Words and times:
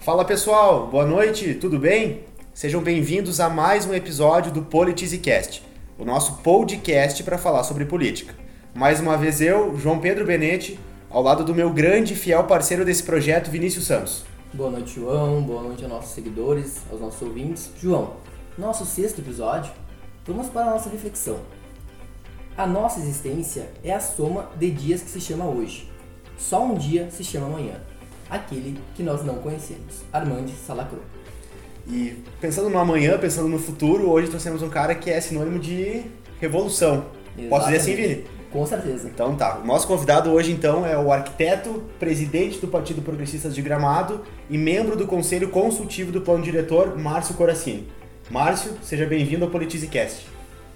Fala 0.00 0.24
pessoal, 0.24 0.86
boa 0.86 1.04
noite, 1.04 1.52
tudo 1.52 1.78
bem? 1.78 2.24
Sejam 2.54 2.82
bem-vindos 2.82 3.38
a 3.38 3.50
mais 3.50 3.84
um 3.84 3.92
episódio 3.92 4.50
do 4.50 4.62
PolitizeCast, 4.62 5.62
o 5.98 6.06
nosso 6.06 6.38
podcast 6.38 7.22
para 7.22 7.36
falar 7.36 7.64
sobre 7.64 7.84
política. 7.84 8.34
Mais 8.74 8.98
uma 8.98 9.18
vez 9.18 9.42
eu, 9.42 9.76
João 9.76 9.98
Pedro 9.98 10.24
Benetti, 10.24 10.80
ao 11.10 11.22
lado 11.22 11.44
do 11.44 11.54
meu 11.54 11.68
grande 11.68 12.14
e 12.14 12.16
fiel 12.16 12.44
parceiro 12.44 12.82
desse 12.82 13.02
projeto, 13.02 13.50
Vinícius 13.50 13.84
Santos. 13.84 14.24
Boa 14.54 14.70
noite, 14.70 14.94
João. 14.94 15.42
Boa 15.42 15.62
noite 15.64 15.84
aos 15.84 15.92
nossos 15.92 16.14
seguidores, 16.14 16.80
aos 16.90 16.98
nossos 16.98 17.20
ouvintes. 17.20 17.70
João, 17.78 18.14
nosso 18.56 18.86
sexto 18.86 19.18
episódio, 19.18 19.70
vamos 20.26 20.48
para 20.48 20.62
a 20.62 20.70
nossa 20.70 20.88
reflexão. 20.88 21.40
A 22.56 22.66
nossa 22.66 23.00
existência 23.00 23.70
é 23.84 23.92
a 23.92 24.00
soma 24.00 24.48
de 24.56 24.70
dias 24.70 25.02
que 25.02 25.10
se 25.10 25.20
chama 25.20 25.44
hoje. 25.44 25.90
Só 26.38 26.64
um 26.64 26.74
dia 26.74 27.10
se 27.10 27.22
chama 27.22 27.48
amanhã. 27.48 27.89
Aquele 28.30 28.78
que 28.94 29.02
nós 29.02 29.24
não 29.24 29.36
conhecemos. 29.36 30.02
Armand 30.12 30.46
Salacro. 30.66 31.00
E 31.86 32.22
pensando 32.40 32.70
no 32.70 32.78
amanhã, 32.78 33.18
pensando 33.18 33.48
no 33.48 33.58
futuro, 33.58 34.08
hoje 34.08 34.28
trouxemos 34.28 34.62
um 34.62 34.68
cara 34.68 34.94
que 34.94 35.10
é 35.10 35.20
sinônimo 35.20 35.58
de 35.58 36.04
revolução. 36.40 37.06
Posso 37.48 37.66
dizer 37.66 37.78
assim, 37.78 37.94
Vini? 37.94 38.24
Com 38.52 38.66
certeza. 38.66 39.08
Então 39.08 39.36
tá. 39.36 39.58
O 39.58 39.66
nosso 39.66 39.86
convidado 39.86 40.30
hoje, 40.30 40.52
então, 40.52 40.84
é 40.84 40.98
o 40.98 41.12
arquiteto, 41.12 41.84
presidente 41.98 42.58
do 42.58 42.68
Partido 42.68 43.00
Progressistas 43.00 43.54
de 43.54 43.62
Gramado 43.62 44.22
e 44.48 44.58
membro 44.58 44.96
do 44.96 45.06
Conselho 45.06 45.50
Consultivo 45.50 46.12
do 46.12 46.20
Plano 46.20 46.42
Diretor, 46.42 46.98
Márcio 46.98 47.34
Coracini. 47.34 47.88
Márcio, 48.28 48.72
seja 48.82 49.06
bem-vindo 49.06 49.44
ao 49.44 49.50
PolitizeCast. 49.50 50.26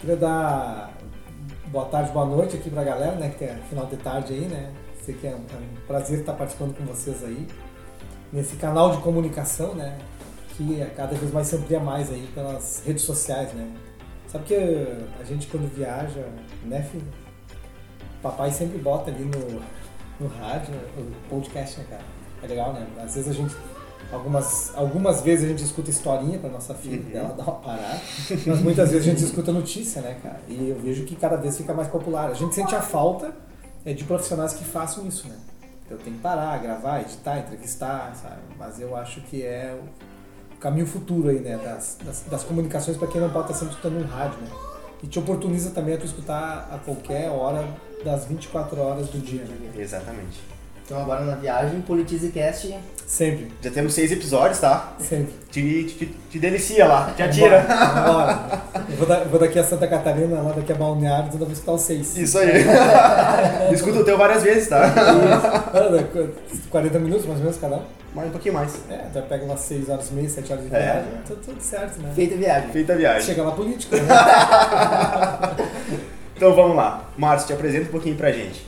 Queria 0.01 0.17
dar 0.17 0.93
boa 1.67 1.87
tarde, 1.87 2.13
boa 2.13 2.27
noite 2.27 2.57
aqui 2.57 2.71
pra 2.71 2.85
galera, 2.85 3.17
né? 3.17 3.31
Que 3.31 3.45
tem 3.45 3.57
final 3.69 3.87
de 3.87 3.97
tarde 3.97 4.33
aí, 4.33 4.47
né? 4.47 4.71
Sei 5.05 5.15
que 5.15 5.27
é 5.27 5.31
um, 5.31 5.35
é 5.35 5.57
um 5.57 5.87
prazer 5.87 6.21
estar 6.21 6.33
participando 6.33 6.77
com 6.77 6.85
vocês 6.85 7.23
aí. 7.25 7.47
Nesse 8.33 8.57
canal 8.57 8.91
de 8.93 9.03
comunicação, 9.03 9.75
né? 9.75 9.99
Que 10.57 10.81
a 10.81 10.87
cada 10.91 11.15
vez 11.15 11.33
mais 11.33 11.47
se 11.49 11.57
amplia 11.57 11.81
mais 11.81 12.11
aí 12.11 12.29
pelas 12.35 12.83
redes 12.87 13.03
sociais, 13.03 13.53
né? 13.53 13.71
Sabe 14.27 14.45
que 14.45 14.55
a 14.55 15.25
gente 15.25 15.47
quando 15.49 15.73
viaja, 15.73 16.27
né, 16.65 16.83
filho? 16.91 17.05
papai 18.25 18.51
sempre 18.51 18.79
bota 18.79 19.11
ali 19.11 19.25
no, 19.25 19.61
no 20.19 20.35
rádio, 20.39 20.75
o 20.97 21.29
podcast, 21.29 21.79
né, 21.79 21.87
cara? 21.91 22.03
É 22.43 22.47
legal, 22.47 22.73
né? 22.73 22.87
Às 23.03 23.15
vezes 23.15 23.31
a 23.31 23.35
gente. 23.35 23.55
Algumas, 24.13 24.73
algumas 24.77 25.23
vezes 25.23 25.47
a 25.47 25.49
gente 25.49 25.65
escuta 25.65 25.91
historinha 25.91 26.39
pra 26.39 26.49
nossa 26.49 26.75
filha, 26.75 27.03
uhum. 27.03 27.11
dela 27.11 27.35
dar 27.37 27.43
uma 27.43 27.55
parada, 27.55 28.01
mas 28.47 28.61
muitas 28.63 28.91
vezes 28.91 29.07
a 29.07 29.11
gente 29.11 29.25
escuta 29.25 29.51
notícia, 29.51 30.03
né, 30.03 30.19
cara? 30.23 30.41
E 30.47 30.69
eu 30.69 30.79
vejo 30.79 31.05
que 31.05 31.17
cada 31.17 31.37
vez 31.37 31.57
fica 31.57 31.73
mais 31.73 31.89
popular. 31.89 32.31
A 32.31 32.35
gente 32.35 32.55
sente 32.55 32.75
a 32.75 32.83
falta 32.83 33.29
é, 33.29 33.33
de 33.93 34.05
profissionais 34.05 34.55
que 34.55 34.65
façam 34.65 35.07
isso, 35.07 35.29
né? 35.29 35.37
Então 35.85 35.99
tem 35.99 36.15
que 36.15 36.21
parar, 36.21 36.57
gravar, 36.59 37.03
editar, 37.03 37.39
entrevistar, 37.39 38.15
sabe? 38.15 38.41
Mas 38.59 38.81
eu 38.81 38.97
acho 38.97 39.21
que 39.23 39.43
é 39.43 39.79
o 40.55 40.57
caminho 40.57 40.87
futuro 40.87 41.29
aí, 41.29 41.41
né? 41.41 41.59
Das, 41.59 41.99
das, 42.03 42.23
das 42.23 42.45
comunicações 42.45 42.97
para 42.97 43.09
quem 43.09 43.21
não 43.21 43.29
pode 43.31 43.47
estar 43.47 43.59
sempre 43.59 43.75
escutando 43.75 44.03
um 44.03 44.07
rádio, 44.07 44.41
né? 44.41 44.49
E 45.03 45.07
te 45.07 45.19
oportuniza 45.19 45.71
também 45.71 45.95
a 45.95 45.99
tu 45.99 46.07
escutar 46.07 46.71
a 46.73 46.79
qualquer 46.79 47.29
hora 47.29 47.69
das 48.03 48.25
24 48.25 48.81
horas 48.81 49.09
do 49.09 49.19
dia, 49.19 49.45
né? 49.45 49.73
Exatamente. 49.77 50.41
Então 50.85 51.01
agora 51.01 51.25
na 51.25 51.35
viagem, 51.35 51.83
PolitizeCast. 51.83 52.75
Sempre. 53.07 53.53
Já 53.63 53.71
temos 53.71 53.95
seis 53.95 54.11
episódios, 54.11 54.59
tá? 54.59 54.95
Sempre. 54.99 55.33
Te, 55.51 55.85
te, 55.85 56.07
te 56.31 56.39
delicia 56.39 56.87
lá, 56.87 57.13
te 57.15 57.23
atira. 57.23 57.61
Bora. 58.07 58.63
Eu 58.89 58.97
vou, 58.97 59.07
da, 59.07 59.25
vou, 59.25 59.39
daqui 59.39 59.59
a 59.59 59.65
Santa 59.65 59.87
Catarina, 59.87 60.41
lá 60.41 60.53
daqui 60.53 60.73
a 60.73 60.75
Balneário, 60.75 61.31
toda 61.31 61.45
vez 61.45 61.61
que 61.61 61.67
tá 61.67 61.73
os 61.73 61.83
seis. 61.83 62.17
Isso 62.17 62.39
aí. 62.39 62.65
Escuta 63.73 64.01
o 64.01 64.05
teu 64.05 64.17
várias 64.17 64.43
vezes, 64.43 64.69
tá? 64.69 64.93
Isso. 66.51 66.69
40 66.71 66.99
minutos 66.99 67.27
mais 67.27 67.39
ou 67.39 67.45
menos 67.45 67.61
cada 67.61 67.77
um. 67.77 67.83
Mais 68.15 68.29
um 68.29 68.33
pouquinho 68.33 68.55
mais. 68.55 68.75
É, 68.89 69.07
então 69.11 69.23
pega 69.23 69.45
umas 69.45 69.61
6 69.61 69.89
horas 69.89 70.09
e 70.11 70.15
meia, 70.15 70.29
7 70.29 70.53
horas 70.53 70.65
de 70.65 70.75
é. 70.75 70.81
viagem, 70.81 71.03
é. 71.03 71.27
tudo, 71.27 71.41
tudo 71.45 71.61
certo, 71.61 72.01
né? 72.01 72.13
Feita 72.15 72.37
viagem. 72.37 72.71
Feita 72.71 72.93
a 72.93 72.97
viagem. 72.97 73.23
Chega 73.23 73.43
lá 73.43 73.53
política, 73.53 73.97
né? 73.97 74.09
Então 76.37 76.53
vamos 76.53 76.77
lá. 76.77 77.09
Márcio, 77.17 77.47
te 77.47 77.53
apresenta 77.53 77.89
um 77.89 77.93
pouquinho 77.93 78.17
pra 78.17 78.33
gente. 78.33 78.67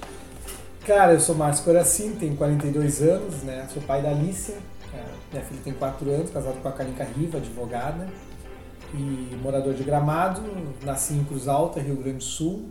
Cara, 0.86 1.14
eu 1.14 1.20
sou 1.20 1.34
Márcio 1.34 1.64
Coracin, 1.64 2.12
tenho 2.12 2.36
42 2.36 3.02
anos, 3.02 3.42
né? 3.42 3.66
Sou 3.74 3.82
pai 3.82 4.00
da 4.00 4.10
Alicia. 4.10 4.54
É, 4.94 5.02
minha 5.32 5.44
filha 5.44 5.60
tem 5.64 5.72
4 5.72 6.08
anos, 6.08 6.30
casado 6.30 6.62
com 6.62 6.68
a 6.68 6.70
Kalinka 6.70 7.02
Riva, 7.02 7.38
advogada. 7.38 8.06
E 8.94 9.36
morador 9.42 9.74
de 9.74 9.82
Gramado, 9.82 10.42
nasci 10.84 11.14
em 11.14 11.24
Cruz 11.24 11.48
Alta, 11.48 11.80
Rio 11.80 11.96
Grande 11.96 12.18
do 12.18 12.22
Sul. 12.22 12.68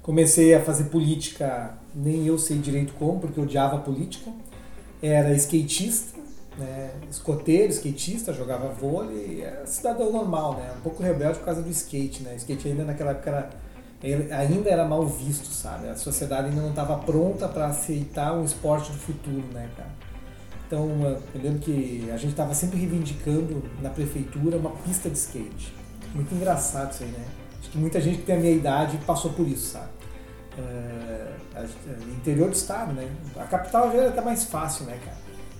Comecei 0.00 0.54
a 0.54 0.62
fazer 0.62 0.84
política, 0.84 1.74
nem 1.92 2.24
eu 2.24 2.38
sei 2.38 2.56
direito 2.58 2.94
como, 2.94 3.18
porque 3.18 3.40
eu 3.40 3.42
odiava 3.42 3.78
política. 3.78 4.30
Era 5.02 5.34
skatista, 5.34 6.16
né, 6.56 6.92
escoteiro, 7.10 7.72
skatista, 7.72 8.32
jogava 8.32 8.68
vôlei, 8.68 9.42
era 9.42 9.66
cidadão 9.66 10.12
normal, 10.12 10.54
né, 10.54 10.72
um 10.78 10.82
pouco 10.82 11.02
rebelde 11.02 11.40
por 11.40 11.46
causa 11.46 11.62
do 11.62 11.68
skate, 11.68 12.22
né, 12.22 12.36
skate 12.36 12.68
ainda 12.68 12.84
naquela 12.84 13.10
época 13.10 13.30
era, 13.30 13.50
ainda 14.02 14.68
era 14.68 14.84
mal 14.84 15.06
visto, 15.06 15.46
sabe, 15.46 15.88
a 15.88 15.96
sociedade 15.96 16.48
ainda 16.48 16.60
não 16.60 16.70
estava 16.70 16.96
pronta 16.98 17.48
para 17.48 17.66
aceitar 17.66 18.34
um 18.34 18.44
esporte 18.44 18.92
do 18.92 18.98
futuro, 18.98 19.44
né, 19.52 19.68
cara. 19.76 19.90
Então, 20.66 20.88
eu 21.34 21.40
lembro 21.40 21.60
que 21.60 22.10
a 22.12 22.16
gente 22.16 22.32
estava 22.32 22.52
sempre 22.52 22.78
reivindicando 22.78 23.62
na 23.80 23.88
prefeitura 23.88 24.56
uma 24.56 24.70
pista 24.70 25.08
de 25.08 25.16
skate. 25.16 25.72
Muito 26.12 26.34
engraçado 26.34 26.92
isso 26.92 27.04
aí, 27.04 27.10
né? 27.10 27.24
Acho 27.60 27.70
que 27.70 27.78
muita 27.78 28.00
gente 28.00 28.18
que 28.18 28.24
tem 28.24 28.36
a 28.36 28.38
minha 28.40 28.52
idade 28.52 28.98
passou 29.06 29.32
por 29.32 29.46
isso, 29.46 29.72
sabe? 29.72 29.88
É, 30.58 31.34
interior 32.16 32.48
do 32.48 32.54
estado, 32.54 32.92
né? 32.92 33.08
A 33.36 33.44
capital 33.44 33.92
já 33.92 33.98
era 33.98 34.08
até 34.08 34.20
mais 34.20 34.44
fácil, 34.44 34.86
né, 34.86 34.98
cara? 35.04 35.16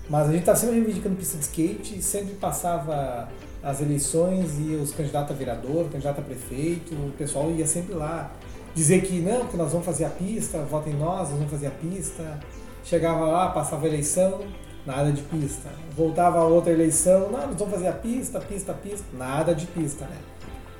Mas 0.08 0.28
a 0.28 0.32
gente 0.32 0.41
estava 0.41 0.58
sempre 0.58 0.76
reivindicando 0.76 1.16
pista 1.16 1.38
de 1.38 1.44
skate, 1.44 2.03
sempre 2.03 2.34
passava 2.34 3.28
as 3.66 3.81
eleições 3.81 4.60
e 4.60 4.77
os 4.77 4.93
candidatos 4.93 5.32
a 5.32 5.34
vereador, 5.34 5.88
candidato 5.91 6.21
a 6.21 6.22
prefeito, 6.22 6.94
o 6.94 7.10
pessoal 7.19 7.50
ia 7.50 7.66
sempre 7.66 7.94
lá 7.94 8.31
dizer 8.77 9.03
que 9.03 9.19
não, 9.19 9.47
que 9.47 9.56
nós 9.56 9.72
vamos 9.72 9.84
fazer 9.84 10.04
a 10.04 10.09
pista, 10.09 10.59
votem 10.62 10.94
nós, 10.94 11.31
nós 11.31 11.31
vamos 11.31 11.50
fazer 11.50 11.66
a 11.66 11.71
pista. 11.72 12.38
Chegava 12.84 13.27
lá, 13.27 13.49
passava 13.49 13.84
a 13.84 13.88
eleição, 13.88 14.43
nada 14.87 15.10
de 15.10 15.21
pista. 15.22 15.69
Voltava 15.97 16.38
a 16.38 16.44
outra 16.44 16.72
eleição, 16.72 17.22
não, 17.22 17.49
nós 17.49 17.56
vamos 17.56 17.75
fazer 17.75 17.88
a 17.88 17.93
pista, 17.93 18.38
pista, 18.38 18.72
pista, 18.72 19.04
nada 19.12 19.53
de 19.53 19.66
pista, 19.66 20.04
né? 20.04 20.19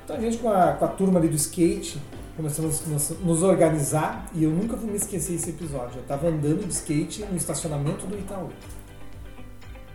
Então 0.05 0.15
a 0.15 0.19
gente 0.21 0.37
com 0.37 0.49
a, 0.49 0.71
com 0.71 0.85
a 0.85 0.87
turma 0.87 1.19
ali 1.19 1.27
do 1.27 1.35
skate, 1.35 2.01
começamos 2.37 2.81
a 3.11 3.15
nos, 3.25 3.43
organizar 3.43 4.27
e 4.33 4.45
eu 4.45 4.51
nunca 4.51 4.77
vou 4.77 4.89
me 4.89 4.95
esquecer 4.95 5.33
esse 5.33 5.49
episódio. 5.49 5.97
Eu 5.97 6.03
estava 6.03 6.29
andando 6.29 6.65
de 6.65 6.73
skate 6.73 7.25
no 7.25 7.35
estacionamento 7.35 8.07
do 8.07 8.17
Itaú 8.17 8.47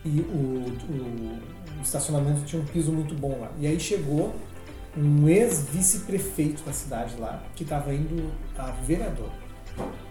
e 0.05 0.21
o, 0.21 0.67
o, 0.91 1.62
o 1.79 1.83
estacionamento 1.83 2.43
tinha 2.43 2.61
um 2.61 2.65
piso 2.65 2.93
muito 2.93 3.15
bom 3.15 3.39
lá. 3.41 3.51
E 3.59 3.67
aí 3.67 3.79
chegou 3.79 4.35
um 4.97 5.29
ex-vice-prefeito 5.29 6.63
da 6.65 6.73
cidade 6.73 7.17
lá, 7.19 7.43
que 7.55 7.63
estava 7.63 7.93
indo 7.95 8.31
a 8.59 8.71
vereador. 8.71 9.31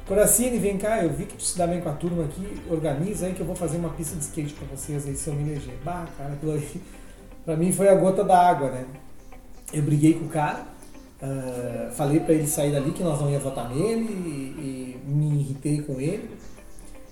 Coracine, 0.08 0.58
vem 0.58 0.78
cá, 0.78 1.04
eu 1.04 1.12
vi 1.12 1.26
que 1.26 1.36
tu 1.36 1.44
se 1.44 1.58
dá 1.58 1.68
bem 1.68 1.80
com 1.80 1.90
a 1.90 1.94
turma 1.94 2.26
aqui, 2.26 2.60
organiza 2.70 3.28
aí 3.28 3.34
que 3.34 3.40
eu 3.40 3.46
vou 3.46 3.56
fazer 3.56 3.78
uma 3.78 3.90
pista 3.90 4.16
de 4.16 4.24
skate 4.24 4.54
para 4.54 4.68
vocês 4.76 5.06
aí 5.08 5.16
se 5.16 5.28
eu 5.30 5.36
me 5.36 5.44
eleger. 5.44 5.76
Bah, 5.86 6.08
cara, 6.18 6.34
aquilo 6.34 6.54
aí, 6.54 6.82
pra 7.46 7.56
mim 7.56 7.72
foi 7.72 7.88
a 7.88 7.96
gota 7.96 8.24
da 8.24 8.50
água, 8.50 8.72
né? 8.72 8.86
Eu 9.72 9.84
briguei 9.84 10.16
com 10.16 10.26
o 10.26 10.30
cara, 10.30 10.66
uh, 11.22 11.92
falei 11.92 12.20
para 12.20 12.34
ele 12.34 12.48
sair 12.48 12.72
dali 12.72 12.92
que 12.92 13.04
nós 13.04 13.22
não 13.22 13.30
ia 13.30 13.40
votar 13.40 13.70
nele 13.70 14.04
e, 14.04 15.00
e 15.06 15.10
me 15.10 15.40
irritei 15.40 15.82
com 15.82 16.02
ele. 16.02 16.30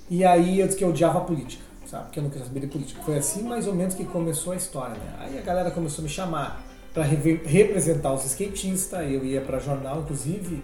E 0.10 0.26
aí 0.26 0.60
eu 0.60 0.66
disse 0.66 0.78
que 0.78 0.84
eu 0.84 0.90
odiava 0.90 1.20
a 1.20 1.22
política 1.22 1.69
sabe? 1.89 2.05
Porque 2.05 2.19
eu 2.19 2.23
não 2.23 2.29
queria 2.29 2.45
saber 2.45 2.59
de 2.61 2.67
política. 2.67 3.01
Foi 3.03 3.17
assim 3.17 3.44
mais 3.44 3.67
ou 3.67 3.73
menos 3.73 3.95
que 3.95 4.05
começou 4.05 4.53
a 4.53 4.55
história, 4.55 4.95
né? 4.95 5.16
Aí 5.19 5.38
a 5.38 5.41
galera 5.41 5.72
começou 5.72 6.01
a 6.01 6.03
me 6.03 6.09
chamar 6.09 6.63
para 6.94 7.03
representar 7.03 8.13
os 8.13 8.25
skatistas, 8.25 9.00
eu 9.11 9.23
ia 9.23 9.41
para 9.41 9.59
jornal, 9.59 10.01
inclusive 10.01 10.63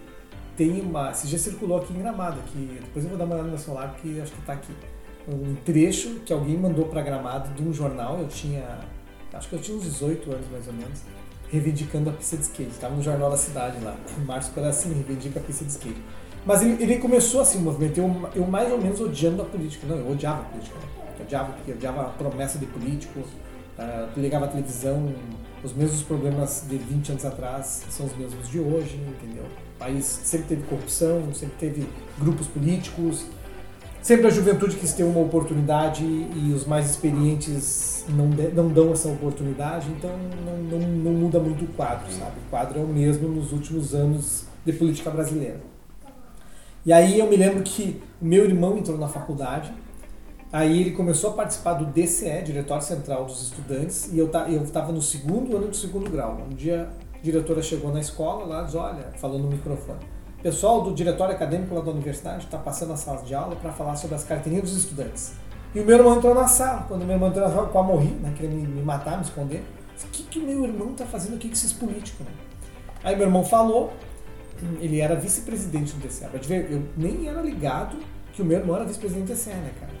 tem 0.56 0.80
uma, 0.80 1.12
se 1.12 1.28
já 1.28 1.38
circulou 1.38 1.78
aqui 1.78 1.92
em 1.92 1.98
Gramado, 1.98 2.40
que 2.46 2.80
depois 2.80 3.04
eu 3.04 3.10
vou 3.10 3.18
dar 3.18 3.24
uma 3.24 3.34
olhada 3.34 3.48
no 3.48 3.54
meu 3.54 3.62
celular 3.62 3.92
porque 3.92 4.20
acho 4.20 4.32
que 4.32 4.40
está 4.40 4.54
aqui. 4.54 4.72
Um 5.28 5.54
trecho 5.56 6.20
que 6.24 6.32
alguém 6.32 6.56
mandou 6.56 6.86
para 6.86 7.02
Gramado 7.02 7.52
de 7.54 7.62
um 7.62 7.72
jornal, 7.72 8.18
eu 8.18 8.28
tinha, 8.28 8.78
acho 9.32 9.48
que 9.48 9.54
eu 9.54 9.60
tinha 9.60 9.76
uns 9.76 9.84
18 9.84 10.32
anos 10.32 10.46
mais 10.50 10.66
ou 10.66 10.72
menos, 10.72 11.00
reivindicando 11.50 12.10
a 12.10 12.12
pista 12.12 12.36
de 12.36 12.44
skate. 12.44 12.70
Estava 12.70 12.94
no 12.94 13.02
jornal 13.02 13.30
da 13.30 13.36
cidade 13.36 13.82
lá, 13.84 13.96
Márcio 14.24 14.52
Coração 14.52 14.92
reivindica 14.92 15.40
a 15.40 15.42
pista 15.42 15.64
de 15.64 15.72
skate. 15.72 16.02
Mas 16.46 16.62
ele, 16.62 16.82
ele 16.82 16.96
começou 16.98 17.40
assim 17.40 17.58
o 17.58 17.62
movimento, 17.62 17.98
eu, 17.98 18.30
eu 18.34 18.46
mais 18.46 18.70
ou 18.72 18.80
menos 18.80 19.00
odiando 19.00 19.42
a 19.42 19.44
política. 19.44 19.86
Não, 19.86 19.96
eu 19.96 20.10
odiava 20.10 20.40
a 20.40 20.44
política. 20.44 20.78
Né? 20.78 20.86
odiava, 21.26 21.54
odiava 21.68 22.02
a 22.02 22.08
promessa 22.10 22.58
de 22.58 22.66
político, 22.66 23.20
uh, 23.20 24.08
ligava 24.16 24.46
a 24.46 24.48
televisão, 24.48 25.12
os 25.62 25.72
mesmos 25.72 26.02
problemas 26.02 26.64
de 26.68 26.76
20 26.76 27.10
anos 27.10 27.24
atrás 27.24 27.82
são 27.90 28.06
os 28.06 28.16
mesmos 28.16 28.48
de 28.48 28.60
hoje, 28.60 28.96
entendeu? 28.96 29.44
O 29.74 29.78
país 29.78 30.04
sempre 30.04 30.46
teve 30.48 30.62
corrupção, 30.62 31.22
sempre 31.34 31.56
teve 31.58 31.88
grupos 32.18 32.46
políticos, 32.46 33.26
sempre 34.00 34.28
a 34.28 34.30
juventude 34.30 34.76
quis 34.76 34.92
ter 34.92 35.02
uma 35.02 35.20
oportunidade 35.20 36.04
e 36.04 36.52
os 36.54 36.64
mais 36.64 36.88
experientes 36.88 38.04
não, 38.08 38.30
de, 38.30 38.48
não 38.48 38.68
dão 38.68 38.92
essa 38.92 39.08
oportunidade, 39.08 39.88
então 39.90 40.10
não, 40.44 40.78
não, 40.78 40.88
não 40.88 41.12
muda 41.12 41.40
muito 41.40 41.64
o 41.64 41.68
quadro, 41.68 42.10
sabe? 42.12 42.36
O 42.46 42.50
quadro 42.50 42.78
é 42.78 42.82
o 42.82 42.86
mesmo 42.86 43.28
nos 43.28 43.52
últimos 43.52 43.94
anos 43.94 44.44
de 44.64 44.72
política 44.72 45.10
brasileira. 45.10 45.75
E 46.86 46.92
aí 46.92 47.18
eu 47.18 47.28
me 47.28 47.36
lembro 47.36 47.62
que 47.62 48.00
meu 48.20 48.44
irmão 48.44 48.78
entrou 48.78 48.96
na 48.96 49.08
faculdade 49.08 49.74
Aí 50.52 50.80
ele 50.80 50.92
começou 50.92 51.30
a 51.30 51.32
participar 51.34 51.74
do 51.74 51.86
DCE, 51.86 52.42
Diretório 52.44 52.82
Central 52.82 53.24
dos 53.24 53.42
Estudantes, 53.42 54.10
e 54.12 54.18
eu 54.18 54.30
estava 54.62 54.92
no 54.92 55.02
segundo 55.02 55.56
ano 55.56 55.68
do 55.68 55.76
segundo 55.76 56.08
grau. 56.08 56.38
Um 56.48 56.54
dia 56.54 56.88
a 57.14 57.18
diretora 57.18 57.60
chegou 57.60 57.92
na 57.92 58.00
escola 58.00 58.46
lá 58.46 58.62
disse, 58.62 58.76
olha, 58.76 59.10
falou 59.16 59.38
no 59.38 59.48
microfone, 59.48 59.98
pessoal 60.42 60.82
do 60.82 60.94
Diretório 60.94 61.34
Acadêmico 61.34 61.74
lá 61.74 61.80
da 61.80 61.90
universidade 61.90 62.44
está 62.44 62.56
passando 62.56 62.92
a 62.92 62.96
sala 62.96 63.22
de 63.22 63.34
aula 63.34 63.56
para 63.56 63.72
falar 63.72 63.96
sobre 63.96 64.14
as 64.14 64.22
carteirinhas 64.22 64.70
dos 64.70 64.78
estudantes. 64.78 65.34
E 65.74 65.80
o 65.80 65.84
meu 65.84 65.98
irmão 65.98 66.16
entrou 66.16 66.34
na 66.34 66.46
sala. 66.46 66.84
Quando 66.86 67.02
o 67.02 67.04
meu 67.04 67.16
irmão 67.16 67.28
entrou 67.28 67.46
na 67.46 67.52
sala, 67.52 67.66
quase 67.68 67.88
morri, 67.88 68.08
né, 68.08 68.32
querendo 68.36 68.54
me 68.54 68.82
matar, 68.82 69.16
me 69.16 69.24
esconder. 69.24 69.64
O 70.04 70.08
que, 70.08 70.22
que 70.22 70.38
meu 70.38 70.64
irmão 70.64 70.92
está 70.92 71.04
fazendo 71.04 71.34
aqui 71.34 71.48
com 71.48 71.54
esses 71.54 71.72
políticos? 71.72 72.24
Né? 72.24 72.32
Aí 73.02 73.16
meu 73.16 73.26
irmão 73.26 73.44
falou, 73.44 73.92
ele 74.80 75.00
era 75.00 75.14
vice-presidente 75.14 75.92
do. 75.94 76.30
Pode 76.30 76.48
ver, 76.48 76.70
eu 76.70 76.82
nem 76.96 77.28
era 77.28 77.40
ligado 77.40 77.98
que 78.32 78.42
o 78.42 78.44
meu 78.44 78.58
irmão 78.58 78.76
era 78.76 78.84
vice-presidente 78.84 79.26
do 79.26 79.34
DCE, 79.34 79.50
né, 79.50 79.70
cara? 79.80 79.92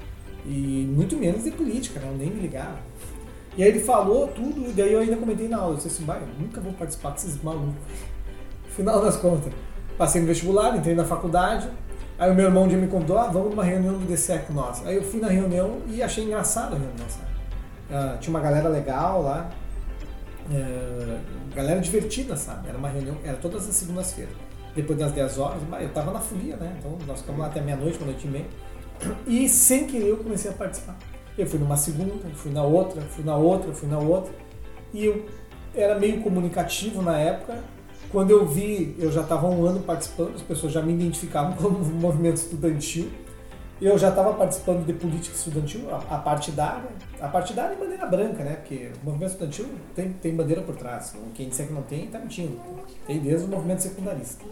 E 0.44 0.88
muito 0.94 1.16
menos 1.16 1.44
de 1.44 1.50
política, 1.50 1.98
né? 2.00 2.08
Eu 2.08 2.16
nem 2.16 2.30
me 2.30 2.40
ligava. 2.40 2.78
E 3.56 3.62
aí 3.62 3.68
ele 3.70 3.80
falou 3.80 4.28
tudo, 4.28 4.68
e 4.68 4.72
daí 4.72 4.92
eu 4.92 5.00
ainda 5.00 5.16
comentei 5.16 5.48
na 5.48 5.56
aula. 5.56 5.72
Eu 5.72 5.76
disse 5.76 5.88
assim, 5.88 6.04
vai, 6.04 6.20
eu 6.20 6.28
nunca 6.38 6.60
vou 6.60 6.72
participar 6.74 7.10
desses 7.10 7.42
malucos. 7.42 7.74
Final 8.76 9.00
das 9.00 9.16
contas, 9.16 9.52
passei 9.96 10.20
no 10.20 10.26
vestibular, 10.26 10.76
entrei 10.76 10.94
na 10.94 11.04
faculdade. 11.04 11.68
Aí 12.18 12.30
o 12.30 12.34
meu 12.34 12.46
irmão 12.46 12.64
um 12.64 12.68
dia 12.68 12.78
me 12.78 12.86
convidou, 12.86 13.18
ah, 13.18 13.28
vamos 13.28 13.50
numa 13.50 13.64
reunião 13.64 13.94
do 13.94 14.06
DCE 14.06 14.38
com 14.46 14.52
nós. 14.52 14.86
Aí 14.86 14.96
eu 14.96 15.02
fui 15.02 15.20
na 15.20 15.28
reunião 15.28 15.80
e 15.88 16.02
achei 16.02 16.24
engraçada 16.24 16.76
a 16.76 16.78
reunião, 16.78 17.08
sabe? 17.08 17.26
Ah, 17.90 18.16
tinha 18.20 18.30
uma 18.34 18.40
galera 18.40 18.68
legal 18.68 19.22
lá, 19.22 19.50
é, 20.52 21.18
galera 21.54 21.80
divertida, 21.80 22.36
sabe? 22.36 22.68
Era 22.68 22.78
uma 22.78 22.88
reunião, 22.88 23.16
era 23.24 23.36
todas 23.36 23.68
as 23.68 23.74
segundas-feiras. 23.74 24.45
Depois 24.76 24.98
das 24.98 25.10
10 25.12 25.38
horas, 25.38 25.62
eu 25.80 25.88
tava 25.88 26.12
na 26.12 26.20
folia, 26.20 26.56
né? 26.56 26.76
Então 26.78 26.98
nós 27.06 27.20
ficamos 27.20 27.40
lá 27.40 27.46
até 27.46 27.62
meia-noite, 27.62 27.98
meia-noite 27.98 28.26
e 28.26 28.30
meia. 28.30 28.46
E 29.26 29.48
sem 29.48 29.86
querer 29.86 30.10
eu 30.10 30.18
comecei 30.18 30.50
a 30.50 30.54
participar. 30.54 30.98
Eu 31.36 31.46
fui 31.46 31.58
numa 31.58 31.78
segunda, 31.78 32.28
fui 32.34 32.52
na 32.52 32.62
outra, 32.62 33.00
fui 33.00 33.24
na 33.24 33.36
outra, 33.36 33.72
fui 33.72 33.88
na 33.88 33.98
outra. 33.98 34.32
E 34.92 35.06
eu 35.06 35.24
era 35.74 35.98
meio 35.98 36.22
comunicativo 36.22 37.00
na 37.00 37.18
época. 37.18 37.58
Quando 38.10 38.30
eu 38.30 38.46
vi, 38.46 38.94
eu 38.98 39.10
já 39.10 39.22
estava 39.22 39.46
um 39.46 39.64
ano 39.64 39.80
participando, 39.80 40.34
as 40.34 40.42
pessoas 40.42 40.72
já 40.72 40.82
me 40.82 40.92
identificavam 40.92 41.52
como 41.56 41.78
movimento 41.78 42.36
estudantil. 42.36 43.10
Eu 43.80 43.98
já 43.98 44.08
estava 44.08 44.32
participando 44.32 44.86
de 44.86 44.92
política 44.94 45.36
estudantil, 45.36 45.82
a, 45.94 46.18
partidária. 46.18 46.88
A 47.20 47.28
partidária 47.28 47.74
é 47.74 47.76
bandeira 47.76 48.06
branca, 48.06 48.42
né? 48.42 48.56
Porque 48.56 48.90
o 49.02 49.04
movimento 49.04 49.32
estudantil 49.32 49.66
tem, 49.94 50.12
tem 50.12 50.34
bandeira 50.34 50.62
por 50.62 50.76
trás. 50.76 51.14
Quem 51.34 51.48
disser 51.48 51.66
que 51.66 51.74
não 51.74 51.82
tem, 51.82 52.06
está 52.06 52.18
mentindo. 52.18 52.58
Tem 53.06 53.18
desde 53.20 53.46
o 53.46 53.48
movimento 53.48 53.80
secundarista. 53.80 54.44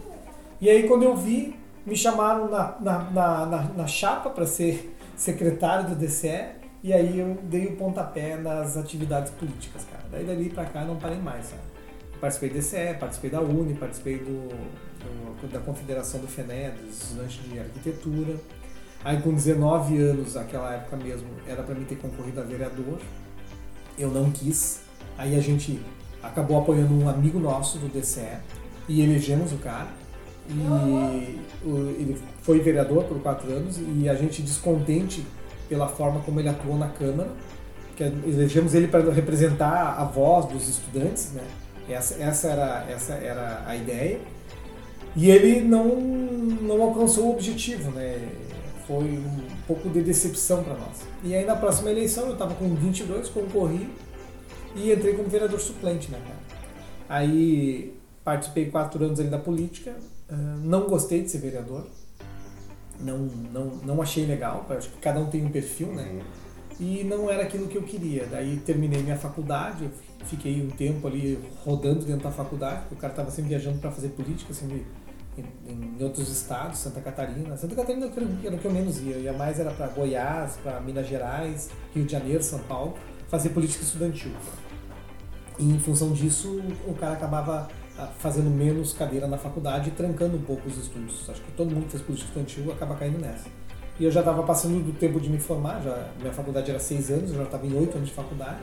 E 0.65 0.69
aí, 0.71 0.87
quando 0.87 1.03
eu 1.03 1.15
vi, 1.15 1.53
me 1.85 1.95
chamaram 1.95 2.49
na, 2.49 2.75
na, 2.79 2.99
na, 3.11 3.45
na, 3.45 3.61
na 3.77 3.85
chapa 3.85 4.31
para 4.31 4.47
ser 4.47 4.97
secretário 5.15 5.89
do 5.89 5.95
DCE 5.95 6.43
e 6.81 6.91
aí 6.91 7.19
eu 7.19 7.37
dei 7.43 7.67
o 7.67 7.75
pontapé 7.75 8.35
nas 8.35 8.75
atividades 8.75 9.31
políticas, 9.33 9.85
cara. 9.85 10.03
Daí 10.11 10.25
dali 10.25 10.49
para 10.49 10.65
cá 10.65 10.83
não 10.83 10.95
parei 10.95 11.19
mais, 11.19 11.45
sabe? 11.45 11.61
Participei 12.19 12.49
do 12.49 12.55
DCE, 12.55 12.97
participei 12.99 13.29
da 13.29 13.41
UNE, 13.41 13.75
participei 13.75 14.17
do, 14.17 14.49
do, 15.39 15.51
da 15.53 15.59
Confederação 15.59 16.19
do 16.19 16.27
FENE, 16.27 16.71
dos 16.71 16.99
estudantes 16.99 17.43
de 17.47 17.59
arquitetura. 17.59 18.35
Aí 19.03 19.21
com 19.21 19.35
19 19.35 19.99
anos, 19.99 20.35
aquela 20.35 20.73
época 20.73 20.97
mesmo, 20.97 21.27
era 21.47 21.61
para 21.61 21.75
mim 21.75 21.85
ter 21.85 21.99
concorrido 21.99 22.41
a 22.41 22.43
vereador. 22.43 22.97
Eu 23.99 24.09
não 24.09 24.31
quis. 24.31 24.81
Aí 25.15 25.35
a 25.35 25.39
gente 25.39 25.79
acabou 26.23 26.59
apoiando 26.59 26.91
um 26.91 27.07
amigo 27.07 27.37
nosso 27.37 27.77
do 27.77 27.87
DCE 27.87 28.39
e 28.89 29.03
elegemos 29.03 29.53
o 29.53 29.57
cara. 29.57 30.04
E 30.47 31.39
ele 31.99 32.17
foi 32.41 32.59
vereador 32.59 33.03
por 33.05 33.19
quatro 33.21 33.51
anos 33.51 33.79
e 33.79 34.07
a 34.07 34.13
gente 34.13 34.41
descontente 34.41 35.25
pela 35.67 35.87
forma 35.87 36.19
como 36.21 36.39
ele 36.39 36.49
atuou 36.49 36.77
na 36.77 36.89
Câmara, 36.89 37.29
que 37.95 38.03
elegemos 38.03 38.75
ele 38.75 38.87
para 38.87 39.11
representar 39.11 39.95
a 39.97 40.03
voz 40.03 40.45
dos 40.45 40.67
estudantes, 40.67 41.31
né? 41.31 41.43
Essa, 41.89 42.21
essa, 42.21 42.47
era, 42.47 42.85
essa 42.89 43.13
era 43.13 43.63
a 43.65 43.75
ideia. 43.75 44.19
E 45.15 45.29
ele 45.29 45.61
não, 45.61 45.95
não 45.95 46.81
alcançou 46.81 47.27
o 47.27 47.31
objetivo, 47.31 47.91
né? 47.91 48.19
Foi 48.85 49.05
um 49.05 49.47
pouco 49.65 49.89
de 49.89 50.01
decepção 50.01 50.63
para 50.63 50.75
nós. 50.75 51.01
E 51.23 51.33
aí 51.33 51.45
na 51.45 51.55
próxima 51.55 51.89
eleição 51.89 52.27
eu 52.27 52.33
estava 52.33 52.53
com 52.53 52.75
22, 52.75 53.29
concorri 53.29 53.89
e 54.75 54.91
entrei 54.91 55.13
como 55.13 55.29
vereador 55.29 55.59
suplente, 55.59 56.11
né? 56.11 56.19
Aí 57.07 57.95
participei 58.23 58.69
quatro 58.69 59.03
anos 59.03 59.19
ali 59.19 59.29
da 59.29 59.39
política, 59.39 59.95
ah, 60.29 60.57
não 60.61 60.87
gostei 60.87 61.23
de 61.23 61.29
ser 61.29 61.39
vereador. 61.39 61.87
Não, 62.99 63.17
não, 63.17 63.65
não 63.83 64.01
achei 64.01 64.25
legal. 64.25 64.65
Acho 64.69 64.89
que 64.89 64.97
cada 64.97 65.19
um 65.19 65.29
tem 65.29 65.45
um 65.45 65.49
perfil, 65.49 65.87
né? 65.93 66.03
Uhum. 66.03 66.21
E 66.79 67.03
não 67.03 67.29
era 67.29 67.43
aquilo 67.43 67.67
que 67.67 67.77
eu 67.77 67.83
queria. 67.83 68.25
Daí 68.25 68.57
terminei 68.57 69.01
minha 69.01 69.17
faculdade, 69.17 69.89
fiquei 70.25 70.61
um 70.61 70.69
tempo 70.69 71.07
ali 71.07 71.39
rodando 71.63 72.05
dentro 72.05 72.23
da 72.23 72.31
faculdade, 72.31 72.83
o 72.91 72.95
cara 72.95 73.13
estava 73.13 73.31
sempre 73.31 73.49
viajando 73.49 73.79
para 73.79 73.91
fazer 73.91 74.09
política, 74.09 74.53
sempre 74.53 74.85
em, 75.37 75.97
em, 75.99 76.03
outros 76.03 76.29
estados, 76.29 76.79
Santa 76.79 76.99
Catarina. 76.99 77.55
Santa 77.55 77.75
Catarina 77.75 78.11
era 78.43 78.55
o 78.55 78.59
que 78.59 78.65
eu 78.65 78.71
menos 78.71 78.99
ia. 78.99 79.15
Eu 79.15 79.21
ia 79.21 79.33
mais 79.33 79.59
era 79.59 79.71
para 79.71 79.87
Goiás, 79.87 80.57
para 80.61 80.79
Minas 80.81 81.07
Gerais, 81.07 81.69
Rio 81.93 82.05
de 82.05 82.11
Janeiro, 82.11 82.43
São 82.43 82.59
Paulo, 82.59 82.95
fazer 83.29 83.49
política 83.49 83.83
estudantil. 83.83 84.31
E 85.57 85.63
em 85.63 85.79
função 85.79 86.11
disso, 86.11 86.61
o 86.85 86.93
cara 86.93 87.13
acabava 87.13 87.69
fazendo 88.19 88.49
menos 88.49 88.93
cadeira 88.93 89.27
na 89.27 89.37
faculdade 89.37 89.89
e 89.89 89.91
trancando 89.91 90.35
um 90.35 90.41
pouco 90.41 90.67
os 90.67 90.77
estudos. 90.77 91.29
Acho 91.29 91.41
que 91.41 91.51
todo 91.53 91.71
mundo 91.71 91.85
que 91.85 91.91
fez 91.91 92.03
política 92.03 92.27
estudantil 92.27 92.71
acaba 92.71 92.95
caindo 92.95 93.19
nessa. 93.19 93.47
E 93.97 94.03
eu 94.03 94.11
já 94.11 94.19
estava 94.19 94.43
passando 94.43 94.83
do 94.83 94.91
tempo 94.91 95.19
de 95.21 95.29
me 95.29 95.37
formar, 95.37 95.81
já, 95.81 96.09
minha 96.19 96.33
faculdade 96.33 96.69
era 96.69 96.79
seis 96.79 97.09
anos, 97.09 97.31
eu 97.31 97.37
já 97.37 97.43
estava 97.43 97.65
em 97.65 97.73
oito 97.77 97.95
anos 97.95 98.09
de 98.09 98.13
faculdade. 98.13 98.59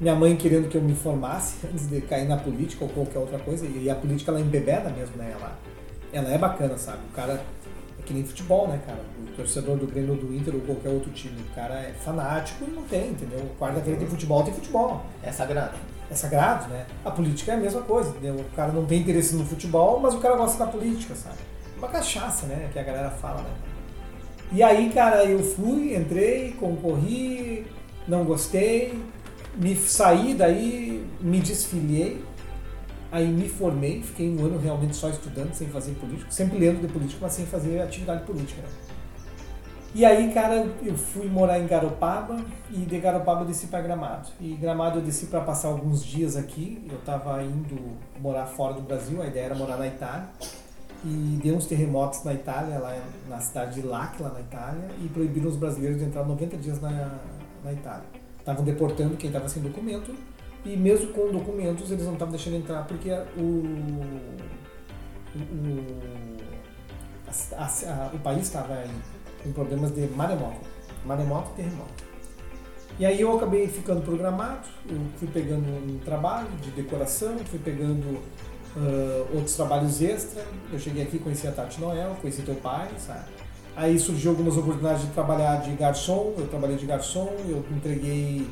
Minha 0.00 0.14
mãe 0.14 0.34
querendo 0.36 0.68
que 0.68 0.76
eu 0.76 0.82
me 0.82 0.94
formasse 0.94 1.56
antes 1.68 1.86
de 1.88 2.00
cair 2.00 2.26
na 2.26 2.38
política 2.38 2.84
ou 2.84 2.90
qualquer 2.90 3.18
outra 3.18 3.38
coisa. 3.38 3.66
E 3.66 3.90
a 3.90 3.94
política 3.94 4.30
ela 4.30 4.40
embebeda 4.40 4.88
mesmo, 4.88 5.16
né? 5.16 5.34
Ela, 5.38 5.58
ela 6.12 6.28
é 6.30 6.38
bacana, 6.38 6.78
sabe? 6.78 7.00
O 7.10 7.14
cara 7.14 7.34
é 7.98 8.02
que 8.02 8.14
nem 8.14 8.24
futebol, 8.24 8.66
né, 8.68 8.80
cara? 8.86 9.00
O 9.22 9.36
torcedor 9.36 9.76
do 9.76 9.86
Grêmio 9.86 10.12
ou 10.12 10.16
do 10.16 10.34
Inter 10.34 10.54
ou 10.54 10.62
qualquer 10.62 10.88
outro 10.88 11.10
time. 11.12 11.36
O 11.42 11.54
cara 11.54 11.74
é 11.74 11.92
fanático 11.92 12.64
e 12.64 12.70
não 12.70 12.84
tem, 12.84 13.10
entendeu? 13.10 13.40
Quarta-feira 13.58 13.98
tem 13.98 14.08
futebol, 14.08 14.42
tem 14.42 14.54
futebol. 14.54 15.04
É 15.22 15.30
sagrado 15.30 15.76
é 16.10 16.14
sagrado, 16.14 16.68
né? 16.68 16.86
A 17.04 17.10
política 17.10 17.52
é 17.52 17.54
a 17.54 17.58
mesma 17.58 17.82
coisa, 17.82 18.10
entendeu? 18.10 18.36
O 18.36 18.56
cara 18.56 18.72
não 18.72 18.84
tem 18.84 19.00
interesse 19.00 19.34
no 19.34 19.44
futebol, 19.44 20.00
mas 20.00 20.14
o 20.14 20.18
cara 20.18 20.36
gosta 20.36 20.64
da 20.64 20.70
política, 20.70 21.14
sabe? 21.14 21.38
Uma 21.78 21.88
cachaça, 21.88 22.46
né? 22.46 22.68
Que 22.72 22.78
a 22.78 22.82
galera 22.82 23.10
fala, 23.10 23.42
né? 23.42 23.50
E 24.52 24.62
aí, 24.62 24.90
cara, 24.92 25.24
eu 25.24 25.42
fui, 25.42 25.96
entrei, 25.96 26.52
concorri, 26.52 27.66
não 28.06 28.24
gostei, 28.24 28.98
me 29.56 29.74
saí 29.74 30.34
daí, 30.34 31.04
me 31.20 31.40
desfiliei, 31.40 32.22
aí 33.10 33.26
me 33.26 33.48
formei, 33.48 34.02
fiquei 34.02 34.28
um 34.28 34.44
ano 34.44 34.58
realmente 34.58 34.94
só 34.94 35.08
estudando, 35.08 35.54
sem 35.54 35.68
fazer 35.68 35.92
política, 35.92 36.30
sempre 36.30 36.58
lendo 36.58 36.86
de 36.86 36.92
política, 36.92 37.18
mas 37.22 37.32
sem 37.32 37.46
fazer 37.46 37.80
atividade 37.80 38.24
política, 38.24 38.62
né? 38.62 38.68
E 39.94 40.04
aí, 40.04 40.32
cara, 40.32 40.68
eu 40.82 40.96
fui 40.96 41.28
morar 41.28 41.60
em 41.60 41.68
Garopaba 41.68 42.36
e 42.68 42.78
de 42.78 42.98
Garopaba 42.98 43.42
eu 43.42 43.46
desci 43.46 43.68
para 43.68 43.80
Gramado. 43.80 44.28
E 44.40 44.54
Gramado 44.56 44.98
eu 44.98 45.02
desci 45.02 45.26
para 45.26 45.40
passar 45.40 45.68
alguns 45.68 46.04
dias 46.04 46.34
aqui. 46.34 46.84
Eu 46.90 46.98
estava 46.98 47.40
indo 47.44 47.96
morar 48.20 48.44
fora 48.46 48.74
do 48.74 48.82
Brasil, 48.82 49.22
a 49.22 49.26
ideia 49.28 49.44
era 49.44 49.54
morar 49.54 49.76
na 49.76 49.86
Itália. 49.86 50.28
E 51.04 51.38
deu 51.40 51.54
uns 51.54 51.66
terremotos 51.66 52.24
na 52.24 52.34
Itália, 52.34 52.76
lá 52.80 52.98
na 53.28 53.38
cidade 53.38 53.80
de 53.80 53.86
L'Aquila, 53.86 54.30
na 54.30 54.40
Itália, 54.40 54.88
e 55.00 55.08
proibiram 55.08 55.48
os 55.48 55.56
brasileiros 55.56 56.00
de 56.00 56.06
entrar 56.06 56.24
90 56.24 56.56
dias 56.56 56.80
na, 56.80 57.20
na 57.62 57.72
Itália. 57.72 58.06
Estavam 58.40 58.64
deportando 58.64 59.16
quem 59.16 59.28
estava 59.28 59.48
sem 59.48 59.62
documento, 59.62 60.12
e 60.64 60.76
mesmo 60.76 61.12
com 61.12 61.30
documentos 61.30 61.92
eles 61.92 62.04
não 62.04 62.14
estavam 62.14 62.32
deixando 62.32 62.56
entrar 62.56 62.84
porque 62.86 63.10
o, 63.36 63.42
o, 65.36 65.60
a, 67.56 67.64
a, 67.64 68.10
o 68.14 68.18
país 68.20 68.42
estava 68.42 68.82
com 69.44 69.52
problemas 69.52 69.92
de 69.92 70.08
maremoto, 70.08 70.66
maremoto 71.04 71.50
e 71.52 71.62
terremoto. 71.62 72.04
E 72.98 73.04
aí 73.04 73.20
eu 73.20 73.36
acabei 73.36 73.68
ficando 73.68 74.02
programado, 74.02 74.66
eu 74.88 74.98
fui 75.18 75.28
pegando 75.28 75.66
um 75.66 75.98
trabalho 76.04 76.48
de 76.62 76.70
decoração, 76.70 77.36
fui 77.38 77.58
pegando 77.58 78.20
uh, 78.76 79.34
outros 79.34 79.54
trabalhos 79.56 80.00
extra. 80.00 80.44
Eu 80.72 80.78
cheguei 80.78 81.02
aqui, 81.02 81.18
conheci 81.18 81.46
a 81.46 81.52
Tati 81.52 81.80
Noel, 81.80 82.16
conheci 82.20 82.42
teu 82.42 82.54
pai, 82.54 82.88
sabe? 82.98 83.26
Aí 83.76 83.98
surgiu 83.98 84.30
algumas 84.30 84.56
oportunidades 84.56 85.02
de 85.02 85.08
trabalhar 85.08 85.56
de 85.56 85.72
garçom, 85.72 86.34
eu 86.38 86.46
trabalhei 86.46 86.76
de 86.76 86.86
garçom, 86.86 87.32
eu 87.48 87.64
entreguei, 87.76 88.46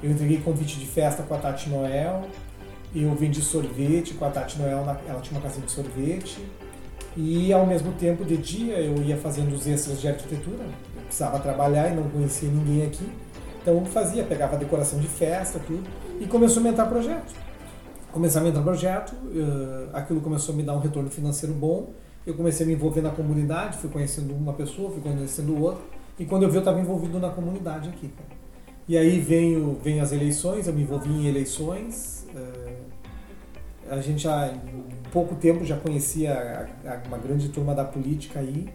eu 0.00 0.10
entreguei 0.12 0.38
convite 0.38 0.78
de 0.78 0.86
festa 0.86 1.24
com 1.24 1.34
a 1.34 1.38
Tati 1.38 1.68
Noel, 1.68 2.28
eu 2.94 3.12
vendi 3.16 3.42
sorvete 3.42 4.14
com 4.14 4.24
a 4.24 4.30
Tati 4.30 4.56
Noel, 4.58 4.78
ela 5.08 5.20
tinha 5.20 5.38
uma 5.38 5.40
casa 5.40 5.60
de 5.60 5.70
sorvete. 5.70 6.38
E 7.16 7.52
ao 7.52 7.66
mesmo 7.66 7.92
tempo, 7.92 8.24
de 8.24 8.36
dia, 8.36 8.78
eu 8.78 9.02
ia 9.02 9.16
fazendo 9.16 9.52
os 9.54 9.66
extras 9.66 10.00
de 10.00 10.08
arquitetura. 10.08 10.64
Eu 10.96 11.02
precisava 11.02 11.38
trabalhar 11.40 11.90
e 11.90 11.94
não 11.94 12.08
conhecia 12.08 12.48
ninguém 12.48 12.86
aqui. 12.86 13.08
Então 13.60 13.84
fazia, 13.84 14.24
pegava 14.24 14.56
decoração 14.56 14.98
de 14.98 15.06
festa, 15.06 15.58
tudo. 15.58 15.84
E 16.20 16.26
começou 16.26 16.60
a 16.60 16.64
me 16.64 16.70
entrar 16.70 16.86
projeto. 16.86 17.34
Começou 18.12 18.40
a 18.40 18.44
me 18.44 18.50
entrar 18.50 18.62
projeto, 18.62 19.12
uh, 19.12 19.90
aquilo 19.92 20.20
começou 20.20 20.52
a 20.52 20.56
me 20.56 20.64
dar 20.64 20.74
um 20.74 20.80
retorno 20.80 21.08
financeiro 21.08 21.54
bom. 21.54 21.90
Eu 22.26 22.34
comecei 22.34 22.64
a 22.64 22.68
me 22.68 22.74
envolver 22.74 23.00
na 23.00 23.10
comunidade, 23.10 23.78
fui 23.78 23.88
conhecendo 23.88 24.34
uma 24.34 24.52
pessoa, 24.52 24.90
fui 24.90 25.00
conhecendo 25.00 25.60
outra. 25.60 25.82
E 26.18 26.24
quando 26.24 26.42
eu 26.42 26.50
vi, 26.50 26.56
eu 26.56 26.60
estava 26.60 26.80
envolvido 26.80 27.18
na 27.20 27.30
comunidade 27.30 27.88
aqui. 27.88 28.08
Cara. 28.08 28.40
E 28.88 28.98
aí 28.98 29.20
veio, 29.20 29.78
veio 29.82 30.02
as 30.02 30.10
eleições, 30.10 30.66
eu 30.66 30.74
me 30.74 30.82
envolvi 30.82 31.10
em 31.10 31.26
eleições. 31.28 32.26
Uh, 32.34 32.90
a 33.88 34.00
gente 34.00 34.22
já, 34.22 34.52
pouco 35.12 35.34
tempo, 35.34 35.64
já 35.64 35.76
conhecia 35.76 36.68
uma 37.06 37.18
grande 37.18 37.48
turma 37.48 37.74
da 37.74 37.84
política 37.84 38.40
aí. 38.40 38.68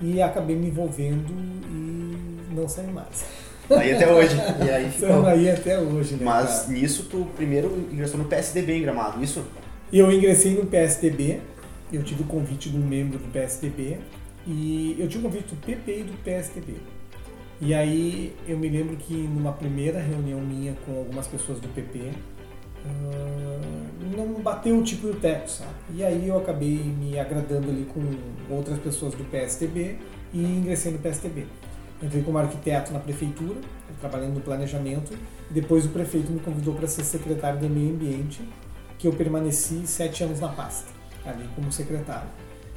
E 0.00 0.22
acabei 0.22 0.54
me 0.54 0.68
envolvendo 0.68 1.26
e 1.30 2.54
não 2.54 2.68
saí 2.68 2.86
mais. 2.86 3.24
Aí 3.70 3.92
até 3.92 4.10
hoje. 4.10 4.36
E 4.64 4.70
aí 4.70 4.90
ficou. 4.90 5.26
Aí 5.26 5.50
até 5.50 5.78
hoje, 5.78 6.14
né? 6.14 6.24
Mas 6.24 6.60
cara? 6.60 6.72
nisso 6.72 7.08
tu 7.10 7.26
primeiro 7.36 7.88
ingressou 7.92 8.18
no 8.18 8.24
PSDB 8.24 8.78
em 8.78 8.82
Gramado, 8.82 9.22
isso? 9.22 9.44
Eu 9.92 10.10
ingressei 10.12 10.54
no 10.54 10.66
PSDB, 10.66 11.40
eu 11.92 12.02
tive 12.02 12.22
o 12.22 12.26
convite 12.26 12.70
de 12.70 12.76
um 12.76 12.86
membro 12.86 13.18
do 13.18 13.28
PSDB 13.32 13.98
e 14.46 14.96
eu 14.98 15.08
tive 15.08 15.26
o 15.26 15.30
convite 15.30 15.54
do 15.54 15.56
PP 15.56 16.00
e 16.00 16.02
do 16.02 16.12
PSDB. 16.22 16.74
E 17.60 17.74
aí 17.74 18.34
eu 18.46 18.56
me 18.56 18.68
lembro 18.68 18.96
que 18.96 19.14
numa 19.14 19.52
primeira 19.52 19.98
reunião 19.98 20.40
minha 20.40 20.74
com 20.86 20.96
algumas 20.96 21.26
pessoas 21.26 21.58
do 21.58 21.68
PP, 21.68 22.12
não 24.16 24.42
bateu 24.42 24.78
o 24.78 24.82
tipo 24.82 25.06
e 25.06 25.10
o 25.10 25.14
teto, 25.14 25.50
sabe? 25.50 25.70
E 25.94 26.04
aí 26.04 26.28
eu 26.28 26.38
acabei 26.38 26.76
me 26.76 27.18
agradando 27.18 27.70
ali 27.70 27.86
com 27.92 28.00
outras 28.52 28.78
pessoas 28.78 29.14
do 29.14 29.24
PSDB 29.24 29.96
e 30.32 30.42
ingressei 30.42 30.92
no 30.92 30.98
PSDB. 30.98 31.46
Entrei 32.02 32.22
como 32.22 32.38
arquiteto 32.38 32.92
na 32.92 33.00
prefeitura, 33.00 33.60
trabalhando 34.00 34.34
no 34.34 34.40
planejamento, 34.40 35.16
e 35.50 35.54
depois 35.54 35.84
o 35.84 35.88
prefeito 35.88 36.30
me 36.30 36.40
convidou 36.40 36.74
para 36.74 36.86
ser 36.86 37.04
secretário 37.04 37.58
de 37.58 37.68
meio 37.68 37.94
ambiente, 37.94 38.40
que 38.98 39.06
eu 39.06 39.12
permaneci 39.12 39.86
sete 39.86 40.22
anos 40.24 40.40
na 40.40 40.48
pasta, 40.48 40.90
ali 41.24 41.48
como 41.54 41.70
secretário. 41.72 42.28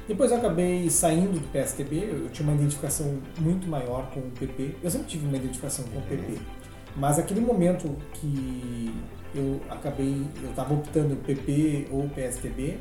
Depois 0.08 0.32
eu 0.32 0.38
acabei 0.38 0.90
saindo 0.90 1.38
do 1.38 1.48
PSTB, 1.52 2.08
eu 2.10 2.28
tinha 2.30 2.48
uma 2.48 2.56
identificação 2.56 3.18
muito 3.38 3.68
maior 3.68 4.10
com 4.10 4.20
o 4.20 4.30
PP. 4.32 4.76
Eu 4.82 4.90
sempre 4.90 5.06
tive 5.06 5.26
uma 5.26 5.36
identificação 5.36 5.84
com 5.86 5.98
o 5.98 6.02
PP. 6.02 6.38
Mas 6.96 7.18
aquele 7.18 7.40
momento 7.40 7.96
que 8.14 8.94
eu 9.34 9.60
acabei, 9.70 10.26
eu 10.42 10.50
estava 10.50 10.74
optando 10.74 11.16
PP 11.16 11.88
ou 11.90 12.08
PSTB, 12.10 12.78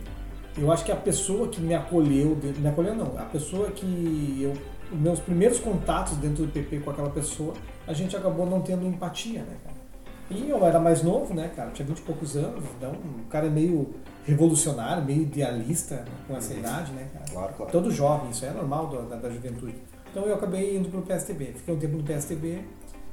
eu 0.57 0.71
acho 0.71 0.83
que 0.83 0.91
a 0.91 0.95
pessoa 0.95 1.47
que 1.47 1.61
me 1.61 1.73
acolheu, 1.73 2.37
me 2.57 2.67
acolheu 2.67 2.93
não, 2.93 3.17
a 3.17 3.23
pessoa 3.23 3.71
que 3.71 4.39
eu, 4.41 4.53
meus 4.91 5.19
primeiros 5.19 5.59
contatos 5.59 6.17
dentro 6.17 6.45
do 6.45 6.51
PP 6.51 6.79
com 6.79 6.91
aquela 6.91 7.09
pessoa, 7.09 7.53
a 7.87 7.93
gente 7.93 8.15
acabou 8.15 8.45
não 8.45 8.61
tendo 8.61 8.85
empatia, 8.85 9.39
né, 9.43 9.57
cara? 9.63 9.81
E 10.29 10.49
eu 10.49 10.65
era 10.65 10.79
mais 10.79 11.03
novo, 11.03 11.33
né, 11.33 11.51
cara? 11.53 11.71
Tinha 11.71 11.85
20 11.85 11.97
e 11.97 12.01
poucos 12.03 12.37
anos, 12.37 12.63
então 12.77 12.91
o 12.91 13.27
cara 13.29 13.47
é 13.47 13.49
meio 13.49 13.93
revolucionário, 14.23 15.03
meio 15.03 15.23
idealista 15.23 16.05
com 16.27 16.35
essa 16.35 16.53
uhum. 16.53 16.59
idade, 16.59 16.91
né, 16.93 17.07
cara? 17.13 17.25
Claro, 17.31 17.53
claro. 17.53 17.71
Todo 17.71 17.91
jovem, 17.91 18.29
isso 18.31 18.45
é 18.45 18.51
normal 18.51 18.87
do, 18.87 19.09
da, 19.09 19.17
da, 19.17 19.29
juventude. 19.29 19.75
Então 20.09 20.23
eu 20.23 20.35
acabei 20.35 20.77
indo 20.77 20.89
pro 20.89 21.01
PSTB. 21.01 21.53
Fiquei 21.57 21.73
um 21.73 21.79
tempo 21.79 21.97
no 21.97 22.03
PSTB 22.03 22.61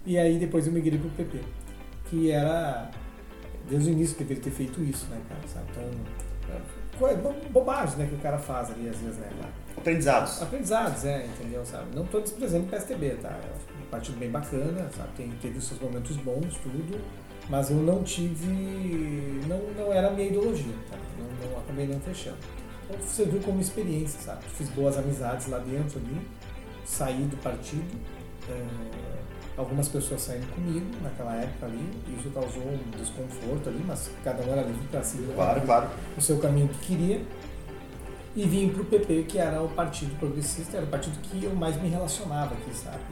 e 0.09 0.19
aí 0.19 0.39
depois 0.39 0.67
eu 0.67 0.73
migrei 0.73 0.99
pro 0.99 1.11
PP. 1.11 1.39
Que 2.07 2.31
era. 2.31 2.91
Desde 3.69 3.91
o 3.91 3.93
início 3.93 4.17
deveria 4.17 4.43
ter 4.43 4.51
feito 4.51 4.83
isso, 4.83 5.07
né, 5.11 5.21
cara? 5.29 5.41
Sabe? 5.47 5.67
Então. 5.71 7.09
É, 7.09 7.51
bobagem, 7.51 7.99
né, 7.99 8.07
que 8.07 8.15
o 8.15 8.19
cara 8.19 8.39
faz 8.39 8.71
ali 8.71 8.89
às 8.89 8.97
vezes, 8.97 9.19
né, 9.19 9.29
cara? 9.39 9.53
Aprendizados. 9.77 10.43
Aprendizados, 10.43 11.05
é, 11.05 11.27
entendeu? 11.27 11.65
Sabe? 11.67 11.95
Não 11.95 12.05
estou 12.05 12.23
desprezando 12.23 12.65
o 12.65 12.69
PSTB, 12.69 13.11
tá? 13.21 13.29
É 13.29 13.83
um 13.83 13.91
partido 13.91 14.19
bem 14.19 14.31
bacana, 14.31 14.91
sabe? 14.97 15.11
Tem, 15.15 15.31
teve 15.43 15.59
os 15.59 15.69
seus 15.69 15.79
momentos 15.79 16.17
bons, 16.17 16.57
tudo, 16.57 16.99
mas 17.51 17.71
eu 17.71 17.77
não 17.77 18.03
tive. 18.03 19.43
Não, 19.47 19.59
não 19.77 19.93
era 19.93 20.09
a 20.09 20.11
minha 20.11 20.29
ideologia, 20.29 20.75
tá? 20.91 20.97
Não, 21.19 21.51
não, 21.51 21.59
acabei 21.59 21.87
não 21.87 22.01
fechando. 22.01 22.39
Então 22.89 22.99
serviu 23.07 23.41
como 23.43 23.61
experiência, 23.61 24.19
sabe? 24.21 24.43
Fiz 24.57 24.71
boas 24.71 24.97
amizades 24.97 25.49
lá 25.49 25.59
dentro 25.59 25.99
ali, 25.99 26.27
saí 26.87 27.25
do 27.25 27.37
partido. 27.43 28.01
É, 28.49 28.89
algumas 29.59 29.89
pessoas 29.89 30.23
saíram 30.23 30.47
comigo 30.49 30.87
naquela 31.03 31.35
época 31.35 31.67
ali, 31.67 31.91
isso 32.17 32.31
causou 32.31 32.63
um 32.63 32.79
desconforto 32.97 33.69
ali, 33.69 33.83
mas 33.85 34.11
cada 34.23 34.43
um 34.45 34.53
era 34.53 34.63
livre 34.63 34.87
para 34.89 35.03
seguir 35.03 35.35
claro, 35.35 35.61
claro. 35.63 35.91
o 36.17 36.21
seu 36.21 36.39
caminho 36.39 36.69
que 36.69 36.87
queria 36.87 37.21
e 38.37 38.47
vim 38.47 38.69
para 38.69 38.83
o 38.83 38.85
PP, 38.85 39.25
que 39.25 39.37
era 39.37 39.61
o 39.61 39.69
Partido 39.69 40.17
Progressista, 40.17 40.77
era 40.77 40.87
o 40.87 40.89
partido 40.89 41.19
que 41.23 41.45
eu 41.45 41.53
mais 41.57 41.81
me 41.83 41.89
relacionava 41.89 42.55
aqui, 42.55 42.73
sabe? 42.73 43.03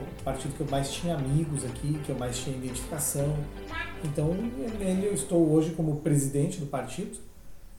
O 0.00 0.22
partido 0.22 0.56
que 0.56 0.60
eu 0.62 0.66
mais 0.70 0.90
tinha 0.90 1.16
amigos 1.16 1.66
aqui, 1.66 2.00
que 2.04 2.10
eu 2.10 2.16
mais 2.16 2.38
tinha 2.38 2.56
identificação. 2.56 3.36
Então, 4.02 4.32
nele 4.78 5.08
eu 5.08 5.12
estou 5.12 5.50
hoje 5.52 5.72
como 5.72 5.96
presidente 5.96 6.60
do 6.60 6.66
partido. 6.66 7.18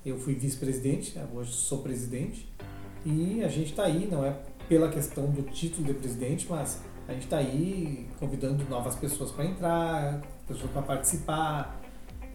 Eu 0.06 0.20
fui 0.20 0.36
vice-presidente, 0.36 1.18
né? 1.18 1.26
hoje 1.34 1.54
sou 1.54 1.80
presidente. 1.80 2.48
E 3.04 3.44
a 3.44 3.48
gente 3.48 3.72
está 3.72 3.86
aí, 3.86 4.08
não 4.10 4.24
é 4.24 4.36
pela 4.70 4.88
questão 4.90 5.26
do 5.26 5.42
título 5.42 5.88
de 5.88 5.94
presidente, 5.96 6.46
mas 6.48 6.82
a 7.08 7.14
gente 7.14 7.24
está 7.24 7.38
aí 7.38 8.08
convidando 8.20 8.64
novas 8.70 8.96
pessoas 8.96 9.32
para 9.32 9.46
entrar, 9.46 10.22
pessoas 10.48 10.72
para 10.72 10.82
participar, 10.82 11.80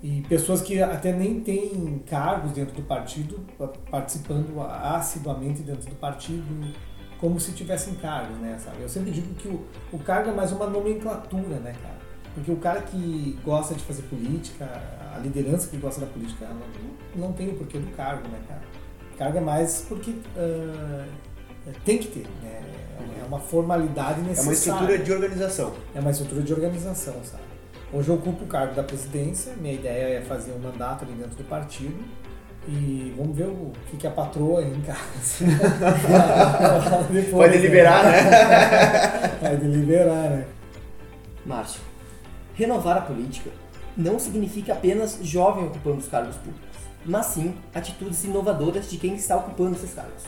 e 0.03 0.23
pessoas 0.23 0.63
que 0.63 0.83
até 0.83 1.13
nem 1.13 1.41
têm 1.41 2.03
cargos 2.07 2.53
dentro 2.53 2.75
do 2.75 2.83
partido, 2.83 3.45
participando 3.91 4.61
assiduamente 4.61 5.63
dentro 5.63 5.91
do 5.91 5.97
partido, 5.97 6.75
como 7.19 7.39
se 7.39 7.53
tivessem 7.53 7.95
cargos, 7.97 8.39
né, 8.39 8.59
sabe? 8.59 8.81
Eu 8.81 8.89
sempre 8.89 9.11
digo 9.11 9.35
que 9.35 9.49
o, 9.49 9.63
o 9.93 9.99
cargo 9.99 10.31
é 10.31 10.33
mais 10.33 10.53
uma 10.53 10.67
nomenclatura, 10.67 11.59
né, 11.59 11.75
cara? 11.83 11.99
Porque 12.35 12.51
o 12.51 12.57
cara 12.57 12.81
que 12.81 13.39
gosta 13.45 13.75
de 13.75 13.83
fazer 13.83 14.03
política, 14.03 14.65
a 15.15 15.19
liderança 15.19 15.69
que 15.69 15.77
gosta 15.77 16.01
da 16.01 16.07
política, 16.07 16.47
não, 16.49 17.27
não 17.27 17.33
tem 17.35 17.51
o 17.51 17.55
porquê 17.57 17.79
do 17.79 17.95
cargo, 17.95 18.27
né, 18.29 18.41
cara? 18.49 18.63
O 19.13 19.19
cargo 19.19 19.37
é 19.37 19.41
mais 19.41 19.85
porque 19.87 20.13
uh, 20.13 21.13
tem 21.85 21.99
que 21.99 22.09
ter, 22.09 22.27
né? 22.43 22.63
É 23.21 23.27
uma 23.27 23.39
formalidade 23.39 24.21
necessária. 24.21 24.41
É 24.41 24.45
uma 24.45 24.53
estrutura 24.53 24.99
de 24.99 25.13
organização. 25.13 25.73
É 25.95 26.01
uma 26.01 26.11
estrutura 26.11 26.43
de 26.43 26.53
organização, 26.53 27.15
sabe? 27.25 27.43
Hoje 27.93 28.09
eu 28.09 28.15
ocupo 28.15 28.45
o 28.45 28.47
cargo 28.47 28.75
da 28.75 28.83
presidência, 28.83 29.53
minha 29.61 29.75
ideia 29.75 30.19
é 30.19 30.21
fazer 30.21 30.53
um 30.53 30.59
mandato 30.59 31.05
ali 31.05 31.13
dentro 31.15 31.37
do 31.37 31.45
partido 31.45 31.99
e 32.69 33.13
vamos 33.17 33.37
ver 33.37 33.47
o 33.47 33.73
que, 33.91 33.97
que 33.97 34.07
a 34.07 34.11
patroa 34.11 34.63
em 34.63 34.81
casa. 34.83 35.45
Pode 37.31 37.53
deliberar, 37.53 38.05
né? 38.05 39.29
Pode 39.41 39.57
deliberar, 39.57 40.31
né? 40.31 40.47
Márcio, 41.45 41.81
renovar 42.55 42.99
a 42.99 43.01
política 43.01 43.51
não 43.97 44.19
significa 44.19 44.73
apenas 44.75 45.19
jovem 45.23 45.65
ocupando 45.65 45.99
os 45.99 46.07
cargos 46.07 46.37
públicos, 46.37 46.79
mas 47.05 47.27
sim 47.27 47.57
atitudes 47.75 48.23
inovadoras 48.23 48.89
de 48.89 48.99
quem 48.99 49.15
está 49.15 49.37
ocupando 49.37 49.75
esses 49.75 49.93
cargos. 49.93 50.23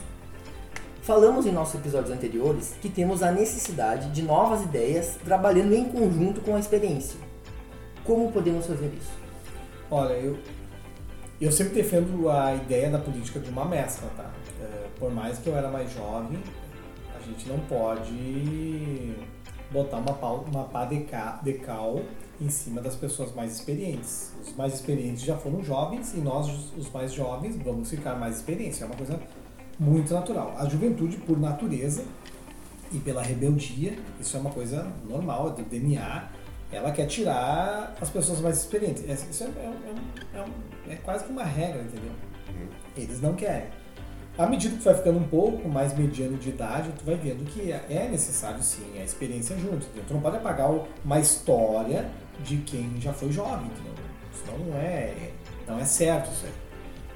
Falamos 1.02 1.47
em 1.47 1.52
nossos 1.52 1.75
episódios 1.75 2.11
anteriores 2.11 2.75
que 2.80 2.88
temos 2.88 3.23
a 3.23 3.30
necessidade 3.30 4.11
de 4.11 4.23
novas 4.23 4.62
ideias 4.62 5.18
trabalhando 5.25 5.75
em 5.75 5.85
conjunto 5.85 6.40
com 6.40 6.56
a 6.56 6.61
experiência 6.61 7.32
como 8.04 8.32
podemos 8.32 8.66
fazer 8.66 8.92
isso? 8.94 9.12
Olha, 9.90 10.14
eu, 10.14 10.38
eu 11.40 11.52
sempre 11.52 11.75
defendo 11.75 12.28
a 12.30 12.54
ideia 12.54 12.90
da 12.90 12.99
política 12.99 13.40
de 13.40 13.50
uma 13.50 13.64
mescla, 13.64 14.09
tá? 14.16 14.30
É, 14.61 14.88
por 14.99 15.11
mais 15.12 15.38
que 15.38 15.49
eu 15.49 15.56
era 15.56 15.68
mais 15.71 15.92
jovem, 15.92 16.38
a 17.16 17.21
gente 17.21 17.49
não 17.49 17.59
pode 17.61 19.14
botar 19.71 19.99
uma, 19.99 20.14
pau, 20.14 20.44
uma 20.50 20.64
pá 20.64 20.85
de, 20.85 21.06
de 21.42 21.52
cal 21.54 22.00
em 22.40 22.49
cima 22.49 22.80
das 22.80 22.97
pessoas 22.97 23.32
mais 23.35 23.52
experientes. 23.52 24.32
Os 24.42 24.54
mais 24.56 24.75
experientes 24.75 25.23
já 25.23 25.37
foram 25.37 25.62
jovens 25.62 26.14
e 26.14 26.18
nós, 26.18 26.49
os 26.76 26.90
mais 26.90 27.12
jovens, 27.12 27.56
vamos 27.56 27.88
ficar 27.90 28.16
mais 28.16 28.37
experientes. 28.37 28.82
É 28.82 28.87
uma 28.87 28.97
coisa 28.97 29.21
muito 29.78 30.12
natural. 30.12 30.54
A 30.58 30.68
juventude, 30.68 31.16
por 31.18 31.38
natureza 31.38 32.04
e 32.92 32.98
pela 32.98 33.22
rebeldia, 33.22 33.98
isso 34.20 34.36
é 34.36 34.40
uma 34.40 34.50
coisa 34.50 34.90
normal, 35.08 35.50
é 35.50 35.62
do 35.62 35.68
DNA 35.68 36.28
ela 36.72 36.90
quer 36.90 37.06
tirar 37.06 37.94
as 38.00 38.08
pessoas 38.08 38.40
mais 38.40 38.56
experientes. 38.58 39.04
Isso 39.30 39.44
é, 39.44 39.46
é, 39.46 40.38
é, 40.38 40.92
é 40.94 40.96
quase 40.96 41.24
que 41.24 41.30
uma 41.30 41.44
regra, 41.44 41.82
entendeu? 41.82 42.10
Uhum. 42.48 42.68
Eles 42.96 43.20
não 43.20 43.34
querem. 43.34 43.68
À 44.38 44.46
medida 44.46 44.74
que 44.74 44.80
tu 44.80 44.84
vai 44.84 44.94
ficando 44.94 45.18
um 45.18 45.28
pouco 45.28 45.68
mais 45.68 45.94
mediano 45.94 46.38
de 46.38 46.48
idade, 46.48 46.90
tu 46.98 47.04
vai 47.04 47.16
vendo 47.16 47.44
que 47.44 47.70
é 47.70 48.08
necessário 48.10 48.62
sim 48.62 48.98
a 48.98 49.04
experiência 49.04 49.54
junto. 49.58 49.84
Entendeu? 49.84 50.04
Tu 50.08 50.14
não 50.14 50.22
pode 50.22 50.38
apagar 50.38 50.70
uma 51.04 51.20
história 51.20 52.10
de 52.42 52.56
quem 52.58 52.98
já 52.98 53.12
foi 53.12 53.30
jovem, 53.30 53.66
entendeu? 53.66 53.92
Senão 54.32 54.58
não 54.58 54.78
é, 54.78 55.32
não 55.68 55.78
é 55.78 55.84
certo 55.84 56.32
isso 56.32 56.46
aí. 56.46 56.52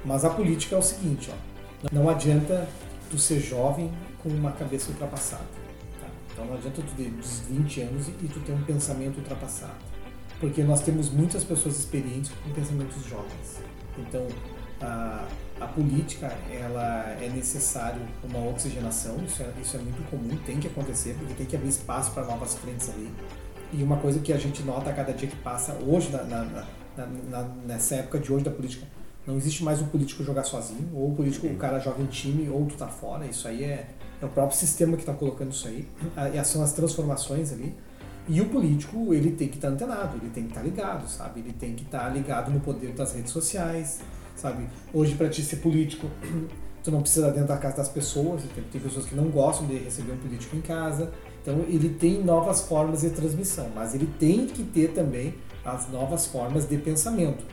Mas 0.05 0.27
a 0.27 0.31
política 0.31 0.77
é 0.77 0.79
o 0.79 0.83
seguinte, 0.83 1.31
ó. 1.33 1.56
Não 1.93 2.09
adianta 2.09 2.69
tu 3.11 3.19
ser 3.19 3.41
jovem 3.41 3.91
com 4.23 4.29
uma 4.29 4.53
cabeça 4.53 4.91
ultrapassada. 4.91 5.45
Então 6.33 6.45
não 6.45 6.55
adianta 6.55 6.83
tu 6.83 6.95
ter 6.97 7.13
uns 7.19 7.41
20 7.49 7.81
anos 7.83 8.09
e 8.09 8.29
tu 8.29 8.41
ter 8.41 8.53
um 8.53 8.63
pensamento 8.63 9.19
ultrapassado. 9.19 9.77
Porque 10.41 10.63
nós 10.63 10.83
temos 10.83 11.11
muitas 11.11 11.45
pessoas 11.45 11.79
experientes 11.79 12.31
com 12.45 12.51
pensamentos 12.51 13.03
jovens. 13.07 13.61
Então 13.99 14.27
a, 14.81 15.27
a 15.61 15.67
política 15.67 16.27
ela 16.51 17.17
é 17.21 17.31
necessário 17.35 18.03
uma 18.23 18.39
oxigenação, 18.51 19.17
isso 19.25 19.43
é, 19.43 19.51
isso 19.63 19.77
é 19.77 19.81
muito 19.81 20.11
comum, 20.11 20.37
tem 20.45 20.59
que 20.61 20.67
acontecer, 20.67 21.17
porque 21.19 21.35
tem 21.35 21.47
que 21.47 21.57
abrir 21.57 21.69
espaço 21.69 22.11
para 22.13 22.25
novas 22.25 22.55
frentes 22.55 22.91
ali. 22.91 23.11
E 23.73 23.83
uma 23.83 23.97
coisa 23.97 24.21
que 24.21 24.33
a 24.33 24.37
gente 24.37 24.63
nota 24.63 24.91
a 24.91 24.93
cada 24.93 25.13
dia 25.13 25.29
que 25.29 25.37
passa, 25.37 25.73
hoje, 25.87 26.11
na, 26.11 26.23
na, 26.23 26.67
na, 27.31 27.43
nessa 27.67 27.97
época 27.97 28.19
de 28.19 28.33
hoje 28.33 28.45
da 28.45 28.51
política, 28.51 28.87
não 29.27 29.37
existe 29.37 29.65
mais 29.65 29.81
o 29.81 29.87
político 29.87 30.23
jogar 30.23 30.45
sozinho, 30.45 30.89
ou 30.95 31.11
o 31.11 31.15
político, 31.15 31.47
o 31.47 31.57
cara 31.57 31.81
joga 31.81 32.01
em 32.01 32.07
time, 32.07 32.49
ou 32.49 32.65
tu 32.67 32.77
tá 32.77 32.87
fora, 32.87 33.27
isso 33.27 33.49
aí 33.49 33.65
é, 33.65 33.89
É 34.23 34.25
o 34.25 34.29
próprio 34.29 34.57
sistema 34.57 34.97
que 34.97 35.03
está 35.03 35.13
colocando 35.13 35.53
isso 35.53 35.67
aí. 35.67 35.87
E 36.33 36.45
são 36.45 36.63
as 36.63 36.73
transformações 36.73 37.53
ali. 37.53 37.75
E 38.29 38.41
o 38.41 38.49
político, 38.49 39.13
ele 39.13 39.33
tem 39.33 39.49
que 39.49 39.57
estar 39.57 39.69
tá 39.69 39.75
antenado, 39.75 40.17
ele 40.17 40.31
tem 40.31 40.45
que 40.45 40.51
estar 40.51 40.61
tá 40.61 40.67
ligado, 40.67 41.09
sabe? 41.09 41.41
Ele 41.41 41.53
tem 41.53 41.75
que 41.75 41.85
estar 41.85 42.01
tá 42.01 42.09
ligado 42.09 42.51
no 42.51 42.61
poder 42.61 42.93
das 42.93 43.15
redes 43.15 43.31
sociais, 43.31 44.01
sabe? 44.35 44.69
Hoje, 44.93 45.15
para 45.15 45.29
ti 45.29 45.43
ser 45.43 45.57
político, 45.57 46.09
tu 46.83 46.91
não 46.91 47.03
precisa 47.03 47.31
dentro 47.31 47.49
da 47.49 47.57
casa 47.57 47.77
das 47.79 47.89
pessoas, 47.89 48.43
tem 48.73 48.81
pessoas 48.81 49.07
que 49.07 49.15
não 49.15 49.29
gostam 49.29 49.67
de 49.67 49.77
receber 49.77 50.13
um 50.13 50.19
político 50.19 50.57
em 50.57 50.61
casa. 50.61 51.13
Então, 51.43 51.61
ele 51.69 51.91
tem 51.91 52.23
novas 52.25 52.63
formas 52.63 53.03
de 53.03 53.11
transmissão, 53.11 53.71
mas 53.75 53.95
ele 53.95 54.09
tem 54.19 54.47
que 54.47 54.65
ter 54.65 54.93
também 54.93 55.35
as 55.65 55.89
novas 55.91 56.27
formas 56.27 56.69
de 56.69 56.79
pensamento. 56.79 57.45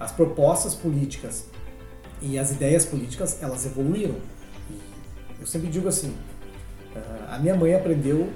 As 0.00 0.10
propostas 0.10 0.74
políticas 0.74 1.44
e 2.22 2.38
as 2.38 2.50
ideias 2.50 2.86
políticas, 2.86 3.42
elas 3.42 3.66
evoluíram. 3.66 4.16
Eu 5.38 5.46
sempre 5.46 5.68
digo 5.68 5.88
assim, 5.88 6.16
ah, 6.96 7.34
a 7.34 7.38
minha 7.38 7.54
mãe 7.54 7.74
aprendeu 7.74 8.32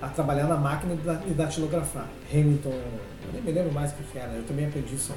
a 0.00 0.08
trabalhar 0.08 0.46
na 0.46 0.56
máquina 0.56 0.96
e 1.26 1.30
datilografar. 1.32 2.08
Hamilton, 2.32 2.70
eu 2.70 3.32
nem 3.32 3.42
me 3.42 3.50
lembro 3.50 3.72
mais 3.72 3.90
o 3.90 3.94
que 3.94 4.16
era, 4.16 4.32
eu 4.32 4.44
também 4.44 4.66
aprendi 4.66 4.94
isso. 4.94 5.12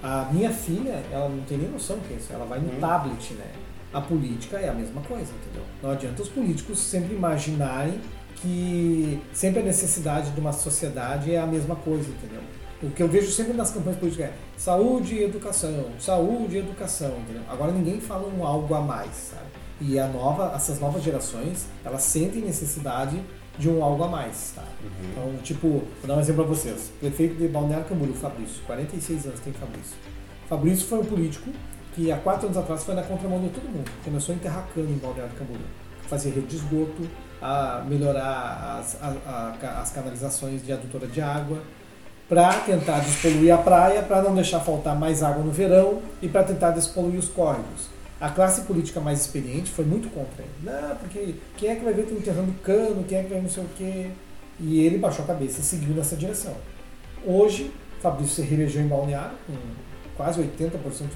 A 0.00 0.28
minha 0.32 0.50
filha, 0.50 1.02
ela 1.10 1.28
não 1.28 1.42
tem 1.42 1.58
nem 1.58 1.68
noção 1.68 1.98
que 1.98 2.14
é 2.14 2.16
isso, 2.16 2.32
ela 2.32 2.44
vai 2.44 2.60
no 2.60 2.72
hum. 2.72 2.80
tablet, 2.80 3.34
né? 3.34 3.46
A 3.92 4.00
política 4.00 4.56
é 4.56 4.68
a 4.68 4.72
mesma 4.72 5.00
coisa, 5.02 5.32
entendeu? 5.32 5.64
Não 5.82 5.90
adianta 5.90 6.22
os 6.22 6.28
políticos 6.28 6.78
sempre 6.78 7.12
imaginarem 7.12 8.00
que 8.36 9.20
sempre 9.32 9.60
a 9.60 9.62
necessidade 9.64 10.30
de 10.30 10.40
uma 10.40 10.52
sociedade 10.52 11.34
é 11.34 11.40
a 11.40 11.46
mesma 11.46 11.74
coisa, 11.74 12.08
entendeu? 12.08 12.40
O 12.82 12.88
que 12.88 13.02
eu 13.02 13.08
vejo 13.08 13.30
sempre 13.30 13.52
nas 13.52 13.70
campanhas 13.70 13.98
políticas 13.98 14.30
é 14.30 14.32
saúde 14.56 15.14
e 15.14 15.24
educação, 15.24 15.86
saúde 15.98 16.56
e 16.56 16.58
educação, 16.60 17.18
entendeu? 17.18 17.42
Agora 17.48 17.72
ninguém 17.72 18.00
fala 18.00 18.26
um 18.26 18.46
algo 18.46 18.74
a 18.74 18.80
mais, 18.80 19.14
sabe? 19.14 19.46
E 19.82 19.98
a 19.98 20.06
nova, 20.06 20.52
essas 20.54 20.80
novas 20.80 21.02
gerações, 21.02 21.66
elas 21.84 22.02
sentem 22.02 22.40
necessidade 22.40 23.20
de 23.58 23.68
um 23.68 23.84
algo 23.84 24.02
a 24.04 24.08
mais, 24.08 24.52
tá? 24.56 24.62
Uhum. 24.62 25.10
Então, 25.10 25.42
tipo, 25.42 25.68
vou 25.68 26.06
dar 26.06 26.16
um 26.16 26.20
exemplo 26.20 26.44
para 26.44 26.54
vocês. 26.54 26.90
Prefeito 26.98 27.34
de 27.34 27.48
Balneário 27.48 27.84
Camboriú, 27.86 28.14
Fabrício, 28.14 28.62
46 28.64 29.26
anos 29.26 29.40
tem 29.40 29.52
Fabrício. 29.52 29.96
Fabrício 30.48 30.86
foi 30.86 31.00
um 31.00 31.04
político 31.04 31.50
que 31.94 32.10
há 32.10 32.16
quatro 32.16 32.46
anos 32.46 32.56
atrás 32.56 32.82
foi 32.82 32.94
na 32.94 33.02
contramão 33.02 33.40
de 33.42 33.50
todo 33.50 33.64
mundo. 33.64 33.90
Começou 34.02 34.34
a 34.34 34.36
enterrar 34.36 34.66
cano 34.74 34.88
em 34.88 34.96
Balneário 34.96 35.34
Camboriú. 35.34 35.66
Fazer 36.08 36.30
rede 36.30 36.46
de 36.46 36.56
esgoto, 36.56 37.06
a 37.42 37.84
melhorar 37.86 38.78
as, 38.78 38.96
a, 39.02 39.54
a, 39.62 39.80
as 39.80 39.92
canalizações 39.92 40.64
de 40.64 40.72
adutora 40.72 41.06
de 41.06 41.20
água, 41.20 41.62
para 42.30 42.60
tentar 42.60 43.00
despoluir 43.00 43.52
a 43.52 43.58
praia, 43.58 44.02
para 44.02 44.22
não 44.22 44.36
deixar 44.36 44.60
faltar 44.60 44.96
mais 44.96 45.20
água 45.20 45.42
no 45.42 45.50
verão 45.50 46.00
e 46.22 46.28
para 46.28 46.44
tentar 46.44 46.70
despoluir 46.70 47.18
os 47.18 47.28
córregos. 47.28 47.88
A 48.20 48.30
classe 48.30 48.60
política 48.62 49.00
mais 49.00 49.20
experiente 49.20 49.68
foi 49.68 49.84
muito 49.84 50.08
contra 50.10 50.44
ele. 50.44 50.52
Não, 50.62 50.94
porque 50.94 51.34
quem 51.56 51.70
é 51.70 51.74
que 51.74 51.82
vai 51.84 51.92
ver 51.92 52.04
tu 52.04 52.14
enterrando 52.14 52.52
cano, 52.62 53.02
quem 53.02 53.18
é 53.18 53.22
que 53.24 53.30
vai 53.30 53.40
não 53.40 53.50
sei 53.50 53.64
o 53.64 53.68
quê. 53.76 54.10
E 54.60 54.80
ele 54.86 54.96
baixou 54.96 55.24
a 55.24 55.26
cabeça 55.26 55.60
e 55.60 55.64
seguiu 55.64 55.92
nessa 55.92 56.14
direção. 56.14 56.54
Hoje, 57.26 57.72
Fabrício 58.00 58.36
se 58.36 58.42
reelegeu 58.42 58.82
em 58.82 58.86
Balneário, 58.86 59.36
com 59.44 59.54
quase 60.16 60.40
80% 60.40 60.70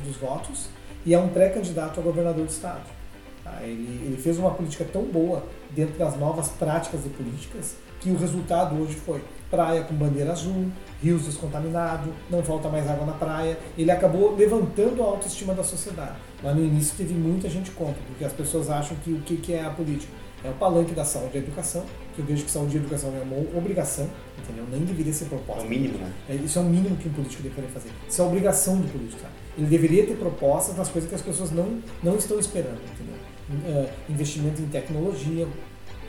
dos 0.04 0.16
votos, 0.16 0.66
e 1.06 1.14
é 1.14 1.18
um 1.18 1.28
pré-candidato 1.28 2.00
a 2.00 2.02
governador 2.02 2.44
do 2.44 2.50
estado. 2.50 2.90
Tá? 3.44 3.60
Ele, 3.62 4.02
ele 4.04 4.16
fez 4.16 4.36
uma 4.36 4.50
política 4.50 4.84
tão 4.92 5.02
boa 5.02 5.44
dentro 5.70 5.96
das 5.96 6.18
novas 6.18 6.48
práticas 6.48 7.04
de 7.04 7.10
políticas 7.10 7.76
que 8.04 8.10
o 8.10 8.18
resultado 8.18 8.78
hoje 8.78 8.96
foi 8.96 9.24
praia 9.50 9.82
com 9.82 9.94
bandeira 9.94 10.32
azul, 10.32 10.70
rios 11.02 11.22
descontaminados, 11.22 12.12
não 12.30 12.42
falta 12.42 12.68
mais 12.68 12.88
água 12.88 13.06
na 13.06 13.14
praia. 13.14 13.58
Ele 13.78 13.90
acabou 13.90 14.36
levantando 14.36 15.02
a 15.02 15.06
autoestima 15.06 15.54
da 15.54 15.64
sociedade. 15.64 16.16
Mas 16.42 16.54
no 16.54 16.62
início 16.62 16.94
teve 16.98 17.14
muita 17.14 17.48
gente 17.48 17.70
contra, 17.70 18.02
porque 18.06 18.22
as 18.22 18.32
pessoas 18.32 18.68
acham 18.68 18.94
que 19.02 19.10
o 19.10 19.20
que 19.22 19.54
é 19.54 19.64
a 19.64 19.70
política? 19.70 20.12
É 20.44 20.50
o 20.50 20.52
palanque 20.52 20.92
da 20.92 21.02
saúde 21.02 21.38
e 21.38 21.40
da 21.40 21.46
educação, 21.46 21.86
que 22.14 22.20
eu 22.20 22.26
vejo 22.26 22.44
que 22.44 22.50
saúde 22.50 22.76
e 22.76 22.80
educação 22.80 23.10
é 23.16 23.22
uma 23.22 23.58
obrigação, 23.58 24.06
entendeu? 24.38 24.66
Nem 24.70 24.80
deveria 24.80 25.14
ser 25.14 25.24
proposta. 25.24 25.62
É 25.62 25.66
o 25.66 25.70
mínimo, 25.70 25.96
né? 25.96 26.12
É, 26.28 26.34
isso 26.34 26.58
é 26.58 26.60
o 26.62 26.64
mínimo 26.66 26.94
que 26.98 27.08
um 27.08 27.12
político 27.12 27.42
deveria 27.42 27.70
fazer. 27.70 27.88
Isso 28.06 28.20
é 28.20 28.24
a 28.24 28.28
obrigação 28.28 28.76
do 28.76 28.86
político, 28.92 29.22
sabe? 29.22 29.32
Ele 29.56 29.66
deveria 29.66 30.04
ter 30.06 30.16
propostas 30.16 30.76
nas 30.76 30.90
coisas 30.90 31.08
que 31.08 31.14
as 31.14 31.22
pessoas 31.22 31.50
não, 31.50 31.78
não 32.02 32.16
estão 32.16 32.38
esperando, 32.38 32.80
entendeu? 32.92 33.14
Uh, 33.48 33.88
investimento 34.10 34.60
em 34.60 34.66
tecnologia, 34.66 35.46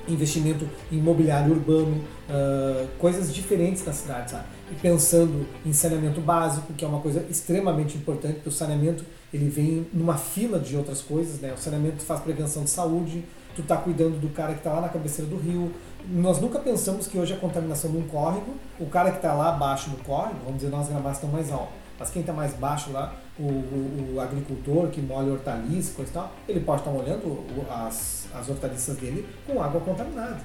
investimento 0.07 0.67
em 0.91 0.97
imobiliário 0.97 1.53
urbano, 1.53 2.03
uh, 2.29 2.87
coisas 2.97 3.33
diferentes 3.33 3.85
na 3.85 3.93
cidade, 3.93 4.31
sabe? 4.31 4.45
E 4.71 4.75
pensando 4.75 5.47
em 5.65 5.73
saneamento 5.73 6.21
básico, 6.21 6.73
que 6.73 6.83
é 6.83 6.87
uma 6.87 6.99
coisa 6.99 7.25
extremamente 7.29 7.97
importante, 7.97 8.35
porque 8.35 8.49
o 8.49 8.51
saneamento 8.51 9.03
ele 9.33 9.49
vem 9.49 9.87
numa 9.93 10.17
fila 10.17 10.59
de 10.59 10.75
outras 10.75 11.01
coisas, 11.01 11.39
né? 11.39 11.53
O 11.53 11.57
saneamento 11.57 12.03
faz 12.03 12.21
prevenção 12.21 12.63
de 12.63 12.69
saúde, 12.69 13.23
tu 13.55 13.63
tá 13.63 13.77
cuidando 13.77 14.19
do 14.19 14.29
cara 14.29 14.53
que 14.53 14.59
está 14.59 14.73
lá 14.73 14.81
na 14.81 14.89
cabeceira 14.89 15.29
do 15.29 15.37
rio. 15.37 15.71
Nós 16.07 16.39
nunca 16.39 16.59
pensamos 16.59 17.07
que 17.07 17.17
hoje 17.17 17.33
a 17.33 17.37
contaminação 17.37 17.91
de 17.91 17.97
um 17.97 18.07
córrego, 18.07 18.53
o 18.79 18.85
cara 18.85 19.11
que 19.11 19.17
está 19.17 19.33
lá 19.33 19.49
abaixo 19.49 19.89
do 19.89 19.97
córrego, 20.03 20.39
vamos 20.43 20.57
dizer, 20.57 20.69
nós 20.69 20.87
gramados 20.87 21.17
estão 21.17 21.29
mais 21.29 21.51
altos, 21.51 21.73
mas 21.97 22.09
quem 22.09 22.21
está 22.21 22.33
mais 22.33 22.53
baixo 22.53 22.91
lá, 22.91 23.13
o, 23.39 23.43
o, 23.43 24.13
o, 24.15 24.19
agricultor 24.19 24.89
que 24.89 25.01
molha 25.01 25.31
hortaliças, 25.31 25.95
coisa 25.95 26.11
e 26.11 26.13
tal, 26.13 26.31
ele 26.47 26.59
pode 26.59 26.81
estar 26.81 26.91
molhando 26.91 27.43
as, 27.69 28.27
as 28.33 28.49
hortaliças 28.49 28.97
dele 28.97 29.27
com 29.47 29.61
água 29.61 29.79
contaminada. 29.81 30.41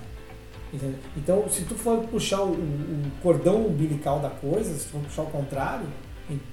Entendeu? 0.72 0.98
Então, 1.16 1.48
se 1.48 1.64
tu 1.64 1.74
for 1.74 1.98
puxar 2.04 2.42
o, 2.42 2.52
o, 2.52 3.10
cordão 3.22 3.66
umbilical 3.66 4.20
da 4.20 4.30
coisa, 4.30 4.72
se 4.72 4.84
tu 4.84 4.92
for 4.92 5.00
puxar 5.00 5.22
o 5.22 5.26
contrário, 5.26 5.86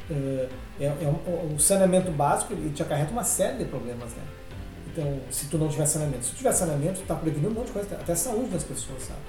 é, 0.09 0.49
é, 0.79 0.85
é 0.85 1.07
um, 1.07 1.55
o 1.55 1.59
saneamento 1.59 2.11
básico 2.11 2.53
ele 2.53 2.71
te 2.71 2.81
acarreta 2.81 3.11
uma 3.11 3.23
série 3.23 3.59
de 3.59 3.65
problemas, 3.65 4.09
né? 4.13 4.23
Então, 4.87 5.19
se 5.29 5.45
tu 5.45 5.59
não 5.59 5.67
tiver 5.67 5.85
saneamento, 5.85 6.25
se 6.25 6.31
tu 6.31 6.37
tiver 6.37 6.51
saneamento, 6.51 6.95
tu 6.95 7.01
está 7.01 7.13
prevenindo 7.13 7.49
um 7.49 7.53
monte 7.53 7.67
de 7.67 7.73
coisa, 7.73 7.95
até 7.95 8.13
a 8.13 8.15
saúde 8.15 8.49
das 8.49 8.63
pessoas, 8.63 9.03
sabe? 9.03 9.19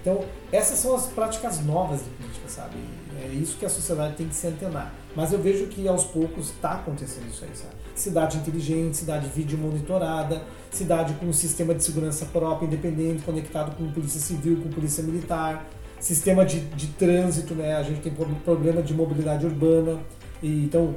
Então, 0.00 0.24
essas 0.52 0.78
são 0.78 0.94
as 0.94 1.06
práticas 1.06 1.64
novas 1.64 2.04
de 2.04 2.10
política, 2.10 2.48
sabe? 2.48 2.76
É 3.20 3.26
isso 3.26 3.56
que 3.56 3.66
a 3.66 3.68
sociedade 3.68 4.14
tem 4.14 4.28
que 4.28 4.34
se 4.34 4.46
antenar. 4.46 4.94
Mas 5.18 5.32
eu 5.32 5.40
vejo 5.40 5.66
que 5.66 5.88
aos 5.88 6.04
poucos 6.04 6.50
está 6.50 6.74
acontecendo 6.74 7.26
isso 7.28 7.44
aí, 7.44 7.50
sabe? 7.52 7.74
Cidade 7.92 8.36
inteligente, 8.38 8.98
cidade 8.98 9.28
vídeo 9.34 9.58
monitorada, 9.58 10.40
cidade 10.70 11.12
com 11.14 11.26
um 11.26 11.32
sistema 11.32 11.74
de 11.74 11.82
segurança 11.82 12.24
próprio, 12.26 12.68
independente, 12.68 13.24
conectado 13.24 13.74
com 13.76 13.90
polícia 13.90 14.20
civil, 14.20 14.60
com 14.62 14.68
polícia 14.68 15.02
militar, 15.02 15.66
sistema 15.98 16.46
de, 16.46 16.60
de 16.60 16.86
trânsito, 16.92 17.52
né? 17.52 17.74
A 17.74 17.82
gente 17.82 18.00
tem 18.00 18.12
problema 18.44 18.80
de 18.80 18.94
mobilidade 18.94 19.44
urbana. 19.44 19.98
E, 20.40 20.62
então, 20.62 20.94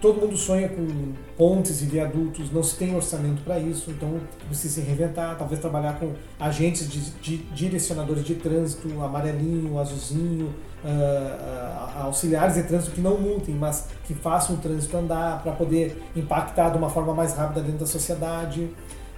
todo 0.00 0.20
mundo 0.20 0.36
sonha 0.36 0.68
com 0.68 1.12
pontes 1.36 1.82
e 1.82 1.86
viadutos, 1.86 2.50
não 2.50 2.62
se 2.62 2.76
tem 2.76 2.94
orçamento 2.94 3.42
para 3.42 3.58
isso, 3.58 3.90
então 3.90 4.18
precisa 4.46 4.74
se 4.74 4.80
reinventar, 4.80 5.36
talvez 5.36 5.60
trabalhar 5.60 5.98
com 5.98 6.12
agentes 6.40 6.88
de, 6.88 7.10
de 7.20 7.36
direcionadores 7.52 8.24
de 8.24 8.34
trânsito, 8.36 8.88
amarelinho, 9.02 9.78
azulzinho, 9.78 10.54
uh, 10.82 10.88
uh, 10.88 12.04
auxiliares 12.04 12.54
de 12.54 12.62
trânsito 12.62 12.92
que 12.92 13.00
não 13.00 13.18
multem, 13.18 13.54
mas 13.54 13.88
que 14.04 14.14
façam 14.14 14.56
o 14.56 14.58
trânsito 14.58 14.96
andar 14.96 15.42
para 15.42 15.52
poder 15.52 16.02
impactar 16.16 16.70
de 16.70 16.78
uma 16.78 16.88
forma 16.88 17.12
mais 17.12 17.34
rápida 17.34 17.60
dentro 17.60 17.80
da 17.80 17.86
sociedade. 17.86 18.70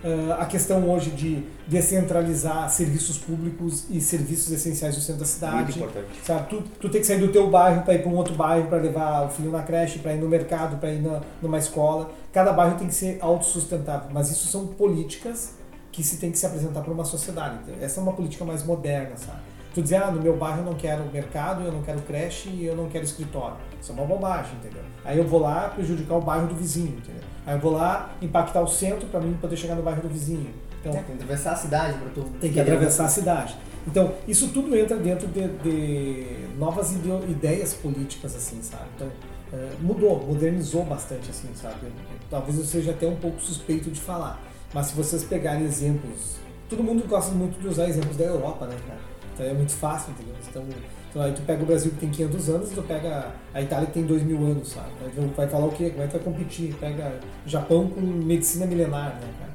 Uh, 0.02 0.32
a 0.38 0.46
questão 0.46 0.88
hoje 0.88 1.10
de 1.10 1.44
descentralizar 1.66 2.70
serviços 2.70 3.18
públicos 3.18 3.84
e 3.90 4.00
serviços 4.00 4.52
essenciais 4.52 4.94
do 4.94 5.00
centro 5.00 5.20
da 5.20 5.26
cidade. 5.26 5.56
Muito 5.56 5.76
importante. 5.78 6.06
Sabe? 6.24 6.48
Tu, 6.48 6.62
tu 6.80 6.88
tem 6.88 7.00
que 7.00 7.06
sair 7.06 7.18
do 7.18 7.32
teu 7.32 7.50
bairro 7.50 7.82
para 7.82 7.94
ir 7.94 8.02
para 8.02 8.10
um 8.10 8.14
outro 8.14 8.34
bairro, 8.34 8.68
para 8.68 8.78
levar 8.78 9.26
o 9.26 9.28
filho 9.28 9.50
na 9.50 9.62
creche, 9.62 9.98
para 9.98 10.14
ir 10.14 10.20
no 10.20 10.28
mercado, 10.28 10.78
para 10.78 10.92
ir 10.92 11.02
na, 11.02 11.20
numa 11.42 11.58
escola. 11.58 12.10
Cada 12.32 12.52
bairro 12.52 12.76
tem 12.78 12.86
que 12.86 12.94
ser 12.94 13.18
autossustentável, 13.20 14.08
mas 14.12 14.30
isso 14.30 14.46
são 14.46 14.68
políticas 14.68 15.54
que 15.90 16.04
se 16.04 16.18
tem 16.18 16.30
que 16.30 16.38
se 16.38 16.46
apresentar 16.46 16.82
para 16.82 16.92
uma 16.92 17.04
sociedade. 17.04 17.58
Essa 17.80 17.98
é 17.98 18.02
uma 18.04 18.12
política 18.12 18.44
mais 18.44 18.64
moderna, 18.64 19.16
sabe? 19.16 19.40
Tu 19.74 19.82
dizer, 19.82 19.96
ah, 19.96 20.10
no 20.12 20.22
meu 20.22 20.36
bairro 20.36 20.60
eu 20.60 20.64
não 20.64 20.74
quero 20.74 21.04
mercado, 21.12 21.64
eu 21.64 21.72
não 21.72 21.82
quero 21.82 22.00
creche 22.02 22.48
e 22.50 22.64
eu 22.64 22.76
não 22.76 22.88
quero 22.88 23.04
escritório. 23.04 23.56
Isso 23.80 23.90
é 23.90 23.94
uma 23.94 24.04
bobagem, 24.04 24.52
entendeu? 24.58 24.82
Aí 25.04 25.18
eu 25.18 25.26
vou 25.26 25.40
lá 25.40 25.68
prejudicar 25.70 26.16
o 26.16 26.20
bairro 26.20 26.46
do 26.46 26.54
vizinho, 26.54 26.96
entendeu? 26.98 27.22
Aí 27.48 27.54
eu 27.54 27.60
vou 27.60 27.72
lá 27.72 28.10
impactar 28.20 28.60
o 28.60 28.68
centro 28.68 29.08
para 29.08 29.20
mim 29.20 29.32
poder 29.40 29.56
chegar 29.56 29.74
no 29.74 29.82
bairro 29.82 30.02
do 30.02 30.08
vizinho. 30.10 30.50
Então, 30.80 30.92
tem 30.92 31.02
que 31.02 31.12
atravessar 31.12 31.52
a 31.52 31.56
cidade 31.56 31.98
para 31.98 32.10
tu. 32.10 32.22
Tem 32.38 32.52
que 32.52 32.60
atravessar 32.60 33.04
a 33.06 33.08
cidade. 33.08 33.56
Então, 33.86 34.12
isso 34.28 34.48
tudo 34.48 34.76
entra 34.76 34.98
dentro 34.98 35.26
de, 35.28 35.48
de 35.48 36.46
novas 36.58 36.92
ideias 36.92 37.72
políticas, 37.72 38.36
assim, 38.36 38.62
sabe? 38.62 38.84
Então, 38.94 39.08
é, 39.54 39.70
mudou, 39.80 40.26
modernizou 40.26 40.84
bastante, 40.84 41.30
assim, 41.30 41.48
sabe? 41.54 41.90
Talvez 42.28 42.58
eu 42.58 42.64
seja 42.64 42.90
até 42.90 43.06
um 43.06 43.16
pouco 43.16 43.40
suspeito 43.40 43.90
de 43.90 43.98
falar. 43.98 44.38
Mas 44.74 44.88
se 44.88 44.94
vocês 44.94 45.24
pegarem 45.24 45.64
exemplos, 45.64 46.36
todo 46.68 46.82
mundo 46.82 47.08
gosta 47.08 47.32
muito 47.32 47.58
de 47.58 47.66
usar 47.66 47.88
exemplos 47.88 48.18
da 48.18 48.24
Europa, 48.24 48.66
né, 48.66 48.76
cara? 48.86 49.00
Então 49.32 49.46
é 49.46 49.54
muito 49.54 49.72
fácil, 49.72 50.10
entendeu? 50.10 50.34
Então, 50.50 50.62
então 50.62 50.97
aí 51.20 51.32
tu 51.32 51.42
pega 51.42 51.62
o 51.62 51.66
Brasil 51.66 51.90
que 51.92 51.98
tem 51.98 52.10
500 52.10 52.48
anos 52.50 52.70
tu 52.70 52.82
pega 52.82 53.32
a 53.52 53.62
Itália 53.62 53.86
que 53.86 53.94
tem 53.94 54.04
2 54.04 54.22
mil 54.22 54.38
anos, 54.44 54.68
sabe? 54.68 54.88
Vai 55.36 55.48
falar 55.48 55.66
o 55.66 55.72
quê? 55.72 55.90
Como 55.90 56.02
é 56.02 56.06
que 56.06 56.12
vai 56.12 56.22
competir? 56.22 56.74
Pega 56.74 57.18
Japão 57.46 57.88
com 57.88 58.00
medicina 58.00 58.66
milenar, 58.66 59.14
né, 59.14 59.28
cara? 59.38 59.47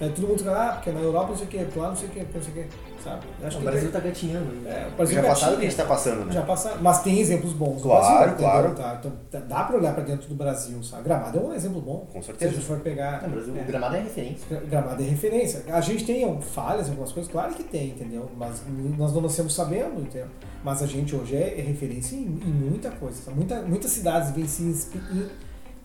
Aí 0.00 0.10
todo 0.10 0.28
mundo 0.28 0.44
fala, 0.44 0.68
ah, 0.68 0.72
porque 0.74 0.90
na 0.92 1.00
Europa 1.00 1.28
não 1.30 1.36
sei 1.36 1.46
o 1.46 1.48
que, 1.50 1.78
lá 1.78 1.88
não 1.88 1.96
sei 1.96 2.08
o 2.08 2.10
que, 2.12 2.20
não 2.20 2.42
sei 2.42 2.52
o 2.52 2.54
que, 2.54 3.02
sabe? 3.02 3.26
Eu 3.42 3.58
o 3.58 3.62
Brasil 3.62 3.90
tá 3.90 3.98
gatinhando. 4.00 4.50
ainda. 4.52 4.68
é, 4.68 5.06
Já 5.06 5.22
passaram 5.24 5.54
o 5.54 5.56
que 5.58 5.66
a 5.66 5.68
gente 5.68 5.76
tá 5.76 5.84
passando, 5.84 6.24
né? 6.26 6.32
Já 6.32 6.42
passaram, 6.42 6.76
mas 6.82 7.02
tem 7.02 7.18
exemplos 7.18 7.52
bons. 7.52 7.82
Claro, 7.82 8.18
Brasil, 8.18 8.36
claro. 8.38 8.74
Tá, 8.76 8.96
então, 9.00 9.42
dá 9.48 9.64
pra 9.64 9.76
olhar 9.76 9.94
pra 9.94 10.04
dentro 10.04 10.28
do 10.28 10.34
Brasil, 10.36 10.80
sabe? 10.84 11.02
Gramado 11.02 11.38
é 11.38 11.40
um 11.42 11.52
exemplo 11.54 11.80
bom. 11.80 12.06
Com 12.12 12.22
Se 12.22 12.30
a 12.30 12.34
certeza. 12.34 12.54
gente 12.54 12.64
for 12.64 12.78
pegar. 12.78 13.22
Não, 13.22 13.30
Brasil, 13.30 13.56
é, 13.58 13.62
gramado 13.64 13.96
é 13.96 14.00
referência. 14.00 14.60
Gramado 14.70 15.02
é 15.02 15.06
referência. 15.06 15.64
A 15.68 15.80
gente 15.80 16.04
tem 16.04 16.40
falhas 16.42 16.86
em 16.86 16.90
algumas 16.90 17.10
coisas, 17.12 17.30
claro 17.32 17.52
que 17.54 17.64
tem, 17.64 17.88
entendeu? 17.88 18.30
Mas 18.36 18.62
nós 18.96 19.12
não 19.12 19.22
nascemos 19.22 19.52
sabendo, 19.54 20.00
entendeu? 20.00 20.28
Mas 20.62 20.80
a 20.82 20.86
gente 20.86 21.14
hoje 21.16 21.34
é, 21.36 21.58
é 21.58 21.62
referência 21.62 22.14
em, 22.14 22.20
em 22.22 22.52
muita 22.52 22.90
coisa. 22.90 23.30
Muita, 23.32 23.62
muitas 23.62 23.90
cidades 23.90 24.30
vêm 24.30 24.46
se 24.46 24.62
inspi- 24.62 25.00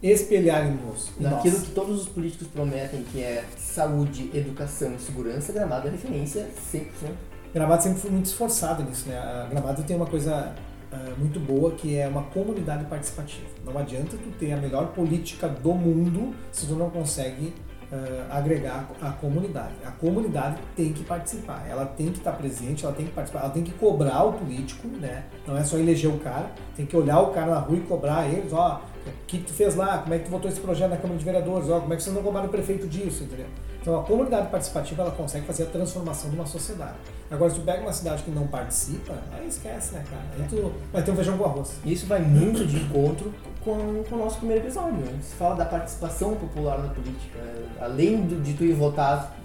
em- 0.04 0.10
espelhar 0.12 0.66
em 0.68 0.78
nós. 0.86 1.10
em 1.20 1.24
Naquilo 1.24 1.58
nós. 1.58 1.68
que 1.68 1.72
todos 1.74 2.02
os 2.02 2.10
políticos 2.10 2.48
prometem, 2.48 3.04
que 3.04 3.22
é 3.22 3.44
saúde, 3.58 4.30
educação 4.34 4.94
e 4.96 5.00
segurança, 5.00 5.52
gramado 5.54 5.88
é 5.88 5.92
referência 5.92 6.48
100%. 6.72 7.16
Gramado 7.54 7.84
sempre 7.84 8.00
foi 8.00 8.12
muito 8.12 8.26
esforçado 8.26 8.84
nisso, 8.84 9.08
né? 9.08 9.18
A 9.18 9.48
Gramado 9.50 9.84
tem 9.84 9.96
uma 9.96 10.08
coisa 10.08 10.54
ah, 10.92 11.12
muito 11.18 11.40
boa 11.40 11.72
que 11.72 11.96
é 11.98 12.08
uma 12.08 12.24
comunidade 12.24 12.86
participativa. 12.86 13.46
Não 13.64 13.78
adianta 13.78 14.18
tu 14.18 14.30
ter 14.40 14.54
a 14.54 14.58
melhor 14.58 14.88
política 14.88 15.48
do 15.48 15.74
mundo 15.74 16.34
se 16.52 16.66
tu 16.66 16.74
não 16.74 16.90
consegue 16.90 17.54
ah, 17.92 18.38
agregar 18.38 18.90
a 19.00 19.12
comunidade. 19.12 19.74
A 19.86 19.92
comunidade 19.92 20.58
tem 20.76 20.92
que 20.94 21.04
participar, 21.04 21.64
ela 21.70 21.86
tem 21.86 22.08
que 22.12 22.18
estar 22.18 22.32
presente, 22.32 22.84
ela 22.86 22.94
tem 22.96 23.06
que 23.06 23.12
participar, 23.12 23.42
ela 23.44 23.52
tem 23.52 23.64
que 23.64 23.72
cobrar 23.74 24.24
o 24.24 24.34
político, 24.34 24.88
né? 24.88 25.26
Não 25.48 25.56
é 25.56 25.64
só 25.64 25.78
eleger 25.78 26.10
o 26.12 26.18
cara, 26.18 26.50
tem 26.76 26.88
que 26.88 26.98
olhar 26.98 27.20
o 27.20 27.28
cara 27.32 27.52
na 27.54 27.60
rua 27.60 27.78
e 27.78 27.82
cobrar 27.82 28.28
eles, 28.28 28.52
ó, 28.52 28.82
o 29.10 29.26
que, 29.28 29.38
tu 29.40 29.54
fez 29.54 29.76
lá, 29.76 30.00
como 30.00 30.14
é 30.14 30.20
que 30.20 30.26
tu 30.26 30.32
votou 30.32 30.50
esse 30.50 30.60
projeto 30.60 30.90
na 30.92 30.98
Câmara 30.98 31.18
de 31.20 31.26
Vereadores, 31.26 31.70
ó, 31.70 31.80
como 31.80 31.94
é 31.94 31.98
que 31.98 32.04
vocês 32.04 32.16
não 32.16 32.24
cobraram 32.24 32.48
o 32.48 32.52
prefeito 32.52 32.88
disso, 32.88 33.24
entendeu? 33.24 33.48
Então 33.82 34.00
a 34.00 34.04
comunidade 34.04 34.48
participativa 34.48 35.02
ela 35.02 35.12
consegue 35.12 35.46
fazer 35.46 35.64
a 35.64 35.66
transformação 35.66 36.30
de 36.30 36.36
uma 36.38 36.46
sociedade. 36.46 36.94
Agora, 37.30 37.50
se 37.52 37.60
tu 37.60 37.66
pega 37.66 37.82
uma 37.82 37.92
cidade 37.92 38.24
que 38.24 38.32
não 38.32 38.48
participa, 38.48 39.14
aí 39.34 39.48
esquece, 39.48 39.94
né, 39.94 40.04
cara? 40.10 40.24
Aí 40.40 40.48
tu 40.50 40.72
vai 40.92 41.04
ter 41.04 41.12
um 41.12 41.16
feijão 41.16 41.38
com 41.38 41.44
arroz. 41.46 41.74
Isso 41.86 42.06
vai 42.06 42.22
muito 42.22 42.66
de 42.66 42.78
encontro 42.78 43.34
com, 43.62 44.04
com 44.10 44.16
o 44.16 44.20
nosso 44.20 44.38
primeiro 44.38 44.64
episódio. 44.64 44.94
Né? 45.00 45.20
Se 45.22 45.36
fala 45.36 45.56
da 45.56 45.66
participação 45.66 46.36
popular 46.36 46.78
na 46.80 46.90
política. 46.90 47.40
Além 47.82 48.22
do- 48.22 48.42
de 48.42 48.54
tu 48.54 48.64
ir 48.64 48.74
votar 48.74 49.36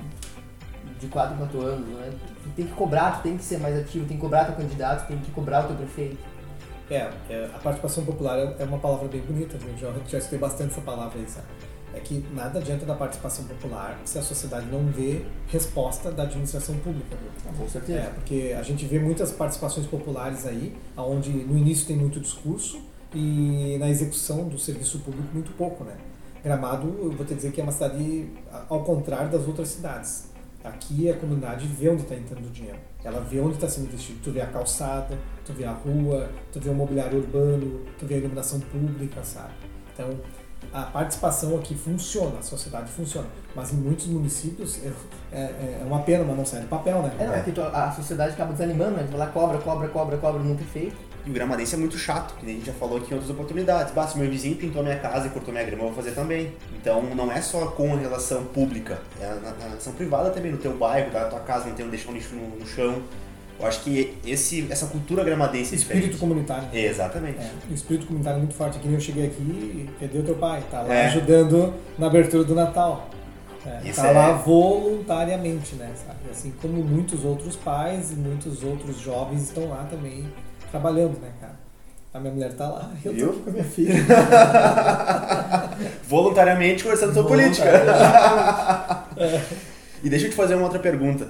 de 1.00 1.06
4 1.08 1.34
em 1.34 1.38
4 1.38 1.60
anos, 1.60 1.88
né? 1.88 2.10
tu 2.44 2.50
tem 2.50 2.66
que 2.66 2.72
cobrar, 2.74 3.18
tu 3.18 3.22
tem 3.22 3.36
que 3.36 3.44
ser 3.44 3.58
mais 3.58 3.76
ativo, 3.76 4.06
tem 4.06 4.16
que 4.16 4.20
cobrar 4.20 4.44
teu 4.44 4.54
candidato, 4.54 5.06
tem 5.08 5.18
que 5.18 5.30
cobrar 5.30 5.64
o 5.64 5.66
teu 5.68 5.76
prefeito. 5.76 6.16
É, 6.90 7.10
é, 7.28 7.50
a 7.54 7.58
participação 7.58 8.04
popular 8.04 8.38
é 8.38 8.56
é 8.58 8.64
uma 8.64 8.78
palavra 8.78 9.08
bem 9.08 9.20
bonita, 9.20 9.58
viu? 9.58 9.76
Já, 9.76 9.92
já 10.06 10.18
escutei 10.18 10.38
bastante 10.38 10.72
essa 10.72 10.80
palavra 10.80 11.18
aí, 11.18 11.28
sabe? 11.28 11.46
É 11.94 12.00
que 12.00 12.24
nada 12.32 12.58
adianta 12.58 12.84
da 12.84 12.94
participação 12.94 13.44
popular 13.46 13.98
se 14.04 14.18
a 14.18 14.22
sociedade 14.22 14.66
não 14.66 14.86
vê 14.86 15.22
resposta 15.48 16.10
da 16.12 16.24
administração 16.24 16.76
pública, 16.78 17.16
viu? 17.16 17.52
Com 17.52 17.68
certeza. 17.68 17.98
É, 17.98 18.10
porque 18.10 18.54
a 18.58 18.62
gente 18.62 18.84
vê 18.84 18.98
muitas 18.98 19.32
participações 19.32 19.86
populares 19.86 20.46
aí, 20.46 20.76
onde 20.96 21.30
no 21.30 21.56
início 21.56 21.86
tem 21.86 21.96
muito 21.96 22.20
discurso 22.20 22.80
e 23.14 23.76
na 23.80 23.88
execução 23.88 24.48
do 24.48 24.58
serviço 24.58 24.98
público 25.00 25.28
muito 25.32 25.52
pouco, 25.52 25.84
né? 25.84 25.96
Gramado, 26.42 26.86
eu 27.00 27.10
vou 27.10 27.26
te 27.26 27.34
dizer 27.34 27.52
que 27.52 27.60
é 27.60 27.64
uma 27.64 27.72
cidade 27.72 28.30
ao 28.68 28.84
contrário 28.84 29.30
das 29.30 29.46
outras 29.46 29.68
cidades. 29.68 30.28
Aqui 30.62 31.10
a 31.10 31.14
comunidade 31.14 31.66
vê 31.66 31.88
onde 31.88 32.02
está 32.02 32.14
entrando 32.14 32.46
o 32.46 32.50
dinheiro. 32.50 32.78
Ela 33.04 33.20
vê 33.20 33.40
onde 33.40 33.54
está 33.54 33.68
sendo 33.68 33.86
investido. 33.86 34.18
Tu 34.22 34.30
vê 34.32 34.40
a 34.40 34.46
calçada, 34.46 35.16
tu 35.44 35.52
vê 35.52 35.64
a 35.64 35.72
rua, 35.72 36.28
tu 36.52 36.60
vê 36.60 36.68
o 36.68 36.74
mobiliário 36.74 37.18
urbano, 37.18 37.80
tu 37.98 38.06
vê 38.06 38.14
a 38.14 38.18
iluminação 38.18 38.60
pública, 38.60 39.22
sabe? 39.22 39.52
Então, 39.94 40.10
a 40.72 40.82
participação 40.82 41.56
aqui 41.56 41.74
funciona, 41.74 42.38
a 42.38 42.42
sociedade 42.42 42.90
funciona. 42.90 43.28
Mas 43.54 43.72
em 43.72 43.76
muitos 43.76 44.06
municípios 44.06 44.80
é, 44.84 44.92
é, 45.32 45.78
é 45.80 45.84
uma 45.84 46.00
pena, 46.00 46.24
mas 46.24 46.36
não 46.36 46.44
sai 46.44 46.60
do 46.60 46.68
papel, 46.68 47.02
né? 47.02 47.12
É, 47.18 47.26
não, 47.26 47.34
é 47.34 47.42
que 47.42 47.58
a 47.60 47.92
sociedade 47.92 48.32
acaba 48.32 48.52
desanimando, 48.52 48.96
né? 48.96 49.06
Vai 49.08 49.18
lá, 49.18 49.26
cobra, 49.28 49.58
cobra, 49.58 49.88
cobra, 49.88 50.16
cobra, 50.18 50.42
nunca 50.42 50.62
é 50.62 50.66
feito. 50.66 50.96
E 51.26 51.30
o 51.30 51.32
gramadense 51.32 51.74
é 51.74 51.78
muito 51.78 51.98
chato, 51.98 52.34
que 52.38 52.46
nem 52.46 52.54
a 52.54 52.58
gente 52.58 52.66
já 52.66 52.72
falou 52.72 52.98
aqui 52.98 53.10
em 53.10 53.14
outras 53.14 53.30
oportunidades. 53.30 53.92
Basta, 53.92 54.18
meu 54.18 54.30
vizinho 54.30 54.56
pintou 54.56 54.82
minha 54.82 54.98
casa 54.98 55.26
e 55.26 55.30
cortou 55.30 55.52
minha 55.52 55.64
grama, 55.64 55.82
eu 55.82 55.88
vou 55.88 55.96
fazer 55.96 56.12
também. 56.12 56.52
Então 56.80 57.02
não 57.14 57.30
é 57.30 57.42
só 57.42 57.66
com 57.66 57.94
a 57.94 57.98
relação 57.98 58.44
pública, 58.44 58.98
é 59.20 59.26
na, 59.26 59.50
na 59.52 59.64
relação 59.68 59.92
privada 59.92 60.30
também, 60.30 60.50
no 60.52 60.58
teu 60.58 60.76
bairro, 60.76 61.10
da 61.10 61.26
tua 61.26 61.40
casa, 61.40 61.66
não 61.66 61.74
tem 61.74 61.84
um 61.84 61.90
deixar 61.90 62.10
um 62.10 62.14
lixo 62.14 62.34
no, 62.34 62.58
no 62.58 62.66
chão. 62.66 63.02
Eu 63.60 63.66
acho 63.66 63.82
que 63.82 64.16
esse, 64.24 64.70
essa 64.70 64.86
cultura 64.86 65.24
gramadense 65.24 65.74
é 65.74 65.78
Espírito 65.78 66.16
comunitário. 66.16 66.68
Exatamente. 66.72 67.38
É, 67.40 67.50
o 67.68 67.74
espírito 67.74 68.06
comunitário 68.06 68.36
é 68.36 68.42
muito 68.42 68.54
forte. 68.54 68.78
Aqui 68.78 68.86
nem 68.86 68.94
eu 68.94 69.00
cheguei 69.00 69.26
aqui, 69.26 69.90
cadê 69.98 70.18
o 70.18 70.22
teu 70.22 70.36
pai? 70.36 70.62
Tá 70.70 70.82
lá 70.82 70.94
É. 70.94 71.06
ajudando 71.06 71.74
na 71.98 72.06
abertura 72.06 72.44
do 72.44 72.54
Natal. 72.54 73.10
É, 73.66 73.92
tá 73.92 74.06
é- 74.06 74.12
lá 74.12 74.32
voluntariamente, 74.32 75.74
né? 75.74 75.90
Sabe? 76.06 76.18
Assim 76.30 76.52
como 76.62 76.82
muitos 76.84 77.24
outros 77.24 77.56
pais 77.56 78.12
e 78.12 78.14
muitos 78.14 78.62
outros 78.62 79.00
jovens 79.00 79.42
estão 79.42 79.68
lá 79.68 79.86
também 79.90 80.24
trabalhando, 80.70 81.18
né, 81.20 81.30
cara? 81.40 81.58
A 82.14 82.20
minha 82.20 82.32
mulher 82.32 82.52
tá 82.54 82.68
lá, 82.68 82.90
eu 83.04 83.12
Viu? 83.12 83.26
tô 83.26 83.32
aqui 83.32 83.42
com 83.42 83.50
a 83.50 83.52
minha 83.52 83.64
filha. 83.64 83.94
Voluntariamente 86.08 86.82
conversando 86.82 87.14
sobre 87.14 87.28
política. 87.28 87.68
E 90.02 90.08
deixa 90.08 90.26
eu 90.26 90.30
te 90.30 90.36
fazer 90.36 90.54
uma 90.54 90.62
outra 90.62 90.78
pergunta. 90.78 91.26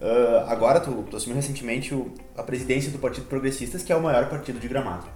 Ah, 0.00 0.46
agora, 0.48 0.78
tu, 0.78 0.92
tu 1.10 1.16
assumiu 1.16 1.34
recentemente 1.36 1.92
o- 1.92 2.12
a 2.38 2.42
presidência 2.44 2.92
do 2.92 2.98
Partido 2.98 3.26
Progressistas, 3.26 3.82
que 3.82 3.92
é 3.92 3.96
o 3.96 4.00
maior 4.02 4.28
partido 4.28 4.60
de 4.60 4.68
Gramado. 4.68 5.06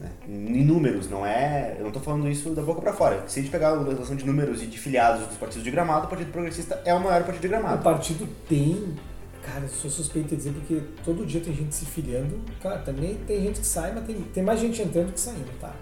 Né? 0.00 0.08
Em 0.26 0.64
números, 0.64 1.10
não 1.10 1.26
é. 1.26 1.76
Eu 1.78 1.84
não 1.84 1.90
tô 1.92 2.00
falando 2.00 2.26
isso 2.26 2.48
da 2.50 2.62
boca 2.62 2.80
pra 2.80 2.94
fora. 2.94 3.22
Se 3.26 3.38
a 3.38 3.42
gente 3.42 3.52
pegar 3.52 3.68
a 3.68 3.82
relação 3.84 4.16
de 4.16 4.24
números 4.24 4.62
e 4.62 4.66
de 4.66 4.78
filiados 4.78 5.26
dos 5.26 5.36
partidos 5.36 5.62
de 5.62 5.70
Gramado, 5.70 6.06
o 6.06 6.08
Partido 6.08 6.32
Progressista 6.32 6.80
é 6.86 6.94
o 6.94 7.00
maior 7.00 7.22
partido 7.22 7.42
de 7.42 7.46
O 7.48 7.50
Gramado. 7.50 7.82
partido 7.82 8.26
tem. 8.48 8.94
Cara, 9.44 9.60
eu 9.60 9.68
sou 9.68 9.90
suspeito 9.90 10.28
de 10.30 10.36
dizer 10.36 10.52
porque 10.52 10.80
todo 11.04 11.26
dia 11.26 11.40
tem 11.40 11.54
gente 11.54 11.74
se 11.74 11.84
filiando. 11.84 12.40
Cara, 12.62 12.78
também 12.78 13.14
tem 13.26 13.42
gente 13.42 13.60
que 13.60 13.66
sai, 13.66 13.92
mas 13.94 14.04
tem, 14.06 14.16
tem 14.16 14.42
mais 14.42 14.58
gente 14.58 14.80
entrando 14.80 15.12
que 15.12 15.20
saindo, 15.20 15.50
tá? 15.60 15.74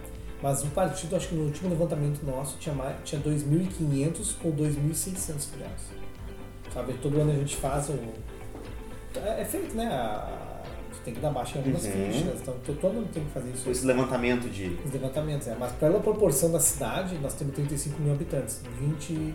Mas 0.43 0.65
o 0.65 0.67
partido, 0.69 1.15
acho 1.15 1.29
que 1.29 1.35
no 1.37 1.45
último 1.45 1.71
levantamento 1.71 2.25
nosso, 2.27 2.59
tinha, 2.59 2.75
mais, 2.75 2.97
tinha 3.05 3.21
2.500 3.23 4.35
ou 4.43 4.53
2.600 4.53 5.51
filiados. 5.51 5.85
Sabe, 6.75 6.95
todo 6.95 7.21
ano 7.21 7.31
a 7.31 7.35
gente 7.35 7.55
faz 7.57 7.89
o. 7.91 7.99
É, 9.15 9.43
é 9.43 9.45
feito, 9.45 9.77
né? 9.77 9.87
A, 9.87 10.63
tu 10.91 10.99
tem 11.05 11.15
que 11.15 11.21
dar 11.21 11.31
baixa 11.31 11.57
em 11.57 11.59
algumas 11.59 11.85
Uhum. 11.85 11.93
fichas, 11.93 12.41
então 12.41 12.55
to- 12.65 12.73
todo 12.75 12.99
ano 12.99 13.09
tem 13.15 13.23
que 13.25 13.31
fazer 13.31 13.51
isso. 13.51 13.71
Esse 13.71 13.87
levantamento 13.87 14.49
de. 14.51 14.77
Os 14.85 14.93
levantamentos, 14.93 15.47
é. 15.47 15.55
Mas 15.57 15.71
pela 15.75 16.01
proporção 16.01 16.51
da 16.51 16.59
cidade, 16.59 17.17
nós 17.19 17.35
temos 17.35 17.55
35 17.55 18.03
mil 18.03 18.13
habitantes, 18.13 18.61
20, 18.81 19.35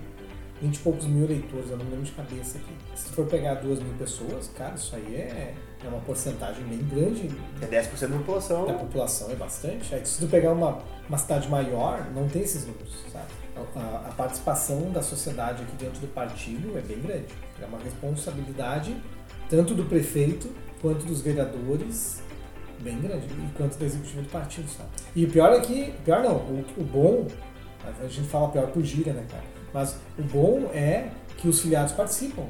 20 0.61 0.75
e 0.75 0.79
poucos 0.79 1.05
mil 1.05 1.25
eleitores, 1.25 1.69
eu 1.69 1.77
não 1.77 1.85
lembro 1.85 2.03
de 2.03 2.11
cabeça 2.11 2.57
aqui. 2.57 2.73
Se 2.95 3.05
tu 3.07 3.13
for 3.13 3.25
pegar 3.27 3.55
2 3.55 3.79
mil 3.79 3.93
pessoas, 3.93 4.49
cara, 4.57 4.73
isso 4.75 4.95
aí 4.95 5.15
é, 5.15 5.53
é 5.83 5.87
uma 5.87 5.99
porcentagem 5.99 6.63
bem 6.65 6.79
grande 6.79 7.29
É 7.61 7.65
10% 7.67 8.07
da 8.07 8.17
população. 8.17 8.65
da 8.65 8.73
população, 8.73 9.29
é 9.31 9.35
bastante. 9.35 9.93
Aí, 9.93 10.03
se 10.05 10.19
tu 10.19 10.27
pegar 10.27 10.51
uma, 10.53 10.79
uma 11.07 11.17
cidade 11.17 11.47
maior, 11.49 12.07
não 12.15 12.27
tem 12.27 12.41
esses 12.41 12.65
números, 12.65 12.95
sabe? 13.11 13.25
A, 13.75 14.07
a- 14.09 14.11
participação 14.17 14.91
da 14.91 15.01
sociedade 15.03 15.61
aqui 15.63 15.75
dentro 15.77 15.99
do 15.99 16.07
partido 16.07 16.75
é 16.77 16.81
bem 16.81 16.99
grande. 16.99 17.27
É 17.61 17.65
uma 17.65 17.79
responsabilidade 17.79 18.95
tanto 19.49 19.73
do 19.75 19.85
prefeito 19.85 20.49
quanto 20.81 21.05
dos 21.05 21.21
vereadores 21.21 22.21
bem 22.81 22.99
grande 22.99 23.25
e 23.27 23.49
quanto 23.57 23.77
da 23.77 23.85
executiva 23.85 24.21
do 24.21 24.29
partido, 24.29 24.67
sabe? 24.69 24.89
E 25.15 25.25
o 25.25 25.29
pior 25.29 25.51
é 25.53 25.59
que, 25.59 25.91
pior 26.05 26.21
não, 26.21 26.35
o, 26.35 26.65
o 26.77 26.83
bom, 26.83 27.27
a 27.99 28.07
gente 28.07 28.27
fala 28.27 28.49
pior 28.49 28.67
por 28.67 28.83
gíria, 28.83 29.13
né, 29.13 29.25
cara? 29.29 29.43
Mas 29.77 29.95
o 30.17 30.23
bom 30.23 30.71
é 30.73 31.09
que 31.37 31.47
os 31.47 31.61
filiados 31.61 31.91
participam. 31.91 32.41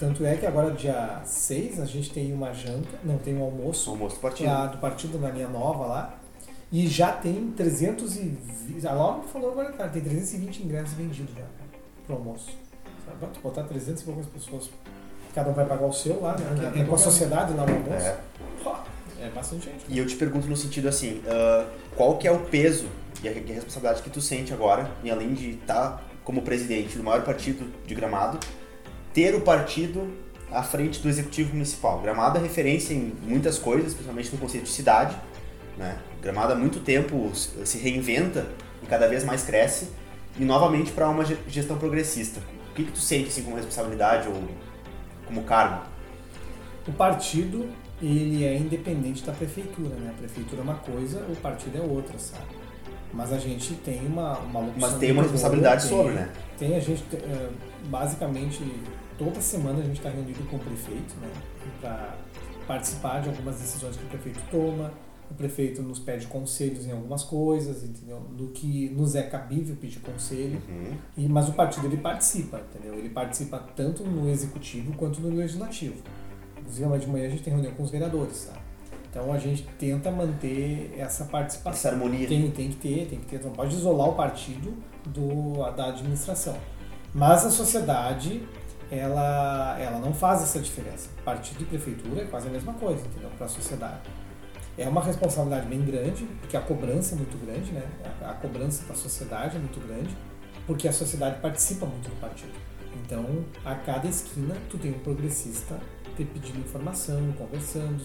Tanto 0.00 0.26
é 0.26 0.36
que 0.36 0.44
agora, 0.44 0.72
dia 0.72 1.22
6, 1.24 1.78
a 1.78 1.84
gente 1.84 2.10
tem 2.10 2.32
uma 2.32 2.52
janta, 2.52 2.88
não 3.04 3.18
tem 3.18 3.36
um 3.36 3.44
almoço 3.44 3.90
almoço 3.90 4.16
do 4.16 4.20
partido. 4.20 4.48
lá 4.48 4.66
do 4.66 4.78
partido 4.78 5.16
na 5.16 5.30
linha 5.30 5.46
nova 5.46 5.86
lá. 5.86 6.18
E 6.72 6.88
já 6.88 7.12
tem 7.12 7.52
320. 7.56 8.84
A 8.84 8.92
Laura 8.92 9.18
me 9.18 9.28
falou 9.28 9.52
agora, 9.52 9.70
cara, 9.70 9.90
tem 9.90 10.02
320 10.02 10.64
ingressos 10.64 10.94
vendidos 10.94 11.32
já 11.36 11.44
pro 12.04 12.16
almoço. 12.16 12.50
Sabe? 13.06 13.32
Tu 13.32 13.40
botar 13.40 13.62
300 13.62 14.02
e 14.02 14.04
poucas 14.04 14.26
pessoas. 14.26 14.70
Cada 15.32 15.50
um 15.50 15.52
vai 15.52 15.64
pagar 15.64 15.86
o 15.86 15.92
seu 15.92 16.20
lá, 16.20 16.36
né? 16.36 16.80
É, 16.80 16.84
com 16.84 16.96
a 16.96 16.98
sociedade 16.98 17.54
lá 17.54 17.64
no 17.64 17.74
almoço. 17.74 18.06
É. 18.06 18.18
Pô, 18.64 18.74
É 19.20 19.28
bastante 19.28 19.66
gente. 19.66 19.84
E 19.88 19.96
eu 19.96 20.04
te 20.04 20.16
pergunto 20.16 20.48
no 20.48 20.56
sentido 20.56 20.88
assim, 20.88 21.22
ah, 21.28 21.64
qual 21.94 22.18
que 22.18 22.26
é 22.26 22.32
o 22.32 22.40
peso 22.40 22.88
e 23.22 23.28
a, 23.28 23.32
responsabilidade 23.32 24.02
que 24.02 24.10
tu 24.10 24.20
sente 24.20 24.52
agora, 24.52 24.90
e 25.04 25.10
além 25.12 25.32
de 25.32 25.50
estar 25.50 26.11
como 26.24 26.42
presidente 26.42 26.96
do 26.96 27.02
maior 27.02 27.22
partido 27.24 27.72
de 27.86 27.94
Gramado, 27.94 28.38
ter 29.12 29.34
o 29.34 29.40
partido 29.40 30.12
à 30.50 30.62
frente 30.62 31.00
do 31.00 31.08
executivo 31.08 31.52
municipal. 31.52 32.00
Gramado 32.00 32.38
é 32.38 32.40
referência 32.42 32.94
em 32.94 33.12
muitas 33.22 33.58
coisas, 33.58 33.92
principalmente 33.92 34.30
no 34.32 34.38
conceito 34.38 34.64
de 34.64 34.70
cidade. 34.70 35.16
Né? 35.76 35.98
Gramado 36.20 36.52
há 36.52 36.56
muito 36.56 36.80
tempo 36.80 37.30
se 37.34 37.78
reinventa 37.78 38.46
e 38.82 38.86
cada 38.86 39.08
vez 39.08 39.24
mais 39.24 39.42
cresce, 39.42 39.88
e 40.38 40.44
novamente 40.44 40.92
para 40.92 41.08
uma 41.08 41.24
ge- 41.24 41.38
gestão 41.48 41.78
progressista. 41.78 42.40
O 42.70 42.74
que, 42.74 42.84
que 42.84 42.92
tu 42.92 43.00
sente 43.00 43.28
assim, 43.28 43.42
como 43.42 43.56
responsabilidade 43.56 44.28
ou 44.28 44.42
como 45.26 45.42
cargo? 45.44 45.82
O 46.86 46.92
partido, 46.92 47.68
ele 48.00 48.44
é 48.44 48.56
independente 48.56 49.22
da 49.24 49.32
prefeitura, 49.32 49.94
né? 49.96 50.10
A 50.14 50.18
prefeitura 50.18 50.62
é 50.62 50.64
uma 50.64 50.74
coisa, 50.76 51.18
o 51.28 51.36
partido 51.36 51.78
é 51.78 51.80
outra, 51.80 52.18
sabe? 52.18 52.61
Mas 53.12 53.32
a 53.32 53.38
gente 53.38 53.74
tem 53.74 54.06
uma, 54.06 54.38
uma 54.38 54.62
Mas 54.76 54.94
tem 54.94 55.10
uma 55.10 55.22
boa, 55.22 55.32
responsabilidade 55.32 55.86
tem- 55.88 55.96
sobre, 55.96 56.12
né? 56.14 56.32
Tem, 56.58 56.76
a 56.76 56.80
gente, 56.80 57.04
eh, 57.14 57.50
basicamente, 57.86 58.62
toda 59.18 59.40
semana 59.40 59.80
a 59.80 59.82
gente 59.82 59.98
está 59.98 60.08
reunido 60.08 60.42
com 60.44 60.56
o 60.56 60.58
prefeito, 60.58 61.14
né? 61.20 61.28
Para 61.80 62.16
participar 62.66 63.20
de 63.20 63.28
algumas 63.28 63.56
decisões 63.56 63.96
que 63.96 64.04
o 64.04 64.08
prefeito 64.08 64.40
toma. 64.50 64.92
O 65.30 65.34
prefeito 65.34 65.82
nos 65.82 65.98
pede 65.98 66.26
conselhos 66.26 66.86
em 66.86 66.92
algumas 66.92 67.24
coisas, 67.24 67.82
entendeu? 67.84 68.20
Do 68.36 68.48
que 68.48 68.90
nos 68.90 69.14
é 69.14 69.22
cabível 69.22 69.74
pedir 69.76 70.00
conselho. 70.00 70.60
Uhum. 70.68 70.92
E, 71.16 71.26
mas 71.28 71.48
o 71.48 71.52
partido 71.52 71.86
ele 71.86 71.96
participa, 71.96 72.60
entendeu? 72.60 72.98
Ele 72.98 73.08
participa 73.08 73.58
tanto 73.74 74.04
no 74.04 74.28
executivo 74.28 74.92
quanto 74.94 75.20
no 75.20 75.34
legislativo. 75.34 75.96
Inclusive, 76.58 76.98
de 76.98 77.06
manhã 77.08 77.26
a 77.26 77.30
gente 77.30 77.42
tem 77.42 77.52
reunião 77.52 77.72
com 77.74 77.82
os 77.82 77.90
vereadores, 77.90 78.44
tá? 78.44 78.60
Então 79.12 79.30
a 79.30 79.38
gente 79.38 79.62
tenta 79.78 80.10
manter 80.10 80.94
essa 80.96 81.26
participação. 81.26 81.72
Essa 81.72 81.88
harmonia. 81.90 82.26
Tem, 82.26 82.50
tem 82.50 82.70
que 82.70 82.76
ter, 82.76 83.06
tem 83.08 83.20
que 83.20 83.26
ter. 83.26 83.44
Não 83.44 83.52
pode 83.52 83.76
isolar 83.76 84.08
o 84.08 84.14
partido 84.14 84.74
do, 85.04 85.70
da 85.72 85.88
administração. 85.88 86.56
Mas 87.14 87.44
a 87.44 87.50
sociedade, 87.50 88.42
ela, 88.90 89.78
ela 89.78 89.98
não 89.98 90.14
faz 90.14 90.42
essa 90.42 90.58
diferença. 90.58 91.10
Partido 91.26 91.60
e 91.60 91.66
prefeitura 91.66 92.22
é 92.22 92.24
quase 92.24 92.48
a 92.48 92.50
mesma 92.50 92.72
coisa, 92.72 93.06
entendeu? 93.06 93.28
Para 93.36 93.44
a 93.44 93.50
sociedade. 93.50 94.00
É 94.78 94.88
uma 94.88 95.02
responsabilidade 95.02 95.66
bem 95.66 95.84
grande, 95.84 96.24
porque 96.40 96.56
a 96.56 96.62
cobrança 96.62 97.14
é 97.14 97.18
muito 97.18 97.36
grande, 97.44 97.70
né? 97.70 97.82
A, 98.22 98.30
a 98.30 98.34
cobrança 98.34 98.86
da 98.86 98.94
sociedade 98.94 99.56
é 99.56 99.58
muito 99.58 99.78
grande, 99.86 100.16
porque 100.66 100.88
a 100.88 100.92
sociedade 100.92 101.38
participa 101.42 101.84
muito 101.84 102.08
do 102.08 102.18
partido. 102.18 102.54
Então, 103.04 103.44
a 103.62 103.74
cada 103.74 104.08
esquina, 104.08 104.56
tu 104.70 104.78
tem 104.78 104.90
um 104.90 104.98
progressista 105.00 105.78
te 106.16 106.24
pedindo 106.24 106.60
informação, 106.60 107.32
conversando, 107.36 108.02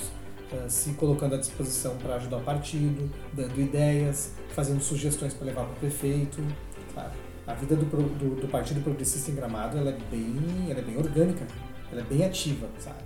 se 0.68 0.92
colocando 0.92 1.36
à 1.36 1.38
disposição 1.38 1.96
para 1.98 2.16
ajudar 2.16 2.38
o 2.38 2.42
partido, 2.42 3.10
dando 3.34 3.60
ideias, 3.60 4.32
fazendo 4.50 4.82
sugestões 4.82 5.34
para 5.34 5.46
levar 5.48 5.64
para 5.64 5.74
o 5.74 5.76
prefeito? 5.78 6.42
A 7.46 7.54
vida 7.54 7.76
do, 7.76 7.86
do, 7.86 8.42
do, 8.42 8.48
Partido 8.50 8.82
Progressista 8.82 9.32
em 9.32 9.36
Gramado 9.36 9.78
ela 9.78 9.92
é, 9.92 9.98
bem, 10.12 10.68
ela 10.70 10.80
é 10.80 10.82
bem 10.82 10.98
orgânica, 10.98 11.48
ela 11.92 12.02
é 12.02 12.04
bem 12.04 12.26
ativa, 12.26 12.68
sabe? 12.78 12.98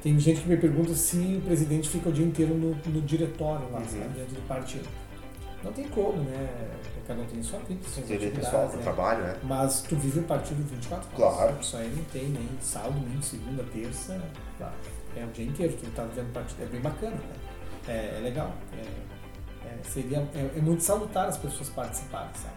Tem 0.00 0.18
gente 0.18 0.42
que 0.42 0.48
me 0.48 0.56
pergunta 0.56 0.94
se 0.94 1.38
o 1.38 1.40
presidente 1.44 1.88
fica 1.88 2.08
o 2.08 2.12
dia 2.12 2.24
inteiro 2.24 2.54
no, 2.54 2.74
no 2.74 3.00
diretório 3.02 3.70
lá, 3.70 3.80
uhum. 3.80 3.84
sabe, 3.84 4.08
dentro 4.14 4.34
do 4.34 4.46
partido. 4.46 4.88
Não 5.64 5.72
tem 5.72 5.88
como, 5.88 6.22
né? 6.24 6.70
Cada 7.06 7.20
um 7.20 7.24
tem 7.24 7.42
sua 7.42 7.58
vida, 7.60 7.80
suas 7.88 8.06
Tem 8.06 8.30
pessoal 8.30 8.68
né? 8.68 8.78
trabalho, 8.82 9.22
né? 9.22 9.36
Mas 9.42 9.82
tu 9.82 9.96
vive 9.96 10.20
o 10.20 10.22
partido 10.24 10.62
24 10.68 11.08
horas. 11.20 11.36
Claro. 11.36 11.60
Isso 11.60 11.76
aí 11.76 11.92
não 11.94 12.04
tem 12.04 12.28
nem 12.28 12.48
sábado, 12.60 12.94
domingo, 12.94 13.22
segunda, 13.22 13.64
terça. 13.72 14.20
Claro. 14.58 14.74
É 15.16 15.24
o 15.24 15.28
dia 15.28 15.46
inteiro 15.46 15.72
que 15.74 15.86
tu 15.86 15.90
tá 15.92 16.04
vivendo 16.04 16.30
o 16.30 16.32
partido. 16.32 16.62
É 16.62 16.66
bem 16.66 16.80
bacana, 16.80 17.16
cara. 17.16 17.96
É, 17.96 18.18
é 18.18 18.20
legal. 18.20 18.52
É, 18.72 19.68
é, 19.68 19.78
seria, 19.84 20.18
é, 20.34 20.58
é 20.58 20.60
muito 20.60 20.82
salutar 20.82 21.28
as 21.28 21.36
pessoas 21.36 21.68
participarem, 21.68 22.30
sabe? 22.34 22.54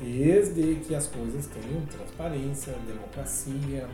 Desde 0.00 0.76
que 0.86 0.94
as 0.94 1.06
coisas 1.06 1.46
tenham 1.46 1.84
transparência, 1.86 2.74
democracia, 2.86 3.86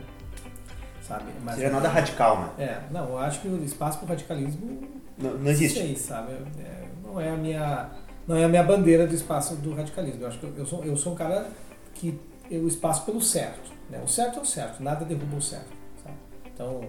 sabe? 1.01 1.25
Mas 1.43 1.55
Seria 1.55 1.71
nada 1.71 1.89
radical, 1.89 2.39
né? 2.39 2.49
É, 2.59 2.81
não, 2.91 3.09
eu 3.09 3.17
acho 3.17 3.41
que 3.41 3.47
o 3.47 3.63
espaço 3.63 3.97
para 3.99 4.05
o 4.05 4.09
radicalismo 4.09 4.87
não, 5.17 5.33
não 5.33 5.51
existe. 5.51 5.79
Sei, 5.79 5.95
sabe? 5.95 6.33
É, 6.59 6.87
não 7.03 7.19
é 7.19 7.29
a 7.29 7.35
minha 7.35 7.89
não 8.27 8.35
é 8.35 8.43
a 8.43 8.49
minha 8.49 8.63
bandeira 8.63 9.07
do 9.07 9.15
espaço 9.15 9.55
do 9.55 9.73
radicalismo. 9.73 10.21
Eu 10.21 10.27
acho 10.27 10.39
que 10.39 10.45
eu 10.45 10.65
sou, 10.65 10.83
eu 10.83 10.97
sou 10.97 11.13
um 11.13 11.15
cara 11.15 11.49
que 11.93 12.19
eu 12.51 12.67
espaço 12.67 13.05
pelo 13.05 13.21
certo. 13.21 13.71
Né? 13.89 14.01
O 14.03 14.07
certo 14.07 14.39
é 14.39 14.41
o 14.41 14.45
certo, 14.45 14.83
nada 14.83 15.05
derruba 15.05 15.37
o 15.37 15.41
certo. 15.41 15.71
Sabe? 16.03 16.15
Então, 16.53 16.81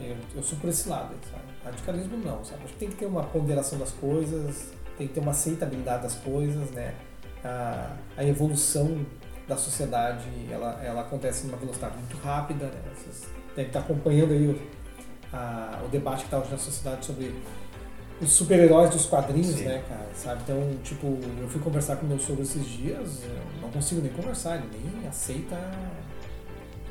eu, 0.00 0.16
eu, 0.34 0.42
sou 0.42 0.58
por 0.58 0.70
esse 0.70 0.88
lado. 0.88 1.14
Sabe? 1.30 1.42
Radicalismo 1.64 2.16
não, 2.18 2.44
sabe? 2.44 2.64
Acho 2.64 2.72
que 2.72 2.78
tem 2.78 2.88
que 2.90 2.96
ter 2.96 3.06
uma 3.06 3.22
ponderação 3.24 3.78
das 3.78 3.90
coisas, 3.92 4.72
tem 4.96 5.06
que 5.06 5.14
ter 5.14 5.20
uma 5.20 5.32
aceitabilidade 5.32 6.02
das 6.02 6.14
coisas, 6.14 6.70
né? 6.70 6.94
A, 7.44 7.96
a 8.16 8.24
evolução 8.24 9.04
da 9.48 9.56
sociedade, 9.56 10.24
ela, 10.50 10.80
ela 10.82 11.00
acontece 11.02 11.46
numa 11.46 11.56
velocidade 11.56 11.96
muito 11.96 12.16
rápida, 12.18 12.66
né? 12.66 12.80
Vocês 12.94 13.28
devem 13.48 13.66
estar 13.66 13.80
acompanhando 13.80 14.32
aí 14.32 14.46
o, 14.46 14.60
a, 15.32 15.82
o 15.84 15.88
debate 15.88 16.20
que 16.20 16.24
está 16.26 16.38
hoje 16.38 16.50
na 16.50 16.58
sociedade 16.58 17.04
sobre 17.04 17.34
os 18.20 18.32
super-heróis 18.32 18.90
dos 18.90 19.06
quadrinhos, 19.06 19.56
Sim. 19.56 19.64
né, 19.64 19.82
cara? 19.88 20.08
Sabe? 20.14 20.42
Então, 20.42 20.76
tipo, 20.84 21.18
eu 21.40 21.48
fui 21.48 21.60
conversar 21.60 21.96
com 21.96 22.06
meu 22.06 22.18
sogro 22.18 22.42
esses 22.42 22.66
dias, 22.66 23.22
não 23.60 23.70
consigo 23.70 24.00
nem 24.02 24.12
conversar, 24.12 24.56
ele 24.56 24.68
nem 24.72 25.08
aceita 25.08 25.56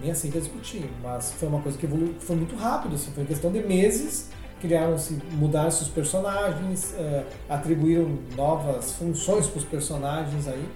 nem 0.01 0.11
aceita 0.11 0.39
discutir, 0.39 0.89
mas 1.01 1.31
foi 1.33 1.47
uma 1.47 1.61
coisa 1.61 1.77
que 1.77 1.85
evoluiu, 1.85 2.15
foi 2.19 2.35
muito 2.35 2.55
rápido, 2.55 2.95
assim, 2.95 3.11
foi 3.11 3.25
questão 3.25 3.51
de 3.51 3.61
meses, 3.61 4.29
criaram-se, 4.59 5.13
mudaram-se 5.31 5.83
os 5.83 5.89
personagens, 5.89 6.93
uh, 6.93 7.25
atribuíram 7.49 8.17
novas 8.35 8.93
funções 8.93 9.47
para 9.47 9.57
os 9.57 9.65
personagens 9.65 10.47
aí, 10.47 10.69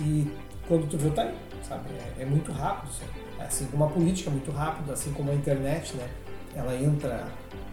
e 0.00 0.30
quando 0.66 0.88
tu 0.88 0.98
viu, 0.98 1.10
tá 1.12 1.22
aí, 1.22 1.34
sabe? 1.66 1.88
É, 2.18 2.22
é 2.22 2.26
muito 2.26 2.52
rápido, 2.52 2.90
assim. 2.90 3.42
assim 3.42 3.64
como 3.66 3.84
a 3.84 3.88
política 3.88 4.30
é 4.30 4.32
muito 4.32 4.50
rápido, 4.50 4.92
assim 4.92 5.12
como 5.12 5.30
a 5.30 5.34
internet, 5.34 5.96
né? 5.96 6.08
Ela 6.54 6.74
entra 6.74 7.26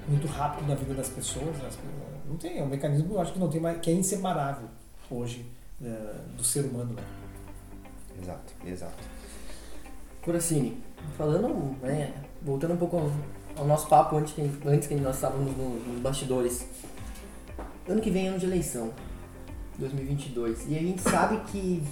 muito 0.07 0.27
rápido 0.27 0.67
na 0.67 0.75
vida 0.75 0.93
das 0.93 1.09
pessoas, 1.09 1.55
as, 1.67 1.77
não 2.27 2.37
tem, 2.37 2.57
é 2.57 2.63
um 2.63 2.67
mecanismo, 2.67 3.13
eu 3.13 3.21
acho 3.21 3.33
que 3.33 3.39
não 3.39 3.49
tem 3.49 3.61
mais, 3.61 3.79
que 3.79 3.89
é 3.89 3.93
inseparável 3.93 4.67
hoje 5.09 5.45
uh, 5.81 6.35
do 6.35 6.43
ser 6.43 6.65
humano, 6.65 6.93
né? 6.93 7.03
Exato, 8.21 8.53
exato. 8.65 9.14
Curacini, 10.25 10.83
falando, 11.15 11.77
né, 11.83 12.11
voltando 12.41 12.73
um 12.73 12.77
pouco 12.77 12.97
ao, 12.97 13.11
ao, 13.57 13.67
nosso 13.67 13.87
papo 13.87 14.17
antes 14.17 14.33
que, 14.33 14.41
antes 14.65 14.87
que 14.87 14.95
nós 14.95 15.15
estávamos 15.15 15.55
nos, 15.55 15.87
nos 15.87 15.99
bastidores. 16.01 16.67
Ano 17.87 18.01
que 18.01 18.09
vem 18.09 18.25
é 18.25 18.29
ano 18.29 18.39
de 18.39 18.47
eleição, 18.47 18.91
2022, 19.77 20.65
e 20.67 20.77
a 20.77 20.81
gente 20.81 21.01
sabe 21.01 21.37
que 21.51 21.83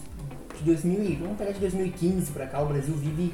de 0.58 0.64
2000, 0.64 1.20
vamos 1.20 1.38
pegar 1.38 1.52
de 1.52 1.60
2015 1.60 2.32
para 2.32 2.48
cá, 2.48 2.60
o 2.62 2.66
Brasil 2.66 2.96
vive 2.96 3.32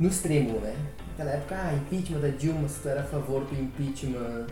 no 0.00 0.08
extremo, 0.08 0.58
né? 0.58 0.74
Naquela 1.10 1.30
época, 1.30 1.54
ah, 1.54 1.74
impeachment 1.74 2.20
da 2.20 2.28
Dilma, 2.28 2.68
se 2.68 2.80
tu 2.80 2.88
era 2.88 3.02
a 3.02 3.04
favor 3.04 3.44
do 3.44 3.54
impeachment 3.54 4.46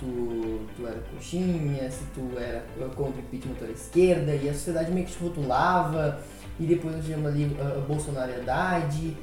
tu, 0.00 0.66
tu 0.74 0.86
era 0.86 0.98
coxinha, 1.14 1.90
se 1.90 2.04
tu 2.14 2.38
era 2.38 2.64
contra 2.96 3.20
o 3.20 3.24
impeachment, 3.24 3.54
tu 3.56 3.64
era 3.64 3.72
esquerda, 3.72 4.34
e 4.34 4.48
a 4.48 4.54
sociedade 4.54 4.90
meio 4.90 5.06
que 5.06 5.12
te 5.12 5.22
rotulava, 5.22 6.18
e 6.60 6.66
depois 6.66 6.94
nós 6.94 7.04
tivemos 7.04 7.26
ali 7.26 7.56
a, 7.58 7.78
a 7.78 7.80
bolsonariedade. 7.80 9.16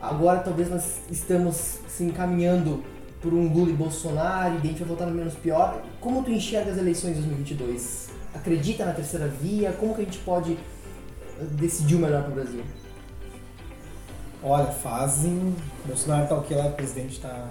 Agora 0.00 0.40
talvez 0.40 0.68
nós 0.68 1.00
estamos 1.10 1.78
se 1.88 2.04
encaminhando 2.04 2.84
por 3.20 3.32
um 3.32 3.52
Lula 3.52 3.70
e 3.70 3.72
Bolsonaro, 3.72 4.54
e 4.56 4.58
a 4.58 4.60
gente 4.60 4.78
vai 4.78 4.88
voltar 4.88 5.06
no 5.06 5.14
menos 5.14 5.34
pior. 5.34 5.82
Como 6.00 6.22
tu 6.22 6.30
enxerga 6.30 6.70
as 6.70 6.78
eleições 6.78 7.16
de 7.16 7.22
2022? 7.22 8.10
Acredita 8.34 8.84
na 8.84 8.92
terceira 8.92 9.26
via? 9.26 9.72
Como 9.72 9.94
que 9.94 10.02
a 10.02 10.04
gente 10.04 10.18
pode 10.18 10.52
eh, 10.52 11.44
decidir 11.52 11.94
o 11.94 11.98
melhor 11.98 12.22
para 12.22 12.32
o 12.32 12.34
Brasil? 12.34 12.62
Olha, 14.42 14.66
fazem. 14.66 15.56
Bolsonaro 15.86 16.28
tá 16.28 16.36
o 16.36 16.42
que 16.42 16.54
lá, 16.54 16.66
o 16.66 16.72
presidente 16.72 17.14
está. 17.14 17.48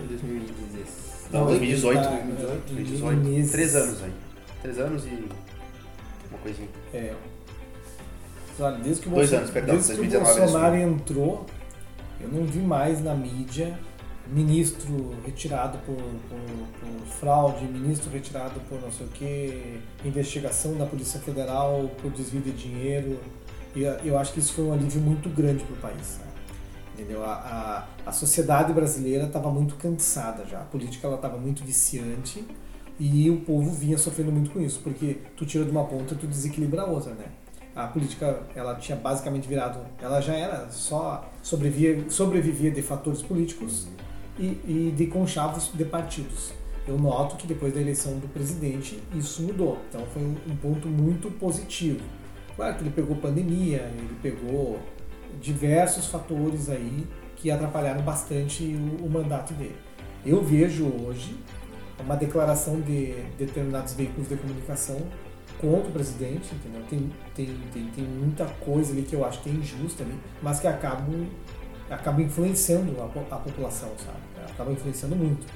Em 0.00 0.06
2016. 0.06 1.28
Não, 1.32 1.46
2018, 1.46 2.00
2018, 2.00 2.74
2018. 2.74 3.50
Três 3.52 3.76
anos 3.76 4.02
aí. 4.02 4.12
Três 4.60 4.78
anos 4.78 5.04
e 5.06 5.28
uma 6.30 6.38
coisinha. 6.42 6.68
É. 6.92 7.14
Olha, 8.58 8.78
desde 8.78 9.02
que 9.02 9.08
o, 9.08 9.12
Dois 9.12 9.32
anos, 9.32 9.50
perdão, 9.50 9.74
desde 9.74 9.94
2019, 9.94 10.24
que 10.24 10.38
o 10.38 10.42
Bolsonaro 10.42 10.76
entrou, 10.76 11.46
eu 12.20 12.28
não 12.28 12.44
vi 12.44 12.60
mais 12.60 13.02
na 13.02 13.14
mídia 13.14 13.78
ministro 14.28 15.14
retirado 15.24 15.78
por, 15.78 15.96
por, 15.96 16.38
por, 16.80 17.06
fraude, 17.06 17.64
ministro 17.64 18.10
retirado 18.10 18.58
por 18.68 18.80
não 18.80 18.90
sei 18.90 19.06
o 19.06 19.10
que, 19.10 19.80
investigação 20.04 20.76
da 20.76 20.84
Polícia 20.84 21.20
Federal 21.20 21.90
por 22.00 22.10
desvio 22.10 22.40
de 22.40 22.52
dinheiro. 22.52 23.20
E 23.74 23.82
eu 23.82 24.18
acho 24.18 24.32
que 24.32 24.40
isso 24.40 24.54
foi 24.54 24.64
um 24.64 24.72
alívio 24.72 25.00
muito 25.00 25.28
grande 25.28 25.62
para 25.64 25.74
o 25.74 25.76
país. 25.76 26.18
Entendeu? 26.94 27.22
A, 27.22 27.86
a, 28.04 28.08
a 28.08 28.12
sociedade 28.12 28.72
brasileira 28.72 29.26
estava 29.26 29.50
muito 29.50 29.76
cansada 29.76 30.46
já, 30.46 30.60
a 30.60 30.64
política 30.64 31.06
estava 31.14 31.36
muito 31.36 31.62
viciante 31.62 32.42
e 32.98 33.28
o 33.28 33.40
povo 33.40 33.70
vinha 33.70 33.98
sofrendo 33.98 34.32
muito 34.32 34.50
com 34.50 34.60
isso, 34.60 34.80
porque 34.82 35.18
tu 35.36 35.44
tira 35.44 35.62
de 35.64 35.70
uma 35.70 35.84
ponta 35.84 36.14
tu 36.14 36.26
desequilibra 36.26 36.82
a 36.82 36.86
outra, 36.86 37.12
né? 37.12 37.26
A 37.76 37.86
política 37.86 38.40
ela 38.54 38.74
tinha 38.76 38.96
basicamente 38.96 39.46
virado, 39.46 39.80
ela 40.00 40.18
já 40.18 40.34
era 40.34 40.70
só 40.70 41.30
sobrevivia, 41.42 42.08
sobrevivia 42.08 42.70
de 42.70 42.80
fatores 42.80 43.20
políticos 43.20 43.86
e, 44.38 44.58
e 44.66 44.94
de 44.96 45.06
conchavos 45.08 45.70
de 45.74 45.84
partidos. 45.84 46.54
Eu 46.88 46.98
noto 46.98 47.36
que 47.36 47.46
depois 47.46 47.74
da 47.74 47.80
eleição 47.80 48.18
do 48.18 48.28
presidente 48.28 49.02
isso 49.14 49.42
mudou, 49.42 49.78
então 49.90 50.06
foi 50.06 50.22
um, 50.22 50.36
um 50.48 50.56
ponto 50.56 50.88
muito 50.88 51.30
positivo. 51.32 52.00
Claro 52.56 52.76
que 52.76 52.82
ele 52.82 52.90
pegou 52.90 53.14
pandemia, 53.16 53.92
ele 53.94 54.16
pegou 54.22 54.80
diversos 55.42 56.06
fatores 56.06 56.70
aí 56.70 57.06
que 57.36 57.50
atrapalharam 57.50 58.00
bastante 58.00 58.64
o, 58.64 59.04
o 59.04 59.10
mandato 59.10 59.52
dele. 59.52 59.76
Eu 60.24 60.42
vejo 60.42 60.86
hoje 60.86 61.36
uma 62.02 62.16
declaração 62.16 62.80
de 62.80 63.12
determinados 63.36 63.92
veículos 63.92 64.30
de 64.30 64.36
comunicação 64.36 64.96
contra 65.60 65.88
o 65.88 65.92
presidente, 65.92 66.54
entendeu? 66.54 66.82
Tem, 66.88 67.10
tem, 67.34 67.46
tem, 67.72 67.86
tem 67.86 68.04
muita 68.04 68.44
coisa 68.60 68.92
ali 68.92 69.02
que 69.02 69.14
eu 69.14 69.24
acho 69.24 69.40
que 69.42 69.48
é 69.48 69.52
injusta 69.52 70.02
ali, 70.02 70.14
mas 70.42 70.60
que 70.60 70.66
acabam, 70.66 71.26
acabam 71.90 72.24
influenciando 72.24 73.00
a, 73.00 73.04
a 73.04 73.38
população, 73.38 73.90
sabe? 73.98 74.50
Acabam 74.50 74.72
influenciando 74.72 75.16
muito. 75.16 75.46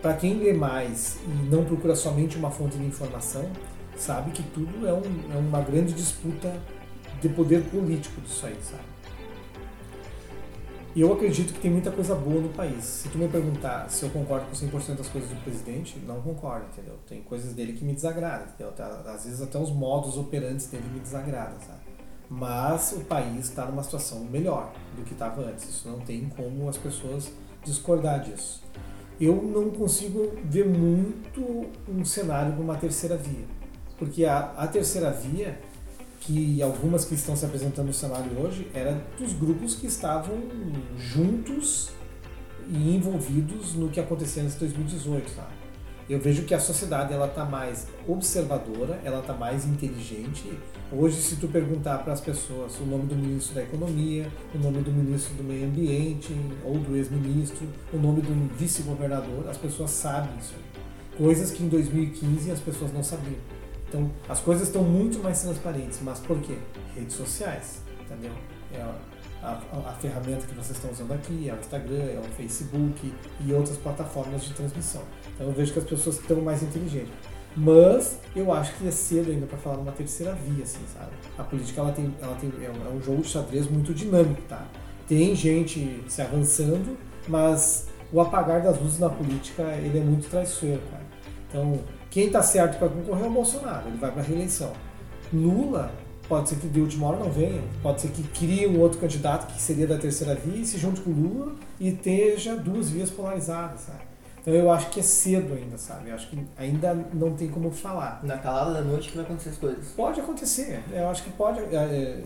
Para 0.00 0.14
quem 0.14 0.34
lê 0.34 0.52
mais 0.52 1.18
e 1.26 1.30
não 1.50 1.64
procura 1.64 1.94
somente 1.94 2.36
uma 2.36 2.50
fonte 2.50 2.76
de 2.76 2.84
informação, 2.84 3.48
sabe 3.96 4.32
que 4.32 4.42
tudo 4.42 4.86
é, 4.86 4.92
um, 4.92 5.32
é 5.32 5.36
uma 5.36 5.60
grande 5.60 5.92
disputa 5.92 6.52
de 7.20 7.28
poder 7.28 7.62
político 7.70 8.20
disso 8.20 8.46
aí, 8.46 8.56
sabe? 8.62 8.91
E 10.94 11.00
eu 11.00 11.10
acredito 11.10 11.54
que 11.54 11.60
tem 11.60 11.70
muita 11.70 11.90
coisa 11.90 12.14
boa 12.14 12.42
no 12.42 12.50
país. 12.50 12.84
Se 12.84 13.08
tu 13.08 13.16
me 13.16 13.26
perguntar 13.26 13.88
se 13.88 14.04
eu 14.04 14.10
concordo 14.10 14.46
com 14.46 14.52
100% 14.52 14.96
das 14.96 15.08
coisas 15.08 15.30
do 15.30 15.42
presidente, 15.42 15.98
não 16.06 16.20
concordo, 16.20 16.66
entendeu? 16.70 16.98
Tem 17.08 17.22
coisas 17.22 17.54
dele 17.54 17.72
que 17.72 17.82
me 17.82 17.94
desagradam, 17.94 18.46
entendeu? 18.48 18.72
Tá, 18.74 19.02
às 19.06 19.24
vezes 19.24 19.40
até 19.40 19.58
os 19.58 19.70
modos 19.70 20.18
operantes 20.18 20.66
dele 20.66 20.84
me 20.92 21.00
desagradam, 21.00 21.58
sabe? 21.66 21.80
Mas 22.28 22.92
o 22.92 23.00
país 23.04 23.46
está 23.46 23.64
numa 23.64 23.82
situação 23.82 24.20
melhor 24.24 24.70
do 24.94 25.02
que 25.02 25.14
estava 25.14 25.40
antes. 25.40 25.66
Isso 25.66 25.88
não 25.88 26.00
tem 26.00 26.28
como 26.28 26.68
as 26.68 26.76
pessoas 26.76 27.32
discordar 27.64 28.20
disso. 28.20 28.62
Eu 29.18 29.36
não 29.36 29.70
consigo 29.70 30.32
ver 30.44 30.66
muito 30.66 31.70
um 31.88 32.04
cenário 32.04 32.52
para 32.52 32.62
uma 32.62 32.76
terceira 32.76 33.16
via. 33.16 33.46
Porque 33.98 34.26
a, 34.26 34.52
a 34.58 34.66
terceira 34.66 35.10
via 35.10 35.58
que 36.24 36.62
algumas 36.62 37.04
que 37.04 37.14
estão 37.14 37.34
se 37.34 37.44
apresentando 37.44 37.86
no 37.86 37.92
cenário 37.92 38.38
hoje 38.38 38.68
eram 38.72 39.00
dos 39.18 39.32
grupos 39.32 39.74
que 39.74 39.86
estavam 39.86 40.36
juntos 40.96 41.90
e 42.68 42.94
envolvidos 42.94 43.74
no 43.74 43.88
que 43.88 43.98
aconteceu 43.98 44.44
em 44.44 44.48
2018, 44.48 45.32
tá? 45.34 45.48
Eu 46.08 46.20
vejo 46.20 46.44
que 46.44 46.54
a 46.54 46.60
sociedade 46.60 47.12
ela 47.12 47.26
está 47.26 47.44
mais 47.44 47.86
observadora, 48.06 49.00
ela 49.04 49.20
está 49.20 49.32
mais 49.32 49.64
inteligente. 49.64 50.52
Hoje, 50.92 51.16
se 51.20 51.36
tu 51.36 51.48
perguntar 51.48 51.98
para 51.98 52.12
as 52.12 52.20
pessoas 52.20 52.78
o 52.78 52.84
nome 52.84 53.06
do 53.06 53.16
ministro 53.16 53.54
da 53.54 53.62
Economia, 53.62 54.30
o 54.54 54.58
nome 54.58 54.80
do 54.82 54.92
ministro 54.92 55.34
do 55.34 55.42
Meio 55.42 55.66
Ambiente 55.66 56.36
ou 56.64 56.78
do 56.78 56.96
ex-ministro, 56.96 57.66
o 57.92 57.96
nome 57.96 58.20
do 58.20 58.56
vice-governador, 58.56 59.48
as 59.48 59.56
pessoas 59.56 59.90
sabem 59.90 60.30
isso. 60.38 60.54
Coisas 61.16 61.50
que 61.50 61.62
em 61.62 61.68
2015 61.68 62.50
as 62.50 62.60
pessoas 62.60 62.92
não 62.92 63.02
sabiam. 63.02 63.51
Então, 63.92 64.10
as 64.26 64.40
coisas 64.40 64.68
estão 64.68 64.82
muito 64.82 65.22
mais 65.22 65.42
transparentes, 65.42 66.00
mas 66.00 66.18
por 66.18 66.40
quê? 66.40 66.56
Redes 66.96 67.14
sociais, 67.14 67.82
entendeu? 68.00 68.32
É 68.72 68.80
a, 68.80 68.94
a, 69.42 69.90
a, 69.90 69.92
ferramenta 70.00 70.46
que 70.46 70.54
vocês 70.54 70.70
estão 70.70 70.90
usando 70.90 71.12
aqui, 71.12 71.50
é 71.50 71.52
o 71.52 71.58
Instagram, 71.58 72.04
é 72.04 72.18
o 72.18 72.24
Facebook 72.34 73.12
e 73.44 73.52
outras 73.52 73.76
plataformas 73.76 74.44
de 74.44 74.54
transmissão. 74.54 75.02
Então, 75.34 75.48
eu 75.48 75.52
vejo 75.52 75.74
que 75.74 75.78
as 75.78 75.84
pessoas 75.84 76.18
estão 76.18 76.40
mais 76.40 76.62
inteligentes. 76.62 77.12
Mas 77.54 78.18
eu 78.34 78.50
acho 78.50 78.74
que 78.78 78.88
é 78.88 78.90
cedo 78.90 79.30
ainda 79.30 79.44
para 79.44 79.58
falar 79.58 79.76
numa 79.76 79.92
terceira 79.92 80.32
via, 80.32 80.64
assim, 80.64 80.80
sabe? 80.94 81.12
A 81.36 81.44
política 81.44 81.82
ela 81.82 81.92
tem, 81.92 82.14
ela 82.18 82.34
tem, 82.36 82.50
é 82.64 82.88
um 82.88 83.02
jogo 83.02 83.20
de 83.20 83.28
xadrez 83.28 83.68
muito 83.68 83.92
dinâmico, 83.92 84.40
tá? 84.48 84.66
Tem 85.06 85.36
gente 85.36 86.02
se 86.08 86.22
avançando, 86.22 86.96
mas 87.28 87.88
o 88.10 88.22
apagar 88.22 88.62
das 88.62 88.80
luzes 88.80 88.98
na 88.98 89.10
política 89.10 89.64
ele 89.74 89.98
é 89.98 90.02
muito 90.02 90.30
traiçoeiro, 90.30 90.80
cara. 90.90 91.04
Então, 91.50 91.78
quem 92.12 92.26
está 92.26 92.42
certo 92.42 92.78
para 92.78 92.90
concorrer 92.90 93.24
é 93.24 93.28
o 93.28 93.30
Bolsonaro, 93.30 93.88
ele 93.88 93.96
vai 93.96 94.12
para 94.12 94.20
a 94.20 94.24
reeleição. 94.24 94.70
Lula, 95.32 95.90
pode 96.28 96.50
ser 96.50 96.56
que 96.56 96.68
de 96.68 96.78
última 96.78 97.08
hora 97.08 97.18
não 97.18 97.30
venha, 97.30 97.62
pode 97.82 98.02
ser 98.02 98.08
que 98.08 98.22
crie 98.22 98.66
um 98.66 98.78
outro 98.80 98.98
candidato 98.98 99.50
que 99.50 99.60
seria 99.60 99.86
da 99.86 99.96
terceira 99.96 100.34
via 100.34 100.60
e 100.60 100.66
se 100.66 100.76
junte 100.76 101.00
com 101.00 101.10
o 101.10 101.14
Lula 101.14 101.54
e 101.80 101.88
esteja 101.88 102.54
duas 102.54 102.90
vias 102.90 103.10
polarizadas, 103.10 103.80
sabe? 103.80 104.12
Então 104.42 104.52
eu 104.52 104.70
acho 104.70 104.90
que 104.90 105.00
é 105.00 105.02
cedo 105.02 105.54
ainda, 105.54 105.78
sabe? 105.78 106.10
Eu 106.10 106.16
acho 106.16 106.28
que 106.28 106.38
ainda 106.58 106.94
não 107.14 107.32
tem 107.34 107.48
como 107.48 107.70
falar. 107.70 108.20
Na 108.24 108.36
calada 108.36 108.74
da 108.74 108.80
noite 108.82 109.08
que 109.08 109.16
vai 109.16 109.24
acontecer 109.24 109.50
as 109.50 109.56
coisas. 109.56 109.88
Pode 109.92 110.20
acontecer. 110.20 110.82
Eu 110.92 111.08
acho 111.08 111.22
que 111.22 111.30
pode. 111.30 111.60
É, 111.60 111.76
é, 111.76 112.22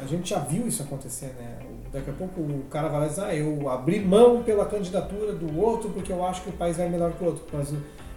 a 0.00 0.06
gente 0.06 0.30
já 0.30 0.38
viu 0.38 0.66
isso 0.68 0.82
acontecer, 0.82 1.34
né? 1.38 1.58
Daqui 1.92 2.08
a 2.08 2.12
pouco 2.12 2.40
o 2.40 2.64
cara 2.70 2.88
vai 2.88 3.08
dizer, 3.08 3.22
ah, 3.22 3.34
eu 3.34 3.68
abri 3.68 4.00
mão 4.00 4.44
pela 4.44 4.64
candidatura 4.64 5.32
do 5.34 5.58
outro 5.60 5.90
porque 5.90 6.12
eu 6.12 6.24
acho 6.24 6.42
que 6.42 6.50
o 6.50 6.52
país 6.52 6.76
vai 6.76 6.88
melhor 6.88 7.12
que 7.12 7.24
o 7.24 7.26
outro. 7.26 7.44
Mas 7.52 7.72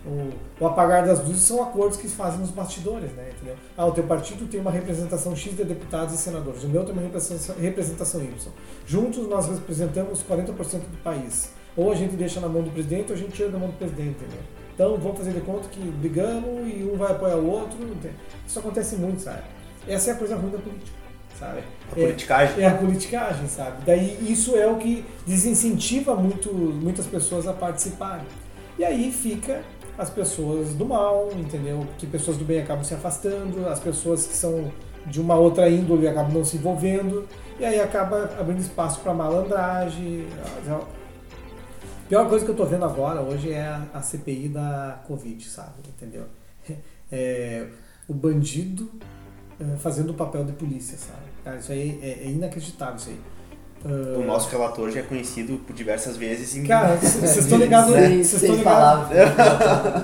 o, 0.05 0.31
o, 0.59 0.67
apagar 0.67 1.05
das 1.05 1.19
luzes 1.19 1.41
são 1.41 1.61
acordos 1.61 1.97
que 1.97 2.07
fazem 2.07 2.39
nos 2.39 2.51
bastidores, 2.51 3.11
né? 3.11 3.31
Entendeu? 3.35 3.55
Ah, 3.77 3.85
o 3.85 3.91
teu 3.91 4.03
partido 4.05 4.47
tem 4.49 4.59
uma 4.59 4.71
representação 4.71 5.35
X 5.35 5.55
de 5.55 5.63
deputados 5.63 6.13
e 6.13 6.17
senadores, 6.17 6.63
o 6.63 6.69
meu 6.69 6.83
tem 6.83 6.93
uma 6.93 7.01
representação, 7.01 7.55
representação 7.57 8.21
Y. 8.21 8.51
Juntos 8.85 9.27
nós 9.27 9.47
representamos 9.47 10.23
40% 10.23 10.53
do 10.79 11.03
país. 11.03 11.51
Ou 11.75 11.91
a 11.91 11.95
gente 11.95 12.15
deixa 12.15 12.39
na 12.39 12.47
mão 12.47 12.61
do 12.61 12.71
presidente 12.71 13.11
ou 13.11 13.15
a 13.15 13.17
gente 13.17 13.31
tira 13.31 13.49
da 13.49 13.57
mão 13.57 13.69
do 13.69 13.77
presidente, 13.77 14.09
entendeu? 14.09 14.39
Então 14.73 14.97
vamos 14.97 15.17
fazer 15.17 15.33
de 15.33 15.41
conta 15.41 15.67
que 15.67 15.79
brigamos 15.79 16.67
e 16.67 16.83
um 16.83 16.95
vai 16.95 17.11
apoiar 17.11 17.35
o 17.35 17.49
outro. 17.49 17.77
Isso 18.47 18.59
acontece 18.59 18.95
muito, 18.95 19.21
sabe? 19.21 19.43
Essa 19.87 20.11
é 20.11 20.13
a 20.13 20.17
coisa 20.17 20.35
ruim 20.35 20.51
da 20.51 20.57
política. 20.57 20.97
Sabe? 21.37 21.63
A 21.91 21.95
politicagem. 21.95 22.59
É, 22.59 22.63
é 22.63 22.67
a 22.67 22.75
politicagem, 22.75 23.47
sabe? 23.47 23.83
Daí 23.85 24.17
isso 24.29 24.55
é 24.55 24.67
o 24.67 24.77
que 24.77 25.05
desincentiva 25.25 26.15
muito, 26.15 26.53
muitas 26.53 27.05
pessoas 27.05 27.47
a 27.47 27.53
participarem. 27.53 28.25
E 28.77 28.83
aí 28.83 29.11
fica 29.11 29.61
as 29.99 30.09
pessoas 30.09 30.73
do 30.73 30.85
mal, 30.85 31.29
entendeu? 31.35 31.85
Que 31.97 32.07
pessoas 32.07 32.37
do 32.37 32.45
bem 32.45 32.61
acabam 32.61 32.85
se 32.85 32.93
afastando, 32.93 33.67
as 33.67 33.81
pessoas 33.81 34.25
que 34.25 34.33
são 34.33 34.71
de 35.05 35.19
uma 35.19 35.35
outra 35.35 35.69
índole 35.69 36.07
acabam 36.07 36.33
não 36.33 36.45
se 36.45 36.55
envolvendo, 36.55 37.27
e 37.59 37.65
aí 37.65 37.81
acaba 37.81 38.31
abrindo 38.39 38.61
espaço 38.61 39.01
para 39.01 39.13
malandragem. 39.13 40.25
A 40.65 42.07
pior 42.07 42.29
coisa 42.29 42.45
que 42.45 42.51
eu 42.51 42.55
tô 42.55 42.65
vendo 42.65 42.85
agora 42.85 43.19
hoje 43.19 43.51
é 43.51 43.67
a, 43.93 44.01
CPI 44.01 44.47
da 44.47 45.03
Covid, 45.05 45.43
sabe? 45.43 45.73
Entendeu? 45.87 46.23
É, 47.11 47.65
o 48.07 48.13
bandido 48.13 48.91
é, 49.59 49.77
fazendo 49.77 50.11
o 50.11 50.13
papel 50.13 50.45
de 50.45 50.51
polícia, 50.51 50.95
sabe? 50.95 51.25
Cara, 51.43 51.57
isso 51.57 51.71
aí 51.71 51.99
é, 52.03 52.25
é 52.25 52.29
inacreditável 52.29 52.97
isso 52.97 53.09
aí. 53.09 53.19
Uh... 53.85 54.19
O 54.19 54.25
nosso 54.25 54.49
relator 54.49 54.91
já 54.91 54.99
é 54.99 55.03
conhecido 55.03 55.57
por 55.65 55.73
diversas 55.73 56.17
vezes 56.17 56.55
em. 56.55 56.65
Cara, 56.65 56.95
vocês 56.99 57.37
estão 57.37 57.57
ligados. 57.57 57.91
Vocês 57.93 58.33
estão 58.33 58.55
ligados. 58.55 59.07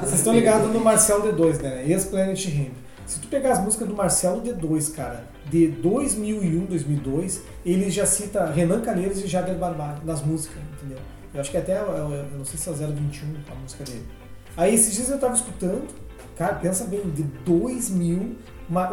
Vocês 0.02 0.20
estão 0.20 0.34
ligados 0.34 0.74
no 0.74 0.80
Marcelo 0.80 1.24
D2, 1.24 1.62
né? 1.62 1.84
Ex-Planet 1.88 2.46
Ramp. 2.46 2.74
Se 3.06 3.20
tu 3.20 3.28
pegar 3.28 3.52
as 3.52 3.64
músicas 3.64 3.88
do 3.88 3.96
Marcelo 3.96 4.42
D2, 4.42 4.96
cara, 4.96 5.26
de 5.50 5.68
2001, 5.68 6.66
2002, 6.66 7.42
ele 7.64 7.92
já 7.92 8.06
cita 8.06 8.46
Renan 8.48 8.82
Calheiros 8.82 9.24
e 9.24 9.28
Jader 9.28 9.56
Barbalho 9.56 10.00
nas 10.04 10.24
músicas, 10.24 10.58
entendeu? 10.76 10.98
Eu 11.34 11.42
acho 11.42 11.52
que 11.52 11.58
até, 11.58 11.78
eu 11.78 12.26
não 12.38 12.46
sei 12.46 12.58
se 12.58 12.70
é 12.70 12.88
021 12.88 13.36
a 13.52 13.56
música 13.56 13.84
dele. 13.84 14.06
Aí 14.58 14.74
esses 14.74 14.94
dias 14.96 15.10
eu 15.10 15.20
tava 15.20 15.36
escutando, 15.36 15.86
cara, 16.36 16.56
pensa 16.56 16.86
bem, 16.86 17.02
de 17.02 17.24
2000 17.24 18.36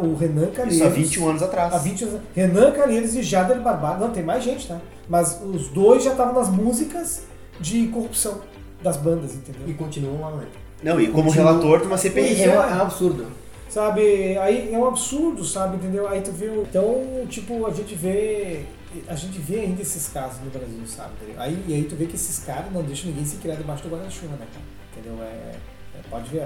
o 0.02 0.14
Renan 0.14 0.50
Calheiros. 0.50 0.74
Isso 0.74 0.84
há 0.84 0.88
21 0.88 1.28
anos 1.30 1.42
atrás. 1.42 1.72
Há 1.72 1.78
20 1.78 2.04
anos 2.04 2.20
Renan 2.34 2.72
Calheiros 2.72 3.14
e 3.14 3.22
Jader 3.22 3.60
Barbalho. 3.60 4.00
Não, 4.00 4.10
tem 4.10 4.22
mais 4.22 4.44
gente, 4.44 4.68
tá? 4.68 4.78
Mas 5.08 5.40
os 5.42 5.68
dois 5.68 6.04
já 6.04 6.10
estavam 6.10 6.34
nas 6.34 6.48
músicas 6.48 7.22
de 7.60 7.86
corrupção 7.88 8.40
das 8.82 8.96
bandas, 8.96 9.34
entendeu? 9.34 9.68
E 9.68 9.74
continuam 9.74 10.20
lá, 10.20 10.36
né? 10.36 10.46
Não, 10.82 11.00
e 11.00 11.06
como 11.06 11.24
Continua... 11.24 11.52
relator 11.52 11.80
de 11.80 11.86
uma 11.86 11.96
CPI. 11.96 12.42
É, 12.42 12.46
é 12.46 12.58
um 12.58 12.82
absurdo. 12.82 13.26
Sabe, 13.68 14.36
aí 14.36 14.74
é 14.74 14.76
um 14.76 14.86
absurdo, 14.86 15.44
sabe, 15.44 15.76
entendeu? 15.76 16.06
Aí 16.06 16.20
tu 16.20 16.30
vê. 16.30 16.46
Então, 16.46 17.24
tipo, 17.28 17.66
a 17.66 17.70
gente 17.70 17.94
vê. 17.94 18.66
A 19.08 19.14
gente 19.14 19.38
vê 19.38 19.60
ainda 19.60 19.80
esses 19.80 20.08
casos 20.08 20.40
no 20.44 20.50
Brasil, 20.50 20.82
sabe? 20.86 21.12
Aí, 21.38 21.64
e 21.66 21.72
aí 21.72 21.84
tu 21.84 21.96
vê 21.96 22.04
que 22.04 22.14
esses 22.14 22.40
caras 22.40 22.70
não 22.70 22.82
deixam 22.82 23.08
ninguém 23.08 23.24
se 23.24 23.36
criar 23.36 23.54
debaixo 23.54 23.82
do 23.82 23.88
guarda-chuva, 23.88 24.36
né, 24.36 24.46
cara? 24.52 24.64
Entendeu? 24.92 25.24
É, 25.24 25.54
é, 25.98 26.02
pode 26.10 26.28
ver, 26.28 26.42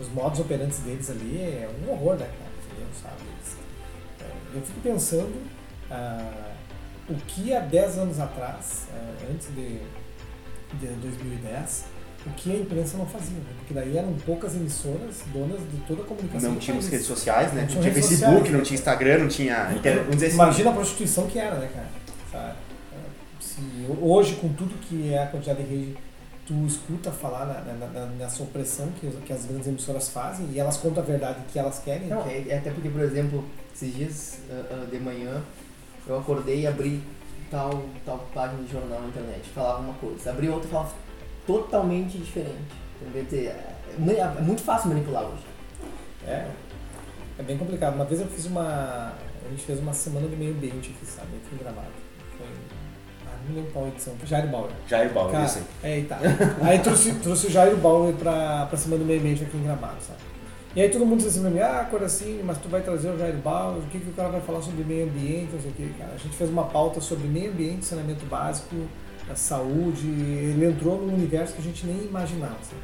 os 0.00 0.08
modos 0.08 0.40
operantes 0.40 0.78
deles 0.80 1.10
ali 1.10 1.38
é 1.38 1.68
um 1.82 1.90
horror, 1.90 2.16
né, 2.16 2.26
cara? 2.26 2.50
Entendeu? 2.66 2.86
Sabe? 3.02 3.14
É, 4.20 4.56
eu 4.56 4.62
fico 4.62 4.80
pensando 4.80 5.34
ah, 5.90 6.52
o 7.08 7.14
que 7.14 7.54
há 7.54 7.60
10 7.60 7.98
anos 7.98 8.20
atrás, 8.20 8.86
ah, 8.92 9.32
antes 9.32 9.48
de, 9.48 9.78
de 10.78 10.86
2010, 11.00 11.84
o 12.26 12.30
que 12.30 12.52
a 12.52 12.56
imprensa 12.56 12.98
não 12.98 13.06
fazia, 13.06 13.36
né? 13.36 13.52
porque 13.58 13.72
daí 13.72 13.96
eram 13.96 14.12
poucas 14.26 14.54
emissoras 14.54 15.22
donas 15.32 15.60
de 15.60 15.78
toda 15.86 16.02
a 16.02 16.04
comunicação. 16.04 16.50
Não 16.50 16.58
tínhamos 16.58 16.88
redes 16.88 17.06
sociais, 17.06 17.52
né? 17.52 17.66
Não, 17.68 17.74
não 17.74 17.80
tinha 17.82 17.94
Facebook, 17.94 18.28
sociais, 18.28 18.52
não 18.52 18.62
tinha 18.62 18.74
Instagram, 18.74 19.18
não 19.18 19.28
tinha. 19.28 19.62
Assim. 19.62 20.34
Imagina 20.34 20.70
a 20.70 20.72
prostituição 20.72 21.26
que 21.26 21.38
era, 21.38 21.56
né, 21.56 21.70
cara? 21.72 21.88
Sabe? 22.30 22.58
Se, 23.40 23.60
hoje, 24.00 24.34
com 24.36 24.48
tudo 24.48 24.74
que 24.80 25.14
é 25.14 25.22
a 25.22 25.26
quantidade 25.26 25.62
de 25.62 25.68
rede 25.68 25.96
tu 26.48 26.54
escuta 26.66 27.12
falar 27.12 27.44
na, 27.44 27.60
na, 27.74 27.86
na, 27.86 28.06
nessa 28.06 28.42
opressão 28.42 28.88
que, 28.98 29.06
que 29.26 29.32
as 29.34 29.44
grandes 29.44 29.68
emissoras 29.68 30.08
fazem 30.08 30.48
e 30.50 30.58
elas 30.58 30.78
contam 30.78 31.02
a 31.02 31.06
verdade 31.06 31.40
que 31.52 31.58
elas 31.58 31.78
querem. 31.80 32.08
Não, 32.08 32.22
é, 32.26 32.48
é 32.48 32.56
até 32.56 32.70
porque, 32.70 32.88
por 32.88 33.02
exemplo, 33.02 33.44
esses 33.74 33.94
dias 33.94 34.38
uh, 34.48 34.82
uh, 34.82 34.86
de 34.86 34.98
manhã 34.98 35.42
eu 36.06 36.18
acordei 36.18 36.60
e 36.60 36.66
abri 36.66 37.02
tal, 37.50 37.84
tal 38.06 38.26
página 38.32 38.62
de 38.62 38.72
jornal 38.72 39.02
na 39.02 39.08
internet, 39.08 39.46
falava 39.50 39.80
uma 39.80 39.92
coisa, 39.94 40.30
abri 40.30 40.48
outra 40.48 40.66
e 40.66 40.70
falava 40.70 40.94
totalmente 41.46 42.16
diferente. 42.16 42.72
É, 43.14 43.36
é, 43.36 44.20
é 44.20 44.40
muito 44.40 44.62
fácil 44.62 44.88
manipular 44.88 45.24
hoje. 45.24 45.44
É, 46.26 46.50
é 47.38 47.42
bem 47.42 47.58
complicado. 47.58 47.94
Uma 47.94 48.06
vez 48.06 48.22
eu 48.22 48.26
fiz 48.26 48.46
uma. 48.46 49.12
A 49.44 49.50
gente 49.50 49.64
fez 49.64 49.78
uma 49.80 49.92
semana 49.92 50.26
de 50.26 50.34
meio 50.34 50.52
ambiente 50.52 50.94
aqui, 50.96 51.06
sabe? 51.06 51.28
Aqui. 51.36 51.56
Foi 51.56 52.07
não 53.48 53.56
lembro 53.56 53.72
qual 53.72 53.88
edição. 53.88 54.14
Jair 54.24 54.48
Bauer. 54.48 54.70
Jair 54.88 55.12
Bauer, 55.12 55.32
Cara, 55.32 55.44
isso 55.44 55.60
aí. 55.82 56.00
É, 56.00 56.04
tá. 56.04 56.18
aí 56.62 56.78
trouxe, 56.78 57.12
trouxe 57.14 57.46
o 57.46 57.50
Jair 57.50 57.76
Bauer 57.76 58.14
pra, 58.14 58.66
pra 58.66 58.78
cima 58.78 58.96
do 58.96 59.04
meio 59.04 59.20
ambiente 59.20 59.42
aqui 59.44 59.56
em 59.56 59.62
Gramado, 59.62 60.00
sabe? 60.00 60.18
E 60.76 60.82
aí 60.82 60.90
todo 60.90 61.04
mundo 61.04 61.18
diz 61.18 61.28
assim 61.28 61.40
pra 61.40 61.50
mim, 61.50 61.60
ah, 61.60 61.86
Coracinho, 61.90 62.44
mas 62.44 62.58
tu 62.58 62.68
vai 62.68 62.82
trazer 62.82 63.08
o 63.10 63.18
Jair 63.18 63.36
Bauer, 63.36 63.78
o 63.78 63.82
que, 63.88 63.98
que 63.98 64.10
o 64.10 64.12
cara 64.12 64.28
vai 64.28 64.40
falar 64.40 64.62
sobre 64.62 64.84
meio 64.84 65.06
ambiente, 65.06 65.50
não 65.52 65.60
sei 65.60 65.70
o 65.70 65.74
que, 65.74 65.88
cara. 65.98 66.12
A 66.14 66.18
gente 66.18 66.36
fez 66.36 66.50
uma 66.50 66.64
pauta 66.64 67.00
sobre 67.00 67.26
meio 67.26 67.50
ambiente, 67.50 67.84
saneamento 67.84 68.24
básico, 68.26 68.76
a 69.30 69.34
saúde, 69.34 70.06
ele 70.06 70.66
entrou 70.66 71.00
num 71.00 71.14
universo 71.14 71.54
que 71.54 71.60
a 71.60 71.64
gente 71.64 71.86
nem 71.86 72.04
imaginava, 72.04 72.56
sabe? 72.62 72.82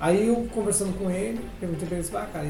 Aí 0.00 0.28
eu 0.28 0.46
conversando 0.52 0.96
com 0.98 1.10
ele, 1.10 1.40
perguntei 1.60 1.88
pra 1.88 1.98
ele, 1.98 2.08
ah, 2.14 2.28
cara, 2.32 2.46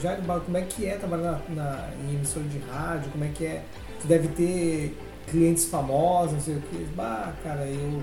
Jair 0.00 0.22
Bauer, 0.22 0.42
como 0.42 0.56
é 0.56 0.62
que 0.62 0.86
é 0.86 0.96
trabalhar 0.96 1.42
na, 1.48 1.54
na, 1.54 1.88
em 2.08 2.14
emissora 2.14 2.44
de 2.46 2.58
rádio, 2.70 3.10
como 3.10 3.24
é 3.24 3.28
que 3.28 3.44
é? 3.44 3.62
Tu 4.00 4.06
deve 4.06 4.28
ter 4.28 4.96
clientes 5.32 5.64
famosos, 5.64 6.34
não 6.34 6.40
sei 6.40 6.56
o 6.56 6.60
que. 6.60 6.84
Bah, 6.94 7.32
cara, 7.42 7.64
eu, 7.66 8.02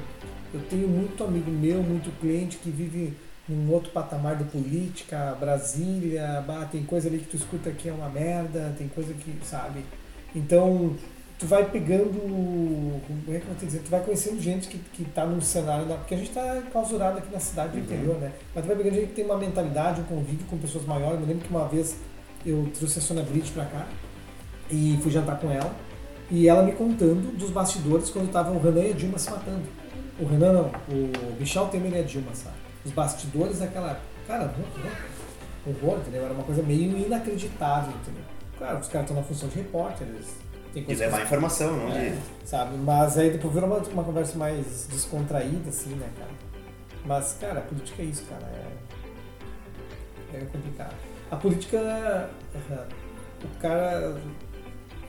eu 0.53 0.59
tenho 0.69 0.87
muito 0.87 1.23
amigo 1.23 1.49
meu, 1.51 1.81
muito 1.83 2.11
cliente 2.19 2.57
que 2.57 2.69
vive 2.71 3.13
num 3.47 3.71
outro 3.71 3.91
patamar 3.91 4.35
de 4.35 4.43
política, 4.45 5.35
Brasília, 5.39 6.43
bah, 6.45 6.67
tem 6.71 6.83
coisa 6.83 7.07
ali 7.07 7.19
que 7.19 7.25
tu 7.29 7.35
escuta 7.37 7.71
que 7.71 7.87
é 7.87 7.93
uma 7.93 8.09
merda, 8.09 8.73
tem 8.77 8.87
coisa 8.87 9.13
que, 9.13 9.33
sabe? 9.43 9.83
Então, 10.35 10.95
tu 11.39 11.45
vai 11.47 11.65
pegando, 11.65 12.13
como 13.07 13.35
é 13.35 13.39
que 13.39 13.45
eu 13.45 13.47
vou 13.47 13.55
te 13.55 13.65
dizer, 13.65 13.79
tu 13.79 13.89
vai 13.89 14.01
conhecendo 14.03 14.39
gente 14.41 14.67
que, 14.67 14.77
que 14.77 15.05
tá 15.05 15.25
num 15.25 15.41
cenário, 15.41 15.85
da, 15.85 15.95
porque 15.95 16.13
a 16.13 16.17
gente 16.17 16.31
tá 16.31 16.61
clausurado 16.71 17.17
aqui 17.19 17.31
na 17.31 17.39
cidade 17.39 17.71
do 17.71 17.77
Uhum. 17.77 17.83
interior, 17.83 18.17
né? 18.19 18.31
Mas 18.53 18.63
tu 18.63 18.67
vai 18.67 18.75
pegando 18.75 18.95
gente 18.95 19.07
que 19.07 19.13
tem 19.15 19.25
uma 19.25 19.37
mentalidade, 19.37 20.01
um 20.01 20.03
convívio 20.03 20.45
com 20.49 20.57
pessoas 20.57 20.85
maiores. 20.85 21.15
Eu 21.15 21.21
me 21.21 21.25
lembro 21.27 21.43
que 21.47 21.49
uma 21.49 21.67
vez 21.67 21.95
eu 22.45 22.69
trouxe 22.77 22.99
a 22.99 23.01
Sônia 23.01 23.23
Brit 23.23 23.51
pra 23.51 23.65
cá 23.65 23.87
e 24.69 24.99
fui 25.01 25.11
jantar 25.11 25.39
com 25.39 25.49
ela 25.49 25.73
e 26.31 26.47
ela 26.47 26.63
me 26.63 26.73
contando 26.73 27.35
dos 27.35 27.49
bastidores 27.49 28.09
quando 28.09 28.31
tava 28.31 28.51
o 28.51 28.61
Renan 28.61 28.83
e 28.83 28.91
a 28.91 28.93
Dilma 28.93 29.17
se 29.17 29.29
matando. 29.31 29.63
O 30.19 30.25
Renan 30.25 30.53
não, 30.53 30.71
o 30.89 31.39
Michel 31.39 31.67
Temer 31.67 31.93
e 31.93 31.99
a 31.99 32.03
Dilma, 32.03 32.33
sabe? 32.33 32.55
Os 32.85 32.91
bastidores 32.91 33.59
daquela 33.59 33.91
época. 33.91 34.05
Cara, 34.27 34.43
horror, 34.43 34.91
horror, 35.65 35.99
entendeu? 35.99 36.25
Era 36.25 36.33
uma 36.33 36.43
coisa 36.43 36.61
meio 36.61 36.97
inacreditável, 36.97 37.93
entendeu? 38.01 38.23
Claro, 38.57 38.79
os 38.79 38.87
caras 38.87 39.09
estão 39.09 39.21
na 39.21 39.27
função 39.27 39.49
de 39.49 39.55
repórter, 39.55 40.07
eles 40.07 40.27
têm 40.73 40.83
E 40.83 40.85
coisas 40.85 41.05
levar 41.05 41.23
informação, 41.23 41.77
não 41.77 41.91
é, 41.93 42.09
de... 42.09 42.47
sabe? 42.47 42.77
Mas 42.77 43.17
aí 43.17 43.31
depois 43.31 43.53
virou 43.53 43.69
uma, 43.69 43.79
uma 43.79 44.03
conversa 44.03 44.37
mais 44.37 44.87
descontraída, 44.91 45.69
assim, 45.69 45.95
né, 45.95 46.09
cara? 46.17 46.31
Mas, 47.05 47.37
cara, 47.39 47.59
a 47.59 47.63
política 47.63 48.01
é 48.03 48.05
isso, 48.05 48.23
cara. 48.25 48.45
É, 50.33 50.37
é 50.37 50.45
complicado. 50.51 50.95
A 51.31 51.35
política, 51.37 52.29
o 53.43 53.59
cara 53.59 54.15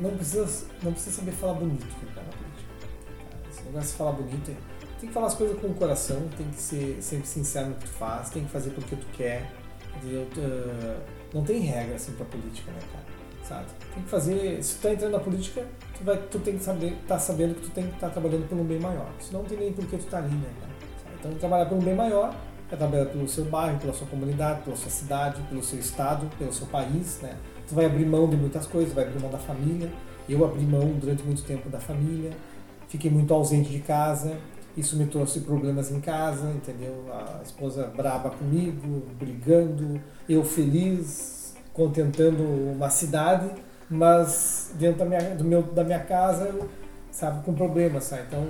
não 0.01 0.16
precisa, 0.16 0.66
não 0.82 0.92
precisa 0.92 1.16
saber 1.16 1.32
falar 1.32 1.55
bonito, 1.55 1.86
cara, 2.14 2.26
na 2.26 2.32
política. 2.32 3.51
Esse 3.51 3.62
negócio 3.64 3.90
de 3.90 3.96
falar 3.96 4.12
bonito, 4.12 4.57
tem 5.01 5.09
que 5.09 5.14
falar 5.14 5.26
as 5.28 5.34
coisas 5.34 5.59
com 5.59 5.68
o 5.68 5.74
coração, 5.74 6.28
tem 6.36 6.46
que 6.48 6.61
ser 6.61 6.98
sempre 7.01 7.26
sincero 7.26 7.68
no 7.68 7.74
que 7.74 7.84
tu 7.84 7.92
faz, 7.92 8.30
tem 8.30 8.44
que 8.44 8.51
fazer 8.51 8.70
porque 8.70 8.96
tu 8.96 9.07
quer, 9.14 9.51
entendeu? 9.96 10.26
Eh, 10.36 10.96
não 11.32 11.42
tem 11.42 11.61
regra, 11.61 11.96
assim, 11.96 12.12
pra 12.12 12.26
política, 12.26 12.70
né, 12.70 12.80
cara? 12.92 13.05
Sabe? 13.48 13.66
Tem 13.94 14.03
que 14.03 14.09
fazer. 14.11 14.62
Se 14.62 14.76
tu 14.76 14.82
tá 14.82 14.92
entrando 14.92 15.12
na 15.12 15.18
política, 15.18 15.66
tu, 15.96 16.05
vai, 16.05 16.16
tu 16.18 16.38
tem 16.38 16.59
que 16.59 16.62
saber, 16.64 16.98
tá 17.09 17.18
sabendo 17.18 17.55
que 17.55 17.62
tu 17.62 17.70
tem 17.70 17.86
que 17.86 17.94
estar 17.94 18.11
trabalhando 18.11 18.48
pelo 18.48 18.62
bem 18.62 18.78
maior. 18.78 19.11
Senão 19.20 19.40
não 19.40 19.48
tem 19.48 19.59
nem 19.59 19.72
por 19.72 19.86
que 19.86 19.96
tu 19.96 20.07
tá 20.07 20.18
ali, 20.18 20.34
né, 20.34 20.51
cara? 20.61 20.72
Sabe? 21.03 21.16
Então 21.18 21.34
trabalhar 21.34 21.66
pelo 21.66 21.80
bem 21.80 21.94
maior 21.94 22.34
é 22.70 22.76
trabalhar 22.76 23.07
pelo 23.07 23.28
seu 23.28 23.44
bairro, 23.46 23.78
pela 23.78 23.92
sua 23.92 24.07
comunidade, 24.07 24.62
pela 24.62 24.76
sua 24.76 24.90
cidade, 24.90 25.42
pelo 25.48 25.64
seu 25.64 25.78
estado, 25.78 26.28
pelo 26.38 26.53
seu 26.53 26.66
país, 26.66 27.20
né? 27.22 27.36
Tu 27.70 27.76
vai 27.76 27.86
abrir 27.86 28.04
mão 28.04 28.28
de 28.28 28.36
muitas 28.36 28.66
coisas, 28.66 28.92
vai 28.92 29.04
abrir 29.04 29.20
mão 29.20 29.30
da 29.30 29.38
família. 29.38 29.88
Eu 30.28 30.44
abri 30.44 30.64
mão 30.64 30.92
durante 31.00 31.22
muito 31.22 31.44
tempo 31.44 31.68
da 31.68 31.78
família, 31.78 32.32
fiquei 32.88 33.08
muito 33.08 33.32
ausente 33.32 33.70
de 33.70 33.78
casa. 33.78 34.36
Isso 34.76 34.96
me 34.96 35.06
trouxe 35.06 35.40
problemas 35.42 35.88
em 35.92 36.00
casa, 36.00 36.50
entendeu? 36.50 37.06
A 37.12 37.40
esposa 37.44 37.86
braba 37.96 38.30
comigo, 38.30 39.04
brigando, 39.16 40.00
eu 40.28 40.42
feliz, 40.42 41.54
contentando 41.72 42.42
uma 42.42 42.90
cidade, 42.90 43.48
mas 43.88 44.72
dentro 44.74 44.98
da 44.98 45.04
minha, 45.04 45.36
do 45.36 45.44
meu, 45.44 45.62
da 45.62 45.84
minha 45.84 46.00
casa, 46.00 46.46
eu, 46.46 46.68
sabe, 47.12 47.44
com 47.44 47.54
problemas, 47.54 48.02
sabe? 48.02 48.22
Então, 48.26 48.46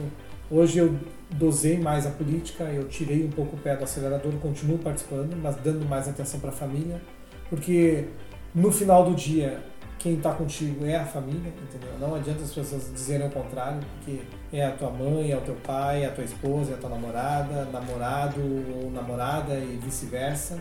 hoje 0.50 0.78
eu 0.78 0.98
dosei 1.30 1.78
mais 1.78 2.06
a 2.06 2.10
política, 2.10 2.64
eu 2.64 2.88
tirei 2.88 3.22
um 3.26 3.30
pouco 3.30 3.56
o 3.56 3.58
pé 3.58 3.76
do 3.76 3.84
acelerador, 3.84 4.32
continuo 4.40 4.78
participando, 4.78 5.36
mas 5.42 5.56
dando 5.56 5.86
mais 5.86 6.08
atenção 6.08 6.40
para 6.40 6.48
a 6.48 6.54
família, 6.54 7.02
porque 7.50 8.06
no 8.54 8.72
final 8.72 9.04
do 9.04 9.14
dia, 9.14 9.62
quem 9.98 10.14
está 10.14 10.32
contigo 10.32 10.86
é 10.86 10.96
a 10.96 11.04
família, 11.04 11.52
entendeu? 11.62 11.90
Não 12.00 12.14
adianta 12.14 12.42
as 12.42 12.52
pessoas 12.52 12.90
dizerem 12.92 13.26
o 13.26 13.30
contrário, 13.30 13.80
porque 13.96 14.20
é 14.52 14.66
a 14.66 14.72
tua 14.72 14.90
mãe, 14.90 15.30
é 15.30 15.36
o 15.36 15.40
teu 15.42 15.54
pai, 15.56 16.04
é 16.04 16.06
a 16.06 16.10
tua 16.10 16.24
esposa, 16.24 16.72
é 16.72 16.74
a 16.74 16.78
tua 16.78 16.90
namorada, 16.90 17.66
namorado 17.66 18.40
ou 18.40 18.90
namorada 18.90 19.54
e 19.54 19.78
vice-versa. 19.82 20.58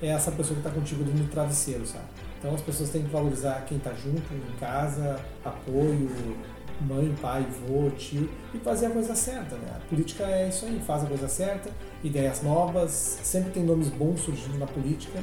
É 0.00 0.08
essa 0.08 0.30
pessoa 0.30 0.54
que 0.54 0.66
está 0.66 0.70
contigo 0.70 1.02
no 1.02 1.26
travesseiro, 1.28 1.84
sabe? 1.84 2.04
Então 2.38 2.54
as 2.54 2.60
pessoas 2.60 2.90
têm 2.90 3.02
que 3.02 3.10
valorizar 3.10 3.64
quem 3.66 3.78
está 3.78 3.92
junto, 3.92 4.22
em 4.32 4.58
casa, 4.58 5.18
apoio, 5.44 6.36
mãe, 6.80 7.14
pai, 7.20 7.46
vô, 7.66 7.90
tio, 7.90 8.28
e 8.54 8.58
fazer 8.58 8.86
a 8.86 8.90
coisa 8.90 9.14
certa, 9.14 9.56
né? 9.56 9.68
A 9.76 9.88
política 9.88 10.24
é 10.24 10.48
isso 10.48 10.66
aí, 10.66 10.80
faz 10.86 11.02
a 11.02 11.06
coisa 11.06 11.28
certa, 11.28 11.70
ideias 12.04 12.42
novas, 12.42 13.18
sempre 13.22 13.50
tem 13.50 13.64
nomes 13.64 13.88
bons 13.88 14.20
surgindo 14.20 14.58
na 14.58 14.66
política, 14.66 15.18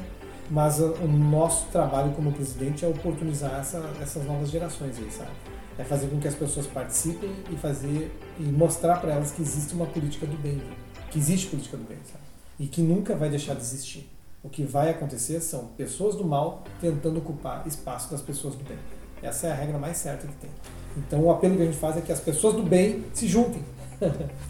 mas 0.50 0.78
o 0.78 1.06
nosso 1.06 1.66
trabalho 1.66 2.12
como 2.12 2.32
presidente 2.32 2.84
é 2.84 2.88
oportunizar 2.88 3.60
essa, 3.60 3.78
essas 4.00 4.24
novas 4.24 4.50
gerações 4.50 4.98
aí, 4.98 5.10
sabe? 5.10 5.30
É 5.78 5.84
fazer 5.84 6.08
com 6.08 6.20
que 6.20 6.28
as 6.28 6.34
pessoas 6.34 6.66
participem 6.66 7.30
e 7.50 7.56
fazer 7.56 8.12
e 8.38 8.42
mostrar 8.42 9.00
para 9.00 9.12
elas 9.12 9.32
que 9.32 9.42
existe 9.42 9.74
uma 9.74 9.86
política 9.86 10.26
do 10.26 10.36
bem, 10.36 10.62
que 11.10 11.18
existe 11.18 11.48
política 11.48 11.76
do 11.76 11.84
bem, 11.84 11.98
sabe? 12.04 12.22
E 12.58 12.66
que 12.66 12.80
nunca 12.80 13.16
vai 13.16 13.28
deixar 13.28 13.54
de 13.54 13.62
existir. 13.62 14.10
O 14.42 14.48
que 14.48 14.62
vai 14.62 14.90
acontecer 14.90 15.40
são 15.40 15.68
pessoas 15.68 16.14
do 16.14 16.24
mal 16.24 16.62
tentando 16.80 17.18
ocupar 17.18 17.66
espaço 17.66 18.10
das 18.10 18.20
pessoas 18.20 18.54
do 18.54 18.62
bem. 18.62 18.78
Essa 19.22 19.46
é 19.46 19.52
a 19.52 19.54
regra 19.54 19.78
mais 19.78 19.96
certa 19.96 20.26
que 20.26 20.34
tem. 20.34 20.50
Então 20.96 21.24
o 21.24 21.30
apelo 21.30 21.56
que 21.56 21.62
a 21.62 21.64
gente 21.64 21.78
faz 21.78 21.96
é 21.96 22.02
que 22.02 22.12
as 22.12 22.20
pessoas 22.20 22.54
do 22.54 22.62
bem 22.62 23.04
se 23.12 23.26
juntem 23.26 23.62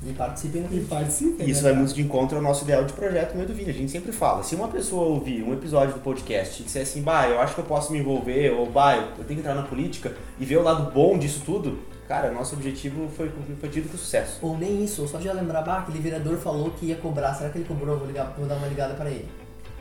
E 0.06 0.12
participem 0.12 0.62
da 0.62 0.74
e 0.74 0.80
participem. 0.80 1.48
Isso 1.48 1.62
né, 1.62 1.70
vai 1.70 1.78
muito 1.78 1.94
de 1.94 2.02
encontro 2.02 2.36
ao 2.36 2.42
nosso 2.42 2.64
ideal 2.64 2.84
de 2.84 2.92
projeto 2.92 3.34
meio 3.34 3.46
do 3.46 3.54
Vini. 3.54 3.70
A 3.70 3.74
gente 3.74 3.90
sempre 3.90 4.12
fala, 4.12 4.42
se 4.42 4.54
uma 4.54 4.68
pessoa 4.68 5.06
ouvir 5.06 5.42
um 5.42 5.52
episódio 5.52 5.94
do 5.94 6.00
podcast 6.00 6.62
e 6.62 6.64
disser 6.64 6.82
assim, 6.82 7.02
bah, 7.02 7.28
eu 7.28 7.40
acho 7.40 7.54
que 7.54 7.60
eu 7.60 7.64
posso 7.64 7.92
me 7.92 7.98
envolver, 7.98 8.50
ou 8.50 8.66
bah, 8.70 8.96
eu 8.96 9.24
tenho 9.24 9.26
que 9.26 9.46
entrar 9.46 9.54
na 9.54 9.62
política, 9.62 10.12
e 10.38 10.44
ver 10.44 10.56
o 10.58 10.62
lado 10.62 10.90
bom 10.92 11.18
disso 11.18 11.42
tudo, 11.44 11.78
cara, 12.08 12.30
nosso 12.30 12.54
objetivo 12.54 13.08
foi, 13.16 13.30
tido 13.70 13.90
com 13.90 13.96
sucesso. 13.96 14.38
Ou 14.42 14.56
nem 14.58 14.84
isso, 14.84 15.02
ou 15.02 15.08
só 15.08 15.18
de 15.18 15.30
lembrar, 15.32 15.62
bah, 15.62 15.78
aquele 15.78 15.98
vereador 16.00 16.36
falou 16.38 16.70
que 16.70 16.86
ia 16.86 16.96
cobrar, 16.96 17.34
será 17.34 17.50
que 17.50 17.58
ele 17.58 17.64
cobrou? 17.66 17.98
Vou, 17.98 18.06
ligar, 18.06 18.34
vou 18.36 18.46
dar 18.46 18.56
uma 18.56 18.66
ligada 18.66 18.94
para 18.94 19.10
ele. 19.10 19.28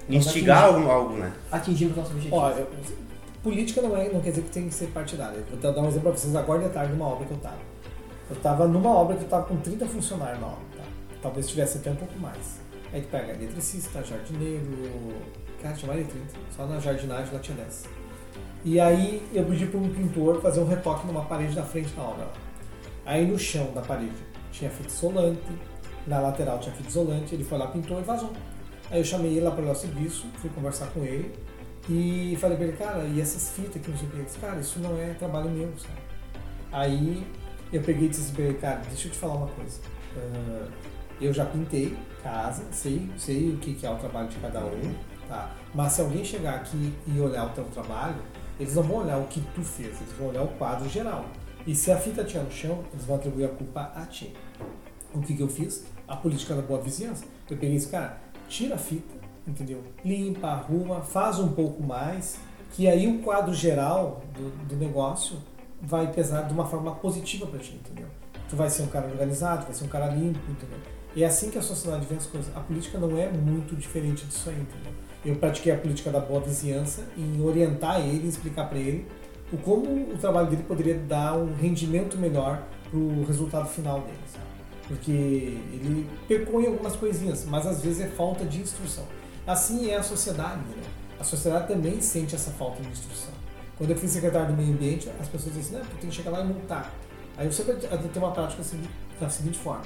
Instigar 0.09 0.65
algo, 0.65 0.89
algo, 0.89 1.13
né? 1.15 1.31
Atingimos 1.51 1.95
nosso 1.95 2.11
objetivo. 2.11 2.35
Ó, 2.35 2.49
eu- 2.51 2.67
política 3.41 3.81
não, 3.81 3.95
é, 3.95 4.09
não 4.09 4.21
quer 4.21 4.29
dizer 4.29 4.41
que 4.43 4.49
tem 4.49 4.67
que 4.67 4.73
ser 4.73 4.87
partidária. 4.87 5.37
Eu 5.37 5.57
vou 5.57 5.73
dar 5.73 5.81
um 5.81 5.87
exemplo 5.87 6.09
pra 6.11 6.17
vocês 6.19 6.35
agora 6.35 6.61
de 6.61 6.69
tarde 6.69 6.93
numa 6.93 7.07
obra 7.07 7.25
que 7.25 7.31
eu 7.31 7.37
tava. 7.37 7.57
Eu 8.33 8.41
tava 8.41 8.67
numa 8.67 8.89
obra 8.89 9.15
que 9.15 9.23
eu 9.23 9.29
tava 9.29 9.45
com 9.45 9.57
30 9.57 9.85
funcionários 9.85 10.39
na 10.39 10.47
obra, 10.47 10.65
tá? 10.75 10.83
Talvez 11.21 11.47
tivesse 11.47 11.77
até 11.77 11.91
um 11.91 11.95
pouco 11.95 12.17
mais. 12.17 12.59
Aí 12.91 13.01
tu 13.01 13.09
pega 13.09 13.31
eletricista, 13.31 14.03
jardineiro, 14.03 15.13
cara, 15.61 15.75
tinha 15.75 15.93
mais 15.93 16.03
de 16.03 16.11
30. 16.11 16.27
Só 16.55 16.65
na 16.65 16.79
jardinagem 16.79 17.31
lá 17.31 17.39
tinha 17.39 17.57
10. 17.57 17.83
E 18.65 18.79
aí 18.79 19.23
eu 19.31 19.45
pedi 19.45 19.67
para 19.67 19.79
um 19.79 19.87
pintor 19.87 20.41
fazer 20.41 20.61
um 20.61 20.65
retoque 20.65 21.05
numa 21.05 21.25
parede 21.25 21.53
da 21.53 21.61
frente 21.61 21.89
da 21.93 22.01
obra 22.01 22.25
lá. 22.25 22.33
Aí 23.05 23.23
no 23.23 23.37
chão 23.37 23.71
da 23.71 23.81
parede 23.81 24.17
tinha 24.51 24.71
fita 24.71 24.89
isolante, 24.89 25.51
na 26.07 26.19
lateral 26.19 26.57
tinha 26.57 26.73
fita 26.73 26.89
isolante, 26.89 27.35
ele 27.35 27.43
foi 27.43 27.59
lá, 27.59 27.67
pintou 27.67 27.99
e 27.99 28.03
vazou. 28.03 28.31
Aí 28.89 28.99
eu 28.99 29.05
chamei 29.05 29.29
ele 29.33 29.41
lá 29.41 29.51
para 29.51 29.63
o 29.63 29.75
serviço, 29.75 30.25
fui 30.37 30.49
conversar 30.49 30.87
com 30.87 31.03
ele 31.03 31.31
e 31.87 32.35
falei 32.41 32.57
pra 32.57 32.65
ele, 32.65 32.77
cara, 32.77 33.03
e 33.03 33.21
essas 33.21 33.51
fitas 33.51 33.73
sei 33.73 33.81
que, 33.81 34.15
ele 34.15 34.23
disse, 34.23 34.39
cara, 34.39 34.59
isso 34.59 34.79
não 34.79 34.97
é 34.97 35.13
trabalho 35.13 35.51
meu, 35.51 35.71
sabe? 35.77 36.01
Aí 36.71 37.23
eu 37.73 37.81
peguei 37.81 38.05
e 38.05 38.09
disse 38.09 38.31
cara, 38.61 38.81
deixa 38.87 39.07
eu 39.07 39.11
te 39.11 39.17
falar 39.17 39.35
uma 39.35 39.47
coisa. 39.47 39.79
Ah, 40.15 40.67
eu 41.19 41.33
já 41.33 41.45
pintei 41.45 41.97
casa, 42.21 42.63
sei, 42.71 43.09
sei 43.17 43.53
o 43.53 43.57
que 43.57 43.73
que 43.73 43.85
é 43.85 43.89
o 43.89 43.97
trabalho 43.97 44.27
de 44.27 44.37
cada 44.37 44.59
um, 44.65 44.93
tá? 45.27 45.51
Mas 45.73 45.93
se 45.93 46.01
alguém 46.01 46.23
chegar 46.23 46.55
aqui 46.55 46.93
e 47.07 47.19
olhar 47.19 47.45
o 47.45 47.49
teu 47.49 47.65
trabalho, 47.65 48.21
eles 48.59 48.75
não 48.75 48.83
vão 48.83 48.97
olhar 48.97 49.17
o 49.17 49.27
que 49.27 49.41
tu 49.55 49.61
fez, 49.61 49.99
eles 49.99 50.13
vão 50.17 50.27
olhar 50.27 50.43
o 50.43 50.47
quadro 50.49 50.87
geral. 50.87 51.25
E 51.65 51.75
se 51.75 51.91
a 51.91 51.97
fita 51.97 52.23
tinha 52.23 52.43
no 52.43 52.51
chão, 52.51 52.83
eles 52.91 53.05
vão 53.05 53.15
atribuir 53.15 53.45
a 53.45 53.49
culpa 53.49 53.91
a 53.95 54.05
ti. 54.05 54.33
O 55.13 55.21
que, 55.21 55.35
que 55.35 55.41
eu 55.41 55.47
fiz? 55.47 55.85
A 56.07 56.15
política 56.15 56.55
da 56.55 56.61
boa 56.61 56.81
vizinhança. 56.81 57.25
Eu 57.49 57.57
peguei 57.57 57.75
esse 57.75 57.87
cara, 57.87 58.21
tira 58.47 58.75
a 58.75 58.77
fita, 58.77 59.15
entendeu? 59.47 59.83
Limpa, 60.03 60.47
arruma, 60.47 61.01
faz 61.01 61.39
um 61.39 61.49
pouco 61.49 61.81
mais, 61.81 62.37
que 62.73 62.87
aí 62.87 63.07
o 63.07 63.21
quadro 63.21 63.53
geral 63.53 64.21
do, 64.33 64.67
do 64.67 64.75
negócio 64.75 65.37
vai 65.85 66.11
pesar 66.11 66.43
de 66.43 66.53
uma 66.53 66.65
forma 66.65 66.95
positiva 66.95 67.45
para 67.45 67.59
ti, 67.59 67.75
entendeu? 67.75 68.07
Tu 68.49 68.55
vai 68.55 68.69
ser 68.69 68.83
um 68.83 68.87
cara 68.87 69.07
organizado, 69.07 69.65
vai 69.65 69.73
ser 69.73 69.83
um 69.83 69.89
cara 69.89 70.07
limpo, 70.07 70.39
entendeu? 70.49 70.79
E 71.15 71.23
é 71.23 71.27
assim 71.27 71.51
que 71.51 71.57
a 71.57 71.61
sociedade 71.61 72.05
vê 72.09 72.15
as 72.15 72.25
coisas. 72.25 72.55
A 72.55 72.59
política 72.59 72.97
não 72.97 73.17
é 73.17 73.29
muito 73.29 73.75
diferente 73.75 74.25
disso 74.25 74.49
aí, 74.49 74.55
entendeu? 74.55 74.93
Eu 75.25 75.35
pratiquei 75.35 75.71
a 75.71 75.77
política 75.77 76.09
da 76.09 76.19
boa 76.19 76.41
vizinhança 76.41 77.03
em 77.17 77.41
orientar 77.41 77.99
ele, 77.99 78.27
explicar 78.27 78.67
para 78.67 78.79
ele 78.79 79.05
o 79.51 79.57
como 79.57 80.11
o 80.11 80.17
trabalho 80.17 80.49
dele 80.49 80.63
poderia 80.63 80.97
dar 80.97 81.37
um 81.37 81.53
rendimento 81.53 82.17
melhor 82.17 82.63
pro 82.89 83.23
resultado 83.25 83.69
final 83.69 84.01
dele, 84.01 84.17
sabe? 84.31 84.45
Porque 84.87 85.11
ele 85.11 86.09
pecou 86.27 86.61
em 86.61 86.67
algumas 86.67 86.95
coisinhas, 86.95 87.45
mas 87.45 87.67
às 87.67 87.81
vezes 87.81 88.01
é 88.01 88.07
falta 88.07 88.45
de 88.45 88.59
instrução. 88.59 89.05
Assim 89.45 89.89
é 89.89 89.97
a 89.97 90.03
sociedade, 90.03 90.61
né? 90.75 90.83
A 91.19 91.23
sociedade 91.23 91.67
também 91.67 92.01
sente 92.01 92.35
essa 92.35 92.51
falta 92.51 92.81
de 92.81 92.89
instrução. 92.89 93.32
Quando 93.83 93.91
eu 93.91 93.97
fui 93.97 94.07
secretário 94.07 94.47
do 94.47 94.53
meio 94.53 94.73
ambiente, 94.73 95.09
as 95.19 95.27
pessoas 95.27 95.53
dizem, 95.55 95.77
não, 95.77 95.81
tu 95.85 95.97
tem 95.99 96.09
que 96.09 96.15
chegar 96.15 96.31
lá 96.31 96.39
e 96.39 96.45
multar. 96.45 96.89
Aí 97.35 97.45
eu 97.45 97.51
sempre 97.51 97.73
tenho 97.75 98.25
uma 98.25 98.31
prática 98.31 98.63
seguinte- 98.63 98.89
da 99.19 99.29
seguinte 99.29 99.59
forma. 99.59 99.83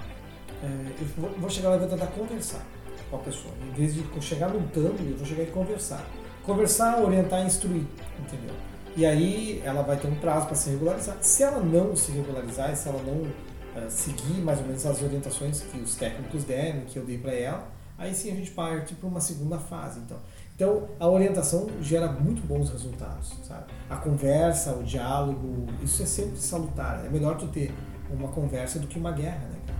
É, 0.61 0.67
eu 1.01 1.07
vou- 1.17 1.31
vou 1.31 1.49
chegar 1.49 1.69
lá 1.69 1.77
e 1.77 1.79
vou 1.79 1.87
tentar 1.87 2.05
conversar 2.05 2.61
com 3.09 3.15
a 3.15 3.19
pessoa. 3.21 3.51
Em 3.67 3.71
vez 3.73 3.95
de 3.95 4.05
chegar 4.21 4.49
multando, 4.49 4.97
eu 5.01 5.17
vou 5.17 5.25
chegar 5.25 5.41
e 5.41 5.47
conversar. 5.47 6.05
Conversar, 6.43 7.01
orientar 7.01 7.41
e 7.41 7.47
instruir, 7.47 7.85
entendeu? 8.19 8.53
E 8.95 9.03
aí 9.03 9.63
ela 9.65 9.81
vai 9.81 9.97
ter 9.97 10.07
um 10.07 10.15
prazo 10.17 10.45
para 10.45 10.55
se 10.55 10.69
regularizar. 10.69 11.17
Se 11.19 11.41
ela 11.41 11.59
não 11.59 11.95
se 11.95 12.11
regularizar, 12.11 12.75
se 12.75 12.87
ela 12.87 13.01
não 13.01 13.23
uh, 13.23 13.89
seguir 13.89 14.41
mais 14.41 14.59
ou 14.59 14.65
menos 14.67 14.85
as 14.85 15.01
orientações 15.01 15.61
que 15.61 15.79
os 15.79 15.95
técnicos 15.95 16.43
deram, 16.43 16.81
que 16.81 16.99
eu 16.99 17.03
dei 17.03 17.17
para 17.17 17.33
ela, 17.33 17.67
aí 17.97 18.13
sim 18.13 18.31
a 18.31 18.35
gente 18.35 18.51
parte 18.51 18.93
para 18.93 19.09
uma 19.09 19.19
segunda 19.19 19.57
fase. 19.57 20.01
Então, 20.01 20.17
então 20.57 20.87
a 20.99 21.07
orientação 21.07 21.67
gera 21.83 22.11
muito 22.11 22.41
bons 22.47 22.71
resultados, 22.71 23.31
sabe? 23.43 23.65
A 23.87 23.95
conversa, 23.95 24.73
o 24.73 24.81
diálogo, 24.81 25.67
isso 25.83 26.01
é 26.01 26.05
sempre 26.07 26.39
salutar. 26.39 27.05
É 27.05 27.09
melhor 27.09 27.37
tu 27.37 27.45
ter 27.45 27.71
uma 28.09 28.27
conversa 28.29 28.79
do 28.79 28.87
que 28.87 28.97
uma 28.97 29.11
guerra, 29.11 29.47
né? 29.51 29.75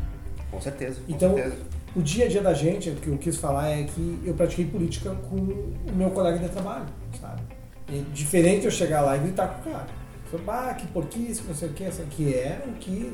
Com 0.52 0.62
certeza. 0.62 1.02
Com 1.02 1.12
então, 1.12 1.34
certeza. 1.34 1.56
o 1.96 2.02
dia 2.04 2.26
a 2.26 2.28
dia 2.28 2.44
da 2.44 2.54
gente, 2.54 2.92
o 2.92 2.96
que 2.96 3.08
eu 3.08 3.18
quis 3.18 3.38
falar 3.38 3.70
é 3.70 3.86
que 3.86 4.20
eu 4.24 4.36
pratiquei 4.36 4.66
política 4.66 5.16
com 5.28 5.36
o 5.36 5.96
meu 5.96 6.12
colega 6.12 6.38
de 6.38 6.50
trabalho, 6.50 6.86
sabe? 7.20 7.42
E 7.90 8.02
diferente 8.14 8.66
eu 8.66 8.72
chegar 8.72 9.02
lá 9.02 9.18
e 9.18 9.20
gritar 9.22 9.48
com 9.48 9.70
o 9.70 9.74
cara. 9.74 9.88
Falar, 10.30 10.70
ah, 10.70 10.74
que 10.76 10.86
porquice, 10.88 11.42
não 11.48 11.56
sei 11.56 11.70
o 11.70 11.74
que, 11.74 11.90
que 11.90 12.36
é 12.36 12.64
o 12.68 12.74
que 12.74 13.12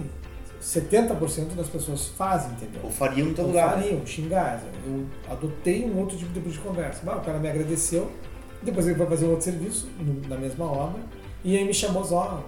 70% 0.63 1.55
das 1.55 1.67
pessoas 1.67 2.07
fazem, 2.07 2.51
entendeu? 2.53 2.81
Ou 2.83 2.89
fariam 2.89 3.33
teu 3.33 3.43
Ou 3.43 3.49
lugar. 3.51 3.73
fariam, 3.73 4.05
xingar. 4.05 4.63
Eu 4.87 5.05
adotei 5.29 5.83
um 5.85 5.99
outro 5.99 6.17
tipo 6.17 6.49
de 6.49 6.57
conversa. 6.59 7.01
Bah, 7.05 7.17
o 7.17 7.21
cara 7.21 7.37
me 7.37 7.49
agradeceu, 7.49 8.09
depois 8.61 8.87
ele 8.87 8.95
foi 8.95 9.05
fazer 9.05 9.25
um 9.25 9.29
outro 9.31 9.43
serviço 9.43 9.89
na 10.29 10.37
mesma 10.37 10.65
obra, 10.65 11.01
e 11.43 11.57
aí 11.57 11.65
me 11.65 11.73
chamou 11.73 12.03
só, 12.05 12.41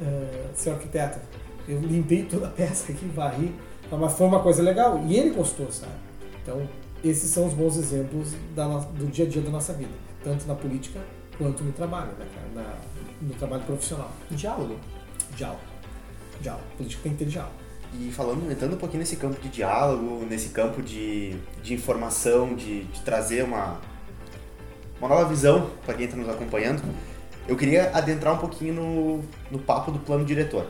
uh, 0.00 0.48
seu 0.54 0.74
arquiteto. 0.74 1.18
Eu 1.66 1.80
limpei 1.80 2.24
toda 2.24 2.46
a 2.46 2.50
peça 2.50 2.92
aqui, 2.92 3.06
varri, 3.06 3.54
mas 3.90 4.12
foi 4.12 4.26
uma 4.26 4.40
coisa 4.40 4.62
legal, 4.62 5.02
e 5.06 5.16
ele 5.16 5.30
gostou, 5.30 5.70
sabe? 5.72 5.92
Então, 6.42 6.68
esses 7.02 7.30
são 7.30 7.46
os 7.46 7.54
bons 7.54 7.76
exemplos 7.78 8.34
da 8.54 8.66
do 8.68 9.06
dia 9.06 9.24
a 9.24 9.28
dia 9.28 9.40
da 9.40 9.50
nossa 9.50 9.72
vida, 9.72 9.90
tanto 10.22 10.46
na 10.46 10.54
política 10.54 11.00
quanto 11.38 11.64
no 11.64 11.72
trabalho, 11.72 12.12
né, 12.18 12.26
cara? 12.34 12.66
Na- 12.66 12.76
no 13.26 13.32
trabalho 13.34 13.62
profissional. 13.62 14.10
Diálogo. 14.30 14.76
Diálogo. 15.36 15.60
Diálogo. 16.40 16.64
Política 16.76 17.02
tem 17.04 17.12
que 17.12 17.18
ter 17.24 17.30
diálogo. 17.30 17.54
E 17.94 18.10
falando, 18.10 18.50
entrando 18.50 18.74
um 18.74 18.78
pouquinho 18.78 19.00
nesse 19.00 19.16
campo 19.16 19.40
de 19.40 19.48
diálogo, 19.48 20.24
nesse 20.28 20.48
campo 20.48 20.82
de, 20.82 21.36
de 21.62 21.74
informação, 21.74 22.54
de, 22.54 22.84
de 22.84 23.00
trazer 23.02 23.44
uma, 23.44 23.78
uma 24.98 25.08
nova 25.08 25.26
visão 25.26 25.70
para 25.84 25.94
quem 25.94 26.06
está 26.06 26.16
nos 26.16 26.28
acompanhando, 26.28 26.82
eu 27.46 27.56
queria 27.56 27.90
adentrar 27.90 28.34
um 28.34 28.38
pouquinho 28.38 28.74
no, 28.74 29.24
no 29.50 29.58
papo 29.58 29.90
do 29.90 29.98
plano 29.98 30.24
diretor. 30.24 30.66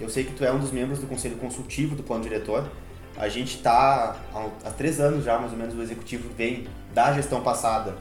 Eu 0.00 0.08
sei 0.08 0.24
que 0.24 0.32
tu 0.32 0.44
é 0.44 0.52
um 0.52 0.58
dos 0.58 0.72
membros 0.72 0.98
do 0.98 1.06
conselho 1.06 1.36
consultivo 1.36 1.94
do 1.94 2.02
plano 2.02 2.24
diretor. 2.24 2.68
A 3.16 3.28
gente 3.28 3.56
está 3.56 4.16
há, 4.34 4.46
há 4.64 4.70
três 4.70 4.98
anos 4.98 5.24
já, 5.24 5.38
mais 5.38 5.52
ou 5.52 5.58
menos, 5.58 5.74
o 5.74 5.82
executivo 5.82 6.28
vem 6.36 6.66
da 6.92 7.12
gestão 7.12 7.42
passada 7.42 7.96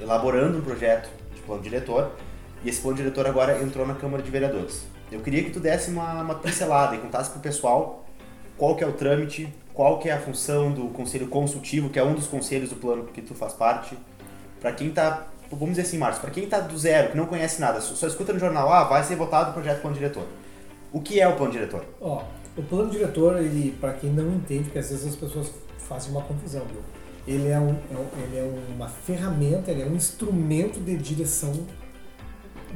elaborando 0.00 0.58
um 0.58 0.60
projeto 0.60 1.08
de 1.34 1.40
plano 1.40 1.62
diretor 1.62 2.12
e 2.62 2.68
esse 2.68 2.80
plano 2.80 2.96
diretor 2.96 3.26
agora 3.26 3.62
entrou 3.62 3.86
na 3.86 3.94
Câmara 3.94 4.22
de 4.22 4.30
Vereadores. 4.30 4.86
Eu 5.10 5.20
queria 5.20 5.42
que 5.42 5.50
tu 5.50 5.60
desse 5.60 5.90
uma, 5.90 6.22
uma 6.22 6.34
pincelada 6.34 6.94
e 6.94 6.98
contasse 6.98 7.30
para 7.30 7.38
o 7.38 7.42
pessoal 7.42 8.04
qual 8.58 8.76
que 8.76 8.84
é 8.84 8.86
o 8.86 8.92
trâmite, 8.92 9.52
qual 9.72 9.98
que 10.00 10.08
é 10.08 10.12
a 10.12 10.20
função 10.20 10.72
do 10.72 10.88
conselho 10.88 11.28
consultivo, 11.28 11.88
que 11.88 11.98
é 11.98 12.02
um 12.04 12.14
dos 12.14 12.26
conselhos 12.26 12.68
do 12.70 12.76
plano 12.76 13.04
que 13.04 13.22
tu 13.22 13.34
faz 13.34 13.52
parte. 13.52 13.96
Para 14.60 14.72
quem 14.72 14.90
tá, 14.90 15.28
vamos 15.50 15.70
dizer 15.70 15.82
assim, 15.82 15.96
Marcos, 15.96 16.18
para 16.18 16.30
quem 16.30 16.48
tá 16.48 16.58
do 16.58 16.76
zero, 16.76 17.12
que 17.12 17.16
não 17.16 17.26
conhece 17.26 17.60
nada, 17.60 17.80
só, 17.80 18.06
escuta 18.06 18.32
no 18.32 18.40
jornal, 18.40 18.72
ah, 18.72 18.84
vai 18.84 19.02
ser 19.04 19.14
votado 19.14 19.50
o 19.50 19.52
projeto 19.54 19.80
plano 19.80 19.94
diretor. 19.94 20.24
O 20.92 21.00
que 21.00 21.20
é 21.20 21.28
o 21.28 21.36
plano 21.36 21.52
diretor? 21.52 21.84
Ó, 22.00 22.24
o 22.56 22.62
plano 22.64 22.90
diretor, 22.90 23.38
ele, 23.38 23.70
para 23.80 23.92
quem 23.92 24.10
não 24.10 24.34
entende, 24.34 24.64
porque 24.64 24.80
às 24.80 24.90
vezes 24.90 25.06
as 25.06 25.14
pessoas 25.16 25.52
fazem 25.78 26.10
uma 26.10 26.22
confusão, 26.22 26.64
viu? 26.64 26.82
Ele 27.26 27.46
é, 27.48 27.52
é 27.52 27.60
um- 27.60 27.78
ele 28.24 28.38
é 28.38 28.60
uma 28.74 28.88
ferramenta, 28.88 29.70
ele 29.70 29.82
é 29.82 29.86
um 29.86 29.94
instrumento 29.94 30.80
de 30.80 30.96
direção 30.96 31.52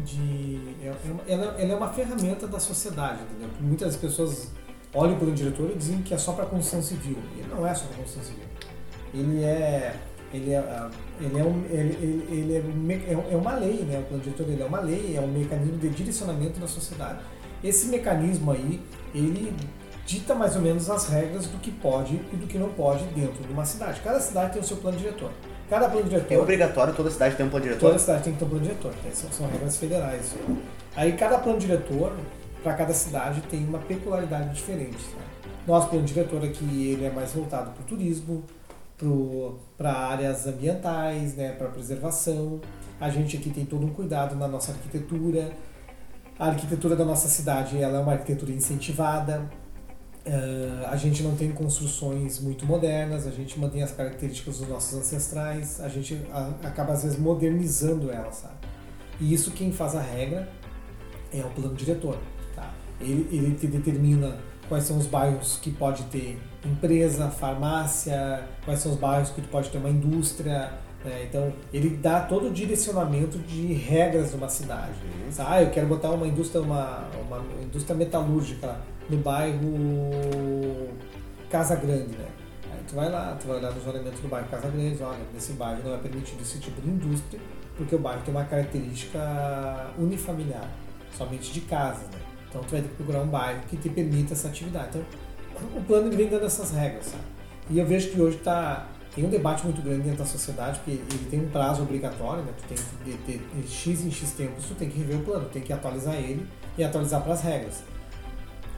de. 0.04 0.60
É, 0.82 0.88
é 0.88 1.32
ela, 1.32 1.54
ela 1.58 1.72
é 1.72 1.74
uma 1.74 1.88
ferramenta 1.92 2.46
da 2.46 2.60
sociedade, 2.60 3.22
entendeu? 3.22 3.48
Muitas 3.60 3.96
pessoas 3.96 4.50
olham 4.94 5.14
o 5.14 5.18
plano 5.18 5.34
diretor 5.34 5.70
e 5.70 5.74
dizem 5.74 6.02
que 6.02 6.14
é 6.14 6.18
só 6.18 6.32
para 6.32 6.46
construção 6.46 6.82
civil. 6.82 7.18
Ele 7.36 7.48
não 7.48 7.66
é 7.66 7.74
só 7.74 7.86
para 7.86 7.96
construção 7.96 8.22
civil. 8.22 8.44
Ele 9.14 9.44
é. 9.44 9.94
Ele 10.32 10.50
é, 10.50 10.58
ah, 10.58 10.90
ele 11.20 11.38
é, 11.38 11.44
um, 11.44 11.62
ele, 11.68 11.98
ele, 12.00 12.26
ele 12.30 12.56
é, 12.56 13.14
um 13.14 13.22
é, 13.28 13.34
é 13.34 13.36
uma 13.36 13.54
lei, 13.54 13.82
né? 13.82 13.98
O 13.98 14.02
plano 14.04 14.22
diretor 14.22 14.48
ele 14.48 14.62
é 14.62 14.64
uma 14.64 14.80
lei, 14.80 15.14
é 15.14 15.20
um 15.20 15.26
mecanismo 15.26 15.76
de 15.76 15.90
direcionamento 15.90 16.58
da 16.58 16.66
sociedade. 16.66 17.18
Esse 17.62 17.88
mecanismo 17.88 18.50
aí, 18.50 18.80
ele 19.14 19.54
dita 20.06 20.34
mais 20.34 20.56
ou 20.56 20.62
menos 20.62 20.88
as 20.88 21.08
regras 21.08 21.46
do 21.46 21.58
que 21.58 21.70
pode 21.70 22.14
e 22.32 22.36
do 22.36 22.46
que 22.46 22.58
não 22.58 22.70
pode 22.70 23.04
dentro 23.06 23.44
de 23.44 23.52
uma 23.52 23.64
cidade. 23.64 24.00
Cada 24.00 24.20
cidade 24.20 24.54
tem 24.54 24.62
o 24.62 24.64
seu 24.64 24.78
plano 24.78 24.96
diretor. 24.96 25.30
Cada 25.68 25.88
plano 25.88 26.08
diretor. 26.08 26.34
É 26.34 26.38
obrigatório 26.38 26.94
toda 26.94 27.10
cidade 27.10 27.36
ter 27.36 27.42
um 27.44 27.48
plano 27.48 27.64
diretor? 27.64 27.88
Toda 27.88 27.98
cidade 27.98 28.24
tem 28.24 28.32
que 28.32 28.38
ter 28.38 28.44
um 28.44 28.48
plano 28.48 28.64
diretor, 28.64 28.92
né? 29.04 29.10
são, 29.12 29.30
são 29.30 29.46
regras 29.48 29.76
federais. 29.76 30.34
Aí 30.96 31.12
cada 31.12 31.38
plano 31.38 31.58
diretor, 31.58 32.12
para 32.62 32.74
cada 32.74 32.94
cidade, 32.94 33.40
tem 33.42 33.64
uma 33.64 33.78
peculiaridade 33.78 34.54
diferente. 34.54 34.98
né? 35.16 35.24
Nosso 35.66 35.88
plano 35.88 36.04
diretor 36.04 36.44
aqui 36.44 36.88
ele 36.92 37.04
é 37.04 37.10
mais 37.10 37.32
voltado 37.32 37.70
para 37.72 37.82
o 37.82 37.84
turismo, 37.86 38.44
para 39.76 39.92
áreas 39.92 40.46
ambientais, 40.46 41.34
né, 41.34 41.52
para 41.52 41.68
preservação. 41.68 42.60
A 43.00 43.10
gente 43.10 43.36
aqui 43.36 43.50
tem 43.50 43.64
todo 43.64 43.84
um 43.84 43.90
cuidado 43.90 44.36
na 44.36 44.46
nossa 44.46 44.72
arquitetura. 44.72 45.52
A 46.38 46.46
arquitetura 46.48 46.94
da 46.94 47.04
nossa 47.04 47.28
cidade 47.28 47.80
ela 47.80 47.98
é 47.98 48.00
uma 48.00 48.12
arquitetura 48.12 48.52
incentivada. 48.52 49.48
Ah, 50.24 50.90
a 50.90 50.96
gente 50.96 51.20
não 51.22 51.34
tem 51.34 51.50
construções 51.50 52.38
muito 52.40 52.64
modernas, 52.64 53.26
a 53.26 53.30
gente 53.32 53.58
mantém 53.58 53.82
as 53.82 53.90
características 53.90 54.58
dos 54.58 54.68
nossos 54.68 54.96
ancestrais, 54.96 55.80
a 55.80 55.88
gente 55.88 56.20
a- 56.32 56.52
acaba 56.62 56.92
às 56.92 57.02
vezes 57.02 57.18
modernizando 57.18 58.08
elas, 58.10 58.36
sabe? 58.36 58.54
E 59.20 59.34
isso 59.34 59.50
quem 59.50 59.72
faz 59.72 59.96
a 59.96 60.00
regra 60.00 60.48
é 61.32 61.40
o 61.40 61.50
plano 61.50 61.74
diretor? 61.74 62.16
Ele, 63.02 63.28
ele 63.30 63.54
te 63.54 63.66
determina 63.66 64.38
quais 64.68 64.84
são 64.84 64.96
os 64.96 65.06
bairros 65.06 65.58
que 65.60 65.70
pode 65.70 66.02
ter 66.04 66.38
empresa, 66.64 67.28
farmácia, 67.28 68.46
quais 68.64 68.80
são 68.80 68.92
os 68.92 68.98
bairros 68.98 69.30
que 69.30 69.42
tu 69.42 69.48
pode 69.48 69.68
ter 69.68 69.78
uma 69.78 69.90
indústria, 69.90 70.72
né? 71.04 71.24
Então 71.28 71.52
ele 71.72 71.90
dá 71.96 72.20
todo 72.20 72.48
o 72.48 72.50
direcionamento 72.50 73.38
de 73.38 73.72
regras 73.72 74.30
de 74.30 74.36
uma 74.36 74.48
cidade. 74.48 74.94
Sabe? 75.30 75.50
Ah, 75.52 75.62
eu 75.62 75.70
quero 75.70 75.86
botar 75.86 76.10
uma 76.10 76.26
indústria, 76.26 76.62
uma, 76.62 77.08
uma 77.26 77.42
indústria 77.62 77.96
metalúrgica 77.96 78.76
no 79.10 79.16
bairro 79.18 79.70
Casa 81.50 81.76
Grande, 81.76 82.16
né? 82.16 82.28
Aí 82.72 82.80
tu 82.88 82.94
vai 82.94 83.10
lá, 83.10 83.36
tu 83.38 83.48
vai 83.48 83.58
olhar 83.58 83.72
nos 83.72 83.86
ornamentos 83.86 84.20
do 84.20 84.28
bairro 84.28 84.48
Casa 84.48 84.68
Grande, 84.68 85.02
olha, 85.02 85.18
nesse 85.34 85.52
bairro 85.52 85.82
não 85.84 85.94
é 85.94 85.98
permitido 85.98 86.40
esse 86.40 86.58
tipo 86.58 86.80
de 86.80 86.88
indústria, 86.88 87.40
porque 87.76 87.94
o 87.94 87.98
bairro 87.98 88.22
tem 88.22 88.32
uma 88.32 88.44
característica 88.44 89.18
unifamiliar, 89.98 90.68
somente 91.16 91.52
de 91.52 91.60
casas, 91.62 92.08
né? 92.10 92.21
Então 92.52 92.62
tu 92.62 92.70
vai 92.70 92.82
ter 92.82 92.88
que 92.88 92.96
procurar 92.96 93.22
um 93.22 93.28
bairro 93.28 93.62
que 93.68 93.78
te 93.78 93.88
permita 93.88 94.34
essa 94.34 94.48
atividade. 94.48 94.88
Então 94.90 95.02
o 95.74 95.82
plano 95.82 96.14
vem 96.14 96.28
dando 96.28 96.44
essas 96.44 96.70
regras, 96.70 97.06
sabe? 97.06 97.24
E 97.70 97.78
eu 97.78 97.86
vejo 97.86 98.10
que 98.10 98.20
hoje 98.20 98.36
tá, 98.38 98.88
tem 99.14 99.24
um 99.24 99.30
debate 99.30 99.64
muito 99.64 99.80
grande 99.80 100.02
dentro 100.02 100.18
da 100.18 100.26
sociedade, 100.26 100.80
porque 100.80 100.90
ele 100.90 101.26
tem 101.30 101.40
um 101.40 101.48
prazo 101.48 101.82
obrigatório, 101.82 102.42
né? 102.44 102.52
Tu 102.58 102.68
tem 102.68 102.76
que 102.76 103.18
ter 103.24 103.40
de 103.58 103.68
X 103.68 104.04
em 104.04 104.10
X 104.10 104.32
tempos, 104.32 104.66
tu 104.66 104.74
tem 104.74 104.90
que 104.90 104.98
rever 104.98 105.16
o 105.16 105.24
plano, 105.24 105.48
tem 105.48 105.62
que 105.62 105.72
atualizar 105.72 106.14
ele 106.16 106.46
e 106.76 106.84
atualizar 106.84 107.22
para 107.22 107.32
as 107.32 107.40
regras. 107.40 107.82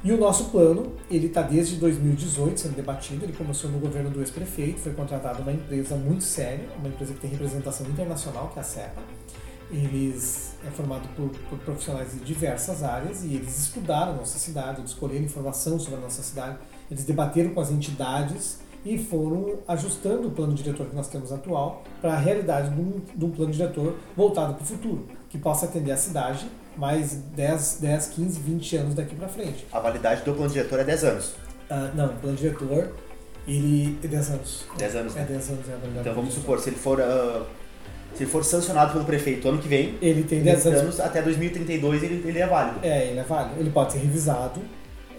E 0.05 0.13
o 0.13 0.19
nosso 0.19 0.51
plano, 0.51 0.93
ele 1.11 1.29
está 1.29 1.41
desde 1.43 1.77
2018 1.77 2.61
sendo 2.61 2.77
debatido, 2.77 3.25
ele 3.25 3.33
começou 3.33 3.71
no 3.71 3.79
governo 3.79 4.11
do 4.11 4.21
ex-prefeito, 4.21 4.79
foi 4.79 4.93
contratada 4.93 5.41
uma 5.41 5.51
empresa 5.51 5.97
muito 5.97 6.23
séria, 6.23 6.69
uma 6.79 6.89
empresa 6.89 7.15
que 7.15 7.21
tem 7.21 7.31
representação 7.31 7.87
internacional, 7.89 8.51
que 8.53 8.59
é 8.59 8.63
a 8.63 8.65
CEPA. 8.65 9.03
Eles 9.75 10.53
é 10.65 10.71
formado 10.71 11.09
por, 11.17 11.29
por 11.49 11.59
profissionais 11.59 12.13
de 12.13 12.21
diversas 12.21 12.85
áreas 12.85 13.25
e 13.25 13.35
eles 13.35 13.59
estudaram 13.59 14.13
a 14.13 14.17
nossa 14.17 14.39
cidade, 14.39 14.81
eles 14.81 14.91
escolheram 14.93 15.25
informação 15.25 15.81
sobre 15.81 15.99
a 15.99 16.03
nossa 16.03 16.23
cidade, 16.23 16.59
eles 16.89 17.05
debateram 17.05 17.51
com 17.51 17.61
as 17.61 17.71
entidades 17.73 18.61
e 18.85 18.97
foram 18.99 19.59
ajustando 19.67 20.29
o 20.29 20.31
plano 20.31 20.55
diretor 20.55 20.87
que 20.87 20.95
nós 20.95 21.09
temos 21.09 21.33
atual 21.33 21.83
para 22.01 22.13
a 22.13 22.19
realidade 22.19 22.73
de 22.73 22.81
um, 22.81 23.01
de 23.15 23.25
um 23.25 23.31
plano 23.31 23.51
diretor 23.53 23.97
voltado 24.17 24.55
para 24.55 24.63
o 24.63 24.67
futuro, 24.67 25.09
que 25.29 25.39
possa 25.39 25.67
atender 25.67 25.91
a 25.91 25.97
cidade 25.97 26.47
mais 26.77 27.15
10, 27.15 27.79
10 27.81 28.07
15, 28.09 28.41
20 28.41 28.77
anos 28.77 28.95
daqui 28.95 29.17
para 29.17 29.27
frente. 29.29 29.67
A 29.73 29.81
validade 29.81 30.23
do 30.23 30.35
plano 30.35 30.53
diretor 30.53 30.79
é 30.79 30.85
10 30.85 31.05
anos. 31.05 31.35
Ah, 31.69 31.91
não, 31.95 32.07
o 32.07 32.17
plano 32.17 32.37
diretor, 32.37 32.93
ele 33.49 33.99
é 34.05 34.07
10 34.07 34.31
anos. 34.31 34.65
10 34.77 34.97
anos, 34.97 35.17
É 35.17 35.21
né? 35.21 35.27
10 35.27 35.51
anos, 35.51 35.69
é 35.69 35.73
a 35.73 35.77
validade 35.77 36.01
Então 36.01 36.15
vamos 36.15 36.35
supor, 36.35 36.61
se 36.61 36.69
ele 36.69 36.77
for, 36.77 37.01
ah, 37.01 37.45
se 38.15 38.23
ele 38.23 38.31
for 38.31 38.45
sancionado 38.45 38.93
pelo 38.93 39.05
prefeito 39.05 39.49
ano 39.49 39.59
que 39.59 39.69
vem. 39.69 39.97
Ele 40.01 40.23
tem 40.23 40.43
10 40.43 40.65
10 40.65 40.67
anos. 40.67 40.81
anos 40.81 41.01
até 41.01 41.21
2032 41.23 42.03
ele, 42.03 42.23
ele 42.27 42.39
é 42.39 42.47
válido. 42.47 42.79
É, 42.83 43.09
ele 43.09 43.19
é 43.19 43.23
válido. 43.25 43.61
Ele 43.61 43.71
pode 43.71 43.93
ser 43.93 43.99
revisado. 43.99 44.61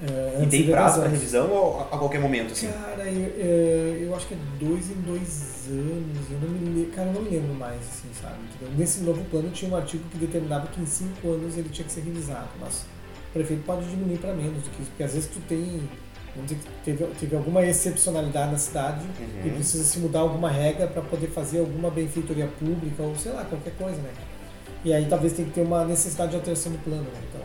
eh, 0.01 0.37
E 0.43 0.47
tem 0.47 0.61
de 0.61 0.67
10 0.67 0.69
prazo 0.69 0.99
para 1.01 1.09
revisão 1.09 1.49
ou 1.51 1.79
a 1.79 1.83
a 1.95 1.97
qualquer 1.97 2.19
momento, 2.19 2.51
assim? 2.51 2.67
Cara, 2.67 3.03
eu, 3.09 3.27
eu, 3.37 4.03
eu 4.07 4.15
acho 4.15 4.27
que 4.27 4.33
é 4.33 4.37
dois 4.59 4.89
em 4.89 5.01
dois 5.01 5.67
anos, 5.69 6.31
eu 6.31 6.39
não 6.41 6.49
me 6.49 6.75
lembro, 6.75 6.91
cara, 6.91 7.07
eu 7.09 7.13
não 7.13 7.21
me 7.21 7.29
lembro 7.29 7.53
mais, 7.55 7.79
assim, 7.81 8.09
sabe? 8.21 8.35
Nesse 8.77 9.01
novo 9.01 9.23
plano 9.31 9.49
tinha 9.49 9.71
um 9.71 9.75
artigo 9.75 10.03
que 10.11 10.17
determinava 10.17 10.67
que 10.67 10.81
em 10.81 10.85
cinco 10.85 11.31
anos 11.31 11.57
ele 11.57 11.69
tinha 11.69 11.85
que 11.85 11.91
ser 11.91 12.01
revisado, 12.01 12.49
mas 12.59 12.85
o 13.29 13.33
prefeito 13.33 13.63
pode 13.65 13.85
diminuir 13.89 14.17
para 14.19 14.33
menos 14.33 14.63
do 14.63 14.69
que 14.69 14.81
isso, 14.81 14.91
porque 14.91 15.03
às 15.03 15.13
vezes 15.13 15.29
tu 15.29 15.39
tem, 15.47 15.81
vamos 16.35 16.51
dizer 16.51 16.61
que 16.61 16.69
teve, 16.83 17.05
teve 17.19 17.35
alguma 17.35 17.65
excepcionalidade 17.65 18.51
na 18.51 18.57
cidade 18.57 19.05
e 19.19 19.47
Uhum. 19.47 19.55
precisa 19.55 19.83
se 19.83 19.99
mudar 19.99 20.19
alguma 20.19 20.49
regra 20.49 20.87
para 20.87 21.01
poder 21.01 21.27
fazer 21.27 21.59
alguma 21.59 21.89
benfeitoria 21.89 22.47
pública 22.59 23.01
ou 23.03 23.15
sei 23.15 23.31
lá, 23.31 23.45
qualquer 23.45 23.73
coisa, 23.77 23.97
né? 24.01 24.11
E 24.83 24.93
aí 24.93 25.05
talvez 25.09 25.33
tenha 25.33 25.47
que 25.47 25.53
ter 25.53 25.61
uma 25.61 25.83
necessidade 25.85 26.31
de 26.31 26.37
alteração 26.37 26.71
do 26.71 26.77
plano, 26.79 27.03
né? 27.03 27.19
Então, 27.29 27.41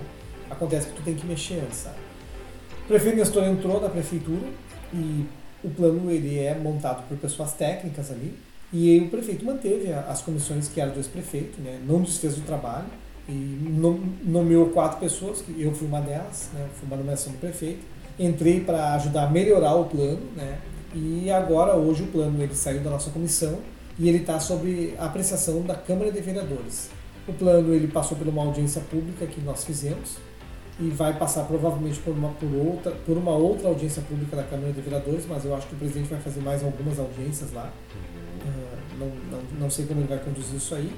acontece 0.51 0.89
que 0.89 0.95
tu 0.95 1.03
tem 1.03 1.15
que 1.15 1.27
mexer 1.27 1.61
antes, 1.61 1.79
sabe? 1.79 1.97
O 2.85 2.89
prefeito 2.89 3.17
Nestor 3.17 3.45
entrou 3.45 3.81
na 3.81 3.89
prefeitura 3.89 4.47
e 4.93 5.25
o 5.63 5.71
plano 5.71 6.11
ele 6.11 6.39
é 6.39 6.55
montado 6.59 7.07
por 7.09 7.17
pessoas 7.17 7.53
técnicas 7.53 8.11
ali 8.11 8.37
e 8.73 8.99
o 9.01 9.09
prefeito 9.09 9.45
manteve 9.45 9.93
as 9.93 10.23
comissões 10.23 10.69
que 10.69 10.81
eram 10.81 10.93
do 10.93 10.99
ex-prefeito, 10.99 11.61
né? 11.61 11.81
não 11.87 12.03
desfez 12.03 12.37
o 12.39 12.41
trabalho 12.43 12.87
e 13.29 13.33
nomeou 14.25 14.71
quatro 14.71 14.99
pessoas, 14.99 15.41
que 15.41 15.61
eu 15.61 15.73
fui 15.73 15.87
uma 15.87 16.01
delas, 16.01 16.51
né? 16.53 16.67
fui 16.75 16.87
uma 16.87 16.97
nomeação 16.97 17.33
do 17.33 17.39
prefeito. 17.39 17.81
Entrei 18.21 18.61
para 18.61 18.95
ajudar 18.97 19.25
a 19.25 19.31
melhorar 19.31 19.75
o 19.77 19.87
plano, 19.87 20.21
né? 20.37 20.59
e 20.95 21.31
agora, 21.31 21.75
hoje, 21.75 22.03
o 22.03 22.07
plano 22.09 22.43
ele 22.43 22.55
saiu 22.55 22.81
da 22.81 22.91
nossa 22.91 23.11
comissão 23.11 23.59
e 23.99 24.09
ele 24.11 24.19
está 24.19 24.39
sob 24.39 24.95
apreciação 24.99 25.63
da 25.63 25.75
Câmara 25.75 26.13
de 26.13 26.21
Vereadores. 26.21 26.91
O 27.27 27.33
plano 27.33 27.73
ele 27.73 27.89
passou 27.89 28.19
por 28.19 28.29
uma 28.29 28.43
audiência 28.43 28.83
pública 28.83 29.27
que 29.27 29.41
nós 29.41 29.65
fizemos 29.65 30.19
e 30.79 30.89
vai 30.91 31.17
passar 31.19 31.45
provavelmente 31.45 31.99
por 32.01 32.13
uma, 32.13 32.29
por 32.31 32.53
outra, 32.55 32.93
por 32.93 33.17
uma 33.17 33.33
outra 33.33 33.69
audiência 33.69 34.03
pública 34.03 34.37
da 34.37 34.43
Câmara 34.43 34.71
de 34.73 34.81
Vereadores, 34.83 35.25
mas 35.27 35.45
eu 35.45 35.55
acho 35.55 35.67
que 35.67 35.75
o 35.75 35.79
presidente 35.79 36.09
vai 36.09 36.21
fazer 36.21 36.41
mais 36.41 36.63
algumas 36.63 36.99
audiências 36.99 37.53
lá. 37.53 37.73
Uh, 38.43 38.99
não, 38.99 39.09
não, 39.31 39.61
não 39.61 39.71
sei 39.71 39.87
como 39.87 40.01
ele 40.01 40.09
vai 40.09 40.19
conduzir 40.19 40.57
isso 40.57 40.75
aí. 40.75 40.93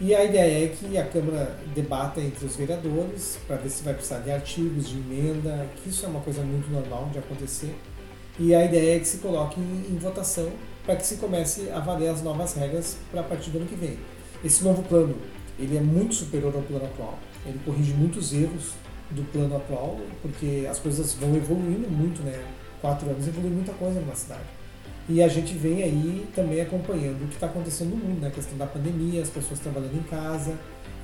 E 0.00 0.12
a 0.12 0.24
ideia 0.24 0.64
é 0.64 0.68
que 0.68 0.98
a 0.98 1.06
Câmara 1.06 1.56
debata 1.72 2.20
entre 2.20 2.44
os 2.44 2.56
vereadores 2.56 3.38
para 3.46 3.56
ver 3.56 3.68
se 3.68 3.84
vai 3.84 3.94
precisar 3.94 4.18
de 4.18 4.30
artigos, 4.32 4.88
de 4.88 4.96
emenda, 4.96 5.68
que 5.76 5.88
isso 5.88 6.04
é 6.04 6.08
uma 6.08 6.20
coisa 6.20 6.42
muito 6.42 6.68
normal 6.68 7.08
de 7.12 7.18
acontecer. 7.18 7.74
E 8.38 8.52
a 8.52 8.64
ideia 8.64 8.96
é 8.96 8.98
que 8.98 9.06
se 9.06 9.18
coloque 9.18 9.60
em, 9.60 9.94
em 9.94 9.96
votação 9.96 10.50
para 10.84 10.96
que 10.96 11.06
se 11.06 11.16
comece 11.16 11.70
a 11.70 11.78
valer 11.78 12.08
as 12.08 12.22
novas 12.22 12.54
regras 12.54 12.96
para 13.10 13.20
a 13.20 13.24
partir 13.24 13.50
do 13.50 13.58
ano 13.58 13.66
que 13.66 13.76
vem. 13.76 13.96
Esse 14.44 14.64
novo 14.64 14.82
plano 14.82 15.14
ele 15.58 15.76
é 15.76 15.80
muito 15.80 16.14
superior 16.14 16.52
ao 16.54 16.62
plano 16.62 16.86
atual. 16.86 17.18
Ele 17.46 17.60
corrige 17.64 17.92
muitos 17.92 18.32
erros 18.32 18.72
do 19.10 19.22
plano 19.30 19.56
atual, 19.56 20.00
porque 20.20 20.66
as 20.68 20.80
coisas 20.80 21.14
vão 21.14 21.36
evoluindo 21.36 21.88
muito, 21.88 22.20
né? 22.22 22.42
Quatro 22.80 23.08
anos 23.08 23.28
evolui 23.28 23.50
muita 23.50 23.72
coisa 23.74 24.00
numa 24.00 24.16
cidade. 24.16 24.42
E 25.08 25.22
a 25.22 25.28
gente 25.28 25.54
vem 25.54 25.82
aí 25.82 26.26
também 26.34 26.60
acompanhando 26.60 27.24
o 27.24 27.28
que 27.28 27.34
está 27.34 27.46
acontecendo 27.46 27.90
no 27.90 27.96
mundo, 27.96 28.20
né? 28.20 28.28
A 28.28 28.30
questão 28.30 28.56
da 28.56 28.66
pandemia, 28.66 29.22
as 29.22 29.28
pessoas 29.28 29.60
trabalhando 29.60 29.96
em 29.96 30.02
casa. 30.02 30.54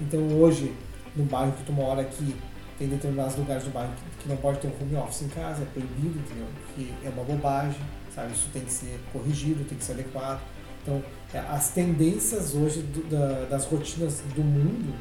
Então 0.01 0.21
hoje, 0.39 0.73
no 1.15 1.25
bairro 1.25 1.53
que 1.53 1.65
tu 1.65 1.73
mora 1.73 2.01
aqui, 2.01 2.35
tem 2.79 2.89
determinados 2.89 3.37
lugares 3.37 3.65
do 3.65 3.71
bairro 3.71 3.93
que, 4.19 4.27
não 4.27 4.39
pode 4.39 4.59
ter 4.59 4.69
um 4.69 4.73
home 4.81 4.97
office 4.97 5.23
em 5.23 5.29
casa, 5.29 5.63
é 5.63 5.67
proibido, 5.67 6.19
entendeu? 6.19 6.47
Que 6.75 6.95
é 7.05 7.11
uma 7.11 7.25
bobagem, 7.25 7.79
sabe? 8.15 8.33
Isso 8.33 8.49
tem 8.55 8.63
que 8.63 8.73
ser 8.73 8.99
corrigido, 9.13 9.65
tem 9.65 9.77
que 9.77 9.85
ser 9.85 9.93
adequado. 9.93 10.41
Então, 10.83 11.03
é, 11.35 11.39
as 11.41 11.73
tendências 11.73 12.55
hoje 12.55 12.81
do, 12.81 13.03
da, 13.11 13.45
das 13.51 13.67
rotinas 13.67 14.23
do 14.35 14.43
mundo, 14.43 14.95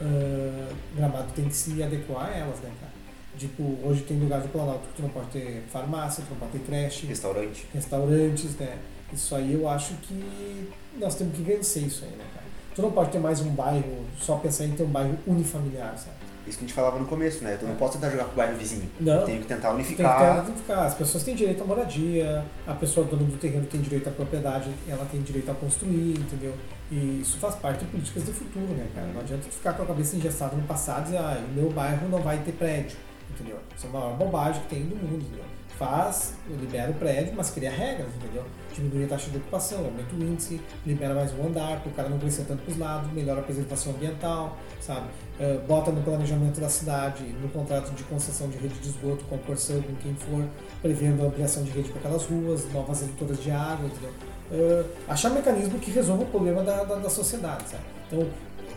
uh, 0.00 0.74
Gramado 0.96 1.30
tem 1.34 1.44
que 1.44 1.54
se 1.54 1.82
adequar 1.82 2.30
a 2.30 2.34
elas, 2.34 2.58
né, 2.60 2.70
cara? 2.80 2.92
Tipo, 3.40 3.74
hoje 3.82 4.02
tem 4.02 4.18
lugares 4.18 4.44
do 4.44 4.50
Planalto 4.50 4.86
que 4.88 4.96
tu 4.96 5.02
não 5.02 5.08
pode 5.08 5.28
ter 5.28 5.64
farmácia, 5.72 6.22
tu 6.28 6.32
não 6.32 6.40
pode 6.40 6.52
ter 6.52 6.58
creche. 6.58 7.06
Restaurante. 7.06 7.66
Restaurantes, 7.72 8.54
né? 8.56 8.76
Isso 9.10 9.34
aí 9.34 9.54
eu 9.54 9.66
acho 9.66 9.94
que 10.02 10.68
nós 10.98 11.14
temos 11.14 11.34
que 11.34 11.40
vencer 11.40 11.84
isso 11.84 12.04
aí, 12.04 12.10
né, 12.10 12.24
cara? 12.34 12.44
Tu 12.74 12.82
não 12.82 12.92
pode 12.92 13.10
ter 13.10 13.18
mais 13.18 13.40
um 13.40 13.48
bairro, 13.48 14.04
só 14.20 14.36
pensar 14.36 14.66
em 14.66 14.72
ter 14.72 14.82
um 14.82 14.90
bairro 14.90 15.18
unifamiliar, 15.26 15.96
sabe? 15.96 16.16
Isso 16.46 16.58
que 16.58 16.64
a 16.64 16.68
gente 16.68 16.74
falava 16.74 16.98
no 16.98 17.06
começo, 17.06 17.42
né? 17.42 17.56
Tu 17.56 17.64
não 17.64 17.72
é. 17.72 17.76
pode 17.76 17.94
tentar 17.94 18.10
jogar 18.10 18.24
com 18.24 18.32
o 18.32 18.34
bairro 18.34 18.58
vizinho. 18.58 18.90
Não. 19.00 19.24
Tem 19.24 19.40
que 19.40 19.46
tentar 19.46 19.72
unificar. 19.72 20.18
Tem 20.18 20.26
que 20.26 20.36
tentar 20.36 20.48
unificar. 20.50 20.86
As 20.86 20.94
pessoas 20.94 21.24
têm 21.24 21.34
direito 21.34 21.62
à 21.62 21.66
moradia, 21.66 22.44
a 22.66 22.74
pessoa 22.74 23.06
dona 23.06 23.24
do 23.24 23.38
terreno 23.38 23.64
tem 23.64 23.80
direito 23.80 24.06
à 24.08 24.12
propriedade, 24.12 24.70
ela 24.86 25.06
tem 25.10 25.22
direito 25.22 25.50
a 25.50 25.54
construir, 25.54 26.18
entendeu? 26.18 26.54
E 26.90 27.20
isso 27.22 27.38
faz 27.38 27.54
parte 27.54 27.86
de 27.86 27.90
políticas 27.90 28.22
de 28.26 28.32
futuro, 28.32 28.74
né, 28.74 28.86
cara? 28.94 29.06
Não 29.06 29.22
adianta 29.22 29.44
tu 29.48 29.54
ficar 29.54 29.72
com 29.72 29.82
a 29.84 29.86
cabeça 29.86 30.16
engessada 30.16 30.54
no 30.54 30.62
passado 30.64 31.02
e 31.02 31.04
dizer, 31.04 31.18
ah, 31.18 31.42
o 31.50 31.54
meu 31.54 31.70
bairro 31.70 32.06
não 32.10 32.20
vai 32.20 32.38
ter 32.38 32.52
prédio, 32.52 32.96
entendeu? 33.34 33.58
Isso 33.76 33.86
é 33.86 33.88
a 33.88 33.92
maior 33.92 34.16
bobagem 34.16 34.62
que 34.62 34.68
tem 34.68 34.82
do 34.82 34.96
mundo, 34.96 35.24
entendeu? 35.24 35.44
Faz, 35.78 36.34
libera 36.60 36.90
o 36.90 36.94
prédio, 36.94 37.32
mas 37.34 37.50
cria 37.50 37.70
regras, 37.70 38.08
entendeu? 38.14 38.44
Diminui 38.74 39.04
a 39.04 39.08
taxa 39.08 39.30
de 39.30 39.38
ocupação, 39.38 39.78
aumenta 39.78 40.14
o 40.14 40.22
índice, 40.22 40.60
libera 40.84 41.14
mais 41.14 41.32
um 41.32 41.46
andar, 41.46 41.80
para 41.80 41.90
o 41.90 41.94
cara 41.94 42.08
não 42.10 42.18
crescer 42.18 42.44
tanto 42.44 42.62
para 42.62 42.72
os 42.72 42.78
lados, 42.78 43.10
melhora 43.12 43.40
a 43.40 43.42
preservação 43.42 43.94
ambiental, 43.94 44.58
sabe? 44.78 45.06
Uh, 45.38 45.66
bota 45.66 45.90
no 45.90 46.02
planejamento 46.02 46.60
da 46.60 46.68
cidade, 46.68 47.22
no 47.24 47.48
contrato 47.48 47.92
de 47.92 48.04
concessão 48.04 48.50
de 48.50 48.58
rede 48.58 48.74
de 48.74 48.88
esgoto, 48.90 49.24
com 49.24 49.38
porção, 49.38 49.80
com 49.80 49.94
quem 49.96 50.14
for, 50.14 50.44
prevendo 50.82 51.22
a 51.22 51.28
ampliação 51.28 51.62
de 51.62 51.70
rede 51.70 51.88
para 51.88 52.00
aquelas 52.00 52.24
ruas, 52.24 52.70
novas 52.74 53.02
editoras 53.02 53.42
de 53.42 53.50
água, 53.50 53.86
entendeu? 53.86 54.12
Uh, 54.52 54.84
achar 55.08 55.30
um 55.30 55.34
mecanismo 55.36 55.78
que 55.78 55.90
resolva 55.90 56.24
o 56.24 56.26
problema 56.26 56.62
da, 56.62 56.84
da, 56.84 56.96
da 56.96 57.08
sociedade, 57.08 57.70
sabe? 57.70 57.84
Então, 58.06 58.28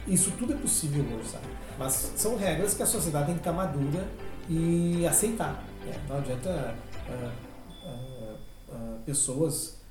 isso 0.07 0.31
tudo 0.37 0.53
é 0.53 0.55
possível 0.55 1.03
hoje, 1.17 1.29
sabe? 1.29 1.45
Mas 1.77 2.13
são 2.15 2.37
regras 2.37 2.73
que 2.73 2.83
a 2.83 2.85
sociedade 2.85 3.25
tem 3.25 3.35
que 3.35 3.41
estar 3.41 3.51
madura 3.51 4.05
e 4.49 5.05
aceitar. 5.07 5.63
Né? 5.85 5.93
Não 6.07 6.17
adianta 6.17 6.75
uh, 7.09 8.73
uh, 8.73 8.99
pessoas 9.05 9.81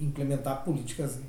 implementar 0.00 0.62
políticas 0.62 1.20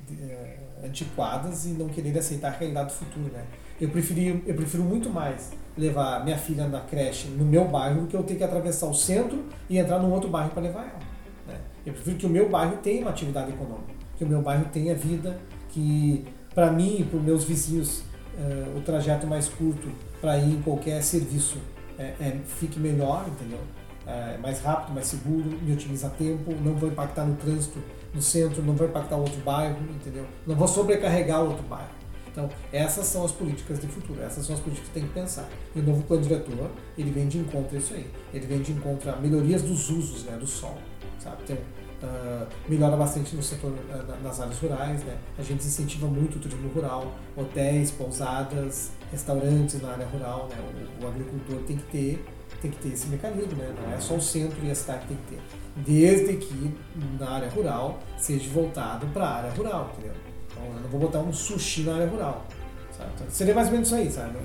antiquadas 0.84 1.65
e 1.65 1.69
não 1.69 1.88
querer 1.88 2.17
aceitar 2.17 2.49
a 2.49 2.51
realidade 2.51 2.89
do 2.89 2.95
futuro, 2.95 3.32
né? 3.32 3.45
Eu, 3.79 3.89
preferi, 3.89 4.43
eu 4.45 4.55
prefiro 4.55 4.84
muito 4.84 5.09
mais 5.09 5.51
levar 5.77 6.23
minha 6.23 6.38
filha 6.38 6.67
na 6.67 6.82
creche 6.82 7.27
no 7.29 7.45
meu 7.45 7.65
bairro 7.67 8.01
do 8.01 8.07
que 8.07 8.15
eu 8.15 8.23
ter 8.23 8.36
que 8.36 8.43
atravessar 8.43 8.88
o 8.88 8.93
centro 8.93 9.43
e 9.69 9.77
entrar 9.77 9.99
num 9.99 10.11
outro 10.11 10.29
bairro 10.29 10.51
para 10.51 10.61
levar 10.61 10.82
ela. 10.82 10.99
Né? 11.47 11.59
Eu 11.86 11.93
prefiro 11.93 12.17
que 12.17 12.25
o 12.25 12.29
meu 12.29 12.49
bairro 12.49 12.77
tenha 12.77 13.01
uma 13.01 13.09
atividade 13.09 13.51
econômica, 13.51 13.93
que 14.17 14.23
o 14.23 14.27
meu 14.27 14.41
bairro 14.41 14.65
tenha 14.65 14.93
vida, 14.93 15.39
que 15.69 16.25
para 16.53 16.71
mim 16.71 16.97
e 16.99 17.03
para 17.03 17.17
os 17.17 17.23
meus 17.23 17.43
vizinhos 17.43 17.99
uh, 17.99 18.77
o 18.77 18.82
trajeto 18.82 19.25
mais 19.25 19.47
curto 19.47 19.89
para 20.19 20.38
ir 20.38 20.53
em 20.53 20.61
qualquer 20.61 21.01
serviço 21.01 21.57
é, 21.97 22.13
é, 22.19 22.39
fique 22.45 22.79
melhor, 22.79 23.25
entendeu? 23.27 23.59
É 24.05 24.37
mais 24.37 24.61
rápido, 24.61 24.93
mais 24.93 25.07
seguro, 25.07 25.49
me 25.61 25.73
otimiza 25.73 26.09
tempo, 26.09 26.53
não 26.63 26.73
vou 26.75 26.89
impactar 26.89 27.25
no 27.25 27.35
trânsito 27.35 27.79
no 28.13 28.21
centro, 28.21 28.61
não 28.63 28.73
vou 28.73 28.87
impactar 28.87 29.15
outro 29.15 29.39
bairro, 29.41 29.77
entendeu? 29.89 30.25
Não 30.45 30.55
vou 30.55 30.67
sobrecarregar 30.67 31.41
outro 31.41 31.63
bairro. 31.63 32.01
Então, 32.31 32.49
essas 32.71 33.05
são 33.05 33.25
as 33.25 33.31
políticas 33.31 33.79
de 33.79 33.87
futuro, 33.87 34.21
essas 34.21 34.45
são 34.45 34.55
as 34.55 34.61
políticas 34.61 34.87
que 34.87 34.93
tem 34.93 35.03
que 35.03 35.13
pensar. 35.13 35.47
E 35.75 35.79
o 35.79 35.83
novo 35.83 36.01
plano 36.03 36.23
diretor, 36.23 36.71
ele 36.97 37.11
vem 37.11 37.27
de 37.27 37.37
encontro 37.37 37.75
a 37.75 37.79
isso 37.79 37.93
aí. 37.93 38.09
Ele 38.33 38.47
vem 38.47 38.61
de 38.61 38.71
encontro 38.71 39.11
a 39.11 39.17
melhorias 39.17 39.61
dos 39.61 39.89
usos 39.89 40.23
né, 40.23 40.37
do 40.37 40.47
sol, 40.47 40.77
sabe? 41.19 41.43
Então, 41.43 41.57
uh, 42.04 42.47
melhora 42.68 42.95
bastante 42.95 43.36
no 43.36 43.43
setor, 43.43 43.72
uh, 43.72 44.24
nas 44.24 44.39
áreas 44.39 44.58
rurais, 44.60 45.04
né? 45.04 45.18
A 45.38 45.43
gente 45.43 45.66
incentiva 45.66 46.08
muito 46.08 46.38
o 46.38 46.39
turismo 46.39 46.70
rural, 46.70 47.14
hotéis, 47.36 47.91
pousadas, 47.91 48.91
restaurantes 49.12 49.82
na 49.82 49.91
área 49.91 50.06
rural, 50.08 50.49
né? 50.49 50.58
O, 51.02 51.06
o 51.06 51.08
agricultor 51.08 51.58
tem 51.68 51.78
que 51.78 51.84
ter 51.84 52.26
tem 52.62 52.70
que 52.70 52.78
ter 52.78 52.89
esse 52.89 53.08
mecanismo, 53.08 53.56
né? 53.56 53.74
Não 53.76 53.91
é 53.91 53.99
só 53.99 54.16
o 54.16 54.22
centro 54.22 54.64
e 54.64 54.70
a 54.70 54.76
cidade 54.76 55.02
que 55.02 55.08
tem 55.08 55.18
que 55.18 55.36
ter. 55.36 55.41
Desde 55.78 56.38
que 56.38 56.78
na 57.20 57.32
área 57.32 57.49
rural 57.49 57.99
seja 58.18 58.47
voltado 58.52 59.08
para 59.08 59.26
a 59.26 59.36
área 59.38 59.52
rural, 59.52 59.91
entendeu? 59.93 60.14
Então, 60.52 60.64
eu 60.66 60.82
não 60.82 60.89
vou 60.89 60.99
botar 60.99 61.20
um 61.20 61.34
sushi 61.34 61.82
na 61.82 61.95
área 61.95 62.08
rural. 62.08 62.45
Sabe? 62.95 63.10
Então, 63.16 63.28
seria 63.30 63.56
mais 63.56 63.68
ou 63.68 63.74
menos 63.74 63.88
isso 63.88 63.95
aí, 63.95 64.12
sabe? 64.12 64.38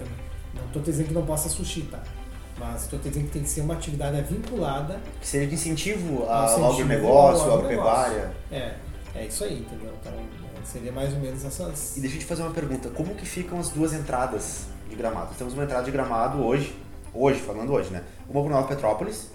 Não 0.55 0.65
estou 0.65 0.81
dizendo 0.81 1.09
que 1.09 1.15
não 1.15 1.27
possa 1.27 1.49
sushi, 1.51 1.83
tá? 1.83 2.03
Mas 2.59 2.85
estou 2.85 2.99
dizendo 2.99 3.27
que 3.27 3.33
tem 3.33 3.43
que 3.43 3.49
ser 3.49 3.61
uma 3.61 3.75
atividade 3.75 4.21
vinculada. 4.23 4.99
Que 5.21 5.27
seja 5.27 5.47
de 5.47 5.55
incentivo 5.55 6.25
ao 6.25 6.73
agronegócio, 6.73 7.51
à 7.51 7.55
agropecuária. 7.55 8.31
É, 8.51 8.75
é 9.15 9.27
isso 9.27 9.45
aí, 9.45 9.61
entendeu? 9.61 9.93
Então 10.01 10.13
é, 10.13 10.65
seria 10.65 10.93
mais 10.93 11.13
ou 11.13 11.21
menos 11.21 11.45
essas. 11.45 11.97
E 11.97 12.01
deixa 12.01 12.17
eu 12.17 12.21
te 12.21 12.27
fazer 12.27 12.43
uma 12.43 12.53
pergunta: 12.53 12.89
como 12.91 13.15
que 13.15 13.27
ficam 13.27 13.59
as 13.59 13.69
duas 13.69 13.93
entradas 13.93 14.67
de 14.89 14.97
gramado? 14.97 15.35
Temos 15.37 15.53
uma 15.53 15.65
entrada 15.65 15.85
de 15.85 15.91
gramado 15.91 16.43
hoje, 16.45 16.75
hoje, 17.13 17.41
falando 17.41 17.73
hoje, 17.73 17.91
né? 17.91 18.03
Uma 18.29 18.43
por 18.43 18.51
Nova 18.51 18.67
Petrópolis 18.67 19.31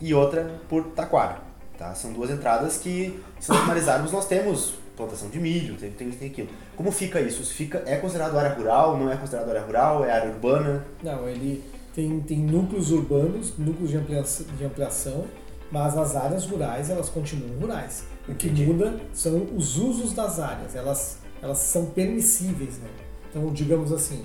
e 0.00 0.14
outra 0.14 0.60
por 0.68 0.84
Taquara. 0.88 1.48
Tá? 1.76 1.94
São 1.94 2.12
duas 2.12 2.30
entradas 2.30 2.78
que, 2.78 3.22
se 3.38 3.50
nós 3.50 3.60
analisarmos, 3.60 4.10
nós 4.10 4.26
temos 4.26 4.74
plantação 4.96 5.28
de 5.28 5.38
milho, 5.38 5.76
tem, 5.76 5.92
tem, 5.92 6.10
tem 6.10 6.28
aquilo. 6.28 6.48
Como 6.76 6.90
fica 6.90 7.20
isso? 7.20 7.44
Fica, 7.44 7.84
é 7.86 7.96
considerado 7.96 8.36
área 8.36 8.52
rural? 8.52 8.98
Não 8.98 9.10
é 9.10 9.16
considerado 9.16 9.48
área 9.48 9.62
rural? 9.62 10.04
É 10.04 10.10
área 10.10 10.28
urbana? 10.28 10.84
Não, 11.04 11.28
ele 11.28 11.62
tem, 11.98 12.20
tem 12.20 12.38
núcleos 12.38 12.92
urbanos, 12.92 13.58
núcleos 13.58 13.90
de 13.90 13.96
ampliação, 13.96 14.46
de 14.56 14.64
ampliação, 14.64 15.24
mas 15.68 15.98
as 15.98 16.14
áreas 16.14 16.46
rurais 16.46 16.90
elas 16.90 17.08
continuam 17.08 17.58
rurais. 17.58 18.04
O 18.28 18.36
que 18.36 18.46
Entendi. 18.46 18.66
muda 18.66 19.00
são 19.12 19.48
os 19.56 19.76
usos 19.76 20.12
das 20.12 20.38
áreas, 20.38 20.76
elas, 20.76 21.18
elas 21.42 21.58
são 21.58 21.86
permissíveis. 21.86 22.78
Né? 22.78 22.88
Então, 23.28 23.52
digamos 23.52 23.92
assim, 23.92 24.24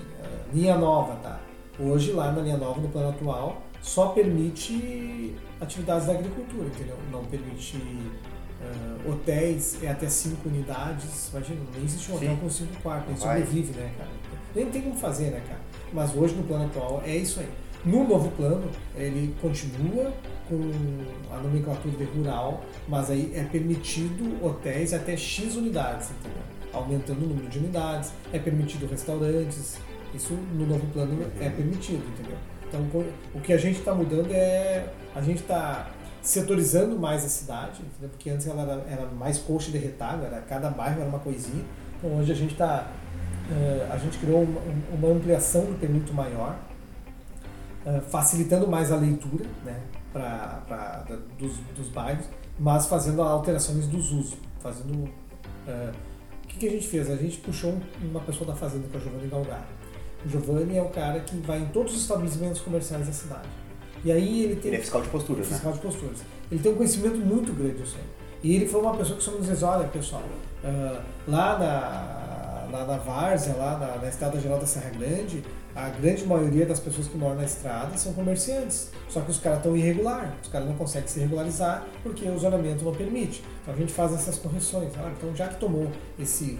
linha 0.52 0.78
nova, 0.78 1.16
tá? 1.16 1.40
Hoje, 1.76 2.12
lá 2.12 2.30
na 2.30 2.42
linha 2.42 2.56
nova, 2.56 2.80
no 2.80 2.88
plano 2.88 3.08
atual, 3.08 3.60
só 3.82 4.10
permite 4.10 5.34
atividades 5.60 6.06
da 6.06 6.12
agricultura, 6.12 6.68
entendeu? 6.68 6.96
Não 7.10 7.24
permite 7.24 7.76
Uh, 8.64 9.12
hotéis 9.12 9.82
é 9.82 9.88
até 9.88 10.08
cinco 10.08 10.48
unidades. 10.48 11.28
Imagina, 11.28 11.60
nem 11.74 11.84
existe 11.84 12.10
um 12.10 12.14
hotel 12.14 12.30
Sim. 12.30 12.36
com 12.36 12.48
cinco 12.48 12.82
quartos, 12.82 13.08
nem 13.08 13.16
sobrevive, 13.18 13.78
né, 13.78 13.92
cara? 13.98 14.10
Nem 14.54 14.70
tem 14.70 14.80
como 14.80 14.96
fazer, 14.96 15.32
né, 15.32 15.42
cara? 15.46 15.60
Mas 15.92 16.16
hoje 16.16 16.34
no 16.34 16.44
plano 16.44 16.64
atual 16.64 17.02
é 17.04 17.14
isso 17.14 17.40
aí. 17.40 17.48
No 17.84 18.08
novo 18.08 18.30
plano, 18.30 18.68
ele 18.96 19.34
continua 19.40 20.12
com 20.48 20.70
a 21.34 21.38
nomenclatura 21.38 21.96
de 21.96 22.04
rural, 22.04 22.62
mas 22.88 23.10
aí 23.10 23.32
é 23.34 23.42
permitido 23.44 24.44
hotéis 24.44 24.94
até 24.94 25.16
X 25.16 25.56
unidades, 25.56 26.10
entendeu? 26.10 26.42
aumentando 26.74 27.24
o 27.24 27.28
número 27.28 27.48
de 27.48 27.58
unidades, 27.58 28.12
é 28.32 28.38
permitido 28.38 28.86
restaurantes, 28.86 29.78
isso 30.14 30.34
no 30.52 30.66
novo 30.66 30.86
plano 30.92 31.24
é 31.40 31.48
permitido, 31.48 32.02
entendeu? 32.12 32.36
Então 32.66 33.04
o 33.34 33.40
que 33.40 33.52
a 33.52 33.56
gente 33.56 33.78
está 33.78 33.94
mudando 33.94 34.32
é 34.32 34.86
a 35.14 35.20
gente 35.20 35.40
está 35.40 35.90
setorizando 36.20 36.98
mais 36.98 37.24
a 37.24 37.28
cidade, 37.28 37.80
entendeu? 37.82 38.08
porque 38.10 38.30
antes 38.30 38.46
ela 38.46 38.62
era, 38.62 39.02
era 39.02 39.06
mais 39.06 39.38
coxa 39.38 39.70
de 39.70 39.78
retalho, 39.78 40.24
era 40.24 40.40
cada 40.40 40.70
bairro 40.70 41.00
era 41.00 41.08
uma 41.08 41.18
coisinha. 41.18 41.64
Então 41.98 42.18
hoje 42.18 42.32
a 42.32 42.34
gente 42.34 42.52
está 42.52 42.88
uh, 43.50 43.92
a 43.92 43.98
gente 43.98 44.18
criou 44.18 44.42
uma, 44.42 44.60
uma, 44.92 45.16
ampliação 45.16 45.64
do 45.66 45.78
permito 45.78 46.12
maior, 46.12 46.58
uh, 47.86 48.00
facilitando 48.02 48.66
mais 48.66 48.92
a 48.92 48.96
leitura, 48.96 49.44
né, 49.64 49.80
pra, 50.12 50.62
pra 50.66 51.04
dos, 51.38 51.56
dos 51.76 51.88
bairros, 51.88 52.26
mas 52.58 52.86
fazendo 52.86 53.22
alterações 53.22 53.86
dos 53.86 54.12
usos, 54.12 54.36
fazendo 54.60 54.92
uh, 54.94 55.92
o 56.44 56.46
que, 56.46 56.58
que, 56.58 56.68
a 56.68 56.70
gente 56.70 56.86
fez? 56.86 57.10
A 57.10 57.16
gente 57.16 57.38
puxou 57.38 57.76
uma 58.02 58.20
pessoa 58.20 58.46
da 58.46 58.54
fazenda, 58.54 58.86
que 58.88 58.96
é 58.96 59.00
o 59.00 59.02
Giovanni 59.02 59.28
Galgar. 59.28 59.66
O 60.24 60.28
Giovanni 60.28 60.76
é 60.76 60.82
o 60.82 60.88
cara 60.88 61.20
que 61.20 61.36
vai 61.38 61.58
em 61.58 61.66
todos 61.66 61.94
os 61.94 62.02
estabelecimentos 62.02 62.60
comerciais 62.60 63.06
da 63.06 63.12
cidade. 63.12 63.48
E 64.04 64.12
aí 64.12 64.44
ele 64.44 64.56
tem. 64.56 64.68
Ele 64.68 64.76
é 64.76 64.80
fiscal 64.80 65.02
de 65.02 65.08
posturas, 65.08 65.48
fiscal 65.48 65.72
né? 65.72 65.76
de 65.76 65.82
posturas. 65.82 66.18
Ele 66.50 66.62
tem 66.62 66.72
um 66.72 66.76
conhecimento 66.76 67.16
muito 67.16 67.52
grande 67.52 67.82
disso 67.82 67.96
aí. 67.98 68.24
E 68.42 68.56
ele 68.56 68.66
foi 68.66 68.80
uma 68.82 68.94
pessoa 68.94 69.16
que 69.16 69.24
só 69.24 69.30
nos 69.32 69.46
diz, 69.46 69.62
olha 69.62 69.88
pessoal, 69.88 70.22
uh, 70.22 71.02
lá 71.26 71.58
na, 71.58 72.13
na, 72.74 72.84
na 72.84 72.96
Várzea, 72.96 73.54
lá 73.54 73.78
na, 73.78 74.02
na 74.02 74.08
Estrada 74.08 74.40
Geral 74.40 74.58
da 74.58 74.66
Serra 74.66 74.90
Grande, 74.90 75.44
a 75.74 75.88
grande 75.90 76.26
maioria 76.26 76.66
das 76.66 76.80
pessoas 76.80 77.06
que 77.06 77.16
moram 77.16 77.36
na 77.36 77.44
estrada 77.44 77.96
são 77.96 78.12
comerciantes. 78.12 78.90
Só 79.08 79.20
que 79.20 79.30
os 79.30 79.38
caras 79.38 79.58
estão 79.58 79.76
irregular, 79.76 80.34
os 80.42 80.48
caras 80.48 80.66
não 80.66 80.74
conseguem 80.74 81.08
se 81.08 81.20
regularizar 81.20 81.86
porque 82.02 82.28
o 82.28 82.38
zonamento 82.38 82.84
não 82.84 82.92
permite. 82.92 83.44
Então 83.62 83.74
a 83.74 83.76
gente 83.76 83.92
faz 83.92 84.12
essas 84.12 84.38
correções. 84.38 84.92
Ah, 84.98 85.12
então 85.16 85.34
já 85.36 85.48
que 85.48 85.60
tomou 85.60 85.88
esse 86.18 86.58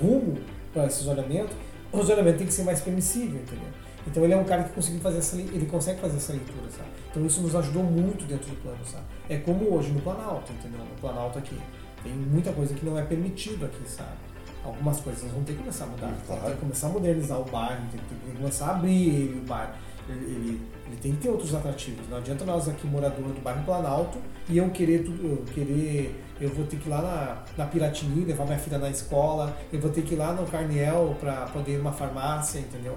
rumo 0.00 0.38
para 0.72 0.86
esse 0.86 1.04
zonamento, 1.04 1.54
o 1.92 2.02
zonamento 2.02 2.38
tem 2.38 2.46
que 2.46 2.52
ser 2.52 2.64
mais 2.64 2.80
permissível, 2.80 3.40
entendeu? 3.40 3.68
Então 4.06 4.24
ele 4.24 4.32
é 4.32 4.36
um 4.36 4.44
cara 4.44 4.64
que 4.64 4.72
conseguiu 4.72 5.00
fazer 5.00 5.18
essa, 5.18 5.36
ele 5.36 5.66
consegue 5.66 6.00
fazer 6.00 6.16
essa 6.16 6.32
leitura, 6.32 6.70
sabe? 6.70 6.88
Então 7.10 7.26
isso 7.26 7.42
nos 7.42 7.54
ajudou 7.54 7.82
muito 7.82 8.24
dentro 8.24 8.48
do 8.48 8.56
plano, 8.62 8.78
sabe? 8.84 9.04
É 9.28 9.36
como 9.36 9.74
hoje 9.74 9.90
no 9.90 10.00
Planalto, 10.00 10.52
entendeu? 10.52 10.80
No 10.80 11.00
Planalto 11.00 11.38
aqui 11.38 11.58
tem 12.02 12.12
muita 12.12 12.52
coisa 12.52 12.74
que 12.74 12.86
não 12.86 12.98
é 12.98 13.02
permitido 13.02 13.66
aqui, 13.66 13.82
sabe? 13.86 14.16
Algumas 14.64 15.00
coisas 15.00 15.30
vão 15.30 15.42
ter 15.44 15.52
que 15.52 15.60
começar 15.60 15.84
a 15.84 15.86
mudar, 15.88 16.14
claro. 16.26 16.42
tem 16.42 16.54
que 16.54 16.60
começar 16.60 16.86
a 16.88 16.90
modernizar 16.90 17.40
o 17.40 17.44
bairro, 17.44 17.82
tem 17.90 18.00
que 18.00 18.36
começar 18.36 18.66
a 18.66 18.70
abrir 18.70 19.08
ele, 19.08 19.38
o 19.38 19.46
bairro. 19.46 19.72
Ele, 20.08 20.24
ele, 20.24 20.60
ele, 20.86 20.96
tem 21.02 21.12
que 21.12 21.18
ter 21.18 21.28
outros 21.28 21.54
atrativos. 21.54 22.08
Não 22.08 22.16
adianta 22.18 22.44
nós 22.44 22.68
aqui, 22.68 22.86
morador 22.86 23.28
do 23.28 23.40
bairro 23.42 23.62
Planalto, 23.64 24.18
e 24.48 24.56
eu 24.58 24.68
querer 24.70 25.04
eu 25.06 25.44
querer 25.54 26.24
eu 26.40 26.48
vou 26.50 26.64
ter 26.66 26.78
que 26.78 26.88
ir 26.88 26.90
lá 26.90 27.02
na, 27.02 27.64
na 27.64 27.68
Piratini 27.68 28.24
levar 28.24 28.44
minha 28.44 28.58
filha 28.58 28.78
na 28.78 28.88
escola, 28.90 29.56
eu 29.72 29.80
vou 29.80 29.90
ter 29.90 30.02
que 30.02 30.14
ir 30.14 30.16
lá 30.16 30.32
no 30.32 30.46
Carniel 30.46 31.16
para 31.18 31.46
poder 31.46 31.72
ir 31.72 31.78
numa 31.78 31.92
farmácia, 31.92 32.60
entendeu? 32.60 32.94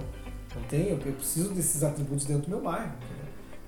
Não 0.55 0.61
tem, 0.63 0.89
eu, 0.89 0.99
eu 1.05 1.13
preciso 1.13 1.53
desses 1.53 1.83
atributos 1.83 2.25
dentro 2.25 2.43
do 2.43 2.49
meu 2.49 2.61
bairro. 2.61 2.91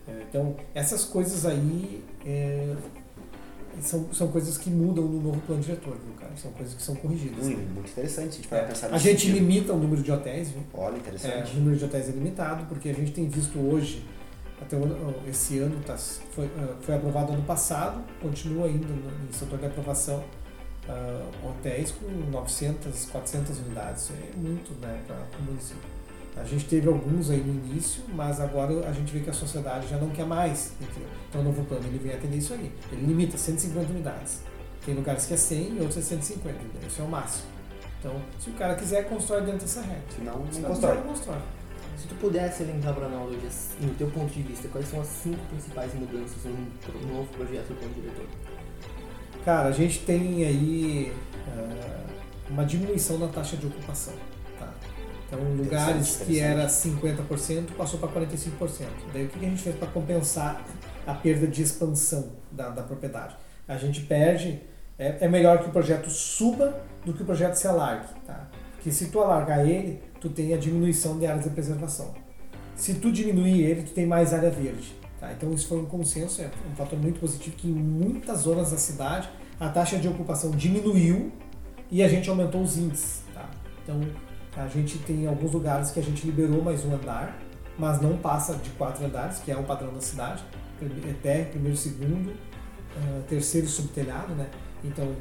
É, 0.07 0.23
então, 0.29 0.55
essas 0.75 1.03
coisas 1.03 1.45
aí 1.45 2.03
é, 2.25 2.75
são, 3.81 4.13
são 4.13 4.27
coisas 4.27 4.57
que 4.57 4.69
mudam 4.69 5.05
no 5.05 5.21
novo 5.21 5.39
plano 5.41 5.61
diretor, 5.61 5.93
viu, 5.93 6.13
cara? 6.19 6.31
São 6.35 6.51
coisas 6.51 6.73
que 6.73 6.81
são 6.81 6.95
corrigidas. 6.95 7.45
Hum, 7.45 7.57
muito 7.73 7.89
interessante, 7.89 8.29
a 8.29 8.31
gente 8.31 8.47
vai 8.47 8.59
é. 8.59 8.63
pensar 8.63 8.87
A 8.87 8.97
gente 8.97 9.21
sentido. 9.21 9.35
limita 9.35 9.73
o 9.73 9.77
número 9.77 10.01
de 10.01 10.11
hotéis, 10.11 10.49
viu? 10.49 10.63
Olha, 10.73 10.97
interessante. 10.97 11.51
É, 11.51 11.53
o 11.53 11.59
número 11.59 11.77
de 11.77 11.85
hotéis 11.85 12.09
é 12.09 12.11
limitado, 12.11 12.65
porque 12.65 12.89
a 12.89 12.93
gente 12.93 13.11
tem 13.11 13.27
visto 13.27 13.59
hoje, 13.59 14.05
até 14.61 14.77
esse 15.29 15.59
ano, 15.59 15.81
tá, 15.85 15.97
foi, 15.97 16.49
ah, 16.57 16.75
foi 16.81 16.95
aprovado 16.95 17.33
ano 17.33 17.43
passado, 17.43 18.03
continua 18.21 18.67
ainda 18.67 18.87
no, 18.87 18.95
no 18.95 19.33
setor 19.33 19.59
de 19.59 19.65
aprovação, 19.65 20.23
uh, 20.87 21.49
hotéis 21.49 21.91
com 21.91 22.07
900, 22.31 23.05
400 23.05 23.59
unidades. 23.59 24.11
É 24.11 24.37
muito 24.37 24.73
né, 24.81 25.01
para 25.07 25.17
o 25.39 25.43
município. 25.43 25.92
A 26.35 26.43
gente 26.43 26.65
teve 26.65 26.87
alguns 26.87 27.29
aí 27.29 27.41
no 27.41 27.53
início, 27.53 28.03
mas 28.13 28.39
agora 28.41 28.87
a 28.87 28.91
gente 28.91 29.13
vê 29.13 29.19
que 29.19 29.29
a 29.29 29.33
sociedade 29.33 29.87
já 29.87 29.97
não 29.97 30.09
quer 30.09 30.25
mais. 30.25 30.73
Entendeu? 30.81 31.07
Então 31.29 31.41
o 31.41 31.43
novo 31.43 31.63
plano 31.65 31.85
ele 31.85 31.99
vem 31.99 32.13
atender 32.13 32.37
isso 32.37 32.53
aí. 32.53 32.71
Ele 32.91 33.05
limita 33.05 33.37
150 33.37 33.91
unidades. 33.91 34.41
Tem 34.85 34.95
lugares 34.95 35.25
que 35.25 35.33
é 35.33 35.37
100 35.37 35.77
e 35.77 35.79
outros 35.79 35.97
é 35.97 36.01
150. 36.01 36.55
Entendeu? 36.55 36.87
Isso 36.87 37.01
é 37.01 37.05
o 37.05 37.07
máximo. 37.07 37.47
Então, 37.99 38.21
se 38.39 38.49
o 38.49 38.53
cara 38.53 38.75
quiser, 38.75 39.07
constrói 39.07 39.41
dentro 39.41 39.61
dessa 39.61 39.81
regra. 39.81 40.03
Senão, 40.13 40.39
não, 40.39 40.51
se 40.51 40.59
não 40.59 40.69
constrói. 40.69 40.95
Não 40.95 41.03
constrói. 41.03 41.37
Se 41.97 42.07
tu 42.07 42.15
pudesse 42.15 42.63
elencar 42.63 42.93
para 42.93 43.07
nós 43.07 43.29
hoje, 43.29 43.47
no 43.79 43.93
teu 43.93 44.07
ponto 44.07 44.33
de 44.33 44.41
vista, 44.41 44.67
quais 44.67 44.87
são 44.89 44.99
as 44.99 45.07
cinco 45.07 45.39
principais 45.49 45.93
mudanças 45.93 46.43
no 46.43 47.13
novo 47.13 47.27
projeto 47.31 47.67
do 47.67 47.75
plano 47.75 47.93
diretor? 47.93 48.25
Cara, 49.45 49.69
a 49.69 49.71
gente 49.71 49.99
tem 49.99 50.43
aí 50.43 51.13
uh, 51.47 52.13
uma 52.49 52.65
diminuição 52.65 53.17
na 53.19 53.27
taxa 53.27 53.55
de 53.55 53.67
ocupação. 53.67 54.13
Então, 55.33 55.55
lugares 55.55 56.17
que 56.17 56.39
era 56.39 56.67
50% 56.67 57.71
passou 57.75 57.99
para 57.99 58.09
45%. 58.09 58.87
Daí, 59.11 59.25
o 59.25 59.29
que 59.29 59.43
a 59.43 59.49
gente 59.49 59.61
fez 59.61 59.75
para 59.75 59.87
compensar 59.87 60.63
a 61.07 61.13
perda 61.15 61.47
de 61.47 61.63
expansão 61.63 62.33
da, 62.51 62.69
da 62.69 62.83
propriedade? 62.83 63.35
A 63.67 63.75
gente 63.77 64.01
perde, 64.01 64.61
é, 64.97 65.25
é, 65.25 65.27
melhor 65.27 65.59
que 65.59 65.69
o 65.69 65.71
projeto 65.71 66.09
suba 66.09 66.79
do 67.03 67.13
que 67.13 67.23
o 67.23 67.25
projeto 67.25 67.55
se 67.55 67.67
alargue. 67.67 68.07
Tá? 68.27 68.47
Porque 68.73 68.91
se 68.91 69.07
tu 69.07 69.19
alargar 69.19 69.67
ele, 69.67 69.99
tu 70.21 70.29
tem 70.29 70.53
a 70.53 70.57
diminuição 70.57 71.17
de 71.17 71.25
áreas 71.25 71.45
de 71.45 71.49
preservação. 71.49 72.13
Se 72.75 72.95
tu 72.95 73.11
diminuir 73.11 73.63
ele, 73.63 73.83
tu 73.83 73.91
tem 73.91 74.05
mais 74.05 74.33
área 74.33 74.51
verde. 74.51 74.95
Tá? 75.19 75.31
Então, 75.31 75.51
isso 75.51 75.67
foi 75.67 75.79
um 75.79 75.85
consenso, 75.85 76.41
é 76.41 76.51
um 76.71 76.75
fator 76.75 76.99
muito 76.99 77.19
positivo 77.19 77.55
que 77.55 77.67
em 77.67 77.73
muitas 77.73 78.41
zonas 78.41 78.71
da 78.71 78.77
cidade 78.77 79.29
a 79.59 79.69
taxa 79.69 79.97
de 79.97 80.07
ocupação 80.07 80.51
diminuiu 80.51 81.31
e 81.89 82.03
a 82.03 82.07
gente 82.07 82.29
aumentou 82.29 82.61
os 82.61 82.77
índices. 82.77 83.23
Tá? 83.33 83.49
Então, 83.83 83.99
a 84.55 84.67
gente 84.67 84.99
tem 84.99 85.27
alguns 85.27 85.51
lugares 85.51 85.91
que 85.91 85.99
a 85.99 86.03
gente 86.03 86.25
liberou 86.25 86.61
mais 86.61 86.85
um 86.85 86.93
andar, 86.93 87.39
mas 87.77 88.01
não 88.01 88.17
passa 88.17 88.55
de 88.55 88.69
quatro 88.71 89.05
andares, 89.05 89.39
que 89.39 89.51
é 89.51 89.57
o 89.57 89.63
padrão 89.63 89.93
da 89.93 90.01
cidade. 90.01 90.43
Até 91.09 91.45
primeiro, 91.45 91.77
segundo, 91.77 92.29
uh, 92.29 93.23
terceiro 93.27 93.67
subtelhado, 93.67 94.33
né? 94.35 94.49
Então, 94.83 95.15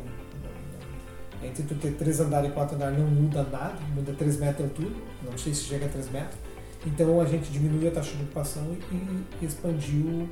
entre 1.43 1.63
tu 1.65 1.75
ter 1.75 1.93
três 1.95 2.21
andares 2.21 2.51
e 2.51 2.53
quatro 2.53 2.77
andares 2.77 2.99
não 2.99 3.07
muda 3.07 3.43
nada, 3.43 3.75
muda 3.95 4.13
3 4.13 4.39
metros 4.39 4.57
de 4.57 4.63
altura, 4.65 5.03
não 5.23 5.37
sei 5.37 5.53
se 5.53 5.65
chega 5.65 5.87
a 5.87 5.89
3 5.89 6.11
metros. 6.11 6.39
Então 6.87 7.21
a 7.21 7.25
gente 7.25 7.51
diminuiu 7.51 7.89
a 7.89 7.93
taxa 7.93 8.17
de 8.17 8.23
ocupação 8.23 8.77
e 9.41 9.45
expandiu 9.45 10.29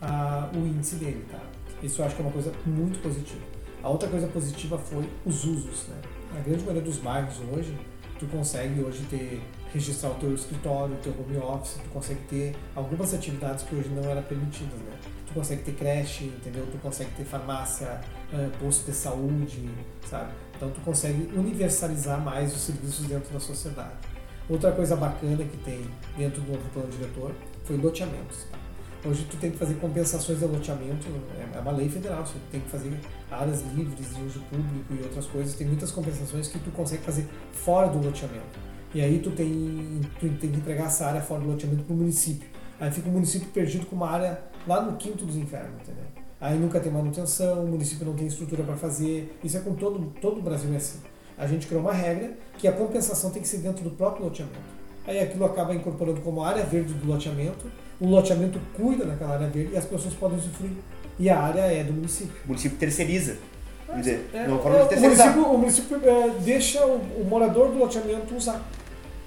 a, 0.00 0.50
o 0.54 0.58
índice 0.58 0.96
dele, 0.96 1.24
tá? 1.30 1.40
Isso 1.82 2.00
eu 2.00 2.06
acho 2.06 2.14
que 2.14 2.22
é 2.22 2.24
uma 2.24 2.32
coisa 2.32 2.52
muito 2.64 3.00
positiva. 3.02 3.42
A 3.82 3.88
outra 3.88 4.08
coisa 4.08 4.26
positiva 4.26 4.78
foi 4.78 5.08
os 5.24 5.44
usos, 5.44 5.86
né? 5.88 5.96
A 6.36 6.40
grande 6.40 6.60
maioria 6.60 6.82
dos 6.82 6.98
bairros 6.98 7.36
hoje, 7.52 7.76
tu 8.18 8.26
consegue 8.26 8.80
hoje 8.80 9.04
ter 9.10 9.42
registrar 9.72 10.10
o 10.10 10.14
teu 10.14 10.32
escritório, 10.34 10.94
o 10.94 10.98
teu 10.98 11.12
home 11.18 11.36
office, 11.38 11.74
tu 11.82 11.90
consegue 11.90 12.20
ter 12.28 12.56
algumas 12.76 13.12
atividades 13.12 13.64
que 13.64 13.74
hoje 13.74 13.88
não 13.88 14.08
eram 14.08 14.22
permitidas, 14.22 14.78
né? 14.80 14.96
Tu 15.26 15.34
consegue 15.34 15.62
ter 15.62 15.72
creche, 15.72 16.26
entendeu? 16.26 16.66
Tu 16.70 16.78
consegue 16.78 17.10
ter 17.16 17.24
farmácia, 17.24 18.00
eh, 18.32 18.50
posto 18.60 18.88
de 18.88 18.96
saúde, 18.96 19.68
sabe? 20.08 20.32
Então 20.56 20.70
tu 20.70 20.80
consegue 20.82 21.28
universalizar 21.36 22.20
mais 22.20 22.54
os 22.54 22.60
serviços 22.60 23.04
dentro 23.06 23.32
da 23.32 23.40
sociedade. 23.40 23.94
Outra 24.48 24.70
coisa 24.70 24.94
bacana 24.94 25.42
que 25.44 25.56
tem 25.58 25.84
dentro 26.16 26.40
do 26.42 26.52
novo 26.52 26.68
plano 26.70 26.88
diretor 26.90 27.32
foi 27.64 27.76
loteamentos. 27.76 28.44
Tá? 28.44 28.58
Hoje 29.08 29.24
tu 29.24 29.36
tem 29.38 29.50
que 29.50 29.58
fazer 29.58 29.74
compensações 29.74 30.38
de 30.38 30.44
loteamento, 30.44 31.06
é, 31.36 31.58
é 31.58 31.60
uma 31.60 31.72
lei 31.72 31.88
federal, 31.88 32.24
você 32.24 32.38
tem 32.50 32.60
que 32.60 32.68
fazer 32.70 32.98
áreas 33.40 33.62
livres 33.74 34.14
de 34.14 34.22
uso 34.22 34.40
público 34.50 34.94
e 34.94 35.02
outras 35.02 35.26
coisas, 35.26 35.54
tem 35.54 35.66
muitas 35.66 35.90
compensações 35.90 36.48
que 36.48 36.58
tu 36.58 36.70
consegue 36.70 37.02
fazer 37.02 37.26
fora 37.52 37.88
do 37.88 38.04
loteamento. 38.04 38.58
E 38.94 39.00
aí 39.00 39.18
tu 39.18 39.30
tem, 39.30 40.00
tu 40.20 40.28
tem 40.38 40.50
que 40.50 40.56
entregar 40.58 40.86
essa 40.86 41.06
área 41.06 41.20
fora 41.20 41.40
do 41.40 41.48
loteamento 41.48 41.82
para 41.84 41.94
o 41.94 41.96
município. 41.96 42.48
Aí 42.80 42.90
fica 42.90 43.08
o 43.08 43.12
município 43.12 43.48
perdido 43.48 43.86
com 43.86 43.96
uma 43.96 44.08
área 44.08 44.40
lá 44.66 44.80
no 44.82 44.96
quinto 44.96 45.24
dos 45.24 45.36
infernos, 45.36 45.82
entendeu? 45.82 46.04
Aí 46.40 46.58
nunca 46.58 46.78
tem 46.78 46.92
manutenção, 46.92 47.64
o 47.64 47.68
município 47.68 48.06
não 48.06 48.14
tem 48.14 48.26
estrutura 48.26 48.62
para 48.62 48.76
fazer. 48.76 49.38
Isso 49.42 49.56
é 49.56 49.60
com 49.60 49.74
todo, 49.74 49.98
todo 50.20 50.38
o 50.38 50.42
Brasil 50.42 50.72
é 50.72 50.76
assim. 50.76 51.00
A 51.36 51.46
gente 51.46 51.66
criou 51.66 51.82
uma 51.82 51.92
regra 51.92 52.36
que 52.58 52.68
a 52.68 52.72
compensação 52.72 53.30
tem 53.30 53.42
que 53.42 53.48
ser 53.48 53.58
dentro 53.58 53.82
do 53.82 53.90
próprio 53.90 54.24
loteamento. 54.24 54.58
Aí 55.06 55.18
aquilo 55.18 55.44
acaba 55.44 55.74
incorporando 55.74 56.20
como 56.20 56.42
área 56.42 56.64
verde 56.64 56.94
do 56.94 57.06
loteamento 57.06 57.66
o 58.00 58.08
loteamento 58.08 58.60
cuida 58.74 59.04
daquela 59.04 59.34
área 59.34 59.48
verde 59.48 59.72
e 59.74 59.76
as 59.76 59.84
pessoas 59.84 60.14
podem 60.14 60.38
usufruir. 60.38 60.72
E 61.18 61.30
a 61.30 61.38
área 61.38 61.60
é 61.60 61.84
do 61.84 61.92
município. 61.92 62.34
O 62.44 62.48
município 62.48 62.78
terceiriza. 62.78 63.36
Quer 63.86 63.98
dizer, 63.98 64.30
é, 64.32 64.48
não 64.48 64.58
forma 64.58 64.84
de 64.84 64.94
O 64.94 65.00
município, 65.00 65.42
o 65.42 65.58
município 65.58 66.00
é, 66.04 66.30
deixa 66.40 66.84
o, 66.84 66.96
o, 67.20 67.26
morador 67.28 67.68
do 67.68 67.78
loteamento 67.78 68.34
usar. 68.34 68.60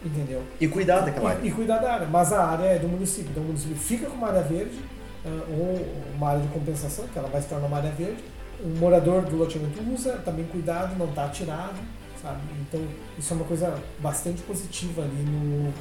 Entendeu? 0.04 0.42
E 0.60 0.68
cuidar 0.68 1.02
daquela 1.02 1.32
área. 1.32 1.48
E 1.48 1.52
cuidar 1.52 1.78
da 1.78 1.94
área. 1.94 2.08
Mas 2.08 2.34
a 2.34 2.46
área 2.46 2.66
é 2.66 2.80
do 2.80 2.88
município. 2.88 3.30
Então 3.32 3.44
o 3.44 3.48
município 3.48 3.76
fica 3.78 4.08
com 4.08 4.16
uma 4.16 4.28
área 4.28 4.44
verde, 4.44 4.80
ou 5.26 5.86
uma 6.16 6.30
área 6.30 6.42
de 6.42 6.48
compensação, 6.50 7.06
que 7.08 7.18
ela 7.18 7.28
vai 7.30 7.42
se 7.42 7.48
tornar 7.48 7.68
uma 7.68 7.78
área 7.78 7.92
verde. 7.92 8.24
O 8.64 8.68
morador 8.80 9.24
do 9.24 9.36
loteamento 9.36 9.82
usa, 9.94 10.14
também 10.26 10.46
cuidado, 10.46 10.98
não 10.98 11.08
está 11.08 11.26
atirado. 11.26 11.78
Sabe? 12.22 12.42
Então 12.62 12.82
isso 13.18 13.34
é 13.34 13.36
uma 13.36 13.46
coisa 13.46 13.76
bastante 14.00 14.42
positiva 14.42 15.04
ali 15.04 15.24
no, 15.24 15.74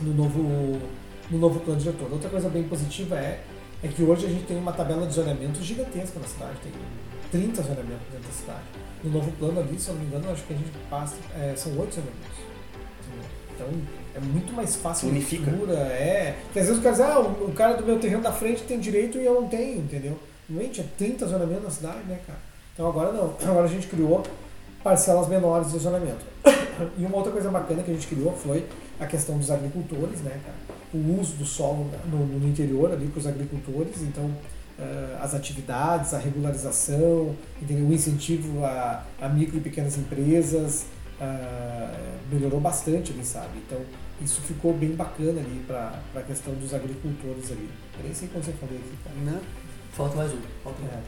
no 0.00 0.14
novo 0.14 0.80
no 1.30 1.38
novo 1.38 1.60
plano 1.60 1.80
diretor. 1.80 2.12
Outra 2.12 2.28
coisa 2.28 2.48
bem 2.48 2.64
positiva 2.64 3.16
é 3.16 3.40
é 3.84 3.88
que 3.88 4.02
hoje 4.02 4.24
a 4.24 4.28
gente 4.30 4.46
tem 4.46 4.56
uma 4.56 4.72
tabela 4.72 5.06
de 5.06 5.12
zoneamento 5.12 5.62
gigantesca 5.62 6.18
na 6.18 6.26
cidade, 6.26 6.56
tem 6.62 6.72
30 7.30 7.62
zonamentos 7.62 8.06
dentro 8.10 8.26
da 8.26 8.34
cidade. 8.34 8.62
No 9.02 9.10
novo 9.10 9.30
plano 9.32 9.60
ali, 9.60 9.78
se 9.78 9.88
eu 9.88 9.94
não 9.94 10.00
me 10.00 10.06
engano, 10.06 10.32
acho 10.32 10.42
que 10.44 10.54
a 10.54 10.56
gente 10.56 10.70
passa, 10.88 11.16
é, 11.36 11.54
são 11.54 11.78
8 11.78 11.94
zonamentos. 11.94 12.44
Então 13.54 13.68
é 14.16 14.20
muito 14.20 14.52
mais 14.54 14.74
fácil 14.76 15.10
Unifica. 15.10 15.50
a 15.50 15.52
leitura, 15.52 15.74
é. 15.74 16.38
Porque 16.44 16.60
às 16.60 16.66
vezes 16.66 16.80
o 16.80 16.82
cara 16.82 16.94
diz, 16.94 17.04
ah, 17.04 17.20
o, 17.20 17.52
cara 17.52 17.76
do 17.76 17.84
meu 17.84 17.98
terreno 17.98 18.22
da 18.22 18.32
frente 18.32 18.62
tem 18.62 18.80
direito 18.80 19.18
e 19.18 19.24
eu 19.26 19.34
não 19.34 19.48
tenho, 19.48 19.80
entendeu? 19.80 20.18
Gente, 20.48 20.80
é 20.80 20.84
30 20.96 21.26
zonamentos 21.26 21.64
na 21.64 21.70
cidade, 21.70 22.04
né, 22.08 22.18
cara? 22.26 22.38
Então 22.72 22.88
agora 22.88 23.12
não. 23.12 23.34
Agora 23.46 23.64
a 23.66 23.68
gente 23.68 23.86
criou 23.86 24.22
parcelas 24.82 25.28
menores 25.28 25.72
de 25.72 25.78
zonamento. 25.78 26.24
E 26.98 27.04
uma 27.04 27.18
outra 27.18 27.30
coisa 27.30 27.48
bacana 27.50 27.84
que 27.84 27.90
a 27.92 27.94
gente 27.94 28.08
criou 28.08 28.32
foi 28.32 28.66
a 28.98 29.06
questão 29.06 29.38
dos 29.38 29.48
agricultores, 29.48 30.20
né, 30.22 30.40
cara? 30.44 30.73
O 30.94 31.20
uso 31.20 31.34
do 31.34 31.44
solo 31.44 31.90
no, 32.10 32.24
no 32.24 32.48
interior 32.48 32.92
ali 32.92 33.08
para 33.08 33.18
os 33.18 33.26
agricultores, 33.26 34.00
então 34.02 34.24
uh, 34.26 35.20
as 35.20 35.34
atividades, 35.34 36.14
a 36.14 36.18
regularização, 36.18 37.34
entendeu? 37.60 37.86
o 37.86 37.92
incentivo 37.92 38.64
a, 38.64 39.02
a 39.20 39.28
micro 39.28 39.56
e 39.56 39.60
pequenas 39.60 39.98
empresas 39.98 40.86
uh, 41.20 41.98
melhorou 42.32 42.60
bastante 42.60 43.12
ali, 43.12 43.24
sabe? 43.24 43.58
Então 43.66 43.80
isso 44.22 44.40
ficou 44.42 44.72
bem 44.72 44.90
bacana 44.92 45.40
ali 45.40 45.64
para 45.66 45.98
a 46.14 46.20
questão 46.22 46.54
dos 46.54 46.72
agricultores 46.72 47.50
ali. 47.50 47.68
Eu 47.98 48.04
nem 48.04 48.14
sei 48.14 48.28
quando 48.32 48.44
você 48.44 48.52
falou 48.52 48.76
aqui, 48.76 48.96
cara. 49.02 49.16
Não. 49.32 49.40
Falta 49.92 50.16
mais 50.16 50.32
um. 50.32 50.38
Falta 50.62 50.80
um. 50.82 50.86
É. 50.86 51.00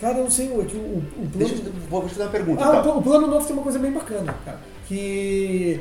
Cara, 0.00 0.18
eu 0.18 0.24
não 0.24 0.30
sei, 0.30 0.46
é 0.46 0.64
que 0.64 0.76
o, 0.76 0.80
o, 0.80 0.98
o 0.98 1.28
plano... 1.30 1.30
Deixa 1.48 1.54
eu, 1.54 1.72
vou 1.88 2.02
te 2.02 2.10
fazer 2.10 2.22
uma 2.22 2.30
pergunta. 2.30 2.64
Ah, 2.64 2.78
o 2.78 2.82
pla- 2.82 2.96
o 2.96 3.02
plano 3.02 3.26
novo 3.26 3.46
tem 3.46 3.54
uma 3.56 3.62
coisa 3.62 3.78
bem 3.78 3.92
bacana, 3.92 4.32
cara. 4.44 4.60
Que 4.86 5.80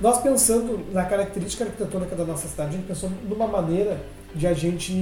nós 0.00 0.20
pensando 0.20 0.84
na 0.92 1.04
característica 1.04 1.64
arquitetônica 1.64 2.16
da 2.16 2.24
nossa 2.24 2.48
cidade, 2.48 2.70
a 2.70 2.72
gente 2.72 2.86
pensou 2.86 3.10
numa 3.28 3.46
maneira 3.46 4.02
de 4.34 4.46
a 4.46 4.54
gente 4.54 4.92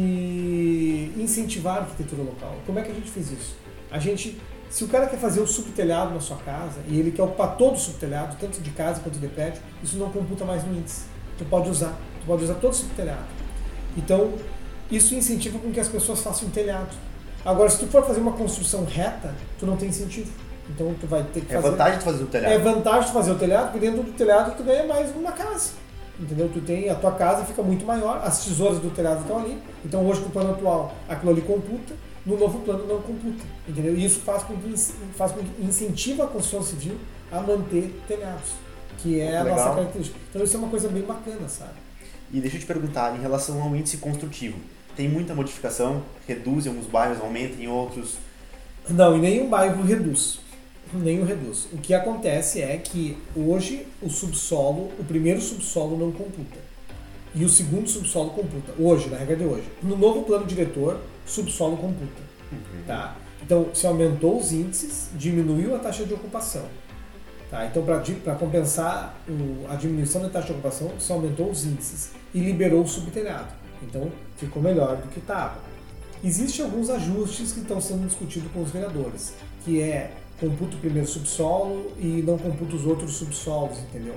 incentivar 1.16 1.76
a 1.76 1.80
arquitetura 1.80 2.22
local. 2.22 2.56
Como 2.66 2.78
é 2.78 2.82
que 2.82 2.90
a 2.90 2.94
gente 2.94 3.10
fez 3.10 3.30
isso? 3.30 3.56
A 3.90 3.98
gente, 3.98 4.40
se 4.68 4.84
o 4.84 4.88
cara 4.88 5.06
quer 5.06 5.18
fazer 5.18 5.40
o 5.40 5.46
subtelhado 5.46 6.12
na 6.12 6.20
sua 6.20 6.36
casa 6.38 6.80
e 6.88 6.98
ele 6.98 7.12
quer 7.12 7.22
ocupar 7.22 7.56
todo 7.56 7.74
o 7.74 7.78
subtelhado, 7.78 8.36
tanto 8.38 8.60
de 8.60 8.70
casa 8.70 9.00
quanto 9.00 9.18
de 9.18 9.28
prédio, 9.28 9.62
isso 9.82 9.96
não 9.96 10.10
computa 10.10 10.44
mais 10.44 10.64
no 10.64 10.76
índice. 10.76 11.04
Tu 11.38 11.44
pode 11.44 11.70
usar, 11.70 11.96
tu 12.20 12.26
pode 12.26 12.44
usar 12.44 12.54
todo 12.54 12.72
o 12.72 12.76
subtelhado. 12.76 13.24
Então, 13.96 14.34
isso 14.90 15.14
incentiva 15.14 15.58
com 15.58 15.70
que 15.70 15.80
as 15.80 15.88
pessoas 15.88 16.20
façam 16.20 16.48
um 16.48 16.50
telhado. 16.50 16.94
Agora, 17.44 17.70
se 17.70 17.78
tu 17.78 17.86
for 17.86 18.04
fazer 18.04 18.20
uma 18.20 18.32
construção 18.32 18.84
reta, 18.84 19.34
tu 19.58 19.64
não 19.64 19.76
tem 19.76 19.88
incentivo. 19.88 20.30
Então, 20.72 20.94
tu 21.00 21.06
vai 21.06 21.22
ter 21.24 21.40
que 21.40 21.52
É 21.52 21.56
fazer... 21.56 21.70
vantagem 21.70 21.98
de 21.98 22.04
fazer 22.04 22.22
o 22.22 22.26
telhado. 22.26 22.52
É 22.52 22.58
vantagem 22.58 23.06
de 23.06 23.12
fazer 23.12 23.30
o 23.32 23.38
telhado, 23.38 23.72
porque 23.72 23.86
dentro 23.86 24.02
do 24.02 24.12
telhado 24.12 24.56
tu 24.56 24.62
ganha 24.62 24.86
mais 24.86 25.14
uma 25.14 25.32
casa. 25.32 25.72
Entendeu? 26.18 26.50
Tu 26.52 26.60
tem, 26.60 26.88
a 26.90 26.94
tua 26.94 27.12
casa 27.12 27.44
fica 27.44 27.62
muito 27.62 27.84
maior, 27.86 28.20
as 28.22 28.44
tesouras 28.44 28.78
do 28.78 28.90
telhado 28.90 29.22
estão 29.22 29.38
ali. 29.38 29.58
Então 29.84 30.06
hoje 30.06 30.20
com 30.20 30.28
o 30.28 30.30
plano 30.30 30.50
atual 30.52 30.94
aquilo 31.08 31.32
ali 31.32 31.40
computa, 31.40 31.94
no 32.26 32.38
novo 32.38 32.58
plano 32.60 32.86
não 32.86 33.00
computa. 33.00 33.42
Entendeu? 33.66 33.94
E 33.96 34.04
isso 34.04 34.20
faz 34.20 34.42
com 34.42 34.54
que, 34.54 34.74
faz 35.16 35.32
com 35.32 35.40
que 35.40 35.64
incentiva 35.64 36.24
a 36.24 36.26
construção 36.26 36.62
civil 36.62 36.96
a 37.32 37.40
manter 37.40 37.98
telhados, 38.06 38.50
que 38.98 39.18
é 39.18 39.38
a 39.38 39.42
Legal. 39.42 39.58
nossa 39.58 39.74
característica. 39.76 40.18
Então 40.28 40.44
isso 40.44 40.56
é 40.56 40.58
uma 40.58 40.68
coisa 40.68 40.88
bem 40.88 41.02
bacana, 41.02 41.48
sabe? 41.48 41.72
E 42.32 42.38
deixa 42.40 42.56
eu 42.56 42.60
te 42.60 42.66
perguntar, 42.66 43.16
em 43.16 43.20
relação 43.20 43.60
ao 43.62 43.74
índice 43.74 43.96
construtivo, 43.96 44.58
tem 44.94 45.08
muita 45.08 45.34
modificação? 45.34 46.02
Reduz 46.28 46.66
em 46.66 46.68
alguns 46.68 46.86
bairros, 46.86 47.18
aumenta 47.20 47.60
em 47.60 47.66
outros? 47.66 48.16
Não, 48.90 49.16
em 49.16 49.20
nenhum 49.20 49.48
bairro 49.48 49.82
reduz. 49.82 50.38
Nenhum 50.92 51.24
reduz. 51.24 51.68
O 51.72 51.78
que 51.78 51.94
acontece 51.94 52.60
é 52.60 52.76
que 52.76 53.16
hoje 53.36 53.86
o 54.02 54.08
subsolo, 54.10 54.90
o 54.98 55.04
primeiro 55.04 55.40
subsolo 55.40 55.96
não 55.96 56.10
computa. 56.10 56.58
E 57.34 57.44
o 57.44 57.48
segundo 57.48 57.88
subsolo 57.88 58.30
computa. 58.30 58.72
Hoje, 58.76 59.08
na 59.08 59.16
regra 59.16 59.36
de 59.36 59.44
hoje. 59.44 59.68
No 59.82 59.96
novo 59.96 60.22
plano 60.22 60.44
diretor, 60.46 61.00
subsolo 61.24 61.76
computa. 61.76 62.20
Tá? 62.86 63.16
Então, 63.40 63.68
se 63.72 63.86
aumentou 63.86 64.38
os 64.40 64.50
índices, 64.52 65.10
diminuiu 65.14 65.76
a 65.76 65.78
taxa 65.78 66.04
de 66.04 66.12
ocupação. 66.12 66.64
Tá? 67.48 67.66
Então, 67.66 67.84
para 67.84 68.34
compensar 68.34 69.16
o- 69.28 69.66
a 69.68 69.76
diminuição 69.76 70.22
da 70.22 70.28
taxa 70.28 70.48
de 70.48 70.52
ocupação, 70.54 70.90
se 70.98 71.12
aumentou 71.12 71.50
os 71.50 71.64
índices 71.64 72.10
e 72.34 72.40
liberou 72.40 72.82
o 72.82 72.88
subtelhado. 72.88 73.48
Então, 73.82 74.10
ficou 74.36 74.60
melhor 74.60 74.96
do 74.96 75.08
que 75.08 75.20
estava. 75.20 75.58
Existem 76.22 76.64
alguns 76.64 76.90
ajustes 76.90 77.52
que 77.52 77.60
estão 77.60 77.80
sendo 77.80 78.06
discutidos 78.06 78.50
com 78.52 78.62
os 78.62 78.70
vereadores, 78.70 79.32
que 79.64 79.80
é 79.80 80.12
computa 80.40 80.76
o 80.76 80.80
primeiro 80.80 81.06
subsolo 81.06 81.92
e 81.98 82.22
não 82.26 82.38
computa 82.38 82.74
os 82.74 82.86
outros 82.86 83.12
subsolos, 83.14 83.78
entendeu? 83.78 84.14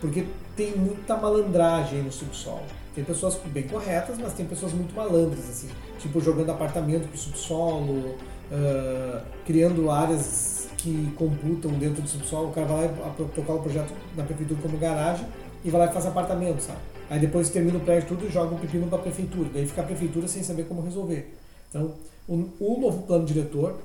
Porque 0.00 0.26
tem 0.56 0.76
muita 0.76 1.16
malandragem 1.16 2.02
no 2.02 2.10
subsolo. 2.10 2.62
Tem 2.94 3.04
pessoas 3.04 3.38
bem 3.46 3.62
corretas, 3.64 4.18
mas 4.18 4.34
tem 4.34 4.44
pessoas 4.44 4.72
muito 4.72 4.94
malandras, 4.94 5.48
assim, 5.48 5.68
tipo 6.00 6.20
jogando 6.20 6.50
apartamento 6.50 7.08
pro 7.08 7.16
subsolo, 7.16 8.16
ah, 8.50 9.22
criando 9.46 9.90
áreas 9.90 10.68
que 10.76 11.12
computam 11.16 11.70
dentro 11.72 12.02
do 12.02 12.08
subsolo. 12.08 12.48
O 12.48 12.52
cara 12.52 12.66
vai 12.66 12.86
lá 12.86 12.92
e 12.92 13.10
protocola 13.14 13.60
o 13.60 13.62
projeto 13.62 13.92
da 14.16 14.24
prefeitura 14.24 14.60
como 14.60 14.76
garagem 14.76 15.26
e 15.64 15.70
vai 15.70 15.82
lá 15.82 15.90
e 15.90 15.92
faz 15.92 16.06
apartamento, 16.06 16.60
sabe? 16.60 16.78
Aí 17.08 17.18
depois 17.18 17.50
termina 17.50 17.76
o 17.76 17.80
prédio 17.80 18.08
tudo 18.08 18.26
e 18.26 18.30
joga 18.30 18.54
o 18.54 18.58
pepino 18.58 18.86
para 18.86 18.98
a 18.98 19.02
prefeitura. 19.02 19.48
Daí 19.52 19.66
fica 19.66 19.82
a 19.82 19.84
prefeitura 19.84 20.26
sem 20.26 20.42
saber 20.42 20.64
como 20.64 20.80
resolver. 20.80 21.34
Então, 21.68 21.94
o, 22.28 22.48
o 22.60 22.80
novo 22.80 23.02
plano 23.02 23.24
diretor, 23.24 23.78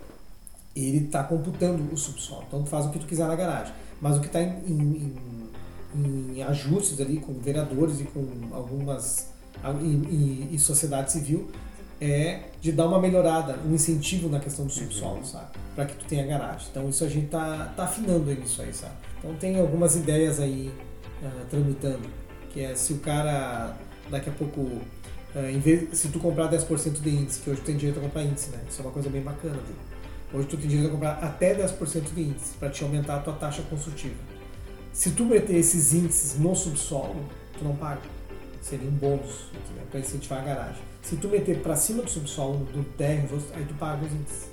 ele 0.76 1.06
está 1.06 1.24
computando 1.24 1.94
o 1.94 1.98
subsolo. 1.98 2.44
Então, 2.48 2.64
tu 2.64 2.70
faz 2.70 2.86
o 2.86 2.90
que 2.90 3.00
tu 3.00 3.06
quiser 3.06 3.28
na 3.28 3.36
garagem. 3.36 3.74
Mas 4.02 4.18
o 4.18 4.20
que 4.20 4.28
está 4.28 4.42
em, 4.42 4.60
em- 4.68 5.16
em- 5.96 6.34
em 6.38 6.44
ajustes 6.44 7.00
ali 7.00 7.18
com 7.18 7.34
vereadores 7.34 8.02
e 8.02 8.04
com 8.04 8.26
algumas 8.52 9.30
e, 9.82 10.50
e- 10.56 10.60
sociedade 10.60 11.12
civil 11.14 11.50
é 12.02 12.42
de 12.60 12.74
dar 12.74 12.88
uma 12.88 13.00
melhorada, 13.00 13.58
um 13.66 13.74
incentivo 13.74 14.28
na 14.28 14.40
questão 14.40 14.66
do 14.66 14.72
subsolo, 14.72 15.26
sabe? 15.26 15.48
Para 15.74 15.86
que 15.86 15.96
tu 15.96 16.06
tenha 16.06 16.26
garagem. 16.28 16.68
Então 16.70 16.90
isso 16.90 17.06
a 17.06 17.08
gente 17.08 17.28
tá, 17.28 17.72
tá 17.76 17.86
afinando 17.86 18.30
aí 18.30 18.38
nisso 18.38 18.62
aí, 18.62 18.74
sabe? 18.74 18.94
Então 19.18 19.34
tem 19.36 19.58
algumas 19.58 19.96
ideias 19.96 20.42
aí 20.42 20.70
ah, 21.24 21.46
tramitando, 21.50 22.02
que 22.52 22.60
é 22.60 22.76
se 22.76 22.92
o 22.92 22.98
cara 23.00 23.78
daqui 24.12 24.30
a 24.30 24.34
pouco, 24.34 24.82
em 25.50 25.60
vez, 25.60 25.98
se 25.98 26.10
tu 26.10 26.20
comprar 26.20 26.52
10% 26.52 27.00
de 27.02 27.10
índice, 27.10 27.40
que 27.40 27.50
hoje 27.50 27.62
tu 27.62 27.66
tem 27.66 27.78
direito 27.78 28.00
a 28.00 28.04
comprar 28.04 28.24
índice, 28.24 28.50
né? 28.50 28.60
Isso 28.70 28.82
é 28.82 28.86
uma 28.86 28.92
coisa 28.92 29.10
bem 29.10 29.22
bacana, 29.22 29.54
viu? 29.56 29.76
Hoje 30.36 30.48
tu 30.50 30.58
tem 30.58 30.68
direito 30.68 30.90
a 30.90 30.92
comprar 30.92 31.14
até 31.24 31.56
10% 31.56 32.14
de 32.14 32.22
índice 32.22 32.56
para 32.60 32.70
te 32.70 32.84
aumentar 32.84 33.16
a 33.16 33.20
tua 33.20 33.34
taxa 33.36 33.62
construtiva. 33.70 34.16
Se 34.92 35.12
tu 35.12 35.24
meter 35.24 35.56
esses 35.56 35.94
índices 35.94 36.38
no 36.38 36.54
subsolo, 36.54 37.24
tu 37.58 37.64
não 37.64 37.74
paga. 37.74 38.02
Seria 38.62 38.90
um 38.90 38.92
bônus 38.92 39.46
para 39.90 40.02
incentivar 40.02 40.42
a 40.42 40.44
garagem. 40.44 40.82
Se 41.02 41.16
tu 41.16 41.30
meter 41.30 41.62
para 41.62 41.78
cima 41.78 42.04
do 42.04 42.10
subsolo, 42.10 42.66
do 42.66 42.84
térreo, 42.98 43.42
aí 43.54 43.64
tu 43.64 43.76
paga 43.76 44.06
os 44.06 44.12
índices. 44.12 44.50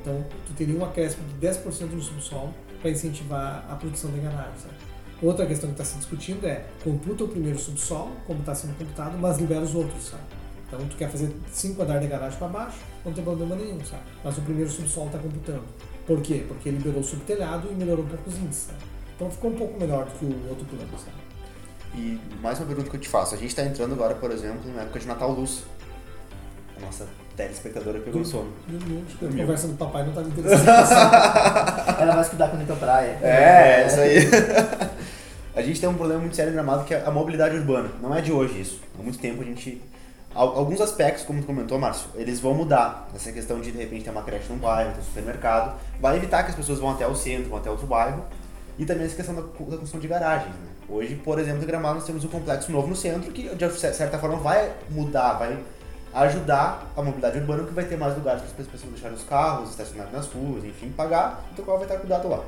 Então, 0.00 0.24
tu 0.46 0.54
teria 0.54 0.78
um 0.78 0.82
acréscimo 0.82 1.24
de 1.28 1.46
10% 1.46 1.90
no 1.90 2.00
subsolo 2.00 2.54
para 2.80 2.90
incentivar 2.90 3.66
a 3.68 3.74
produção 3.74 4.10
de 4.12 4.20
garagem. 4.20 4.54
sabe? 4.56 4.74
Outra 5.20 5.44
questão 5.44 5.68
que 5.68 5.74
está 5.74 5.84
se 5.84 5.98
discutindo 5.98 6.46
é 6.46 6.64
computa 6.82 7.24
o 7.24 7.28
primeiro 7.28 7.58
subsolo, 7.58 8.12
como 8.26 8.40
está 8.40 8.54
sendo 8.54 8.78
computado, 8.78 9.18
mas 9.18 9.36
libera 9.36 9.60
os 9.60 9.74
outros. 9.74 10.04
Sabe? 10.04 10.41
Então, 10.72 10.86
tu 10.88 10.96
quer 10.96 11.10
fazer 11.10 11.30
5 11.52 11.82
andares 11.82 12.02
de 12.02 12.08
garagem 12.08 12.38
para 12.38 12.48
baixo, 12.48 12.78
não 13.04 13.12
tem 13.12 13.22
problema 13.22 13.54
nenhum, 13.56 13.84
sabe? 13.84 14.02
Mas 14.24 14.38
o 14.38 14.40
primeiro 14.40 14.70
subsolo 14.70 15.08
está 15.08 15.18
computando. 15.18 15.64
Por 16.06 16.22
quê? 16.22 16.44
Porque 16.48 16.70
liberou 16.70 17.00
o 17.00 17.04
subtelhado 17.04 17.68
e 17.70 17.74
melhorou 17.74 18.06
um 18.06 18.08
pouco 18.08 18.30
os 18.30 18.38
índices. 18.38 18.68
sabe? 18.68 18.78
Então, 19.14 19.30
ficou 19.30 19.50
um 19.50 19.54
pouco 19.54 19.78
melhor 19.78 20.06
do 20.06 20.12
que 20.12 20.24
o 20.24 20.48
outro 20.48 20.64
plano. 20.64 20.88
Sabe? 20.96 21.16
E 21.94 22.18
mais 22.40 22.58
uma 22.58 22.66
pergunta 22.66 22.88
que 22.88 22.96
eu 22.96 23.00
te 23.00 23.08
faço. 23.08 23.34
A 23.34 23.38
gente 23.38 23.50
está 23.50 23.62
entrando 23.62 23.92
agora, 23.92 24.14
por 24.14 24.30
exemplo, 24.30 24.60
na 24.74 24.82
época 24.82 24.98
de 24.98 25.06
Natal 25.06 25.30
Luz. 25.30 25.62
A 26.78 26.80
nossa 26.80 27.06
telespectadora 27.36 28.00
pegou 28.00 28.24
sono. 28.24 28.50
A 28.66 28.72
Dormiu. 28.72 29.04
conversa 29.20 29.68
do 29.68 29.74
papai 29.74 30.06
não 30.06 30.12
tá 30.14 30.22
me 30.22 30.30
interessando. 30.30 30.68
Ela 32.00 32.14
vai 32.14 32.22
estudar 32.22 32.48
quando 32.48 32.66
pra 32.66 32.76
praia. 32.76 33.18
É, 33.22 33.86
isso 33.86 34.00
aí. 34.00 34.18
a 35.54 35.60
gente 35.60 35.78
tem 35.78 35.88
um 35.88 35.94
problema 35.94 36.20
muito 36.22 36.34
sério 36.34 36.50
em 36.50 36.54
Gramado 36.54 36.84
que 36.84 36.94
é 36.94 37.04
a 37.04 37.10
mobilidade 37.10 37.56
urbana. 37.56 37.90
Não 38.00 38.14
é 38.14 38.22
de 38.22 38.32
hoje 38.32 38.58
isso. 38.58 38.80
Há 38.98 39.02
muito 39.02 39.18
tempo 39.18 39.42
a 39.42 39.44
gente... 39.44 39.82
Al- 40.34 40.56
Alguns 40.58 40.80
aspectos, 40.80 41.24
como 41.24 41.40
tu 41.40 41.46
comentou, 41.46 41.78
Márcio, 41.78 42.08
eles 42.14 42.40
vão 42.40 42.54
mudar. 42.54 43.08
Essa 43.14 43.30
questão 43.32 43.60
de, 43.60 43.70
de 43.72 43.78
repente, 43.78 44.04
ter 44.04 44.10
uma 44.10 44.22
creche 44.22 44.50
num 44.50 44.58
bairro, 44.58 44.92
ter 44.92 45.00
um 45.00 45.04
supermercado. 45.04 45.78
Vai 46.00 46.16
evitar 46.16 46.42
que 46.44 46.50
as 46.50 46.56
pessoas 46.56 46.78
vão 46.78 46.90
até 46.90 47.06
o 47.06 47.14
centro, 47.14 47.50
vão 47.50 47.58
até 47.58 47.70
outro 47.70 47.86
bairro. 47.86 48.24
E 48.78 48.86
também 48.86 49.04
essa 49.04 49.16
questão 49.16 49.34
da, 49.34 49.42
da 49.42 49.48
construção 49.48 50.00
de 50.00 50.08
garagens, 50.08 50.54
né? 50.54 50.68
Hoje, 50.88 51.14
por 51.16 51.38
exemplo, 51.38 51.62
em 51.62 51.66
Gramado, 51.66 51.96
nós 51.96 52.04
temos 52.06 52.24
um 52.24 52.28
complexo 52.28 52.72
novo 52.72 52.88
no 52.88 52.96
centro 52.96 53.30
que, 53.30 53.48
de 53.54 53.70
certa 53.70 54.18
forma, 54.18 54.36
vai 54.36 54.72
mudar, 54.90 55.34
vai 55.34 55.58
ajudar 56.14 56.86
a 56.96 57.02
mobilidade 57.02 57.38
urbana, 57.38 57.60
porque 57.60 57.74
vai 57.74 57.84
ter 57.84 57.96
mais 57.96 58.14
lugares 58.14 58.42
para 58.42 58.62
as 58.62 58.68
pessoas 58.68 58.92
deixarem 58.92 59.16
os 59.16 59.24
carros, 59.24 59.70
estacionarem 59.70 60.12
nas 60.12 60.26
ruas, 60.26 60.64
enfim, 60.64 60.90
pagar, 60.94 61.42
então 61.52 61.64
qual 61.64 61.78
vai 61.78 61.86
estar 61.86 61.98
cuidado 61.98 62.28
lá. 62.28 62.40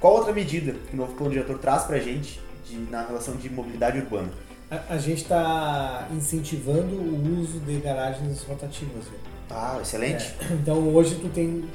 Qual 0.00 0.14
outra 0.14 0.32
medida 0.32 0.72
que 0.88 0.94
o 0.94 0.96
novo 0.96 1.12
plano 1.14 1.32
diretor 1.32 1.58
traz 1.58 1.84
pra 1.84 1.98
gente 1.98 2.40
de, 2.64 2.76
na 2.90 3.02
relação 3.06 3.36
de 3.36 3.48
mobilidade 3.48 3.98
urbana? 3.98 4.28
A, 4.70 4.94
a 4.94 4.98
gente 4.98 5.22
está 5.22 6.08
incentivando 6.10 6.96
o 6.96 7.40
uso 7.40 7.60
de 7.60 7.78
garagens 7.78 8.42
rotativas. 8.42 9.04
viu? 9.04 9.18
Ah, 9.50 9.78
excelente. 9.80 10.34
É. 10.40 10.54
Então 10.60 10.88
hoje 10.94 11.16
tu 11.16 11.28
tem 11.28 11.68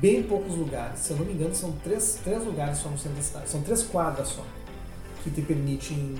bem 0.00 0.22
poucos 0.22 0.54
lugares. 0.54 1.00
Se 1.00 1.12
eu 1.12 1.18
não 1.18 1.26
me 1.26 1.32
engano, 1.34 1.54
são 1.54 1.72
três, 1.84 2.20
três 2.24 2.44
lugares 2.44 2.78
só 2.78 2.88
no 2.88 2.98
centro 2.98 3.16
da 3.16 3.22
cidade. 3.22 3.50
São 3.50 3.62
três 3.62 3.82
quadras 3.82 4.28
só 4.28 4.44
que 5.22 5.30
te 5.30 5.42
permitem 5.42 6.14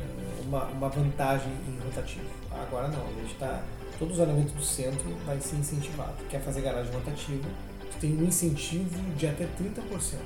eh, 0.00 0.42
uma, 0.46 0.64
uma 0.64 0.88
vantagem 0.88 1.52
em 1.68 1.84
rotativo. 1.84 2.26
Agora 2.50 2.88
não, 2.88 3.06
a 3.06 3.20
gente 3.20 3.32
está 3.32 3.62
todo 3.98 4.10
o 4.10 4.14
zoneamento 4.14 4.52
do 4.52 4.62
centro 4.62 5.04
vai 5.24 5.40
ser 5.40 5.56
incentivado. 5.56 6.14
Quer 6.28 6.40
fazer 6.40 6.60
garagem 6.60 6.92
rotativa, 6.92 7.48
tu 7.92 7.98
tem 8.00 8.16
um 8.16 8.24
incentivo 8.24 9.00
de 9.16 9.26
até 9.26 9.44
30% 9.44 10.18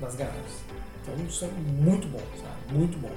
nas 0.00 0.14
garagens. 0.14 0.64
Então 1.02 1.14
isso 1.26 1.44
é 1.44 1.48
muito 1.48 2.08
bom, 2.08 2.22
sabe? 2.36 2.78
Muito 2.78 2.98
bom. 2.98 3.10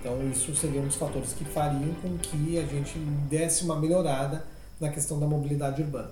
Então 0.00 0.28
isso 0.30 0.54
seria 0.54 0.80
um 0.80 0.86
dos 0.86 0.96
fatores 0.96 1.32
que 1.32 1.44
fariam 1.44 1.94
com 2.02 2.16
que 2.18 2.58
a 2.58 2.62
gente 2.62 2.98
desse 3.28 3.64
uma 3.64 3.76
melhorada 3.76 4.44
na 4.80 4.88
questão 4.88 5.18
da 5.18 5.26
mobilidade 5.26 5.82
urbana. 5.82 6.10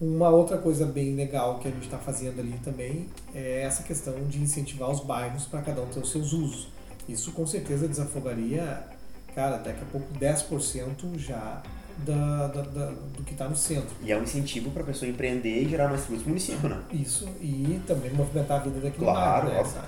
Uma 0.00 0.28
outra 0.28 0.58
coisa 0.58 0.84
bem 0.84 1.14
legal 1.14 1.58
que 1.58 1.68
a 1.68 1.70
gente 1.70 1.84
está 1.84 1.96
fazendo 1.96 2.40
ali 2.40 2.58
também 2.62 3.08
é 3.34 3.62
essa 3.62 3.82
questão 3.82 4.14
de 4.26 4.38
incentivar 4.38 4.90
os 4.90 5.00
bairros 5.00 5.46
para 5.46 5.62
cada 5.62 5.80
um 5.80 5.86
ter 5.86 6.00
os 6.00 6.10
seus 6.10 6.32
usos. 6.32 6.68
Isso 7.08 7.32
com 7.32 7.46
certeza 7.46 7.88
desafogaria, 7.88 8.84
cara, 9.34 9.56
daqui 9.58 9.80
a 9.80 9.86
pouco 9.86 10.06
10% 10.18 11.18
já 11.18 11.62
da, 12.04 12.48
da, 12.48 12.62
da, 12.62 12.86
do 13.16 13.22
que 13.24 13.32
está 13.32 13.48
no 13.48 13.56
centro. 13.56 13.94
E 14.02 14.12
é 14.12 14.18
um 14.18 14.22
incentivo 14.22 14.70
para 14.70 14.82
a 14.82 14.86
pessoa 14.86 15.10
empreender 15.10 15.62
e 15.62 15.68
gerar 15.68 15.88
mais 15.88 16.02
tributos 16.02 16.24
no 16.24 16.30
município, 16.30 16.68
né? 16.68 16.82
Isso, 16.92 17.26
e 17.40 17.80
também 17.86 18.12
movimentar 18.12 18.60
a 18.60 18.64
vida 18.64 18.80
daquele 18.80 19.04
Claro, 19.04 19.46
bairro, 19.48 19.72
né? 19.72 19.84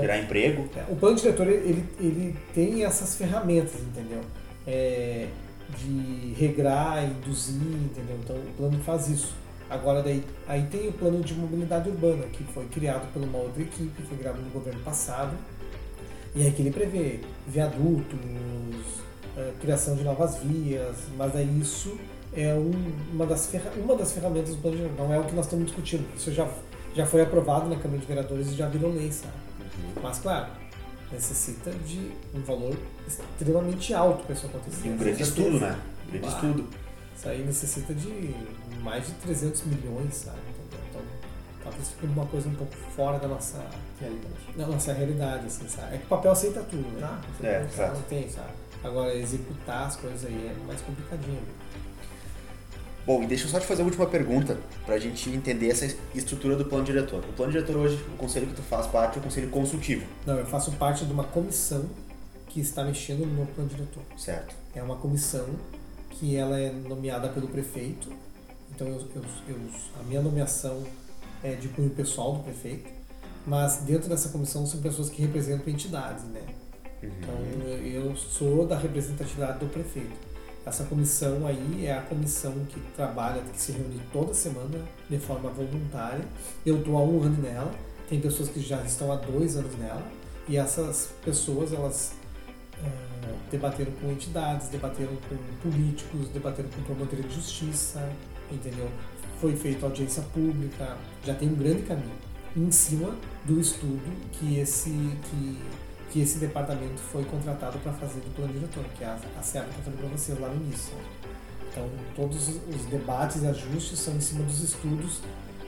Gerar 0.00 0.18
emprego. 0.18 0.68
é, 0.76 0.84
O 0.90 0.96
plano 0.96 1.16
diretor 1.16 1.46
ele, 1.48 1.84
ele 2.00 2.36
tem 2.54 2.84
essas 2.84 3.16
ferramentas, 3.16 3.80
entendeu? 3.80 4.20
É, 4.66 5.28
de 5.78 6.34
regrar, 6.38 7.04
induzir, 7.04 7.56
entendeu? 7.60 8.16
Então 8.22 8.36
o 8.36 8.52
plano 8.56 8.78
faz 8.84 9.08
isso. 9.08 9.34
Agora 9.70 10.02
daí, 10.02 10.22
aí 10.46 10.62
tem 10.70 10.88
o 10.88 10.92
plano 10.92 11.20
de 11.22 11.34
mobilidade 11.34 11.88
urbana, 11.88 12.24
que 12.26 12.44
foi 12.44 12.66
criado 12.66 13.10
por 13.12 13.22
uma 13.22 13.38
outra 13.38 13.62
equipe, 13.62 14.02
foi 14.02 14.18
criado 14.18 14.36
no 14.40 14.50
governo 14.50 14.80
passado. 14.80 15.34
E 16.34 16.42
aí 16.42 16.50
que 16.52 16.62
ele 16.62 16.70
prevê 16.70 17.20
viadutos, 17.46 18.18
eh, 19.36 19.52
criação 19.60 19.96
de 19.96 20.04
novas 20.04 20.36
vias, 20.38 20.96
mas 21.16 21.32
daí 21.32 21.60
isso 21.60 21.96
é 22.36 22.52
um- 22.54 22.72
uma, 23.12 23.26
das 23.26 23.46
ferra- 23.46 23.70
uma 23.76 23.94
das 23.96 24.12
ferramentas 24.12 24.54
do 24.54 24.60
plano 24.60 24.76
diretor, 24.76 25.02
não 25.08 25.14
é 25.14 25.18
o 25.18 25.24
que 25.24 25.34
nós 25.34 25.46
estamos 25.46 25.66
discutindo. 25.66 26.04
Isso 26.16 26.32
já, 26.32 26.48
já 26.94 27.06
foi 27.06 27.22
aprovado 27.22 27.68
na 27.68 27.76
Câmara 27.76 28.00
de 28.00 28.06
Vereadores 28.06 28.48
e 28.50 28.54
já 28.54 28.68
virou 28.68 28.92
lei, 28.92 29.10
sabe? 29.12 29.32
Mas 30.02 30.18
claro, 30.18 30.46
necessita 31.12 31.70
de 31.70 32.12
um 32.34 32.40
valor 32.42 32.76
extremamente 33.06 33.92
alto 33.94 34.24
para 34.24 34.34
isso 34.34 34.46
acontecer. 34.46 34.86
E 34.88 34.90
um 34.90 34.96
grande 34.96 35.22
estudo, 35.22 35.60
né? 35.60 35.78
Um 36.06 36.10
grande 36.10 36.26
Bah. 36.26 36.32
estudo. 36.34 36.68
Isso 37.16 37.28
aí 37.28 37.44
necessita 37.44 37.94
de 37.94 38.34
mais 38.82 39.06
de 39.06 39.12
300 39.14 39.62
milhões, 39.64 40.14
sabe? 40.14 40.38
Então, 40.90 41.00
talvez 41.62 41.88
fique 41.90 42.06
uma 42.06 42.26
coisa 42.26 42.48
um 42.48 42.54
pouco 42.54 42.74
fora 42.94 43.18
da 43.18 43.28
nossa, 43.28 43.64
Realidade. 44.00 44.34
da 44.56 44.66
nossa 44.66 44.92
realidade, 44.92 45.46
assim, 45.46 45.68
sabe? 45.68 45.94
É 45.94 45.98
que 45.98 46.04
o 46.04 46.08
papel 46.08 46.32
aceita 46.32 46.60
tudo, 46.62 46.88
né? 46.94 47.00
Tá, 47.00 47.20
Você 47.38 47.46
é, 47.46 47.86
não-. 47.88 47.94
Não 47.94 48.02
tem, 48.02 48.28
sabe? 48.28 48.50
Agora, 48.82 49.14
executar 49.14 49.86
as 49.86 49.96
coisas 49.96 50.24
aí 50.26 50.34
é 50.54 50.66
mais 50.66 50.80
complicadinho. 50.82 51.40
Bom, 53.06 53.22
e 53.22 53.26
deixa 53.26 53.44
eu 53.44 53.48
só 53.50 53.60
te 53.60 53.66
fazer 53.66 53.82
uma 53.82 53.88
última 53.88 54.06
pergunta 54.06 54.58
pra 54.86 54.98
gente 54.98 55.28
entender 55.28 55.68
essa 55.68 55.84
estrutura 56.14 56.56
do 56.56 56.64
plano 56.64 56.84
diretor. 56.84 57.22
O 57.28 57.32
plano 57.34 57.52
diretor 57.52 57.76
hoje, 57.76 58.02
o 58.14 58.16
conselho 58.16 58.46
que 58.46 58.54
tu 58.54 58.62
faz 58.62 58.86
parte 58.86 59.18
é 59.18 59.20
o 59.20 59.22
conselho 59.24 59.50
consultivo, 59.50 60.06
Não, 60.26 60.38
eu 60.38 60.46
faço 60.46 60.72
parte 60.72 61.04
de 61.04 61.12
uma 61.12 61.24
comissão 61.24 61.84
que 62.48 62.60
está 62.60 62.82
mexendo 62.84 63.26
no 63.26 63.44
plano 63.46 63.68
diretor. 63.68 64.02
certo? 64.16 64.54
É 64.74 64.82
uma 64.82 64.96
comissão 64.96 65.44
que 66.10 66.34
ela 66.36 66.58
é 66.58 66.70
nomeada 66.72 67.28
pelo 67.28 67.46
prefeito. 67.48 68.10
Então 68.74 68.86
eu, 68.88 69.00
eu- 69.16 69.22
eu- 69.48 69.56
a 70.00 70.02
minha 70.04 70.22
nomeação 70.22 70.82
é 71.42 71.52
de 71.52 71.68
cunho 71.68 71.90
pessoal 71.90 72.34
do 72.36 72.42
prefeito, 72.44 72.90
mas 73.46 73.78
dentro 73.82 74.08
dessa 74.08 74.30
comissão 74.30 74.64
são 74.66 74.80
pessoas 74.80 75.10
que 75.10 75.20
representam 75.20 75.70
entidades, 75.72 76.24
né? 76.24 76.40
Então 77.02 77.34
eu- 77.68 77.86
eu 78.08 78.16
sou 78.16 78.66
da 78.66 78.78
representatividade 78.78 79.58
do 79.58 79.66
prefeito. 79.66 80.16
Essa 80.66 80.84
comissão 80.84 81.46
aí 81.46 81.86
é 81.86 81.92
a 81.92 82.00
comissão 82.00 82.52
que 82.68 82.80
trabalha, 82.96 83.42
que 83.42 83.60
se 83.60 83.72
reúne 83.72 84.00
toda 84.12 84.32
semana 84.32 84.80
de 85.10 85.18
forma 85.18 85.50
voluntária. 85.50 86.24
Eu 86.64 86.78
estou 86.78 86.96
há 86.96 87.02
um 87.02 87.22
ano 87.22 87.42
nela, 87.42 87.70
tem 88.08 88.20
pessoas 88.20 88.48
que 88.48 88.60
já 88.60 88.82
estão 88.82 89.12
há 89.12 89.16
dois 89.16 89.56
anos 89.56 89.76
nela, 89.76 90.02
e 90.48 90.56
essas 90.56 91.10
pessoas 91.22 91.72
elas 91.72 92.12
ah, 92.82 93.34
debateram 93.50 93.92
com 93.92 94.10
entidades, 94.10 94.68
debateram 94.68 95.12
com 95.28 95.70
políticos, 95.70 96.28
debateram 96.28 96.68
com 96.70 96.82
promotoria 96.82 97.24
de 97.26 97.34
justiça, 97.34 98.10
entendeu? 98.50 98.90
Foi 99.40 99.54
feita 99.54 99.84
audiência 99.84 100.22
pública, 100.34 100.96
já 101.24 101.34
tem 101.34 101.48
um 101.48 101.54
grande 101.54 101.82
caminho 101.82 102.16
em 102.56 102.70
cima 102.70 103.14
do 103.44 103.60
estudo 103.60 104.00
que 104.32 104.58
esse 104.58 104.90
que, 104.90 105.58
que 106.14 106.20
esse 106.20 106.38
departamento 106.38 107.00
foi 107.10 107.24
contratado 107.24 107.76
para 107.80 107.92
fazer 107.94 108.20
do 108.20 108.32
plano 108.36 108.52
diretor, 108.52 108.84
que 108.96 109.02
é 109.02 109.08
a, 109.08 109.14
a 109.14 109.42
que 109.42 109.58
eu 109.58 109.82
falei 109.84 109.98
para 109.98 110.08
vocês 110.10 110.38
lá 110.38 110.46
no 110.46 110.62
início. 110.62 110.94
Então, 111.68 111.90
todos 112.14 112.50
os 112.50 112.84
debates 112.88 113.42
e 113.42 113.48
ajustes 113.48 113.98
são 113.98 114.14
em 114.14 114.20
cima 114.20 114.44
dos 114.44 114.62
estudos 114.62 115.22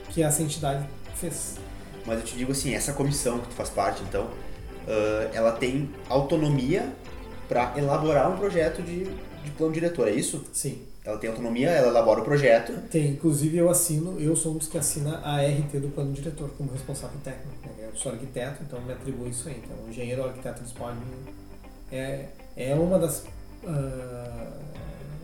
que 0.09 0.23
essa 0.23 0.41
entidade 0.41 0.87
fez. 1.15 1.57
Mas 2.05 2.19
eu 2.19 2.23
te 2.23 2.37
digo 2.37 2.53
assim, 2.53 2.73
essa 2.73 2.93
comissão 2.93 3.39
que 3.39 3.49
tu 3.49 3.55
faz 3.55 3.69
parte, 3.69 4.01
então, 4.03 4.29
ah, 4.87 5.29
ela 5.33 5.51
tem 5.51 5.93
autonomia 6.07 6.95
para 7.49 7.73
elaborar 7.77 8.31
um 8.31 8.37
projeto 8.37 8.81
de, 8.81 9.03
de 9.03 9.51
plano 9.57 9.73
diretor, 9.73 10.07
é 10.07 10.11
isso? 10.11 10.45
Sim. 10.53 10.81
Ela 11.07 11.17
tem 11.17 11.29
autonomia, 11.29 11.69
ela 11.69 11.87
elabora 11.87 12.19
o 12.19 12.23
projeto. 12.25 12.73
Tem, 12.91 13.11
inclusive 13.11 13.55
eu 13.57 13.69
assino, 13.69 14.19
eu 14.19 14.35
sou 14.35 14.53
um 14.53 14.57
dos 14.57 14.67
que 14.67 14.77
assina 14.77 15.19
a 15.23 15.37
RT 15.41 15.79
do 15.79 15.87
plano 15.87 16.11
diretor 16.11 16.49
como 16.57 16.69
responsável 16.69 17.17
técnico. 17.23 17.65
Né? 17.77 17.87
Eu 17.89 17.95
sou 17.95 18.11
arquiteto, 18.11 18.61
então 18.67 18.81
me 18.81 18.91
atribuo 18.91 19.25
isso 19.29 19.47
aí. 19.47 19.61
Então, 19.63 19.77
o 19.85 19.89
engenheiro 19.89 20.21
ou 20.23 20.27
arquiteto 20.27 20.59
eles 20.59 20.73
podem. 20.73 20.97
É, 21.89 22.25
é 22.57 22.75
uma 22.75 22.99
das. 22.99 23.23
ah, 23.65 24.51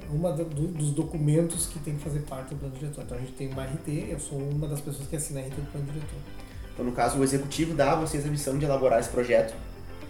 uma 0.09 0.31
do- 0.31 0.45
dos 0.45 0.91
documentos 0.91 1.65
que 1.65 1.79
tem 1.79 1.95
que 1.97 2.03
fazer 2.03 2.19
parte 2.19 2.53
do 2.53 2.59
plano 2.59 2.75
diretor. 2.75 3.03
Então 3.03 3.17
a 3.17 3.19
gente 3.19 3.33
tem 3.33 3.49
uma 3.49 3.63
RT, 3.65 4.07
eu 4.09 4.19
sou 4.19 4.37
uma 4.39 4.67
das 4.69 4.79
pessoas 4.79 5.05
que 5.09 5.17
assina 5.17 5.41
a 5.41 5.43
RT 5.43 5.55
do 5.55 5.69
plano 5.71 5.85
diretor. 5.87 6.19
Então, 6.73 6.85
no 6.85 6.93
caso, 6.93 7.19
o 7.19 7.23
executivo 7.25 7.73
dá 7.75 7.91
a 7.91 7.95
vocês 7.95 8.25
a 8.25 8.29
missão 8.29 8.57
de 8.57 8.63
elaborar 8.63 9.01
esse 9.01 9.09
projeto. 9.09 9.53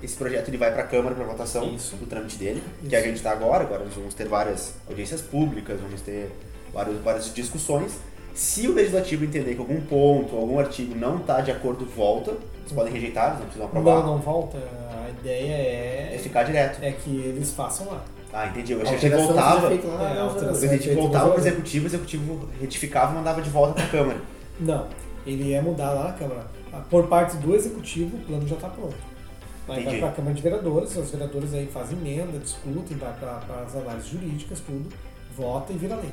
Esse 0.04 0.16
projeto 0.18 0.50
ele 0.50 0.58
vai 0.58 0.72
para 0.72 0.84
a 0.84 0.88
Câmara 0.88 1.16
para 1.16 1.24
votação 1.24 1.74
Isso. 1.74 1.96
do 1.96 2.06
trâmite 2.06 2.36
dele, 2.38 2.62
que 2.82 2.88
Isso. 2.88 2.96
a 2.96 3.00
gente 3.02 3.16
está 3.16 3.32
agora. 3.32 3.64
Agora 3.64 3.86
nós 3.86 3.94
vamos 3.94 4.14
ter 4.14 4.28
várias 4.28 4.74
audiências 4.88 5.22
públicas, 5.22 5.80
vamos 5.80 6.02
ter 6.02 6.30
vários, 6.74 6.98
várias 7.02 7.34
discussões. 7.34 7.94
Se 8.36 8.68
o 8.68 8.74
legislativo 8.74 9.24
entender 9.24 9.54
que 9.54 9.60
algum 9.62 9.80
ponto, 9.82 10.36
algum 10.36 10.60
artigo 10.60 10.94
não 10.96 11.18
está 11.18 11.40
de 11.42 11.52
acordo, 11.52 11.86
volta. 11.86 12.32
Eles 12.32 12.72
podem 12.74 12.92
rejeitar, 12.94 13.28
eles 13.28 13.38
não 13.40 13.46
precisam 13.46 13.68
aprovar. 13.68 13.96
Não, 14.02 14.08
não 14.08 14.18
volta. 14.18 14.58
A 14.58 15.10
ideia 15.22 15.54
É 15.54 16.12
é, 16.16 16.18
ficar 16.18 16.44
direto. 16.44 16.84
é 16.84 16.92
que 16.92 17.10
eles 17.10 17.52
façam 17.54 17.88
lá. 17.88 18.04
Ah, 18.34 18.48
entendi. 18.48 18.74
Eu 18.74 18.80
A 18.80 18.84
achei 18.84 18.98
que 18.98 19.06
alteração 19.06 19.28
voltava. 19.36 19.68
feita 19.70 19.88
lá 19.88 20.04
É, 20.04 20.06
a 20.20 20.24
nos 20.24 20.34
alteração. 20.34 20.62
Que 20.70 20.78
feito 20.80 21.00
voltava 21.00 21.26
nos 21.26 21.34
para 21.36 21.44
o 21.44 21.48
executivo, 21.48 21.84
o 21.86 21.88
executivo 21.88 22.50
retificava 22.60 23.12
e 23.12 23.16
mandava 23.16 23.42
de 23.42 23.50
volta 23.50 23.74
para 23.76 23.84
a 23.84 23.88
Câmara. 23.90 24.22
Não, 24.60 24.88
ele 25.26 25.54
é 25.54 25.62
mudar 25.62 25.92
lá 25.92 26.06
na 26.06 26.14
Câmara. 26.14 26.46
Por 26.90 27.08
parte 27.08 27.38
do 27.38 27.54
Executivo, 27.56 28.18
o 28.18 28.20
plano 28.22 28.48
já 28.48 28.56
está 28.56 28.68
pronto. 28.68 28.96
Vai 29.68 29.82
para 30.00 30.10
a 30.10 30.12
Câmara 30.12 30.34
de 30.36 30.42
Vereadores, 30.42 30.96
os 30.98 31.10
vereadores 31.10 31.54
aí 31.54 31.68
fazem 31.68 31.98
emenda, 31.98 32.38
discutem, 32.38 32.98
vai 32.98 33.14
para 33.14 33.62
as 33.66 33.76
análises 33.76 34.10
jurídicas, 34.10 34.60
tudo, 34.60 34.90
vota 35.38 35.72
e 35.72 35.78
vira 35.78 35.96
lei. 35.96 36.12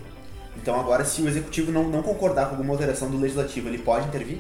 Então 0.57 0.79
agora, 0.79 1.05
se 1.05 1.21
o 1.23 1.29
executivo 1.29 1.73
não, 1.73 1.85
não 1.89 2.03
concordar 2.03 2.47
com 2.47 2.53
alguma 2.53 2.73
alteração 2.73 3.11
do 3.11 3.19
legislativo, 3.19 3.69
ele 3.69 3.79
pode 3.79 4.07
intervir? 4.07 4.39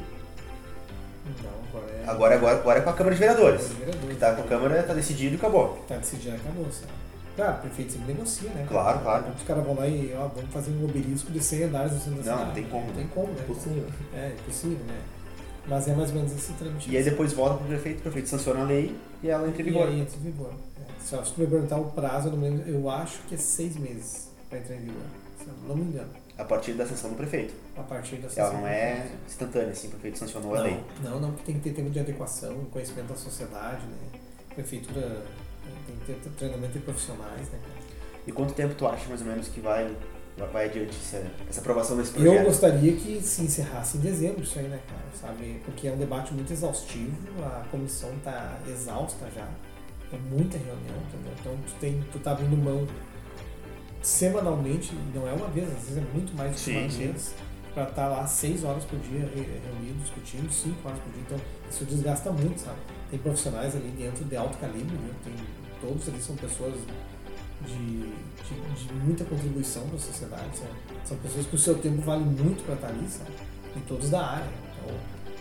Não, 1.42 1.50
agora 1.80 1.92
é. 1.92 2.04
Agora, 2.06 2.34
agora, 2.36 2.56
agora 2.58 2.78
é 2.78 2.82
com 2.82 2.90
a 2.90 2.92
Câmara 2.92 3.14
de 3.14 3.20
Vereadores. 3.20 3.62
Câmara 3.62 3.74
de 3.74 3.84
Vereadores. 3.84 4.18
Tá 4.18 4.34
com 4.34 4.42
a 4.42 4.44
Câmara, 4.44 4.82
tá 4.82 4.94
decidido 4.94 5.34
e 5.34 5.38
acabou. 5.38 5.84
Tá 5.88 5.96
decidido, 5.96 6.36
acabou, 6.36 6.66
sabe? 6.70 6.92
Claro, 7.36 7.54
o 7.54 7.61
prefeito 7.61 7.92
sempre 7.92 8.12
negocia, 8.12 8.50
né? 8.50 8.66
Claro, 8.68 8.98
claro. 9.00 9.24
Os 9.36 9.42
caras 9.44 9.64
vão 9.64 9.74
lá 9.74 9.86
e, 9.88 10.12
ó, 10.16 10.26
vamos 10.28 10.50
fazer 10.52 10.72
um 10.72 10.84
obelisco 10.84 11.30
de 11.32 11.42
100 11.42 11.62
andares 11.64 11.92
no 11.92 11.98
centro 12.00 12.22
da 12.22 12.30
Não, 12.30 12.38
cidade. 12.38 12.44
não 12.46 12.54
tem 12.54 12.64
como, 12.64 12.86
Não 12.86 12.92
né? 12.92 12.96
tem 12.96 13.06
como, 13.08 13.32
né? 13.32 13.42
Possível. 13.46 13.84
É, 14.14 14.32
impossível, 14.40 14.78
né? 14.86 14.98
Mas 15.71 15.87
é 15.89 15.95
mais 15.95 16.11
ou 16.11 16.16
menos 16.16 16.33
esse 16.33 16.53
trâmite. 16.55 16.91
E 16.91 16.97
aí 16.97 17.05
depois 17.05 17.33
volta 17.33 17.57
pro 17.59 17.66
prefeito, 17.68 18.01
o 18.01 18.03
prefeito 18.03 18.29
sanciona 18.29 18.61
a 18.61 18.64
lei 18.64 18.95
e 19.23 19.29
ela 19.31 19.47
entra 19.49 19.62
em 19.62 19.66
E 19.66 19.68
vigor. 19.71 19.87
aí 19.87 20.01
entra 20.01 20.16
em 20.16 20.21
vigor. 20.21 20.53
É. 20.77 21.01
Se 21.03 21.14
você 21.16 21.41
me 21.41 21.47
perguntar 21.47 21.77
o 21.79 21.91
prazo, 21.93 22.29
eu, 22.29 22.33
não 22.33 22.41
lembro, 22.43 22.68
eu 22.68 22.91
acho 22.91 23.21
que 23.29 23.37
é 23.37 23.39
seis 23.39 23.77
meses 23.77 24.29
para 24.49 24.59
entrar 24.59 24.75
em 24.75 24.81
vigor. 24.81 25.03
Se 25.39 25.47
eu 25.47 25.55
não 25.68 25.77
me 25.77 25.85
engano. 25.85 26.11
A 26.37 26.45
partir 26.45 26.73
da 26.73 26.85
sanção 26.87 27.11
do 27.11 27.16
prefeito. 27.16 27.55
A 27.77 27.83
partir 27.83 28.16
da 28.16 28.23
Ela 28.23 28.31
sessão 28.31 28.53
não 28.55 28.66
é 28.66 29.07
instantânea, 29.27 29.71
assim, 29.71 29.87
o 29.87 29.91
prefeito 29.91 30.18
sancionou 30.18 30.55
a 30.57 30.61
lei. 30.62 30.81
Não, 31.05 31.11
não, 31.12 31.21
não, 31.21 31.31
porque 31.33 31.45
tem 31.53 31.55
que 31.55 31.61
ter 31.71 31.75
tempo 31.77 31.91
de 31.91 32.01
adequação, 32.01 32.64
conhecimento 32.73 33.07
da 33.09 33.16
sociedade, 33.16 33.83
né? 33.87 34.18
Prefeitura 34.55 35.23
tem 35.87 35.97
que 36.16 36.21
ter 36.21 36.31
treinamento 36.31 36.73
de 36.73 36.79
profissionais, 36.81 37.49
né, 37.51 37.59
cara? 37.62 37.81
E 38.27 38.33
quanto 38.33 38.55
tempo 38.55 38.75
tu 38.75 38.87
acha 38.87 39.09
mais 39.09 39.21
ou 39.21 39.27
menos 39.29 39.49
que 39.49 39.61
vai, 39.61 39.95
vai 40.47 40.66
adiante 40.66 40.97
essa, 40.97 41.22
essa 41.49 41.61
aprovação 41.61 41.97
desse 41.97 42.16
Eu 42.16 42.24
projeto? 42.24 42.45
gostaria 42.47 42.93
que 42.97 43.20
se 43.22 43.43
encerrasse 43.43 43.99
em 43.99 44.01
dezembro 44.01 44.43
isso 44.43 44.59
aí, 44.59 44.66
né, 44.68 44.78
cara? 44.88 45.03
Sabe? 45.20 45.61
Porque 45.64 45.88
é 45.88 45.93
um 45.93 45.97
debate 45.99 46.32
muito 46.34 46.53
exaustivo, 46.53 47.16
a 47.45 47.64
comissão 47.70 48.11
tá 48.24 48.59
exausta 48.68 49.26
já. 49.34 49.49
É 50.12 50.16
muita 50.30 50.57
reunião, 50.59 50.97
entendeu? 51.09 51.32
Então 51.41 51.57
tu, 51.66 51.72
tem, 51.80 52.03
tu 52.11 52.18
tá 52.18 52.32
abrindo 52.32 52.57
mão 52.57 52.86
semanalmente, 54.03 54.93
não 55.14 55.28
é 55.28 55.32
uma 55.32 55.49
vez, 55.49 55.68
às 55.68 55.74
vezes 55.84 55.99
é 55.99 56.07
muito 56.14 56.34
mais 56.36 56.53
de 56.55 56.61
Sim, 56.61 56.78
uma 56.78 56.88
vez, 56.88 57.34
pra 57.74 57.84
estar 57.84 58.09
lá 58.09 58.26
seis 58.26 58.64
horas 58.64 58.84
por 58.84 58.99
dia 58.99 59.20
re- 59.20 59.61
reunido, 59.64 59.99
discutindo, 60.03 60.51
cinco 60.53 60.88
horas 60.88 61.01
por 61.01 61.12
dia. 61.12 61.22
Então 61.26 61.38
isso 61.70 61.84
desgasta 61.84 62.30
muito, 62.32 62.61
sabe? 62.61 62.78
Tem 63.11 63.18
profissionais 63.18 63.76
ali 63.76 63.88
dentro 63.97 64.24
de 64.24 64.36
alto 64.36 64.57
calibre, 64.59 64.97
né? 64.97 65.11
Tem, 65.24 65.34
todos 65.80 66.09
eles 66.09 66.24
são 66.24 66.34
pessoas 66.36 66.74
de, 67.66 67.76
de, 67.76 68.86
de 68.86 68.94
muita 68.94 69.24
contribuição 69.24 69.86
para 69.86 69.96
a 69.96 70.00
sociedade. 70.00 70.58
Sabe? 70.58 70.72
São 71.04 71.16
pessoas 71.18 71.46
que 71.46 71.54
o 71.54 71.58
seu 71.58 71.78
tempo 71.78 72.00
vale 72.02 72.24
muito 72.24 72.64
para 72.64 72.74
estar 72.74 72.88
ali, 72.88 73.08
sabe? 73.08 73.30
E 73.76 73.80
todos 73.80 74.11
da 74.11 74.24
área. 74.24 74.48
Então, 74.48 74.96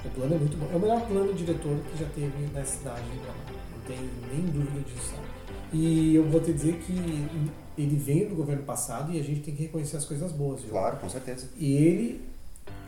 o 0.05 0.09
plano 0.15 0.35
é 0.35 0.37
muito 0.37 0.57
bom. 0.57 0.67
É 0.71 0.75
o 0.75 0.79
melhor 0.79 1.01
plano 1.07 1.33
diretor 1.33 1.77
que 1.91 1.99
já 1.99 2.09
teve 2.09 2.47
na 2.53 2.63
cidade. 2.63 3.03
Não 3.03 3.81
tem 3.87 3.97
nem 4.31 4.45
dúvida 4.45 4.81
disso, 4.81 5.11
sabe? 5.15 5.27
E 5.71 6.15
eu 6.15 6.27
vou 6.27 6.41
te 6.41 6.51
dizer 6.51 6.75
que 6.79 6.93
ele 7.77 7.95
veio 7.95 8.29
do 8.29 8.35
governo 8.35 8.63
passado 8.63 9.11
e 9.13 9.19
a 9.19 9.23
gente 9.23 9.41
tem 9.41 9.55
que 9.55 9.63
reconhecer 9.63 9.97
as 9.97 10.05
coisas 10.05 10.31
boas, 10.31 10.61
viu? 10.61 10.71
Claro, 10.71 10.97
com 10.97 11.07
certeza. 11.07 11.47
E 11.57 11.73
ele, 11.73 12.21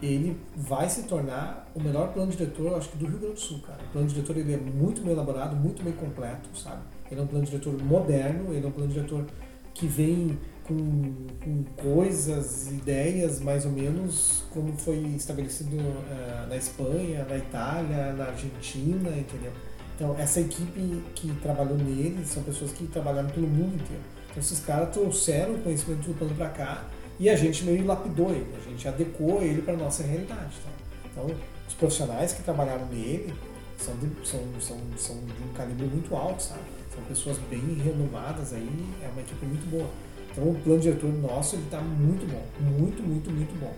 ele 0.01 0.35
vai 0.55 0.89
se 0.89 1.03
tornar 1.03 1.69
o 1.75 1.81
melhor 1.81 2.11
plano 2.11 2.31
diretor, 2.31 2.75
acho 2.75 2.89
que 2.89 2.97
do 2.97 3.05
Rio 3.05 3.19
Grande 3.19 3.35
do 3.35 3.39
Sul, 3.39 3.59
cara. 3.59 3.79
O 3.83 3.91
plano 3.91 4.07
diretor 4.07 4.35
ele 4.35 4.53
é 4.53 4.57
muito 4.57 5.01
bem 5.01 5.13
elaborado, 5.13 5.55
muito 5.55 5.83
bem 5.83 5.93
completo, 5.93 6.49
sabe? 6.57 6.81
Ele 7.11 7.19
é 7.19 7.23
um 7.23 7.27
plano 7.27 7.45
diretor 7.45 7.77
moderno, 7.83 8.53
ele 8.53 8.65
é 8.65 8.67
um 8.67 8.71
plano 8.71 8.91
diretor 8.91 9.25
que 9.73 9.85
vem 9.85 10.39
com, 10.63 11.13
com 11.43 11.63
coisas, 11.75 12.67
ideias 12.67 13.39
mais 13.39 13.65
ou 13.65 13.71
menos 13.71 14.43
como 14.51 14.77
foi 14.77 14.97
estabelecido 15.15 15.75
uh, 15.75 16.47
na 16.47 16.55
Espanha, 16.55 17.25
na 17.27 17.37
Itália, 17.37 18.13
na 18.13 18.25
Argentina, 18.25 19.09
entendeu? 19.09 19.51
Então, 19.95 20.15
essa 20.17 20.39
equipe 20.39 21.03
que 21.13 21.31
trabalhou 21.41 21.77
nele 21.77 22.25
são 22.25 22.41
pessoas 22.43 22.71
que 22.71 22.87
trabalharam 22.87 23.29
pelo 23.29 23.47
mundo 23.47 23.75
inteiro. 23.75 24.01
Então, 24.29 24.41
esses 24.41 24.59
caras 24.59 24.89
trouxeram 24.91 25.55
o 25.55 25.59
conhecimento 25.59 26.07
do 26.07 26.17
plano 26.17 26.33
para 26.35 26.49
cá 26.49 26.85
e 27.19 27.29
a 27.29 27.35
gente 27.35 27.63
meio 27.65 27.85
lapidou 27.85 28.31
ele, 28.31 28.47
a 28.57 28.69
gente 28.69 28.87
adequou 28.87 29.41
ele 29.41 29.61
para 29.61 29.75
nossa 29.75 30.01
realidade. 30.03 30.55
Tá? 30.63 30.71
Então, 31.11 31.27
os 31.67 31.73
profissionais 31.73 32.33
que 32.33 32.41
trabalharam 32.41 32.85
nele 32.87 33.33
são 33.77 33.95
de, 33.97 34.27
são, 34.27 34.39
são, 34.59 34.77
são 34.97 35.15
de 35.17 35.43
um 35.43 35.53
calibre 35.53 35.85
muito 35.85 36.15
alto, 36.15 36.41
sabe? 36.41 36.61
São 37.01 37.07
pessoas 37.07 37.37
bem 37.49 37.81
renomadas 37.83 38.53
aí, 38.53 38.85
é 39.03 39.07
uma 39.07 39.21
equipe 39.21 39.45
muito 39.45 39.69
boa. 39.69 39.89
Então, 40.31 40.49
o 40.49 40.55
plano 40.55 40.79
diretor 40.79 41.11
nosso 41.13 41.55
ele 41.55 41.63
está 41.63 41.79
muito 41.81 42.25
bom, 42.29 42.43
muito, 42.61 43.01
muito, 43.03 43.29
muito 43.31 43.59
bom. 43.59 43.73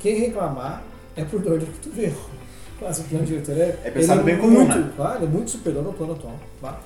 Quem 0.00 0.18
reclamar 0.18 0.82
é 1.16 1.24
por 1.24 1.40
dor 1.40 1.58
de 1.58 1.66
cotovelo. 1.66 2.16
Mas 2.80 3.00
o 3.00 3.04
plano 3.04 3.26
diretor 3.26 3.56
é, 3.56 3.78
é 3.84 3.90
pensado 3.90 4.20
é 4.20 4.24
bem 4.24 4.38
comum, 4.38 4.60
muito, 4.60 4.78
né? 4.78 4.92
Claro, 4.94 5.24
é 5.24 5.26
muito 5.26 5.50
superior 5.50 5.84
ao 5.84 5.92
plano 5.92 6.12
atual. 6.12 6.38
Tá? 6.60 6.80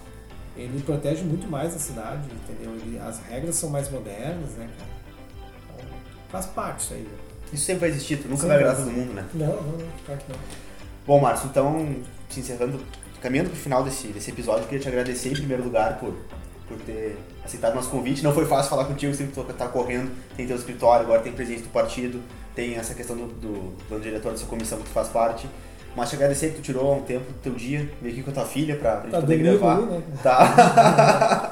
Ele 0.56 0.82
protege 0.82 1.22
muito 1.22 1.46
mais 1.46 1.76
a 1.76 1.78
cidade, 1.78 2.22
entendeu? 2.32 2.74
Ele, 2.74 2.98
as 2.98 3.20
regras 3.20 3.56
são 3.56 3.68
mais 3.68 3.90
modernas, 3.90 4.50
né, 4.52 4.68
cara? 4.78 4.90
Então, 5.76 5.98
faz 6.30 6.46
parte 6.46 6.80
isso 6.80 6.94
aí. 6.94 7.06
Isso 7.52 7.64
sempre 7.64 7.80
vai 7.80 7.88
existir, 7.90 8.16
tu 8.16 8.28
nunca 8.28 8.42
Sempre 8.42 8.64
vai 8.64 8.74
vai. 8.74 8.76
todo 8.76 8.90
mundo, 8.90 9.12
né? 9.12 9.26
Não, 9.34 9.46
não, 9.46 9.62
não, 9.62 9.88
claro 10.06 10.20
que 10.20 10.32
não. 10.32 10.38
Bom, 11.06 11.20
Márcio, 11.20 11.48
então, 11.50 11.96
te 12.28 12.40
encerrando, 12.40 12.80
caminhando 13.22 13.50
pro 13.50 13.58
final 13.58 13.82
desse, 13.84 14.08
desse 14.08 14.30
episódio, 14.30 14.62
eu 14.62 14.68
queria 14.68 14.80
te 14.82 14.88
agradecer 14.88 15.30
em 15.30 15.34
primeiro 15.34 15.62
lugar 15.64 15.98
por, 15.98 16.12
por 16.68 16.76
ter 16.78 17.16
aceitado 17.44 17.74
nosso 17.74 17.88
convite. 17.90 18.22
Não 18.22 18.32
foi 18.34 18.44
fácil 18.46 18.70
falar 18.70 18.84
contigo, 18.86 19.14
sempre 19.14 19.32
tu 19.34 19.42
tá 19.54 19.68
correndo, 19.68 20.10
tem 20.36 20.46
teu 20.46 20.56
escritório, 20.56 21.04
agora 21.04 21.22
tem 21.22 21.32
presidente 21.32 21.62
do 21.62 21.68
partido, 21.70 22.20
tem 22.54 22.74
essa 22.74 22.94
questão 22.94 23.16
do, 23.16 23.26
do 23.26 23.72
plano 23.88 24.02
diretor 24.02 24.32
dessa 24.32 24.46
comissão 24.46 24.78
que 24.78 24.84
tu 24.84 24.90
faz 24.90 25.08
parte. 25.08 25.46
Mas 25.94 26.08
te 26.08 26.16
agradecer 26.16 26.48
que 26.48 26.54
tu 26.56 26.62
tirou 26.62 26.96
um 26.96 27.02
tempo 27.02 27.30
do 27.30 27.38
teu 27.40 27.52
dia, 27.52 27.86
veio 28.00 28.14
aqui 28.14 28.22
com 28.22 28.30
a 28.30 28.32
tua 28.34 28.46
filha 28.46 28.76
pra, 28.76 28.92
pra 28.96 29.02
gente 29.02 29.12
Tá 29.12 29.20
poder 29.20 29.36
gravar. 29.38 29.76
ali, 29.76 29.84
né? 29.84 30.02
Tá. 30.22 31.48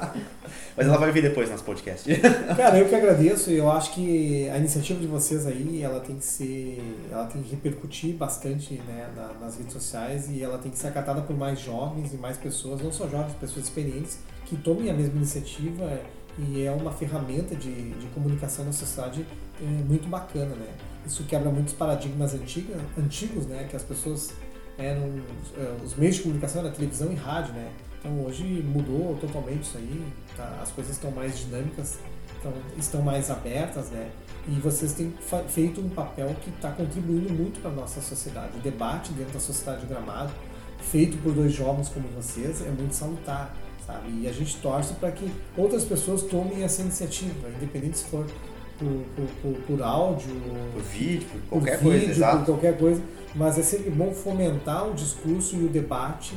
Mas 0.75 0.87
ela 0.87 0.97
vai 0.97 1.11
vir 1.11 1.21
depois 1.21 1.47
no 1.47 1.53
nosso 1.53 1.63
podcast. 1.65 2.09
Cara, 2.55 2.79
eu 2.79 2.87
que 2.87 2.95
agradeço. 2.95 3.49
Eu 3.51 3.69
acho 3.71 3.93
que 3.93 4.49
a 4.49 4.57
iniciativa 4.57 4.99
de 4.99 5.07
vocês 5.07 5.45
aí, 5.45 5.81
ela 5.83 5.99
tem 5.99 6.15
que 6.15 6.25
ser, 6.25 6.81
ela 7.11 7.25
tem 7.25 7.41
que 7.41 7.49
repercutir 7.51 8.15
bastante 8.15 8.75
né, 8.87 9.09
na- 9.15 9.33
nas 9.39 9.57
redes 9.57 9.73
sociais 9.73 10.29
e 10.29 10.41
ela 10.41 10.57
tem 10.57 10.71
que 10.71 10.77
ser 10.77 10.87
acatada 10.87 11.21
por 11.21 11.35
mais 11.37 11.59
jovens 11.59 12.13
e 12.13 12.17
mais 12.17 12.37
pessoas, 12.37 12.81
não 12.81 12.91
só 12.91 13.07
jovens, 13.07 13.33
pessoas 13.33 13.65
experientes 13.65 14.17
que 14.45 14.55
tomem 14.55 14.89
a 14.89 14.93
mesma 14.93 15.15
iniciativa 15.17 15.99
e 16.39 16.63
é 16.65 16.71
uma 16.71 16.91
ferramenta 16.91 17.53
de, 17.55 17.91
de 17.91 18.07
comunicação 18.13 18.63
na 18.63 18.71
sociedade 18.71 19.25
é, 19.61 19.65
muito 19.65 20.07
bacana, 20.07 20.55
né? 20.55 20.67
Isso 21.05 21.23
quebra 21.25 21.49
muitos 21.49 21.73
paradigmas 21.73 22.33
antiga, 22.33 22.75
antigos, 22.97 23.45
né? 23.47 23.67
Que 23.69 23.75
as 23.75 23.83
pessoas 23.83 24.31
eram 24.77 25.19
é, 25.57 25.83
os 25.83 25.95
meios 25.95 26.15
de 26.15 26.21
comunicação 26.23 26.61
era 26.61 26.71
televisão 26.71 27.11
e 27.11 27.15
rádio, 27.15 27.53
né? 27.53 27.67
Então 28.01 28.25
hoje 28.25 28.43
mudou 28.43 29.15
totalmente 29.21 29.61
isso 29.61 29.77
aí, 29.77 30.07
tá? 30.35 30.59
as 30.59 30.71
coisas 30.71 30.93
estão 30.93 31.11
mais 31.11 31.37
dinâmicas, 31.37 31.99
estão, 32.35 32.53
estão 32.75 33.01
mais 33.03 33.29
abertas, 33.29 33.91
né? 33.91 34.09
E 34.47 34.59
vocês 34.59 34.93
têm 34.93 35.13
feito 35.47 35.79
um 35.79 35.89
papel 35.89 36.35
que 36.41 36.49
está 36.49 36.71
contribuindo 36.71 37.31
muito 37.31 37.61
para 37.61 37.69
a 37.69 37.73
nossa 37.75 38.01
sociedade. 38.01 38.57
O 38.57 38.59
debate 38.59 39.13
dentro 39.13 39.33
da 39.33 39.39
sociedade 39.39 39.81
de 39.81 39.87
Gramado, 39.87 40.31
feito 40.79 41.15
por 41.17 41.31
dois 41.31 41.53
jovens 41.53 41.89
como 41.89 42.07
vocês, 42.07 42.65
é 42.65 42.71
muito 42.71 42.95
salutar, 42.95 43.55
sabe? 43.85 44.09
E 44.19 44.27
a 44.27 44.31
gente 44.31 44.57
torce 44.57 44.95
para 44.95 45.11
que 45.11 45.31
outras 45.55 45.83
pessoas 45.85 46.23
tomem 46.23 46.63
essa 46.63 46.81
iniciativa, 46.81 47.49
independente 47.49 47.99
se 47.99 48.05
for 48.05 48.25
por, 48.79 49.05
por, 49.15 49.27
por, 49.43 49.61
por 49.61 49.83
áudio, 49.83 50.33
Por 50.73 50.81
vídeo, 50.81 51.27
por 51.29 51.59
qualquer 51.59 51.77
vídeo, 51.77 52.07
coisa, 52.07 52.37
por 52.37 52.45
qualquer 52.45 52.77
coisa, 52.79 53.03
mas 53.35 53.59
é 53.59 53.61
sempre 53.61 53.91
bom 53.91 54.11
fomentar 54.11 54.89
o 54.89 54.95
discurso 54.95 55.55
e 55.55 55.65
o 55.65 55.69
debate 55.69 56.35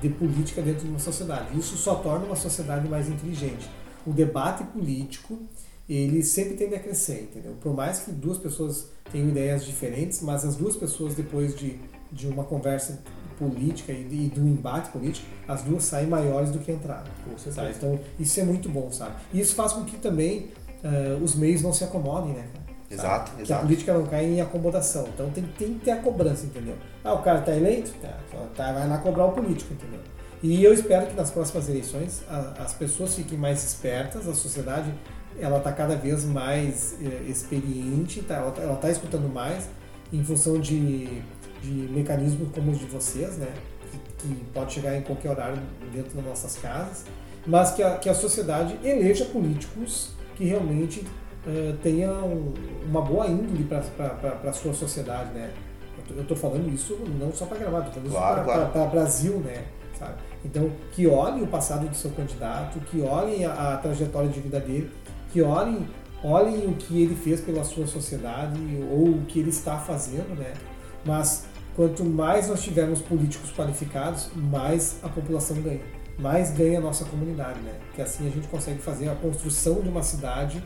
de 0.00 0.08
política 0.08 0.62
dentro 0.62 0.84
de 0.84 0.90
uma 0.90 0.98
sociedade. 0.98 1.58
Isso 1.58 1.76
só 1.76 1.96
torna 1.96 2.26
uma 2.26 2.36
sociedade 2.36 2.88
mais 2.88 3.08
inteligente. 3.08 3.68
O 4.06 4.12
debate 4.12 4.64
político, 4.64 5.38
ele 5.88 6.22
sempre 6.22 6.54
tende 6.54 6.74
a 6.74 6.80
crescer, 6.80 7.28
entendeu? 7.30 7.54
Por 7.60 7.74
mais 7.74 8.00
que 8.00 8.10
duas 8.10 8.38
pessoas 8.38 8.88
tenham 9.10 9.28
ideias 9.28 9.64
diferentes, 9.64 10.22
mas 10.22 10.44
as 10.44 10.56
duas 10.56 10.76
pessoas 10.76 11.14
depois 11.14 11.56
de, 11.56 11.78
de 12.12 12.26
uma 12.26 12.44
conversa 12.44 13.02
política 13.38 13.92
e 13.92 14.04
de, 14.04 14.16
e 14.16 14.28
do 14.28 14.40
embate 14.40 14.90
político, 14.90 15.26
as 15.46 15.62
duas 15.62 15.84
saem 15.84 16.08
maiores 16.08 16.50
do 16.50 16.58
que 16.58 16.72
entraram. 16.72 17.10
Então, 17.76 17.98
isso 18.18 18.40
é 18.40 18.44
muito 18.44 18.68
bom, 18.68 18.90
sabe? 18.90 19.14
E 19.32 19.40
isso 19.40 19.54
faz 19.54 19.72
com 19.72 19.84
que 19.84 19.96
também 19.96 20.50
eh, 20.82 21.18
os 21.22 21.34
meios 21.34 21.62
não 21.62 21.72
se 21.72 21.84
acomodem, 21.84 22.32
né? 22.32 22.48
Cara? 22.96 23.02
Sabe? 23.02 23.24
Exato, 23.24 23.32
a 23.38 23.42
exato. 23.42 23.62
política 23.62 23.94
não 23.94 24.06
cai 24.06 24.24
em 24.26 24.40
acomodação. 24.40 25.08
Então 25.14 25.30
tem, 25.30 25.44
tem 25.58 25.74
que 25.74 25.84
ter 25.84 25.90
a 25.92 25.96
cobrança, 25.98 26.46
entendeu? 26.46 26.76
Ah, 27.04 27.14
o 27.14 27.22
cara 27.22 27.40
tá 27.40 27.54
eleito? 27.54 27.92
Tá, 28.00 28.16
tá, 28.56 28.72
vai 28.72 28.88
lá 28.88 28.98
cobrar 28.98 29.26
o 29.26 29.32
político, 29.32 29.72
entendeu? 29.74 30.00
E 30.42 30.62
eu 30.62 30.72
espero 30.72 31.06
que 31.06 31.14
nas 31.14 31.30
próximas 31.30 31.68
eleições 31.68 32.22
a- 32.28 32.54
as 32.62 32.72
pessoas 32.72 33.14
fiquem 33.14 33.36
mais 33.38 33.64
espertas, 33.64 34.28
a 34.28 34.34
sociedade 34.34 34.92
ela 35.40 35.60
tá 35.60 35.72
cada 35.72 35.94
vez 35.96 36.24
mais 36.24 36.96
eh, 37.00 37.22
experiente, 37.28 38.22
tá, 38.22 38.34
ela, 38.36 38.50
tá, 38.50 38.62
ela 38.62 38.76
tá 38.76 38.90
escutando 38.90 39.28
mais 39.32 39.68
em 40.12 40.22
função 40.24 40.58
de, 40.60 41.06
de 41.62 41.70
mecanismos 41.92 42.48
como 42.54 42.70
os 42.72 42.78
de 42.78 42.86
vocês, 42.86 43.36
né? 43.36 43.48
Que, 43.90 44.28
que 44.28 44.44
pode 44.52 44.72
chegar 44.72 44.96
em 44.96 45.02
qualquer 45.02 45.30
horário 45.30 45.58
dentro 45.92 46.14
das 46.16 46.24
nossas 46.24 46.56
casas, 46.56 47.04
mas 47.46 47.70
que 47.72 47.82
a, 47.82 47.96
que 47.98 48.08
a 48.08 48.14
sociedade 48.14 48.76
eleja 48.84 49.24
políticos 49.26 50.10
que 50.36 50.44
realmente 50.44 51.04
eh, 51.48 51.74
tenham 51.82 52.52
uma 52.86 53.00
boa 53.00 53.26
índole 53.26 53.64
para 53.64 54.50
a 54.50 54.52
sua 54.52 54.74
sociedade, 54.74 55.32
né? 55.32 55.50
Eu 56.10 56.22
estou 56.22 56.36
falando 56.36 56.68
isso 56.72 56.98
não 57.18 57.32
só 57.32 57.46
para 57.46 57.56
gravar, 57.58 57.78
estou 57.78 57.94
falando 57.94 58.10
Claro, 58.10 58.40
isso 58.40 58.44
claro. 58.44 58.70
para 58.70 58.86
Brasil, 58.86 59.38
né? 59.38 59.64
Sabe? 59.98 60.14
Então, 60.44 60.70
que 60.92 61.06
olhem 61.06 61.42
o 61.42 61.46
passado 61.46 61.88
do 61.88 61.96
seu 61.96 62.10
candidato, 62.10 62.78
que 62.80 63.00
olhem 63.00 63.46
a, 63.46 63.74
a 63.74 63.76
trajetória 63.78 64.28
de 64.28 64.40
vida 64.40 64.60
dele, 64.60 64.90
que 65.32 65.40
olhem, 65.40 65.88
olhem 66.22 66.66
o 66.66 66.74
que 66.74 67.02
ele 67.02 67.16
fez 67.16 67.40
pela 67.40 67.64
sua 67.64 67.86
sociedade 67.86 68.60
ou 68.90 69.08
o 69.08 69.24
que 69.26 69.40
ele 69.40 69.50
está 69.50 69.78
fazendo, 69.78 70.38
né? 70.38 70.52
Mas 71.04 71.46
quanto 71.74 72.04
mais 72.04 72.48
nós 72.48 72.62
tivermos 72.62 73.00
políticos 73.00 73.50
qualificados, 73.52 74.28
mais 74.36 74.98
a 75.02 75.08
população 75.08 75.56
ganha, 75.62 75.80
mais 76.18 76.50
ganha 76.50 76.78
a 76.78 76.82
nossa 76.82 77.06
comunidade, 77.06 77.58
né? 77.60 77.72
Que 77.94 78.02
assim 78.02 78.26
a 78.28 78.30
gente 78.30 78.48
consegue 78.48 78.80
fazer 78.80 79.08
a 79.08 79.14
construção 79.14 79.80
de 79.80 79.88
uma 79.88 80.02
cidade 80.02 80.62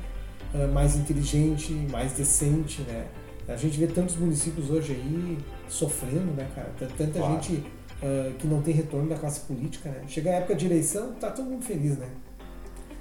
mais 0.73 0.97
inteligente, 0.97 1.73
mais 1.91 2.13
decente, 2.13 2.83
né? 2.83 3.07
A 3.49 3.57
gente 3.57 3.79
vê 3.79 3.87
tantos 3.87 4.17
municípios 4.17 4.71
hoje 4.71 4.93
aí 4.93 5.39
sofrendo, 5.69 6.33
né, 6.37 6.49
cara? 6.55 6.71
Tanta 6.97 7.19
Claro. 7.19 7.35
gente 7.35 7.65
eh, 8.03 8.33
que 8.39 8.47
não 8.47 8.61
tem 8.63 8.75
retorno 8.75 9.09
da 9.09 9.17
classe 9.17 9.41
política, 9.41 9.89
né? 9.89 10.03
Chega 10.07 10.31
a 10.31 10.35
época 10.35 10.55
de 10.55 10.67
eleição, 10.67 11.13
tá 11.15 11.31
todo 11.31 11.47
mundo 11.49 11.65
feliz, 11.65 11.97
né? 11.99 12.09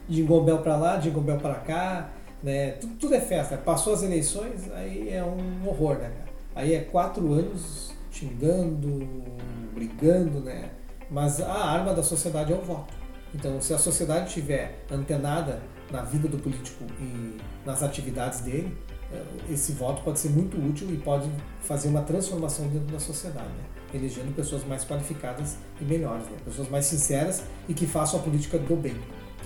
Jingle 0.10 0.44
Bell 0.44 0.60
pra 0.60 0.76
lá, 0.78 0.98
Jingle 0.98 1.22
Bell 1.22 1.38
pra 1.38 1.56
cá, 1.56 2.10
né? 2.44 2.72
Tudo, 2.74 2.96
tudo 2.96 3.16
é 3.16 3.22
festa. 3.22 3.58
Passou 3.58 3.94
as 3.94 4.04
eleições, 4.04 4.70
aí 4.74 5.10
é 5.10 5.24
um 5.24 5.68
horror, 5.68 5.96
né, 5.98 6.10
cara? 6.10 6.32
Aí 6.56 6.74
é 6.74 6.80
quatro 6.82 7.32
anos 7.34 7.94
xingando, 8.12 9.08
brigando, 9.74 10.40
né? 10.42 10.70
Mas 11.10 11.42
a 11.42 11.52
arma 11.54 11.94
da 11.94 12.04
sociedade 12.04 12.52
é 12.52 12.56
o 12.56 12.62
voto. 12.62 12.94
Então, 13.34 13.62
se 13.62 13.74
a 13.74 13.78
sociedade 13.78 14.28
estiver 14.28 14.84
antenada 14.92 15.62
na 15.92 16.02
vida 16.02 16.28
do 16.28 16.38
político 16.38 16.86
e 17.00 17.38
nas 17.66 17.84
atividades 17.84 18.42
dele, 18.42 18.76
eh, 19.12 19.24
esse 19.52 19.74
voto 19.74 20.02
pode 20.04 20.20
ser 20.20 20.30
muito 20.30 20.58
útil 20.58 20.88
e 20.92 20.98
pode 20.98 21.30
fazer 21.62 21.90
uma 21.90 22.02
transformação 22.02 22.68
dentro 22.68 22.88
da 22.88 23.00
sociedade, 23.00 23.48
né? 23.50 23.64
elegendo 23.94 24.34
pessoas 24.34 24.64
mais 24.66 24.86
qualificadas 24.86 25.58
e 25.80 25.84
melhores, 25.84 26.26
né? 26.26 26.38
pessoas 26.46 26.70
mais 26.70 26.86
sinceras 26.86 27.44
e 27.68 27.74
que 27.74 27.86
façam 27.86 28.20
a 28.20 28.24
política 28.24 28.58
do 28.58 28.76
bem. 28.76 28.96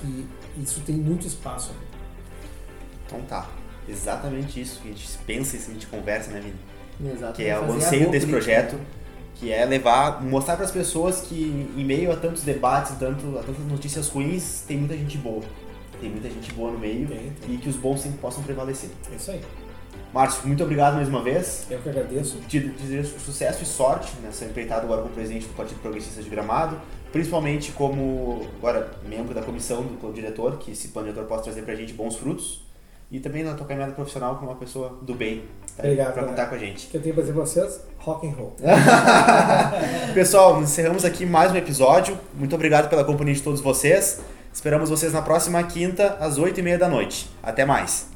Que 0.02 0.28
isso 0.62 0.82
tem 0.82 0.96
muito 0.96 1.26
espaço. 1.26 1.72
né? 1.72 1.80
Então 3.06 3.22
tá. 3.24 3.50
Exatamente 3.88 4.60
isso 4.60 4.82
que 4.82 4.90
a 4.90 4.92
gente 4.92 5.18
pensa 5.26 5.56
e 5.56 5.60
a 5.60 5.74
gente 5.74 5.88
conversa, 5.88 6.32
né, 6.32 6.42
Vini? 6.42 7.12
Exato. 7.14 7.34
Que 7.34 7.46
é 7.46 7.60
o 7.60 7.72
anseio 7.72 8.10
desse 8.10 8.26
política. 8.26 8.32
projeto, 8.32 8.80
que 9.36 9.52
é 9.52 9.64
levar, 9.66 10.24
mostrar 10.24 10.56
para 10.56 10.66
as 10.66 10.72
pessoas 10.72 11.22
que 11.22 11.68
em 11.76 11.84
meio 11.84 12.12
a 12.12 12.16
tantos 12.16 12.42
debates, 12.44 12.98
tanto, 12.98 13.38
a 13.38 13.44
tantas 13.44 13.66
notícias 13.66 14.08
ruins, 14.08 14.64
tem 14.68 14.78
muita 14.78 14.96
gente 14.98 15.18
boa. 15.18 15.44
Tem 16.00 16.10
muita 16.10 16.30
gente 16.30 16.52
boa 16.54 16.72
no 16.72 16.80
meio 16.80 17.08
Tem, 17.08 17.32
tem. 17.42 17.56
e 17.56 17.58
que 17.58 17.70
os 17.70 17.76
bons 17.76 18.02
sempre 18.02 18.20
possam 18.20 18.44
prevalecer. 18.44 18.90
É 19.12 19.16
isso 19.16 19.32
aí. 19.32 19.42
Márcio, 20.14 20.48
muito 20.48 20.64
obrigado 20.64 20.96
mais 20.96 21.10
uma 21.10 21.22
vez. 21.22 21.68
Eu 21.70 21.80
que 21.80 21.90
agradeço. 21.90 22.38
Te 22.48 22.60
desejo 22.60 23.20
sucesso 23.20 23.64
e 23.64 23.66
sorte 23.66 24.14
nessa 24.24 24.46
empreitada 24.46 24.84
agora 24.84 25.02
como 25.02 25.14
presidente 25.14 25.46
do 25.48 25.54
Partido 25.54 25.82
Progressista 25.82 26.22
de 26.22 26.30
Gramado, 26.30 26.80
principalmente 27.12 27.74
como 27.74 28.48
agora 28.58 28.92
membro 29.08 29.34
da 29.34 29.42
comissão 29.42 29.84
do 29.84 29.98
plano 30.00 30.16
diretor, 30.16 30.58
que 30.58 30.72
esse 30.72 30.90
plano 30.90 31.10
diretor 31.10 31.28
possa 31.28 31.44
trazer 31.44 31.64
pra 31.64 31.76
gente 31.76 31.92
bons 31.92 32.16
frutos. 32.16 32.64
E 33.12 33.20
também 33.20 33.44
na 33.44 33.54
tua 33.54 33.68
caminhada 33.68 33.92
profissional 33.92 34.36
como 34.36 34.50
uma 34.50 34.58
pessoa 34.58 34.98
do 35.02 35.14
bem, 35.14 35.44
tá? 35.78 35.84
Obrigado, 35.84 36.14
pra 36.14 36.24
contar 36.24 36.46
com 36.48 36.56
a 36.56 36.58
gente. 36.58 36.88
O 36.88 36.90
que 36.90 36.98
eu 36.98 37.02
tenho 37.02 37.14
pra 37.14 37.22
dizer 37.22 37.34
pra 37.34 37.46
vocês? 37.46 37.82
Rock 38.00 38.26
and 38.28 38.32
roll. 38.32 38.56
Pessoal, 40.14 40.62
encerramos 40.62 41.06
aqui 41.06 41.26
mais 41.26 41.52
um 41.52 41.56
episódio. 41.56 42.18
Muito 42.34 42.56
obrigado 42.56 42.90
pela 42.90 43.04
companhia 43.04 43.36
de 43.36 43.42
todos 43.44 43.62
vocês. 43.62 44.22
Esperamos 44.56 44.90
vocês 44.90 45.12
na 45.12 45.22
próxima 45.22 45.62
quinta, 45.64 46.16
às 46.18 46.38
oito 46.38 46.62
e 46.62 46.64
meia 46.64 46.78
da 46.78 46.88
noite. 46.88 47.30
Até 47.44 47.66
mais! 47.66 48.15